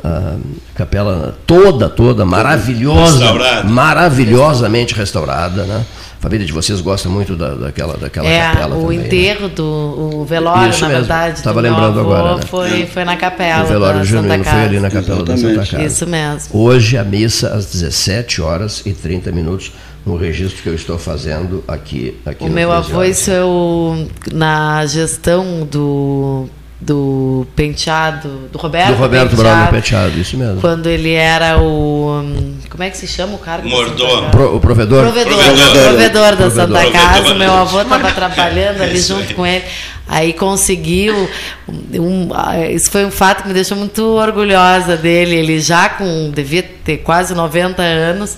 A 0.04 0.34
capela 0.74 1.38
toda, 1.46 1.88
toda, 1.88 2.26
maravilhosa, 2.26 3.24
restaurada. 3.24 3.68
maravilhosamente 3.68 4.94
restaurada. 4.94 5.64
Né? 5.64 5.86
A 6.18 6.22
família 6.28 6.46
de 6.46 6.52
vocês 6.52 6.80
gosta 6.80 7.08
muito 7.08 7.36
da, 7.36 7.54
daquela, 7.54 7.96
daquela 7.96 8.26
é, 8.26 8.40
capela. 8.40 8.76
O 8.76 8.82
também, 8.82 8.98
enterro 9.00 9.48
né? 9.48 9.52
do 9.54 9.64
o 9.64 10.24
velório, 10.24 10.70
Isso 10.70 10.80
na 10.82 10.88
mesmo. 10.88 11.00
verdade. 11.02 11.38
Estava 11.38 11.60
lembrando 11.60 12.00
agora. 12.00 12.36
Né? 12.36 12.42
Foi, 12.48 12.86
foi 12.86 13.04
na 13.04 13.16
capela. 13.16 13.64
O 13.64 13.66
velório 13.68 13.98
da 14.00 14.04
genuíno 14.04 14.28
Santa 14.44 14.50
foi 14.50 14.60
ali 14.62 14.80
na 14.80 14.90
capela 14.90 15.16
Exatamente. 15.22 15.42
da 15.42 15.48
Santa 15.64 15.70
Casa. 15.70 15.82
Isso 15.84 16.06
mesmo. 16.06 16.58
Hoje 16.60 16.96
a 16.98 17.04
missa 17.04 17.48
às 17.54 17.66
17 17.66 18.40
horas 18.42 18.82
e 18.86 18.92
30 18.92 19.30
minutos, 19.30 19.72
no 20.04 20.16
registro 20.16 20.62
que 20.62 20.68
eu 20.68 20.74
estou 20.74 20.98
fazendo 20.98 21.62
aqui. 21.68 22.18
aqui 22.24 22.44
O 22.44 22.48
no 22.48 22.54
meu 22.54 22.70
13 22.70 22.88
avô, 22.90 22.98
horas. 23.00 23.18
isso 23.18 23.30
eu, 23.30 24.08
na 24.32 24.86
gestão 24.86 25.66
do, 25.70 26.48
do 26.78 27.46
penteado, 27.56 28.48
do 28.52 28.58
Roberto, 28.58 28.88
Do 28.88 28.94
Roberto 28.96 29.30
penteado, 29.30 29.36
Braulio 29.36 29.70
Penteado, 29.72 30.18
isso 30.20 30.36
mesmo. 30.36 30.60
Quando 30.60 30.86
ele 30.88 31.12
era 31.14 31.58
o. 31.58 32.20
hum, 32.22 32.54
Como 32.68 32.82
é 32.82 32.90
que 32.90 32.98
se 32.98 33.06
chama 33.08 33.34
o 33.34 33.38
cargo? 33.38 33.66
da 33.68 33.74
Mordomo. 33.74 33.98
Santa 34.10 34.20
Casa? 34.20 34.30
Pro- 34.30 34.56
o 34.56 34.60
provedor? 34.60 35.02
Provedor, 35.04 35.34
Provedor. 35.42 35.72
provedor 35.72 36.22
da 36.30 36.36
Provedor. 36.36 36.50
Santa 36.50 36.90
Casa. 36.92 37.12
Provedor. 37.22 37.38
Meu 37.38 37.52
avô 37.54 37.80
estava 37.80 38.12
trabalhando 38.12 38.82
ali 38.82 38.94
Isso 38.98 39.14
junto 39.14 39.28
aí. 39.30 39.34
com 39.34 39.46
ele. 39.46 39.64
Aí 40.08 40.32
conseguiu. 40.34 41.28
Um, 41.66 42.28
ah, 42.34 42.68
isso 42.70 42.90
foi 42.90 43.06
um 43.06 43.10
fato 43.10 43.42
que 43.42 43.48
me 43.48 43.54
deixou 43.54 43.76
muito 43.76 44.02
orgulhosa 44.04 44.96
dele. 44.98 45.34
Ele 45.34 45.58
já 45.60 45.88
com. 45.88 46.30
devia 46.30 46.62
ter 46.62 46.98
quase 46.98 47.34
90 47.34 47.80
anos. 47.82 48.36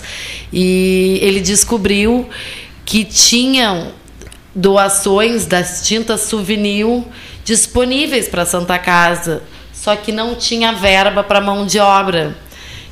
E 0.52 1.18
ele 1.20 1.40
descobriu 1.40 2.28
que 2.84 3.04
tinham 3.04 3.88
doações 4.54 5.44
das 5.44 5.82
tintas 5.86 6.22
souvenir 6.22 6.86
disponíveis 7.48 8.28
para 8.28 8.42
a 8.42 8.46
Santa 8.46 8.78
Casa, 8.78 9.42
só 9.72 9.96
que 9.96 10.12
não 10.12 10.34
tinha 10.34 10.70
verba 10.72 11.22
para 11.24 11.40
mão 11.40 11.64
de 11.64 11.78
obra. 11.78 12.36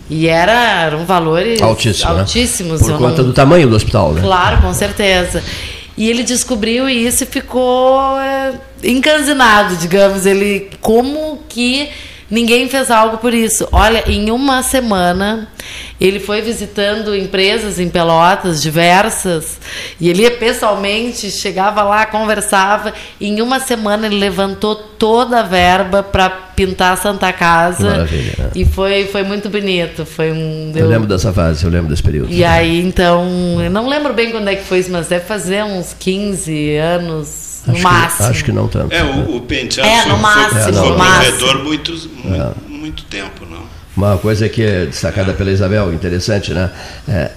E 0.08 0.26
era, 0.28 0.84
eram 0.84 1.04
valores 1.04 1.60
Altíssimo, 1.60 2.14
né? 2.14 2.20
altíssimos. 2.20 2.80
Por 2.80 2.92
eu 2.92 2.96
conta 2.98 3.18
não- 3.22 3.28
do 3.28 3.32
tamanho 3.34 3.68
do 3.68 3.76
hospital, 3.76 4.12
né? 4.12 4.22
Claro, 4.22 4.62
com 4.62 4.72
certeza. 4.72 5.42
E 5.96 6.08
ele 6.08 6.22
descobriu 6.22 6.88
isso 6.88 7.24
e 7.24 7.26
ficou 7.26 8.18
é, 8.18 8.54
encanzinado, 8.82 9.76
digamos. 9.76 10.24
Ele, 10.24 10.70
como 10.80 11.42
que 11.48 11.90
ninguém 12.30 12.68
fez 12.68 12.90
algo 12.90 13.18
por 13.18 13.34
isso? 13.34 13.68
Olha, 13.72 14.04
em 14.10 14.30
uma 14.30 14.62
semana, 14.62 15.48
ele 16.00 16.20
foi 16.20 16.42
visitando 16.42 17.14
empresas 17.14 17.78
em 17.78 17.88
Pelotas, 17.88 18.62
diversas, 18.62 19.58
e 20.00 20.08
ele 20.08 20.22
ia 20.22 20.30
pessoalmente, 20.30 21.30
chegava 21.30 21.82
lá, 21.82 22.06
conversava. 22.06 22.92
Em 23.20 23.40
uma 23.40 23.60
semana, 23.60 24.06
ele 24.06 24.16
levantou 24.16 24.74
toda 24.74 25.40
a 25.40 25.42
verba 25.42 26.02
para 26.02 26.28
pintar 26.28 26.94
a 26.94 26.96
Santa 26.96 27.32
Casa. 27.32 27.90
Maravilha, 27.90 28.34
né? 28.38 28.50
E 28.54 28.64
foi, 28.64 29.06
foi 29.06 29.22
muito 29.22 29.48
bonito. 29.48 30.04
Foi 30.04 30.32
um. 30.32 30.72
Eu 30.74 30.88
lembro 30.88 31.06
dessa 31.06 31.32
fase, 31.32 31.64
eu 31.64 31.70
lembro 31.70 31.88
desse 31.88 32.02
período. 32.02 32.32
E 32.32 32.44
aí, 32.44 32.80
então, 32.80 33.26
eu 33.62 33.70
não 33.70 33.88
lembro 33.88 34.12
bem 34.12 34.30
quando 34.30 34.48
é 34.48 34.56
que 34.56 34.64
foi 34.64 34.78
isso, 34.78 34.90
mas 34.90 35.08
deve 35.08 35.24
fazer 35.24 35.62
uns 35.64 35.94
15 35.98 36.76
anos, 36.76 37.55
no 37.66 37.74
acho 37.74 37.82
máximo. 37.82 38.24
Que, 38.24 38.30
acho 38.32 38.44
que 38.44 38.52
não 38.52 38.68
tanto. 38.68 38.92
É, 38.94 39.02
o, 39.02 39.36
o 39.36 39.40
penteado 39.42 39.88
É, 39.88 40.02
foi, 40.02 40.12
no 40.12 40.18
máximo, 40.18 40.60
foi, 40.62 40.72
no 40.72 40.78
foi 40.78 40.96
máximo. 40.96 41.36
provedor 41.38 41.64
muitos, 41.64 42.06
muito, 42.06 42.56
muito 42.68 43.02
tempo, 43.04 43.46
não? 43.50 43.64
Uma 43.96 44.18
coisa 44.18 44.48
que 44.48 44.62
é 44.62 44.86
destacada 44.86 45.32
pela 45.32 45.50
Isabel, 45.50 45.92
interessante, 45.92 46.52
né? 46.52 46.70
É, 47.08 47.30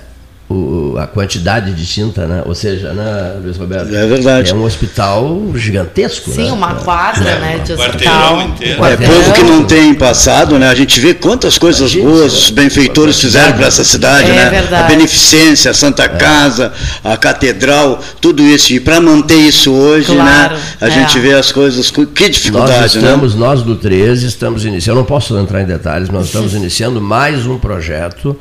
o, 0.50 0.96
a 0.98 1.06
quantidade 1.06 1.72
de 1.74 1.86
tinta, 1.86 2.26
né? 2.26 2.42
Ou 2.46 2.56
seja, 2.56 2.92
né, 2.92 3.36
Luiz 3.44 3.56
Roberto? 3.56 3.94
É 3.96 4.08
verdade. 4.08 4.50
É 4.50 4.54
um 4.56 4.64
hospital 4.64 5.40
gigantesco, 5.56 6.32
Sim, 6.32 6.46
né? 6.46 6.52
uma 6.52 6.74
quadra, 6.76 7.30
É, 7.30 7.40
né, 7.40 7.58
de 7.64 7.74
um 7.74 7.76
hospital. 7.80 8.42
inteiro. 8.42 8.84
É, 8.86 8.98
povo 8.98 9.34
que 9.34 9.44
não 9.44 9.64
tem 9.64 9.94
passado, 9.94 10.58
né? 10.58 10.68
A 10.68 10.74
gente 10.74 11.00
vê 11.00 11.14
quantas 11.14 11.58
coisas 11.60 11.92
Imagina, 11.94 12.04
boas 12.10 12.34
né? 12.34 12.40
os 12.40 12.50
benfeitores 12.50 13.20
fizeram 13.22 13.54
para 13.54 13.68
essa 13.68 13.84
cidade, 13.84 14.30
É 14.32 14.34
né? 14.34 14.50
verdade. 14.50 14.84
A 14.84 14.88
beneficência, 14.88 15.70
a 15.70 15.74
Santa 15.74 16.10
Casa, 16.10 16.74
a 17.04 17.16
catedral, 17.16 18.00
tudo 18.20 18.42
isso. 18.42 18.74
E 18.74 18.80
para 18.80 19.00
manter 19.00 19.36
isso 19.38 19.72
hoje, 19.72 20.08
Claro, 20.14 20.56
né? 20.56 20.62
A 20.82 20.88
é. 20.88 20.92
gente 20.92 21.20
vê 21.20 21.34
as 21.36 21.52
coisas. 21.52 21.92
com- 21.92 22.06
Que 22.08 22.24
Nós 22.24 22.32
dificuldade, 22.36 22.98
né? 22.98 23.04
estamos, 23.04 23.36
nós 23.36 23.62
do 23.62 23.76
13, 23.76 24.26
estamos 24.26 24.66
iniciando, 24.66 24.98
eu 25.00 25.02
não 25.04 25.08
posso 25.08 25.38
entrar 25.38 25.62
em 25.62 25.66
detalhes, 25.66 26.10
nós 26.10 26.26
estamos 26.26 26.56
iniciando 26.56 27.00
mais 27.00 27.46
um 27.46 27.58
projeto 27.60 28.36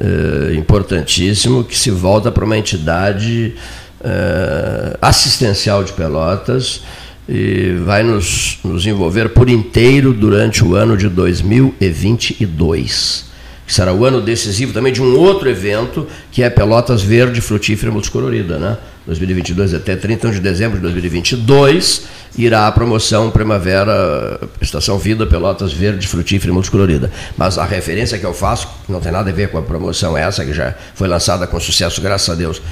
eh, 0.00 0.54
importantíssimo 0.54 1.62
que 1.62 1.78
se 1.78 1.90
volta 1.90 2.32
para 2.32 2.44
uma 2.44 2.56
entidade 2.56 3.54
eh, 4.02 4.96
assistencial 5.02 5.84
de 5.84 5.92
Pelotas 5.92 6.80
e 7.28 7.74
vai 7.84 8.02
nos, 8.02 8.58
nos 8.64 8.86
envolver 8.86 9.28
por 9.28 9.50
inteiro 9.50 10.14
durante 10.14 10.64
o 10.64 10.74
ano 10.74 10.96
de 10.96 11.06
2022. 11.08 13.28
Que 13.66 13.74
será 13.74 13.92
o 13.92 14.02
ano 14.04 14.22
decisivo 14.22 14.72
também 14.72 14.92
de 14.92 15.02
um 15.02 15.16
outro 15.16 15.48
evento, 15.48 16.08
que 16.32 16.42
é 16.42 16.50
Pelotas 16.50 17.02
Verde 17.02 17.40
Frutífera 17.40 17.92
Multicolorida, 17.92 18.58
né? 18.58 18.76
2022 19.10 19.74
até 19.74 19.96
31 19.96 20.30
de 20.30 20.40
dezembro 20.40 20.76
de 20.76 20.82
2022 20.82 22.02
irá 22.38 22.68
a 22.68 22.72
promoção 22.72 23.28
Primavera 23.28 24.38
Estação 24.60 24.96
Vida 24.98 25.26
Pelotas 25.26 25.72
Verde 25.72 26.06
Frutífera 26.06 26.52
Multicolorida. 26.52 27.10
Mas 27.36 27.58
a 27.58 27.64
referência 27.64 28.18
que 28.18 28.24
eu 28.24 28.32
faço 28.32 28.68
não 28.88 29.00
tem 29.00 29.10
nada 29.10 29.28
a 29.28 29.32
ver 29.32 29.48
com 29.50 29.58
a 29.58 29.62
promoção 29.62 30.16
essa 30.16 30.44
que 30.44 30.52
já 30.52 30.74
foi 30.94 31.08
lançada 31.08 31.44
com 31.48 31.58
sucesso, 31.58 32.00
graças 32.00 32.30
a 32.30 32.36
Deus, 32.36 32.62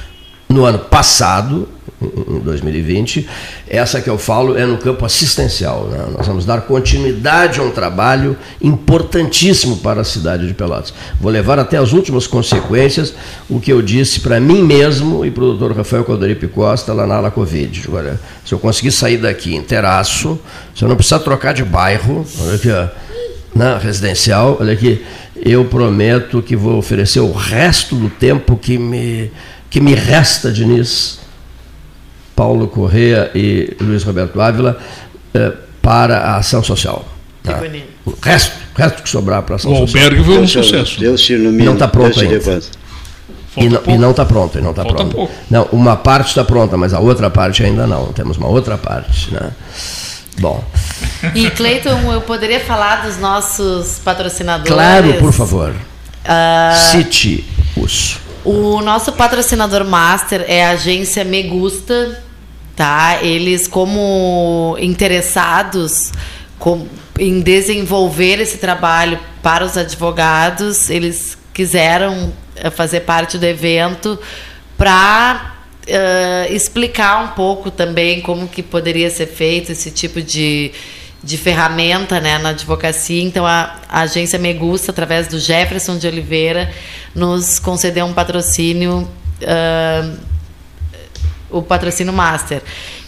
no 0.48 0.64
ano 0.64 0.78
passado, 0.78 1.68
em 2.00 2.38
2020, 2.38 3.28
essa 3.68 4.00
que 4.00 4.08
eu 4.08 4.16
falo 4.16 4.56
é 4.56 4.64
no 4.64 4.78
campo 4.78 5.04
assistencial. 5.04 5.88
né? 5.88 6.06
Nós 6.16 6.26
vamos 6.26 6.44
dar 6.44 6.60
continuidade 6.62 7.58
a 7.58 7.62
um 7.62 7.70
trabalho 7.70 8.36
importantíssimo 8.62 9.78
para 9.78 10.02
a 10.02 10.04
cidade 10.04 10.46
de 10.46 10.54
Pelotas. 10.54 10.94
Vou 11.20 11.30
levar 11.30 11.58
até 11.58 11.76
as 11.76 11.92
últimas 11.92 12.26
consequências 12.26 13.14
o 13.48 13.58
que 13.58 13.72
eu 13.72 13.82
disse 13.82 14.20
para 14.20 14.38
mim 14.38 14.62
mesmo 14.62 15.24
e 15.24 15.30
para 15.30 15.42
o 15.42 15.54
doutor 15.54 15.76
Rafael 15.76 16.04
Calderipe 16.04 16.46
Costa 16.46 16.92
lá 16.92 17.06
na 17.06 17.16
ala 17.16 17.30
Covid. 17.30 17.88
Olha, 17.92 18.20
se 18.44 18.52
eu 18.54 18.58
conseguir 18.58 18.92
sair 18.92 19.16
daqui 19.16 19.54
inteiraço, 19.54 20.38
se 20.74 20.84
eu 20.84 20.88
não 20.88 20.94
precisar 20.94 21.18
trocar 21.18 21.52
de 21.52 21.64
bairro, 21.64 22.24
olha 22.40 22.54
aqui, 22.54 22.68
na 23.54 23.76
residencial, 23.76 24.56
olha 24.60 24.72
aqui, 24.72 25.04
eu 25.34 25.64
prometo 25.64 26.40
que 26.42 26.54
vou 26.54 26.78
oferecer 26.78 27.20
o 27.20 27.32
resto 27.32 27.96
do 27.96 28.08
tempo 28.08 28.56
que 28.56 28.78
me, 28.78 29.32
que 29.68 29.80
me 29.80 29.94
resta, 29.94 30.52
Diniz, 30.52 31.17
Paulo 32.38 32.68
Correa 32.68 33.32
e 33.34 33.76
Luiz 33.80 34.04
Roberto 34.04 34.40
Ávila, 34.40 34.78
eh, 35.34 35.52
para 35.82 36.18
a 36.18 36.36
ação 36.36 36.62
social. 36.62 37.04
Tá? 37.42 37.60
O 38.06 38.14
resto, 38.22 38.52
o 38.76 38.78
resto 38.78 39.02
que 39.02 39.08
sobrar 39.08 39.42
para 39.42 39.56
a 39.56 39.56
ação 39.56 39.72
O 39.72 39.78
social. 39.78 40.04
albergue 40.04 40.24
foi 40.24 40.34
um 40.34 40.38
Deus 40.38 40.52
sucesso. 40.52 41.00
Deus 41.00 41.20
te 41.20 41.32
ilumine. 41.32 41.64
Não 41.64 41.76
tá 41.76 41.88
pronto 41.88 42.16
Deus 42.16 42.46
ainda. 42.46 42.60
E 43.56 43.68
não, 43.68 43.82
e 43.92 43.98
não 43.98 44.12
está 44.12 44.24
pronto, 44.24 44.56
e 44.56 44.60
não 44.62 44.70
está 44.70 44.84
pronto. 44.84 45.16
Pouco. 45.16 45.32
Não, 45.50 45.64
uma 45.72 45.96
parte 45.96 46.28
está 46.28 46.44
pronta, 46.44 46.76
mas 46.76 46.94
a 46.94 47.00
outra 47.00 47.28
parte 47.28 47.64
ainda 47.64 47.88
não. 47.88 48.12
Temos 48.12 48.36
uma 48.36 48.46
outra 48.46 48.78
parte, 48.78 49.34
né? 49.34 49.50
Bom. 50.38 50.62
E 51.34 51.50
Cleiton, 51.50 52.12
eu 52.12 52.20
poderia 52.20 52.60
falar 52.60 53.04
dos 53.04 53.18
nossos 53.18 53.98
patrocinadores? 54.04 54.72
Claro, 54.72 55.14
por 55.14 55.32
favor. 55.32 55.70
Uh, 55.70 56.92
Cite 56.92 57.44
os. 57.76 58.18
O 58.44 58.80
nosso 58.80 59.10
patrocinador 59.10 59.84
master 59.84 60.44
é 60.46 60.64
a 60.64 60.70
agência 60.70 61.24
Megusta, 61.24 62.27
tá? 62.78 63.18
Eles 63.22 63.66
como 63.66 64.76
interessados 64.80 66.12
com, 66.60 66.86
em 67.18 67.40
desenvolver 67.40 68.40
esse 68.40 68.58
trabalho 68.58 69.18
para 69.42 69.64
os 69.64 69.76
advogados, 69.76 70.88
eles 70.88 71.36
quiseram 71.52 72.32
eh, 72.54 72.70
fazer 72.70 73.00
parte 73.00 73.36
do 73.36 73.44
evento 73.44 74.16
para 74.76 75.56
uh, 75.88 76.52
explicar 76.54 77.24
um 77.24 77.28
pouco 77.34 77.68
também 77.68 78.20
como 78.20 78.46
que 78.46 78.62
poderia 78.62 79.10
ser 79.10 79.26
feito 79.26 79.72
esse 79.72 79.90
tipo 79.90 80.22
de, 80.22 80.70
de 81.20 81.36
ferramenta 81.36 82.20
né, 82.20 82.38
na 82.38 82.50
advocacia. 82.50 83.20
Então, 83.20 83.44
a, 83.44 83.74
a 83.88 84.02
agência 84.02 84.38
Megusta, 84.38 84.92
através 84.92 85.26
do 85.26 85.40
Jefferson 85.40 85.98
de 85.98 86.06
Oliveira, 86.06 86.72
nos 87.12 87.58
concedeu 87.58 88.06
um 88.06 88.14
patrocínio, 88.14 89.08
uh, 89.42 90.37
o 91.50 91.62
patrocínio 91.62 92.12
Master. 92.12 92.62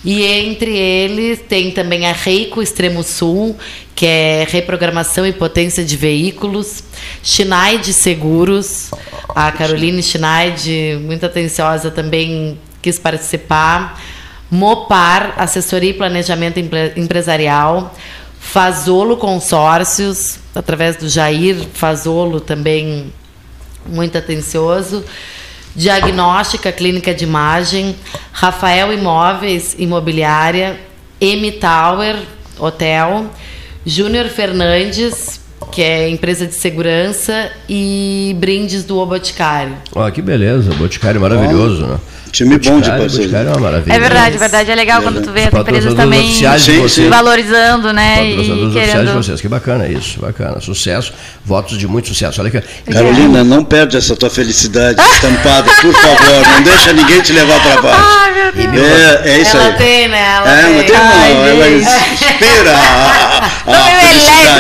E 0.05 0.25
entre 0.25 0.77
eles 0.77 1.41
tem 1.49 1.71
também 1.71 2.07
a 2.07 2.13
Reico 2.13 2.63
Extremo 2.63 3.03
Sul, 3.03 3.57
que 3.95 4.07
é 4.07 4.47
reprogramação 4.49 5.27
e 5.27 5.33
potência 5.33 5.85
de 5.85 5.97
veículos, 5.97 6.83
Schneid 7.23 7.93
Seguros, 7.93 8.91
a 9.29 9.53
Caroline 9.53 10.03
Schneid, 10.03 10.99
muito 11.03 11.27
atenciosa 11.27 11.91
também 11.91 12.59
quis 12.81 12.99
participar. 12.99 14.01
Mopar, 14.51 15.35
assessoria 15.37 15.91
e 15.91 15.95
planejamento 15.95 16.59
empresarial. 16.97 17.95
Fazolo 18.41 19.17
Consórcios, 19.17 20.39
através 20.55 20.97
do 20.97 21.09
Jair 21.09 21.57
Fazolo, 21.73 22.41
também 22.41 23.13
muito 23.87 24.17
atencioso. 24.19 25.05
Diagnóstica 25.75 26.73
Clínica 26.73 27.15
de 27.15 27.25
Imagem. 27.25 27.97
Rafael 28.33 28.93
Imóveis 28.93 29.75
Imobiliária. 29.79 30.79
M 31.21 31.53
Tower 31.53 32.17
Hotel. 32.59 33.31
Júnior 33.85 34.27
Fernandes, 34.27 35.41
que 35.73 35.83
é 35.83 36.09
empresa 36.09 36.47
de 36.47 36.55
segurança, 36.55 37.51
e 37.69 38.37
brindes 38.39 38.85
do 38.85 38.99
O 38.99 39.07
Boticário. 39.07 39.75
Oh, 39.95 40.11
que 40.11 40.21
beleza, 40.21 40.71
o 40.71 40.75
Boticário 40.75 41.21
maravilhoso, 41.21 41.87
né? 41.87 41.99
Time 42.33 42.59
bom 42.59 42.81
de 42.81 42.91
parceiro. 42.91 43.37
É, 43.37 43.43
uma 43.43 43.59
maravilha. 43.59 43.95
é 43.95 43.99
verdade, 43.99 44.37
é 44.37 44.39
verdade. 44.39 44.71
É 44.71 44.75
legal 44.75 45.01
é, 45.01 45.03
quando 45.03 45.23
tu 45.23 45.33
vê 45.33 45.43
as 45.45 45.53
empresas 45.55 45.95
também 45.95 46.35
sim, 46.89 47.09
valorizando, 47.09 47.93
né? 47.93 48.25
E 48.25 48.71
querendo... 48.73 49.07
de 49.07 49.13
vocês. 49.13 49.41
Que 49.41 49.49
bacana 49.49 49.87
isso, 49.89 50.21
bacana. 50.21 50.61
Sucesso, 50.61 51.13
votos 51.45 51.79
de 51.79 51.87
muito 51.87 52.09
sucesso. 52.09 52.41
Olha 52.41 52.49
aqui. 52.49 52.63
Carolina, 52.93 53.43
não 53.43 53.65
perde 53.65 53.97
essa 53.97 54.15
tua 54.15 54.31
felicidade 54.31 55.01
estampada, 55.15 55.71
por 55.81 55.93
favor. 55.93 56.47
Não 56.55 56.63
deixa 56.63 56.93
ninguém 56.93 57.21
te 57.21 57.33
levar 57.33 57.61
para 57.63 57.83
baixo. 57.83 58.19
Ai, 58.21 58.33
meu 58.33 58.73
Deus. 58.73 58.89
É, 58.89 59.23
é 59.25 59.39
isso 59.39 59.57
ela 59.57 59.67
aí. 59.67 59.75
tem, 59.75 60.09
né? 60.09 60.37
Ela 60.37 60.51
é, 60.51 60.63
tem. 60.63 60.75
Não 60.75 60.85
tem, 60.85 60.95
não. 60.95 61.47
Ela 61.47 61.71
inspira. 61.71 62.79
Tô 63.65 63.71
meio 63.71 64.11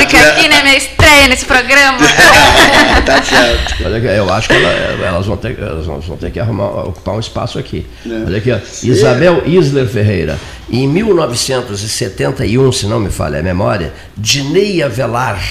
elétrica 0.01 0.19
né? 0.19 0.31
aqui, 0.31 0.49
né? 0.49 0.63
Minha 0.63 0.77
estreia 1.11 1.28
nesse 1.28 1.45
programa. 1.45 1.99
tá 3.05 3.23
certo. 3.23 3.85
Olha, 3.85 3.97
eu 3.99 4.32
acho 4.32 4.49
que 4.49 4.55
ela, 4.55 5.07
elas, 5.07 5.27
vão 5.27 5.37
ter, 5.37 5.59
elas 5.59 5.85
vão 5.87 6.16
ter 6.16 6.31
que 6.31 6.39
arrumar, 6.39 6.85
ocupar 6.87 7.16
um 7.16 7.20
espaço 7.20 7.59
aqui. 7.59 7.85
É. 8.07 8.09
Olha 8.27 8.39
aqui, 8.39 8.53
ó. 8.53 8.59
Isabel 8.82 9.43
Isler 9.47 9.87
Ferreira. 9.87 10.39
Em 10.70 10.87
1971, 10.87 12.73
se 12.73 12.87
não 12.87 13.01
me 13.01 13.11
falha 13.11 13.41
a 13.41 13.43
memória, 13.43 13.93
Dinei 14.16 14.82
Avelar. 14.82 15.43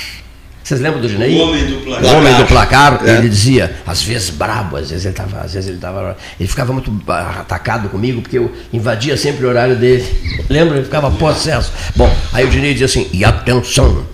Vocês 0.63 0.79
lembram 0.81 1.01
do 1.01 1.07
Dinei? 1.07 1.35
O 1.35 1.41
homem 1.41 1.65
do 1.65 1.77
placar. 1.79 2.03
O 2.03 2.17
homem 2.17 2.35
do 2.35 2.45
placar, 2.45 3.01
é. 3.03 3.17
ele 3.17 3.29
dizia, 3.29 3.75
às 3.87 4.03
vezes 4.03 4.29
brabo, 4.29 4.77
às 4.77 4.91
vezes 4.91 5.05
ele 5.05 5.13
estava, 5.13 5.39
às 5.39 5.53
vezes 5.53 5.67
ele 5.67 5.77
estava. 5.77 6.15
Ele 6.39 6.47
ficava 6.47 6.71
muito 6.71 6.93
atacado 7.07 7.89
comigo, 7.89 8.21
porque 8.21 8.37
eu 8.37 8.51
invadia 8.71 9.17
sempre 9.17 9.45
o 9.45 9.49
horário 9.49 9.75
dele. 9.75 10.05
Lembra? 10.47 10.77
Ele 10.77 10.85
ficava 10.85 11.09
possesso. 11.09 11.71
Bom, 11.95 12.13
aí 12.31 12.45
o 12.45 12.49
Dinei 12.49 12.73
dizia 12.73 12.85
assim, 12.85 13.09
e 13.11 13.25
atenção, 13.25 14.05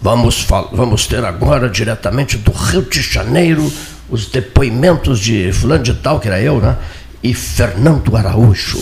vamos, 0.00 0.46
vamos 0.72 1.06
ter 1.06 1.24
agora 1.24 1.68
diretamente 1.68 2.36
do 2.36 2.52
Rio 2.52 2.82
de 2.82 3.00
Janeiro 3.00 3.70
os 4.08 4.26
depoimentos 4.26 5.20
de 5.20 5.52
fulano 5.52 5.82
de 5.82 5.94
tal, 5.94 6.18
que 6.18 6.28
era 6.28 6.40
eu, 6.40 6.60
né? 6.60 6.76
e 7.22 7.34
Fernando 7.34 8.16
Araújo 8.16 8.78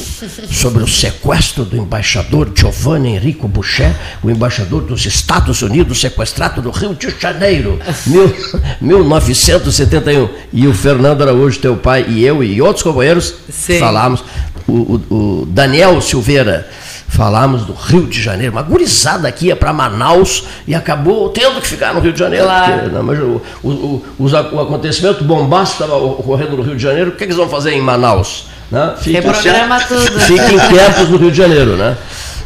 sobre 0.50 0.82
o 0.82 0.86
sequestro 0.86 1.64
do 1.64 1.76
embaixador 1.76 2.52
Giovanni 2.54 3.16
Enrico 3.16 3.48
Boucher, 3.48 3.94
o 4.22 4.30
embaixador 4.30 4.82
dos 4.82 5.06
Estados 5.06 5.62
Unidos 5.62 6.00
sequestrado 6.00 6.60
no 6.60 6.70
Rio 6.70 6.94
de 6.94 7.08
Janeiro, 7.18 7.78
mil, 8.06 8.36
1971. 8.80 10.28
E 10.52 10.66
o 10.66 10.74
Fernando 10.74 11.22
Araújo, 11.22 11.58
teu 11.58 11.76
pai, 11.76 12.04
e 12.08 12.24
eu 12.24 12.44
e 12.44 12.60
outros 12.60 12.82
companheiros 12.82 13.34
Sim. 13.50 13.78
falamos, 13.78 14.22
o, 14.68 14.72
o, 14.72 15.40
o 15.42 15.46
Daniel 15.46 16.00
Silveira 16.02 16.68
Falamos 17.08 17.64
do 17.64 17.72
Rio 17.72 18.06
de 18.06 18.20
Janeiro, 18.20 18.52
uma 18.52 18.62
gurizada 18.62 19.28
aqui 19.28 19.46
ia 19.46 19.56
para 19.56 19.72
Manaus 19.72 20.44
e 20.66 20.74
acabou 20.74 21.30
tendo 21.30 21.60
que 21.60 21.68
ficar 21.68 21.94
no 21.94 22.00
Rio 22.00 22.12
de 22.12 22.18
Janeiro. 22.18 22.44
Claro. 22.44 22.72
Porque, 22.72 22.94
não, 22.94 23.02
mas 23.02 23.18
o, 23.18 23.42
o, 23.62 23.70
o, 23.70 24.04
o, 24.18 24.60
acontecimento 24.60 25.24
bombástico 25.24 25.84
estava 25.84 26.02
ocorrendo 26.02 26.56
no 26.56 26.62
Rio 26.62 26.76
de 26.76 26.82
Janeiro, 26.82 27.10
o 27.10 27.12
que, 27.12 27.18
é 27.24 27.26
que 27.26 27.32
eles 27.32 27.36
vão 27.36 27.48
fazer 27.48 27.72
em 27.72 27.80
Manaus? 27.80 28.48
Né? 28.70 28.94
Fiquem, 28.98 29.20
Reprograma 29.20 29.80
tudo. 29.82 30.20
Fiquem 30.20 30.58
quietos 30.68 31.08
no 31.08 31.16
Rio 31.16 31.30
de 31.30 31.36
Janeiro, 31.36 31.76
né? 31.76 31.96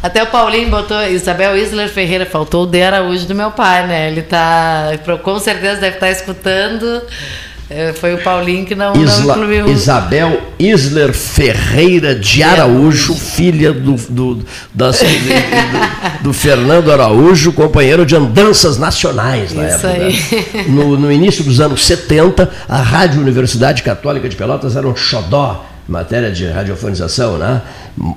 Até 0.03 0.23
o 0.23 0.27
Paulinho 0.27 0.69
botou, 0.69 0.99
Isabel 1.03 1.55
Isler 1.55 1.87
Ferreira, 1.87 2.25
faltou 2.25 2.63
o 2.63 2.67
de 2.67 2.81
Araújo 2.81 3.27
do 3.27 3.35
meu 3.35 3.51
pai, 3.51 3.85
né? 3.85 4.09
Ele 4.09 4.23
tá, 4.23 4.87
com 5.21 5.39
certeza 5.39 5.79
deve 5.79 5.95
estar 5.95 6.07
tá 6.07 6.11
escutando. 6.11 7.03
É, 7.73 7.93
foi 7.93 8.13
o 8.13 8.17
Paulinho 8.21 8.65
que 8.65 8.75
não, 8.75 8.93
Isla, 8.93 9.37
não 9.37 9.43
incluiu. 9.43 9.67
Isabel 9.69 10.41
Isler 10.59 11.13
Ferreira 11.13 12.13
de 12.13 12.43
Araújo, 12.43 13.15
filha 13.15 13.71
do, 13.71 13.95
do, 14.09 14.45
das, 14.73 14.99
do, 14.99 16.23
do, 16.23 16.33
Fernando 16.33 16.91
Araújo, 16.91 17.53
companheiro 17.53 18.05
de 18.05 18.13
andanças 18.13 18.77
nacionais 18.77 19.53
na 19.53 19.69
Isso 19.69 19.87
época. 19.87 20.03
Aí. 20.03 20.67
No, 20.67 20.97
no 20.97 21.09
início 21.09 21.45
dos 21.45 21.61
anos 21.61 21.85
70, 21.85 22.51
a 22.67 22.77
Rádio 22.77 23.21
Universidade 23.21 23.83
Católica 23.83 24.27
de 24.27 24.35
Pelotas 24.35 24.75
era 24.75 24.85
um 24.85 24.95
xodó 24.95 25.65
matéria 25.87 26.31
de 26.31 26.45
radiofonização, 26.47 27.37
né? 27.37 27.61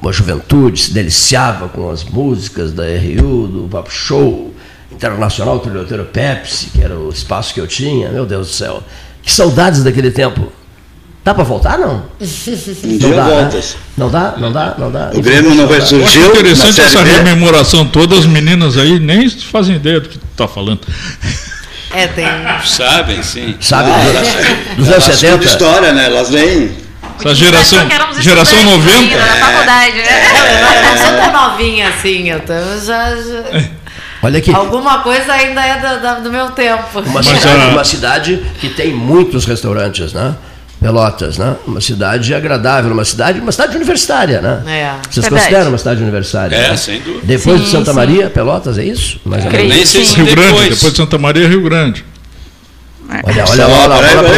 A 0.04 0.12
juventude 0.12 0.80
se 0.80 0.92
deliciava 0.92 1.68
com 1.68 1.90
as 1.90 2.02
músicas 2.02 2.72
da 2.72 2.84
RU, 2.84 3.46
do 3.46 3.68
Pop 3.70 3.88
Show, 3.90 4.52
Internacional 4.90 5.60
Trilhoteiro 5.60 6.04
Pepsi, 6.04 6.70
que 6.70 6.82
era 6.82 6.98
o 6.98 7.08
espaço 7.08 7.54
que 7.54 7.60
eu 7.60 7.66
tinha, 7.66 8.08
meu 8.10 8.26
Deus 8.26 8.48
do 8.48 8.52
céu. 8.52 8.82
Que 9.24 9.32
saudades 9.32 9.82
daquele 9.82 10.10
tempo. 10.10 10.52
Dá 11.24 11.32
para 11.32 11.42
voltar, 11.42 11.78
não? 11.78 12.04
Um 12.20 12.98
dia 12.98 13.14
dá, 13.14 13.24
voltas. 13.24 13.74
Né? 13.74 13.80
Não 13.96 14.10
dá, 14.10 14.34
não 14.36 14.52
dá, 14.52 14.74
não 14.76 14.92
dá. 14.92 15.10
O 15.14 15.22
Grêmio 15.22 15.54
não 15.54 15.66
vai 15.66 15.80
surgir. 15.80 16.20
É 16.20 16.26
interessante 16.26 16.82
essa 16.82 17.02
rememoração 17.02 17.86
toda, 17.86 18.14
as 18.14 18.26
meninas 18.26 18.76
aí 18.76 18.98
nem 19.00 19.30
fazem 19.30 19.76
ideia 19.76 20.00
do 20.00 20.08
que 20.10 20.18
tu 20.18 20.26
está 20.30 20.46
falando. 20.46 20.80
É, 21.94 22.08
tem. 22.08 22.26
Sabem, 22.66 23.22
sim. 23.22 23.54
Sabem, 23.58 23.92
ah, 23.92 24.74
dos 24.76 24.88
anos 24.88 25.04
70. 25.04 25.44
história, 25.44 25.92
né? 25.92 26.06
Elas 26.06 26.28
vêm. 26.28 26.84
Essa 27.18 27.34
geração, 27.34 27.78
geração 28.20 28.62
90. 28.64 29.16
Na 29.16 29.26
faculdade, 29.26 29.96
né? 29.96 30.04
É, 30.04 31.18
eu 31.18 31.24
tô 31.24 31.38
novinha 31.38 31.88
assim, 31.88 32.28
eu 32.28 32.40
tô 32.40 32.52
já... 32.84 33.16
já... 33.16 33.64
É. 34.24 34.26
Olha 34.26 34.38
aqui. 34.38 34.54
Alguma 34.54 34.98
coisa 34.98 35.32
ainda 35.32 35.64
é 35.64 35.98
do, 35.98 36.24
do 36.24 36.30
meu 36.30 36.50
tempo. 36.50 37.00
Uma 37.00 37.22
cidade, 37.22 37.72
uma 37.72 37.84
cidade 37.84 38.46
que 38.60 38.70
tem 38.70 38.92
muitos 38.92 39.44
restaurantes, 39.44 40.12
né? 40.12 40.34
Pelotas, 40.80 41.38
né? 41.38 41.56
Uma 41.66 41.80
cidade 41.80 42.34
agradável, 42.34 42.92
uma 42.92 43.04
cidade, 43.04 43.40
uma 43.40 43.52
cidade 43.52 43.76
universitária, 43.76 44.40
né? 44.40 44.62
É, 44.66 44.94
Vocês 45.08 45.24
verdade. 45.24 45.42
consideram 45.42 45.68
uma 45.70 45.78
cidade 45.78 46.02
universitária? 46.02 46.56
É, 46.56 46.70
né? 46.70 46.76
sem 46.76 47.00
dúvida. 47.00 47.22
Depois 47.24 47.58
sim, 47.58 47.64
de 47.64 47.70
Santa 47.70 47.90
sim. 47.90 47.96
Maria, 47.96 48.30
Pelotas, 48.30 48.78
é 48.78 48.84
isso? 48.84 49.20
Mais 49.24 49.46
é, 49.46 49.48
nem 49.50 49.86
sei 49.86 50.04
se 50.04 50.16
Rio 50.16 50.26
depois. 50.26 50.46
Grande, 50.52 50.70
depois 50.70 50.92
de 50.92 50.96
Santa 50.96 51.18
Maria, 51.18 51.48
Rio 51.48 51.62
Grande. 51.62 52.04
Olha, 53.08 53.44
olha, 53.48 53.68
olha, 53.68 53.68
olha, 53.68 53.94
olha, 53.96 54.32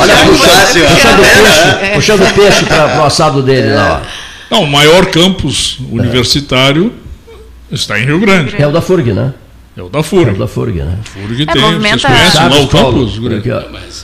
olha, 0.00 0.16
puxando 0.26 1.16
peixe, 1.16 1.94
puxando 1.94 2.34
peixe 2.34 2.64
para 2.66 3.00
o 3.00 3.04
assado 3.04 3.42
dele 3.42 3.72
lá. 3.72 4.02
Não, 4.50 4.64
o 4.64 4.66
maior 4.66 5.06
campus 5.06 5.78
universitário 5.90 6.92
Está 7.70 7.98
em 7.98 8.04
Rio 8.04 8.18
Grande. 8.18 8.60
É 8.60 8.66
o 8.66 8.72
da 8.72 8.80
FURG, 8.80 9.12
né? 9.12 9.32
É 9.76 9.82
o 9.82 9.88
da 9.88 10.02
FURG. 10.02 10.30
É 10.30 10.32
o 10.32 10.38
da 10.38 10.48
FURG, 10.48 10.82
né? 10.82 10.98
FURG 11.04 11.42
é, 11.42 11.46
tem, 11.46 11.62
movimenta... 11.62 11.98
vocês 11.98 12.12
conhecem 12.12 12.48
lá 12.48 12.60
o 12.60 12.68
campus? 12.68 13.20
Aqui, 13.38 13.50
ó, 13.50 13.62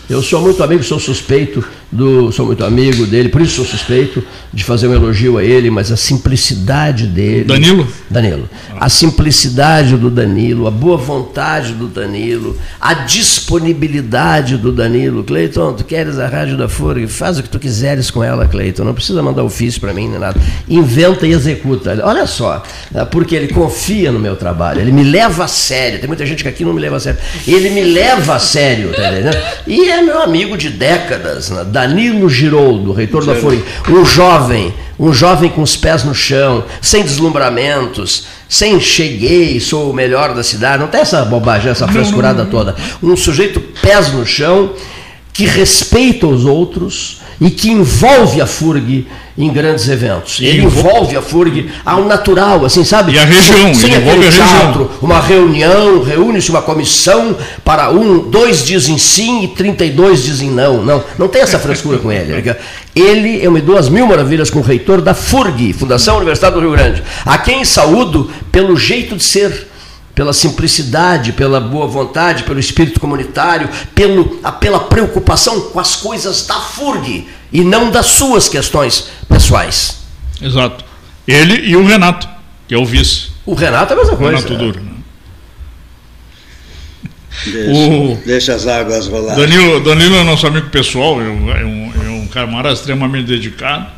eu 0.09 0.23
sou 0.23 0.41
muito 0.41 0.63
amigo, 0.63 0.83
sou 0.85 1.01
suspeito 1.01 1.65
do, 1.91 2.31
sou 2.31 2.47
muito 2.47 2.65
amigo 2.65 3.05
dele, 3.07 3.29
por 3.29 3.41
isso 3.41 3.57
sou 3.57 3.65
suspeito 3.65 4.23
de 4.53 4.63
fazer 4.63 4.87
um 4.87 4.95
elogio 4.95 5.39
a 5.39 5.45
ele, 5.45 5.69
mas 5.69 5.91
a 5.91 5.97
simplicidade 5.97 7.07
dele. 7.07 7.45
Danilo? 7.45 7.87
Danilo. 8.09 8.49
A 8.79 8.89
simplicidade 8.89 9.97
do 9.97 10.09
Danilo, 10.09 10.69
a 10.69 10.71
boa 10.71 10.97
vontade 10.97 11.73
do 11.73 11.89
Danilo, 11.89 12.57
a 12.81 12.95
disponibilidade 12.95 14.57
do 14.57 14.71
Danilo. 14.71 15.25
Cleiton, 15.25 15.73
tu 15.73 15.85
queres 15.85 16.19
a 16.19 16.29
rádio 16.29 16.57
da 16.57 16.69
FURG? 16.69 17.09
Faz 17.09 17.39
o 17.39 17.43
que 17.43 17.49
tu 17.49 17.59
quiseres 17.59 18.11
com 18.11 18.23
ela, 18.23 18.47
Cleiton. 18.47 18.85
Não 18.85 18.95
precisa 18.95 19.21
mandar 19.21 19.43
ofício 19.43 19.81
para 19.81 19.93
mim 19.93 20.09
nem 20.09 20.21
nada. 20.21 20.41
Inventa 20.69 21.27
e 21.27 21.33
executa. 21.33 21.99
Olha 22.05 22.27
só, 22.27 22.63
porque 23.11 23.35
ele 23.35 23.49
confia 23.49 24.13
no 24.13 24.19
meu 24.21 24.37
trabalho, 24.37 24.81
ele 24.81 24.93
me 24.93 25.03
leva 25.03 25.45
a 25.45 25.49
sério. 25.57 25.99
Tem 25.99 26.07
muita 26.07 26.25
gente 26.27 26.43
que 26.43 26.49
aqui 26.49 26.65
não 26.65 26.73
me 26.73 26.81
leva 26.81 26.97
a 26.97 27.01
sério. 27.01 27.19
Ele 27.47 27.71
me 27.71 27.83
leva 27.83 28.37
a 28.37 28.39
sério, 28.39 28.93
tá 28.93 29.09
entendendo? 29.09 29.37
E 29.67 29.89
é 29.89 30.03
meu 30.03 30.23
amigo 30.23 30.57
de 30.57 30.71
décadas, 30.71 31.51
né? 31.51 31.65
Danilo 31.65 32.29
Giroldo, 32.29 32.93
reitor 32.93 33.25
da 33.25 33.35
FURG. 33.35 33.65
Um 33.89 34.05
jovem, 34.05 34.75
um 34.99 35.13
jovem 35.13 35.51
com 35.51 35.63
os 35.63 35.77
pés 35.77 36.05
no 36.05 36.15
chão, 36.15 36.65
sem 36.81 37.03
deslumbramentos, 37.03 38.27
sem 38.49 38.81
cheguei, 38.81 39.59
sou 39.59 39.91
o 39.91 39.95
melhor 39.95 40.35
da 40.35 40.43
cidade. 40.43 40.83
Não 40.83 40.89
tem 40.89 41.01
essa 41.01 41.25
bobagem, 41.25 41.71
essa 41.71 41.89
frescurada 41.89 42.45
toda. 42.45 42.75
Um 43.03 43.17
sujeito 43.17 43.61
pés 43.61 44.13
no 44.13 44.25
chão, 44.25 44.75
que 45.33 45.45
respeita 45.45 46.27
os 46.27 46.45
outros 46.45 47.21
e 47.41 47.51
que 47.51 47.71
envolve 47.71 48.41
a 48.41 48.47
FURG 48.47 49.07
em 49.37 49.53
grandes 49.53 49.89
eventos. 49.89 50.39
Ele 50.41 50.63
envolve 50.63 51.17
a 51.17 51.21
FURG 51.21 51.71
ao 51.85 52.05
natural, 52.05 52.65
assim, 52.65 52.85
sabe? 52.85 53.13
E 53.13 53.19
a 53.19 53.25
região, 53.25 53.75
sem 53.75 53.95
envolve 53.95 54.27
a 54.27 54.31
teatro, 54.31 54.85
região. 54.85 54.91
Uma 55.03 55.21
reunião, 55.21 56.03
reúne-se 56.03 56.51
uma 56.51 56.63
comissão 56.63 57.37
para 57.63 57.91
um, 57.91 58.31
dois 58.31 58.65
dizem 58.65 58.97
sim 58.97 59.45
e 59.45 59.49
32 59.49 60.23
dizem 60.23 60.51
não. 60.51 60.83
Não, 60.83 61.05
não 61.19 61.29
tem 61.29 61.43
essa 61.43 61.59
frescura 61.59 61.99
com 61.99 62.11
ele. 62.11 62.57
Ele, 62.95 63.45
eu 63.45 63.53
me 63.53 63.61
dou 63.61 63.77
as 63.77 63.89
mil 63.89 64.07
maravilhas 64.07 64.49
com 64.49 64.61
o 64.61 64.63
reitor 64.63 65.03
da 65.03 65.13
FURG, 65.13 65.75
Fundação 65.75 66.17
Universidade 66.17 66.55
do 66.55 66.61
Rio 66.61 66.73
Grande, 66.73 67.03
a 67.25 67.37
quem 67.37 67.65
saúdo 67.65 68.31
pelo 68.51 68.77
jeito 68.77 69.17
de 69.17 69.25
ser 69.25 69.69
pela 70.17 70.33
simplicidade, 70.33 71.35
pela 71.35 71.61
boa 71.61 71.87
vontade, 71.87 72.45
pelo 72.45 72.59
espírito 72.59 72.99
comunitário, 72.99 73.69
pelo, 73.95 74.25
pela 74.53 74.81
preocupação 74.81 75.69
com 75.69 75.79
as 75.79 75.95
coisas 75.95 76.47
da 76.47 76.55
FURG 76.55 77.29
e 77.53 77.63
não 77.63 77.91
das 77.91 78.07
suas 78.07 78.49
questões 78.49 79.11
pessoais. 79.29 79.99
Exato. 80.41 80.87
Ele 81.29 81.69
e 81.69 81.77
o 81.77 81.85
Renato, 81.85 82.27
que 82.67 82.75
é 82.75 82.79
o 82.79 82.87
vice. 82.87 83.29
O 83.45 83.53
Renato 83.53 83.93
é 83.93 83.97
a 83.97 83.99
mesma 83.99 84.17
coisa. 84.17 84.37
Renato 84.37 84.53
né? 84.55 84.59
Duro. 84.59 84.81
Né? 84.81 84.91
Deixa, 87.45 87.93
o... 87.93 88.17
deixa, 88.25 88.55
as 88.55 88.67
águas 88.67 89.09
rolar. 89.09 89.37
Danilo, 89.37 89.81
Danilo 89.81 90.17
é 90.17 90.25
nosso 90.25 90.47
amigo 90.47 90.71
pessoal, 90.71 91.21
é 91.21 91.25
um, 91.25 91.51
é 91.51 91.65
um, 91.67 91.93
é 92.07 92.09
um 92.09 92.27
camarada 92.29 92.73
extremamente 92.73 93.27
dedicado. 93.27 93.89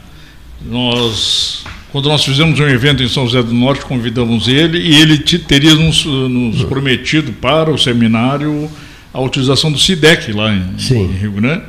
Nós 0.60 1.64
quando 1.90 2.08
nós 2.08 2.24
fizemos 2.24 2.60
um 2.60 2.68
evento 2.68 3.02
em 3.02 3.08
São 3.08 3.26
José 3.26 3.42
do 3.42 3.54
Norte, 3.54 3.84
convidamos 3.84 4.46
ele 4.46 4.78
e 4.78 5.00
ele 5.00 5.18
teria 5.18 5.74
nos, 5.74 6.04
nos 6.04 6.64
prometido 6.64 7.32
para 7.32 7.70
o 7.70 7.78
seminário 7.78 8.70
a 9.12 9.20
utilização 9.20 9.72
do 9.72 9.78
SIDEC 9.78 10.32
lá 10.32 10.52
em, 10.52 10.76
em 10.90 11.12
Rio 11.12 11.32
Grande. 11.32 11.62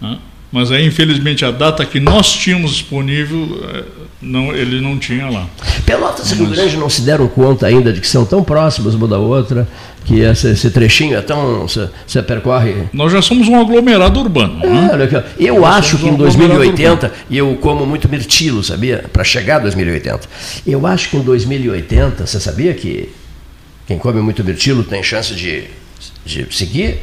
Né? 0.00 0.18
Mas 0.56 0.72
aí, 0.72 0.86
infelizmente, 0.86 1.44
a 1.44 1.50
data 1.50 1.84
que 1.84 2.00
nós 2.00 2.32
tínhamos 2.32 2.70
disponível, 2.70 3.62
eh, 3.74 3.84
não, 4.22 4.56
ele 4.56 4.80
não 4.80 4.98
tinha 4.98 5.28
lá. 5.28 5.46
Pelotas 5.84 6.32
e 6.32 6.34
Rio 6.34 6.46
Grande 6.46 6.78
não 6.78 6.88
se 6.88 7.02
deram 7.02 7.28
conta 7.28 7.66
ainda 7.66 7.92
de 7.92 8.00
que 8.00 8.08
são 8.08 8.24
tão 8.24 8.42
próximas 8.42 8.94
uma 8.94 9.06
da 9.06 9.18
outra, 9.18 9.68
que 10.06 10.20
esse, 10.20 10.48
esse 10.48 10.70
trechinho 10.70 11.14
é 11.14 11.20
tão. 11.20 11.68
Você 11.68 12.22
percorre. 12.22 12.74
Nós 12.90 13.12
já 13.12 13.20
somos 13.20 13.46
um 13.48 13.60
aglomerado 13.60 14.18
urbano. 14.18 14.64
É, 14.64 14.96
né? 14.96 15.24
Eu 15.38 15.60
Nós 15.60 15.76
acho 15.76 15.98
que 15.98 16.08
em 16.08 16.14
2080, 16.14 17.12
e 17.28 17.36
eu 17.36 17.58
como 17.60 17.84
muito 17.84 18.08
mirtilo, 18.08 18.64
sabia? 18.64 19.04
Para 19.12 19.24
chegar 19.24 19.56
a 19.56 19.58
2080. 19.58 20.20
Eu 20.66 20.86
acho 20.86 21.10
que 21.10 21.18
em 21.18 21.22
2080, 21.22 22.26
você 22.26 22.40
sabia 22.40 22.72
que 22.72 23.10
quem 23.86 23.98
come 23.98 24.22
muito 24.22 24.42
mirtilo 24.42 24.82
tem 24.84 25.02
chance 25.02 25.34
de 25.34 25.64
de 26.26 26.46
seguir. 26.52 26.98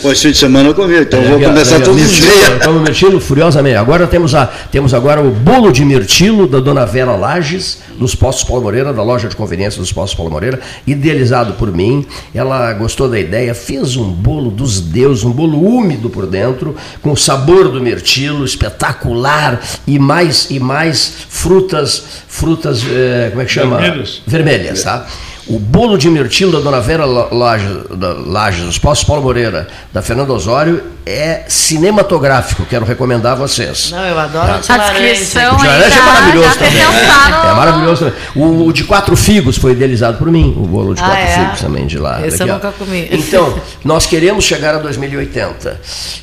Pois 0.00 0.22
fim 0.22 0.30
de 0.30 0.38
semana 0.38 0.70
eu 0.70 0.74
comi, 0.74 0.98
então 0.98 1.22
vou 1.22 1.38
começar 1.38 1.80
todos 1.80 2.02
os 2.02 2.12
dias. 2.12 2.52
Estamos 2.56 2.82
mirtilo 2.82 3.20
furiosamente. 3.20 3.76
Agora 3.76 4.06
temos, 4.06 4.34
a, 4.34 4.46
temos 4.46 4.94
agora 4.94 5.20
o 5.20 5.30
bolo 5.30 5.70
de 5.70 5.84
mirtilo 5.84 6.46
da 6.46 6.58
dona 6.58 6.86
Vera 6.86 7.14
Lages, 7.14 7.80
dos 7.98 8.14
Postos 8.14 8.44
Paulo 8.44 8.62
Moreira, 8.62 8.92
da 8.92 9.02
loja 9.02 9.28
de 9.28 9.36
conveniência 9.36 9.78
dos 9.78 9.92
Postos 9.92 10.16
Paulo 10.16 10.32
Moreira, 10.32 10.60
idealizado 10.86 11.54
por 11.54 11.70
mim. 11.70 12.06
Ela 12.34 12.72
gostou 12.72 13.08
da 13.08 13.20
ideia, 13.20 13.54
fez 13.54 13.96
um 13.96 14.10
bolo 14.10 14.50
dos 14.50 14.80
deuses, 14.80 15.24
um 15.24 15.30
bolo 15.30 15.62
úmido 15.62 16.08
por 16.08 16.26
dentro, 16.26 16.74
com 17.02 17.12
o 17.12 17.16
sabor 17.16 17.68
do 17.68 17.80
mirtilo, 17.82 18.44
espetacular, 18.44 19.60
e 19.86 19.98
mais, 19.98 20.50
e 20.50 20.58
mais 20.58 21.12
frutas, 21.28 22.02
frutas, 22.26 22.82
eh, 22.90 23.28
como 23.30 23.42
é 23.42 23.44
que 23.44 23.52
chama? 23.52 23.78
Vermelhas. 23.78 24.22
Vermelhas, 24.26 24.82
tá? 24.82 25.06
O 25.48 25.58
bolo 25.58 25.96
de 25.96 26.10
mirtilo 26.10 26.52
da 26.52 26.60
Dona 26.60 26.78
Vera 26.78 27.06
Lages, 27.06 27.78
da 27.96 28.12
Lages, 28.12 28.64
dos 28.64 28.78
Postos 28.78 29.06
Paulo 29.06 29.22
Moreira, 29.22 29.66
da 29.92 30.02
Fernanda 30.02 30.30
Osório, 30.32 30.82
é 31.06 31.44
cinematográfico. 31.48 32.66
Quero 32.66 32.84
recomendar 32.84 33.32
a 33.32 33.34
vocês. 33.34 33.90
Não, 33.90 34.04
eu 34.04 34.18
adoro 34.18 34.46
tá. 34.62 34.74
a 34.74 34.78
descrição. 34.90 35.56
O 35.56 35.64
laranja 35.64 35.98
é 35.98 36.02
maravilhoso 36.02 36.58
também. 36.58 36.78
É, 36.78 37.50
é, 37.50 37.54
maravilhoso 37.54 38.04
também. 38.04 38.20
O, 38.36 38.66
o, 38.66 38.72
de 38.74 38.84
quatro 38.84 39.16
figos 39.16 39.56
foi 39.56 39.72
idealizado 39.72 40.18
por 40.18 40.30
mim, 40.30 40.54
o 40.54 40.66
bolo 40.66 40.94
de 40.94 41.00
ah, 41.00 41.06
quatro 41.06 41.24
é? 41.24 41.38
figos 41.38 41.60
também 41.60 41.86
de 41.86 41.98
lá. 41.98 42.26
Esse 42.26 42.38
Daqui, 42.38 42.50
eu 42.50 42.54
nunca 42.54 42.72
comi. 42.72 43.08
Então, 43.28 43.58
nós 43.82 44.04
queremos 44.04 44.44
chegar 44.44 44.74
a 44.74 44.78
2080. 44.78 45.80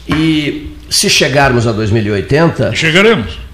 E 0.08 0.78
se 0.88 1.10
chegarmos 1.10 1.66
a 1.66 1.72
2080. 1.72 2.76
Chegaremos. 2.76 3.45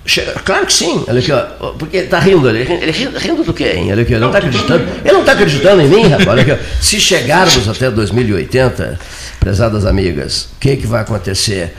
Claro 0.43 0.65
que 0.65 0.73
sim, 0.73 1.05
olha 1.07 1.19
aqui, 1.19 1.31
ó, 1.31 1.73
porque 1.73 1.97
está 1.97 2.19
rindo 2.19 2.49
ali, 2.49 2.61
ele 2.61 2.91
rindo, 2.91 3.43
do 3.43 3.53
quê, 3.53 3.73
hein? 3.75 3.91
Olha 3.91 4.01
aqui, 4.01 4.17
não 4.17 4.27
está 4.27 4.39
acreditando, 4.39 4.83
ele 5.03 5.13
não 5.13 5.19
está 5.19 5.31
acreditando 5.33 5.81
em 5.83 5.87
mim, 5.87 6.01
rapaz, 6.07 6.27
olha 6.27 6.41
aqui, 6.41 6.51
ó. 6.51 6.57
se 6.81 6.99
chegarmos 6.99 7.69
até 7.69 7.89
2080, 7.91 8.99
prezadas 9.39 9.85
amigas, 9.85 10.49
o 10.55 10.59
que, 10.59 10.75
que 10.77 10.87
vai 10.87 11.01
acontecer? 11.01 11.75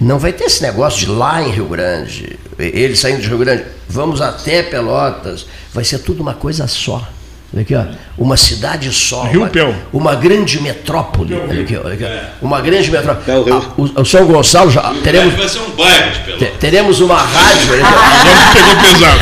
Não 0.00 0.18
vai 0.18 0.32
ter 0.32 0.44
esse 0.44 0.62
negócio 0.62 1.00
de 1.00 1.06
lá 1.06 1.42
em 1.42 1.50
Rio 1.50 1.66
Grande, 1.66 2.38
ele 2.56 2.94
saindo 2.94 3.20
de 3.20 3.28
Rio 3.28 3.38
Grande, 3.38 3.64
vamos 3.88 4.20
até 4.20 4.62
Pelotas, 4.62 5.44
vai 5.74 5.82
ser 5.82 5.98
tudo 5.98 6.22
uma 6.22 6.34
coisa 6.34 6.68
só. 6.68 7.06
Olha 7.52 7.62
aqui, 7.62 7.74
ó, 7.74 7.84
uma 8.16 8.36
cidade 8.36 8.92
só, 8.92 9.24
Rio 9.24 9.40
uma, 9.40 9.48
Pel. 9.48 9.74
uma 9.92 10.14
grande 10.14 10.60
metrópole. 10.60 11.34
Olha 11.34 11.62
aqui, 11.62 11.76
olha 11.76 11.94
aqui, 11.94 12.04
uma 12.40 12.60
grande 12.60 12.90
metrópole. 12.92 13.50
Ah, 13.50 13.62
o, 13.76 14.02
o, 14.02 14.04
São 14.04 14.24
Gonçalo 14.24 14.70
já 14.70 14.94
teremos. 15.02 15.34
Vai 15.34 15.48
ser 15.48 15.58
um 15.58 15.70
bairro 15.70 16.12
de 16.12 16.18
Pelotas. 16.20 16.48
Teremos 16.60 17.00
uma 17.00 17.16
rádio. 17.16 17.74
Agora 17.74 18.52
pegou 18.52 18.76
pesado. 18.76 19.20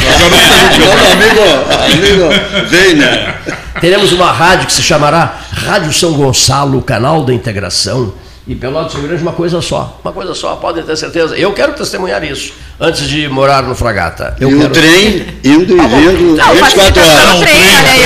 Agora 0.75 1.17
pegou 1.17 1.45
pesado. 1.47 1.85
Amigo, 1.85 2.25
amigo, 2.25 2.69
vem, 2.69 2.95
né? 2.97 3.35
Teremos 3.81 4.13
uma 4.13 4.31
rádio 4.31 4.67
que 4.67 4.73
se 4.73 4.83
chamará 4.83 5.39
Rádio 5.51 5.93
São 5.93 6.13
Gonçalo, 6.13 6.83
Canal 6.83 7.25
da 7.25 7.33
Integração 7.33 8.13
e 8.49 8.55
Pelotas 8.55 8.95
Rio 8.95 9.03
Grande 9.03 9.23
uma 9.23 9.33
coisa 9.33 9.61
só. 9.61 10.01
Uma 10.03 10.13
coisa 10.13 10.35
só, 10.35 10.57
podem 10.57 10.83
ter 10.83 10.97
certeza. 10.97 11.37
Eu 11.37 11.53
quero 11.53 11.75
testemunhar 11.75 12.25
isso 12.25 12.55
antes 12.81 13.07
de 13.07 13.29
morar 13.29 13.63
no 13.63 13.75
Fragata. 13.75 14.35
Eu 14.41 14.49
e 14.49 14.57
quero... 14.57 14.67
o 14.67 14.73
trem 14.73 15.27
indo 15.45 15.77
e 15.77 15.87
vindo 15.87 16.37
não, 16.37 16.55
24 16.55 17.03
horas. 17.03 17.35
O 17.35 17.41
trem, 17.41 17.55
olha 17.77 17.91
aí, 17.91 18.01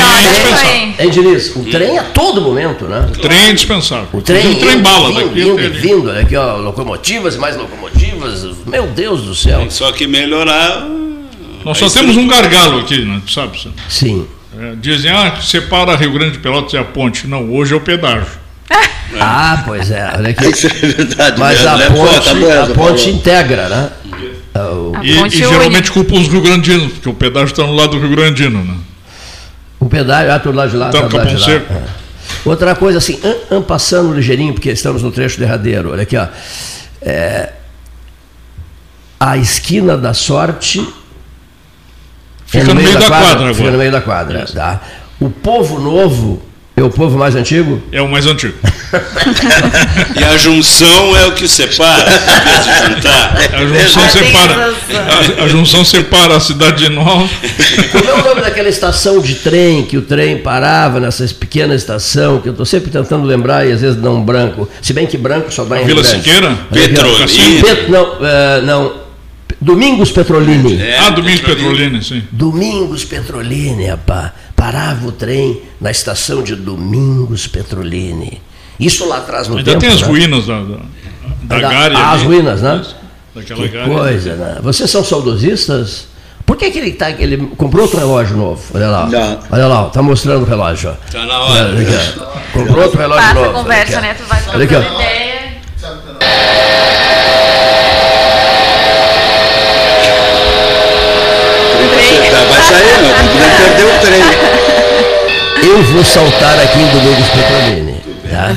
ó. 0.99 1.03
Hein, 1.03 1.11
Diniz, 1.11 1.55
o 1.55 1.65
trem 1.65 1.97
a 1.97 2.03
todo 2.03 2.41
momento, 2.41 2.87
né? 2.87 3.07
O 3.17 3.21
trem 3.21 3.39
é 3.39 3.51
indispensável. 3.51 4.09
O 4.13 4.21
trem, 4.21 4.53
o 4.53 4.59
trem 4.59 4.79
bala 4.81 5.09
vindo, 5.11 5.29
daqui. 5.29 5.41
Indo 5.43 5.61
e 5.61 5.69
vindo, 5.69 6.11
aqui, 6.11 6.35
ó, 6.35 6.57
locomotivas 6.57 7.37
e 7.37 7.39
mais 7.39 7.57
locomotivas. 7.57 8.45
Meu 8.67 8.89
Deus 8.89 9.23
do 9.23 9.37
céu. 9.37 9.65
Só 9.71 9.93
que 9.93 10.09
melhorar. 10.09 10.89
Nós 11.65 11.79
só 11.79 11.89
temos 11.89 12.17
um 12.17 12.27
gargalo 12.27 12.81
aqui, 12.81 13.05
né? 13.05 13.23
sabe? 13.29 13.73
Sim. 13.89 14.27
É, 14.59 14.75
dizem, 14.75 15.11
ah, 15.11 15.39
separa 15.41 15.95
Rio 15.95 16.13
Grande 16.13 16.33
de 16.33 16.39
Pelotas 16.41 16.73
e 16.73 16.77
a 16.77 16.85
ponte. 16.85 17.29
Não, 17.29 17.53
hoje 17.53 17.73
é 17.73 17.77
o 17.77 17.81
pedágio. 17.81 18.42
Ah, 19.21 19.63
pois 19.67 19.91
é. 19.91 20.13
Olha 20.17 20.31
aqui. 20.31 20.47
Isso 20.51 20.67
é 20.67 20.71
verdade. 20.71 21.39
Mas 21.39 21.61
mesmo, 21.61 21.75
a 21.75 21.77
né? 21.77 21.91
ponte, 21.91 22.31
Pô, 22.31 22.47
tá 22.47 22.63
a 22.63 22.67
ponte 22.69 23.11
integra, 23.11 23.69
né? 23.69 23.91
O, 24.55 24.93
e, 25.03 25.27
e 25.27 25.31
geralmente 25.31 25.91
culpa 25.91 26.15
os 26.15 26.29
Rio 26.29 26.43
Grandinos, 26.43 26.93
porque 26.93 27.09
o 27.09 27.15
pedágio 27.15 27.49
está 27.49 27.65
no 27.65 27.73
lado 27.73 27.93
do 27.93 27.99
Rio 27.99 28.11
Grandino, 28.15 28.63
né? 28.63 28.75
O 29.81 29.89
pedágio, 29.89 30.33
ah, 30.33 30.39
do 30.39 30.53
lado 30.53 30.71
de 30.71 30.77
lá, 30.77 30.89
Então, 30.89 31.03
tá 31.03 31.09
do 31.09 31.17
lado 31.17 31.29
de 31.29 31.35
lá. 31.37 31.45
Seco. 31.45 31.73
É. 31.73 31.83
Outra 32.45 32.75
coisa 32.75 32.99
assim, 32.99 33.21
an, 33.25 33.57
an 33.57 33.63
passando 33.63 34.15
ligeirinho, 34.15 34.53
porque 34.53 34.71
estamos 34.71 35.03
no 35.03 35.11
trecho 35.11 35.39
derradeiro, 35.39 35.93
olha 35.93 36.03
aqui, 36.03 36.17
ó. 36.17 36.27
É, 37.01 37.53
a 39.19 39.37
esquina 39.37 39.97
da 39.97 40.15
sorte 40.15 40.87
Fica 42.47 42.65
no 42.67 42.75
meio 42.75 42.93
da 42.93 43.07
quadra 43.07 43.31
agora. 43.31 43.55
Fica 43.55 43.71
no 43.71 43.79
meio 43.79 43.93
da 43.93 44.01
quadra, 44.03 44.47
tá? 44.47 44.81
O 45.19 45.31
povo 45.31 45.81
novo 45.81 46.43
É 46.75 46.83
o 46.83 46.89
povo 46.89 47.19
mais 47.19 47.37
antigo? 47.37 47.83
É 47.93 48.01
o 48.01 48.09
mais 48.09 48.27
antigo. 48.27 48.55
e 50.19 50.25
a 50.25 50.37
junção 50.39 51.17
é 51.17 51.27
o 51.27 51.33
que 51.33 51.47
separa, 51.47 52.11
em 52.11 52.47
vez 52.47 52.65
de 52.65 52.95
juntar. 52.95 53.37
A 53.53 53.65
junção 53.67 54.09
separa. 54.09 54.75
A, 55.39 55.45
a, 55.45 55.49
junção 55.49 55.85
separa 55.85 56.37
a 56.37 56.41
cidade 56.41 56.89
nova. 56.89 57.29
Como 57.93 58.09
é 58.09 58.15
o 58.15 58.25
nome 58.25 58.41
daquela 58.41 58.71
estação 58.71 59.21
de 59.21 59.35
trem 59.37 59.85
que 59.85 59.99
o 59.99 60.03
trem 60.03 60.39
parava 60.39 60.99
nessa 60.99 61.27
pequena 61.27 61.75
estação, 61.75 62.41
que 62.41 62.49
eu 62.49 62.53
estou 62.53 62.65
sempre 62.65 62.91
tentando 62.91 63.27
lembrar 63.27 63.67
e 63.67 63.73
às 63.73 63.83
vezes 63.83 64.01
não 64.01 64.23
branco. 64.23 64.67
Se 64.81 64.95
bem 64.95 65.07
que 65.07 65.19
branco 65.19 65.53
só 65.53 65.65
dá 65.65 65.83
em 65.83 65.85
Vila 65.85 66.03
Siqueira? 66.03 66.57
Petrolina. 66.73 67.27
Pet, 67.63 67.91
não, 67.91 68.15
uh, 68.15 68.63
não. 68.65 69.03
Domingos 69.63 70.11
Petrolini. 70.11 70.81
É, 70.81 70.99
ah, 70.99 71.11
Domingos 71.11 71.41
Petrolini, 71.41 72.03
sim. 72.03 72.23
Domingos 72.31 73.05
Petrolini, 73.05 73.87
rapaz 73.87 74.33
parava 74.63 75.09
o 75.09 75.11
trem 75.11 75.61
na 75.81 75.91
estação 75.91 76.41
de 76.41 76.55
Domingos 76.55 77.49
Petrolini. 77.49 78.41
Isso 78.79 79.09
lá 79.09 79.17
atrás 79.17 79.49
no 79.49 79.57
Ainda 79.57 79.73
tempo. 79.73 79.81
tem 79.81 79.91
as 79.91 80.03
né? 80.03 80.07
ruínas 80.07 80.47
da, 80.47 80.63
da, 80.63 80.77
da 81.43 81.61
Gária. 81.61 81.99
Ah, 81.99 82.13
as 82.13 82.23
ruínas, 82.23 82.63
né? 82.63 82.81
Daquela 83.35 83.69
que 83.69 83.77
coisa, 83.77 84.37
né? 84.37 84.59
Vocês 84.63 84.89
são 84.89 85.03
saudosistas? 85.03 86.07
Por 86.47 86.57
que, 86.57 86.71
que 86.71 86.79
ele, 86.79 86.93
tá, 86.93 87.11
ele 87.11 87.39
comprou 87.57 87.83
outro 87.83 87.99
relógio 87.99 88.37
novo? 88.37 88.63
Olha 88.73 88.89
lá. 88.89 89.07
Não. 89.07 89.41
Olha 89.51 89.67
lá, 89.67 89.85
tá 89.87 90.01
mostrando 90.01 90.43
o 90.43 90.49
relógio. 90.49 90.97
Está 91.07 91.27
na 91.27 91.41
hora. 91.41 91.75
comprou 92.53 92.85
outro 92.85 92.99
relógio 93.01 93.23
Passa 93.23 93.35
novo. 93.35 93.53
conversa, 93.55 94.01
né? 94.01 94.15
Tu 94.15 94.25
vai 94.29 94.43
trocando 94.43 94.95
ideia. 94.95 95.32
Não 102.83 103.57
perder 103.57 103.85
o 103.85 104.01
trem. 104.01 104.23
Eu 105.71 105.83
vou 105.85 106.05
saltar 106.05 106.59
aqui 106.59 106.79
em 106.79 106.89
Domingos 106.89 107.29
Petrolini. 107.29 108.03
Tá? 108.29 108.57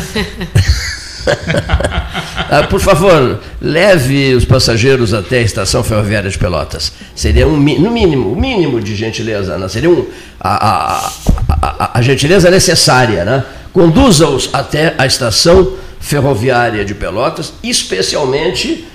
ah, 2.50 2.64
por 2.64 2.80
favor, 2.80 3.40
leve 3.62 4.34
os 4.34 4.46
passageiros 4.46 5.14
até 5.14 5.40
a 5.40 5.42
estação 5.42 5.84
ferroviária 5.84 6.30
de 6.30 6.38
Pelotas. 6.38 6.92
Seria 7.16 7.48
um, 7.48 7.58
no 7.58 7.92
mínimo, 7.92 8.32
o 8.32 8.36
mínimo 8.36 8.82
de 8.82 8.96
gentileza, 8.96 9.58
né? 9.58 9.68
Seria 9.68 9.90
um, 9.90 10.06
a, 10.40 10.70
a, 10.70 11.12
a, 11.62 12.00
a 12.00 12.02
gentileza 12.02 12.50
necessária, 12.50 13.24
né? 13.26 13.44
Conduza-os 13.72 14.50
até 14.54 14.94
a 14.98 15.06
estação 15.06 15.74
ferroviária 16.00 16.86
de 16.86 16.94
Pelotas, 16.94 17.54
especialmente 17.64 18.86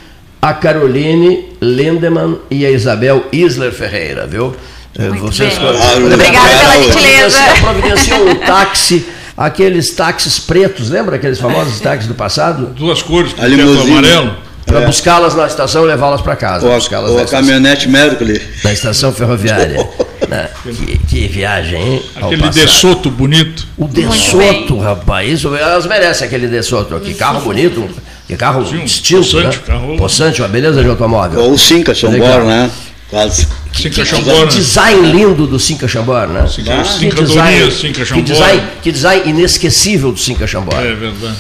a 0.40 0.54
Caroline 0.54 1.48
Lindemann 1.60 2.38
e 2.50 2.64
a 2.64 2.70
Isabel 2.70 3.26
Isler 3.30 3.72
Ferreira, 3.72 4.26
viu? 4.26 4.56
Muito 4.98 5.20
Vocês, 5.20 5.56
bem. 5.58 6.12
Obrigada 6.12 6.58
pela 6.58 6.82
gentileza. 6.82 7.38
Providenciou 7.60 8.28
um 8.28 8.34
táxi, 8.34 9.06
aqueles 9.36 9.90
táxis 9.92 10.38
pretos, 10.38 10.90
lembra 10.90 11.16
aqueles 11.16 11.38
famosos 11.38 11.80
táxis 11.80 12.08
do 12.08 12.14
passado? 12.14 12.66
Duas 12.66 13.02
cores, 13.02 13.32
com 13.32 13.40
teto 13.40 13.80
amarelo. 13.82 14.36
Para 14.66 14.82
é. 14.82 14.86
buscá-las 14.86 15.34
na 15.34 15.46
estação 15.46 15.84
e 15.84 15.88
levá-las 15.88 16.20
para 16.20 16.36
casa. 16.36 16.66
Ou, 16.66 17.10
ou 17.10 17.18
a 17.18 17.24
caminhonete 17.26 17.88
Mercury. 17.88 18.40
Na 18.62 18.72
estação 18.72 19.12
ferroviária. 19.12 19.76
né? 20.28 20.48
que, 20.62 20.98
que, 20.98 21.28
viagem, 21.28 21.94
hein? 21.94 22.02
Aquele 22.14 22.48
Desoto 22.50 23.10
bonito. 23.10 23.66
O 23.76 23.88
Desoto, 23.88 24.78
rapaz. 24.78 25.28
Isso, 25.28 25.54
elas 25.54 25.86
merecem 25.86 26.26
aquele 26.26 26.46
Desoto. 26.46 27.00
Que 27.00 27.14
carro 27.14 27.40
bonito. 27.40 27.88
Que 28.28 28.36
carro 28.36 28.64
Sim, 28.64 28.84
distinto. 28.84 29.22
Possante, 29.22 29.56
né? 29.56 29.62
carro... 29.66 29.96
Possante, 29.96 30.40
uma 30.40 30.48
beleza 30.48 30.82
de 30.82 30.88
automóvel. 30.88 31.40
Ou 31.40 31.52
o 31.54 31.58
Cinca, 31.58 31.92
Chambor, 31.92 32.44
né? 32.44 32.70
Quase. 33.10 33.48
Cinca 33.74 34.04
Chambor. 34.04 34.46
Que 34.46 34.54
design 34.56 35.12
lindo 35.12 35.46
do 35.46 35.58
Cinca 35.58 35.88
Chambor, 35.88 36.28
né? 36.28 36.46
Cinca, 36.46 36.80
ah, 36.80 36.84
Cinca 36.84 37.16
que 37.16 37.22
design, 37.24 37.72
Cinca. 37.72 38.04
Que 38.04 38.22
design, 38.22 38.62
que 38.82 38.92
design 38.92 39.30
inesquecível 39.30 40.12
do 40.12 40.18
Cinca 40.18 40.46
Chambor. 40.46 40.78
É 40.78 40.94
verdade. 40.94 41.36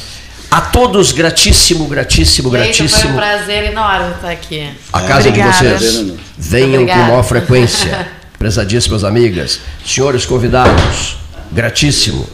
A 0.50 0.60
todos, 0.62 1.12
gratíssimo, 1.12 1.86
gratíssimo, 1.86 2.50
gratíssimo. 2.50 2.88
Foi 2.88 3.10
um 3.12 3.14
prazer 3.14 3.64
enorme 3.66 4.10
estar 4.16 4.30
aqui. 4.30 4.68
A 4.92 5.00
casa 5.02 5.28
Obrigada. 5.28 5.52
de 5.52 5.78
vocês. 5.78 6.12
Venham 6.36 6.84
com 6.86 6.94
maior 6.94 7.22
frequência. 7.22 8.08
Prezadíssimas 8.36 9.04
amigas, 9.04 9.60
senhores 9.84 10.24
convidados, 10.24 11.18
gratíssimo. 11.52 12.26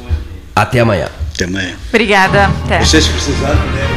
Até 0.54 0.80
amanhã. 0.80 1.08
Até 1.34 1.44
amanhã. 1.44 1.74
Obrigada. 1.88 2.46
Até. 2.64 2.78
Vocês 2.78 3.06
precisaram, 3.06 3.66
né? 3.72 3.95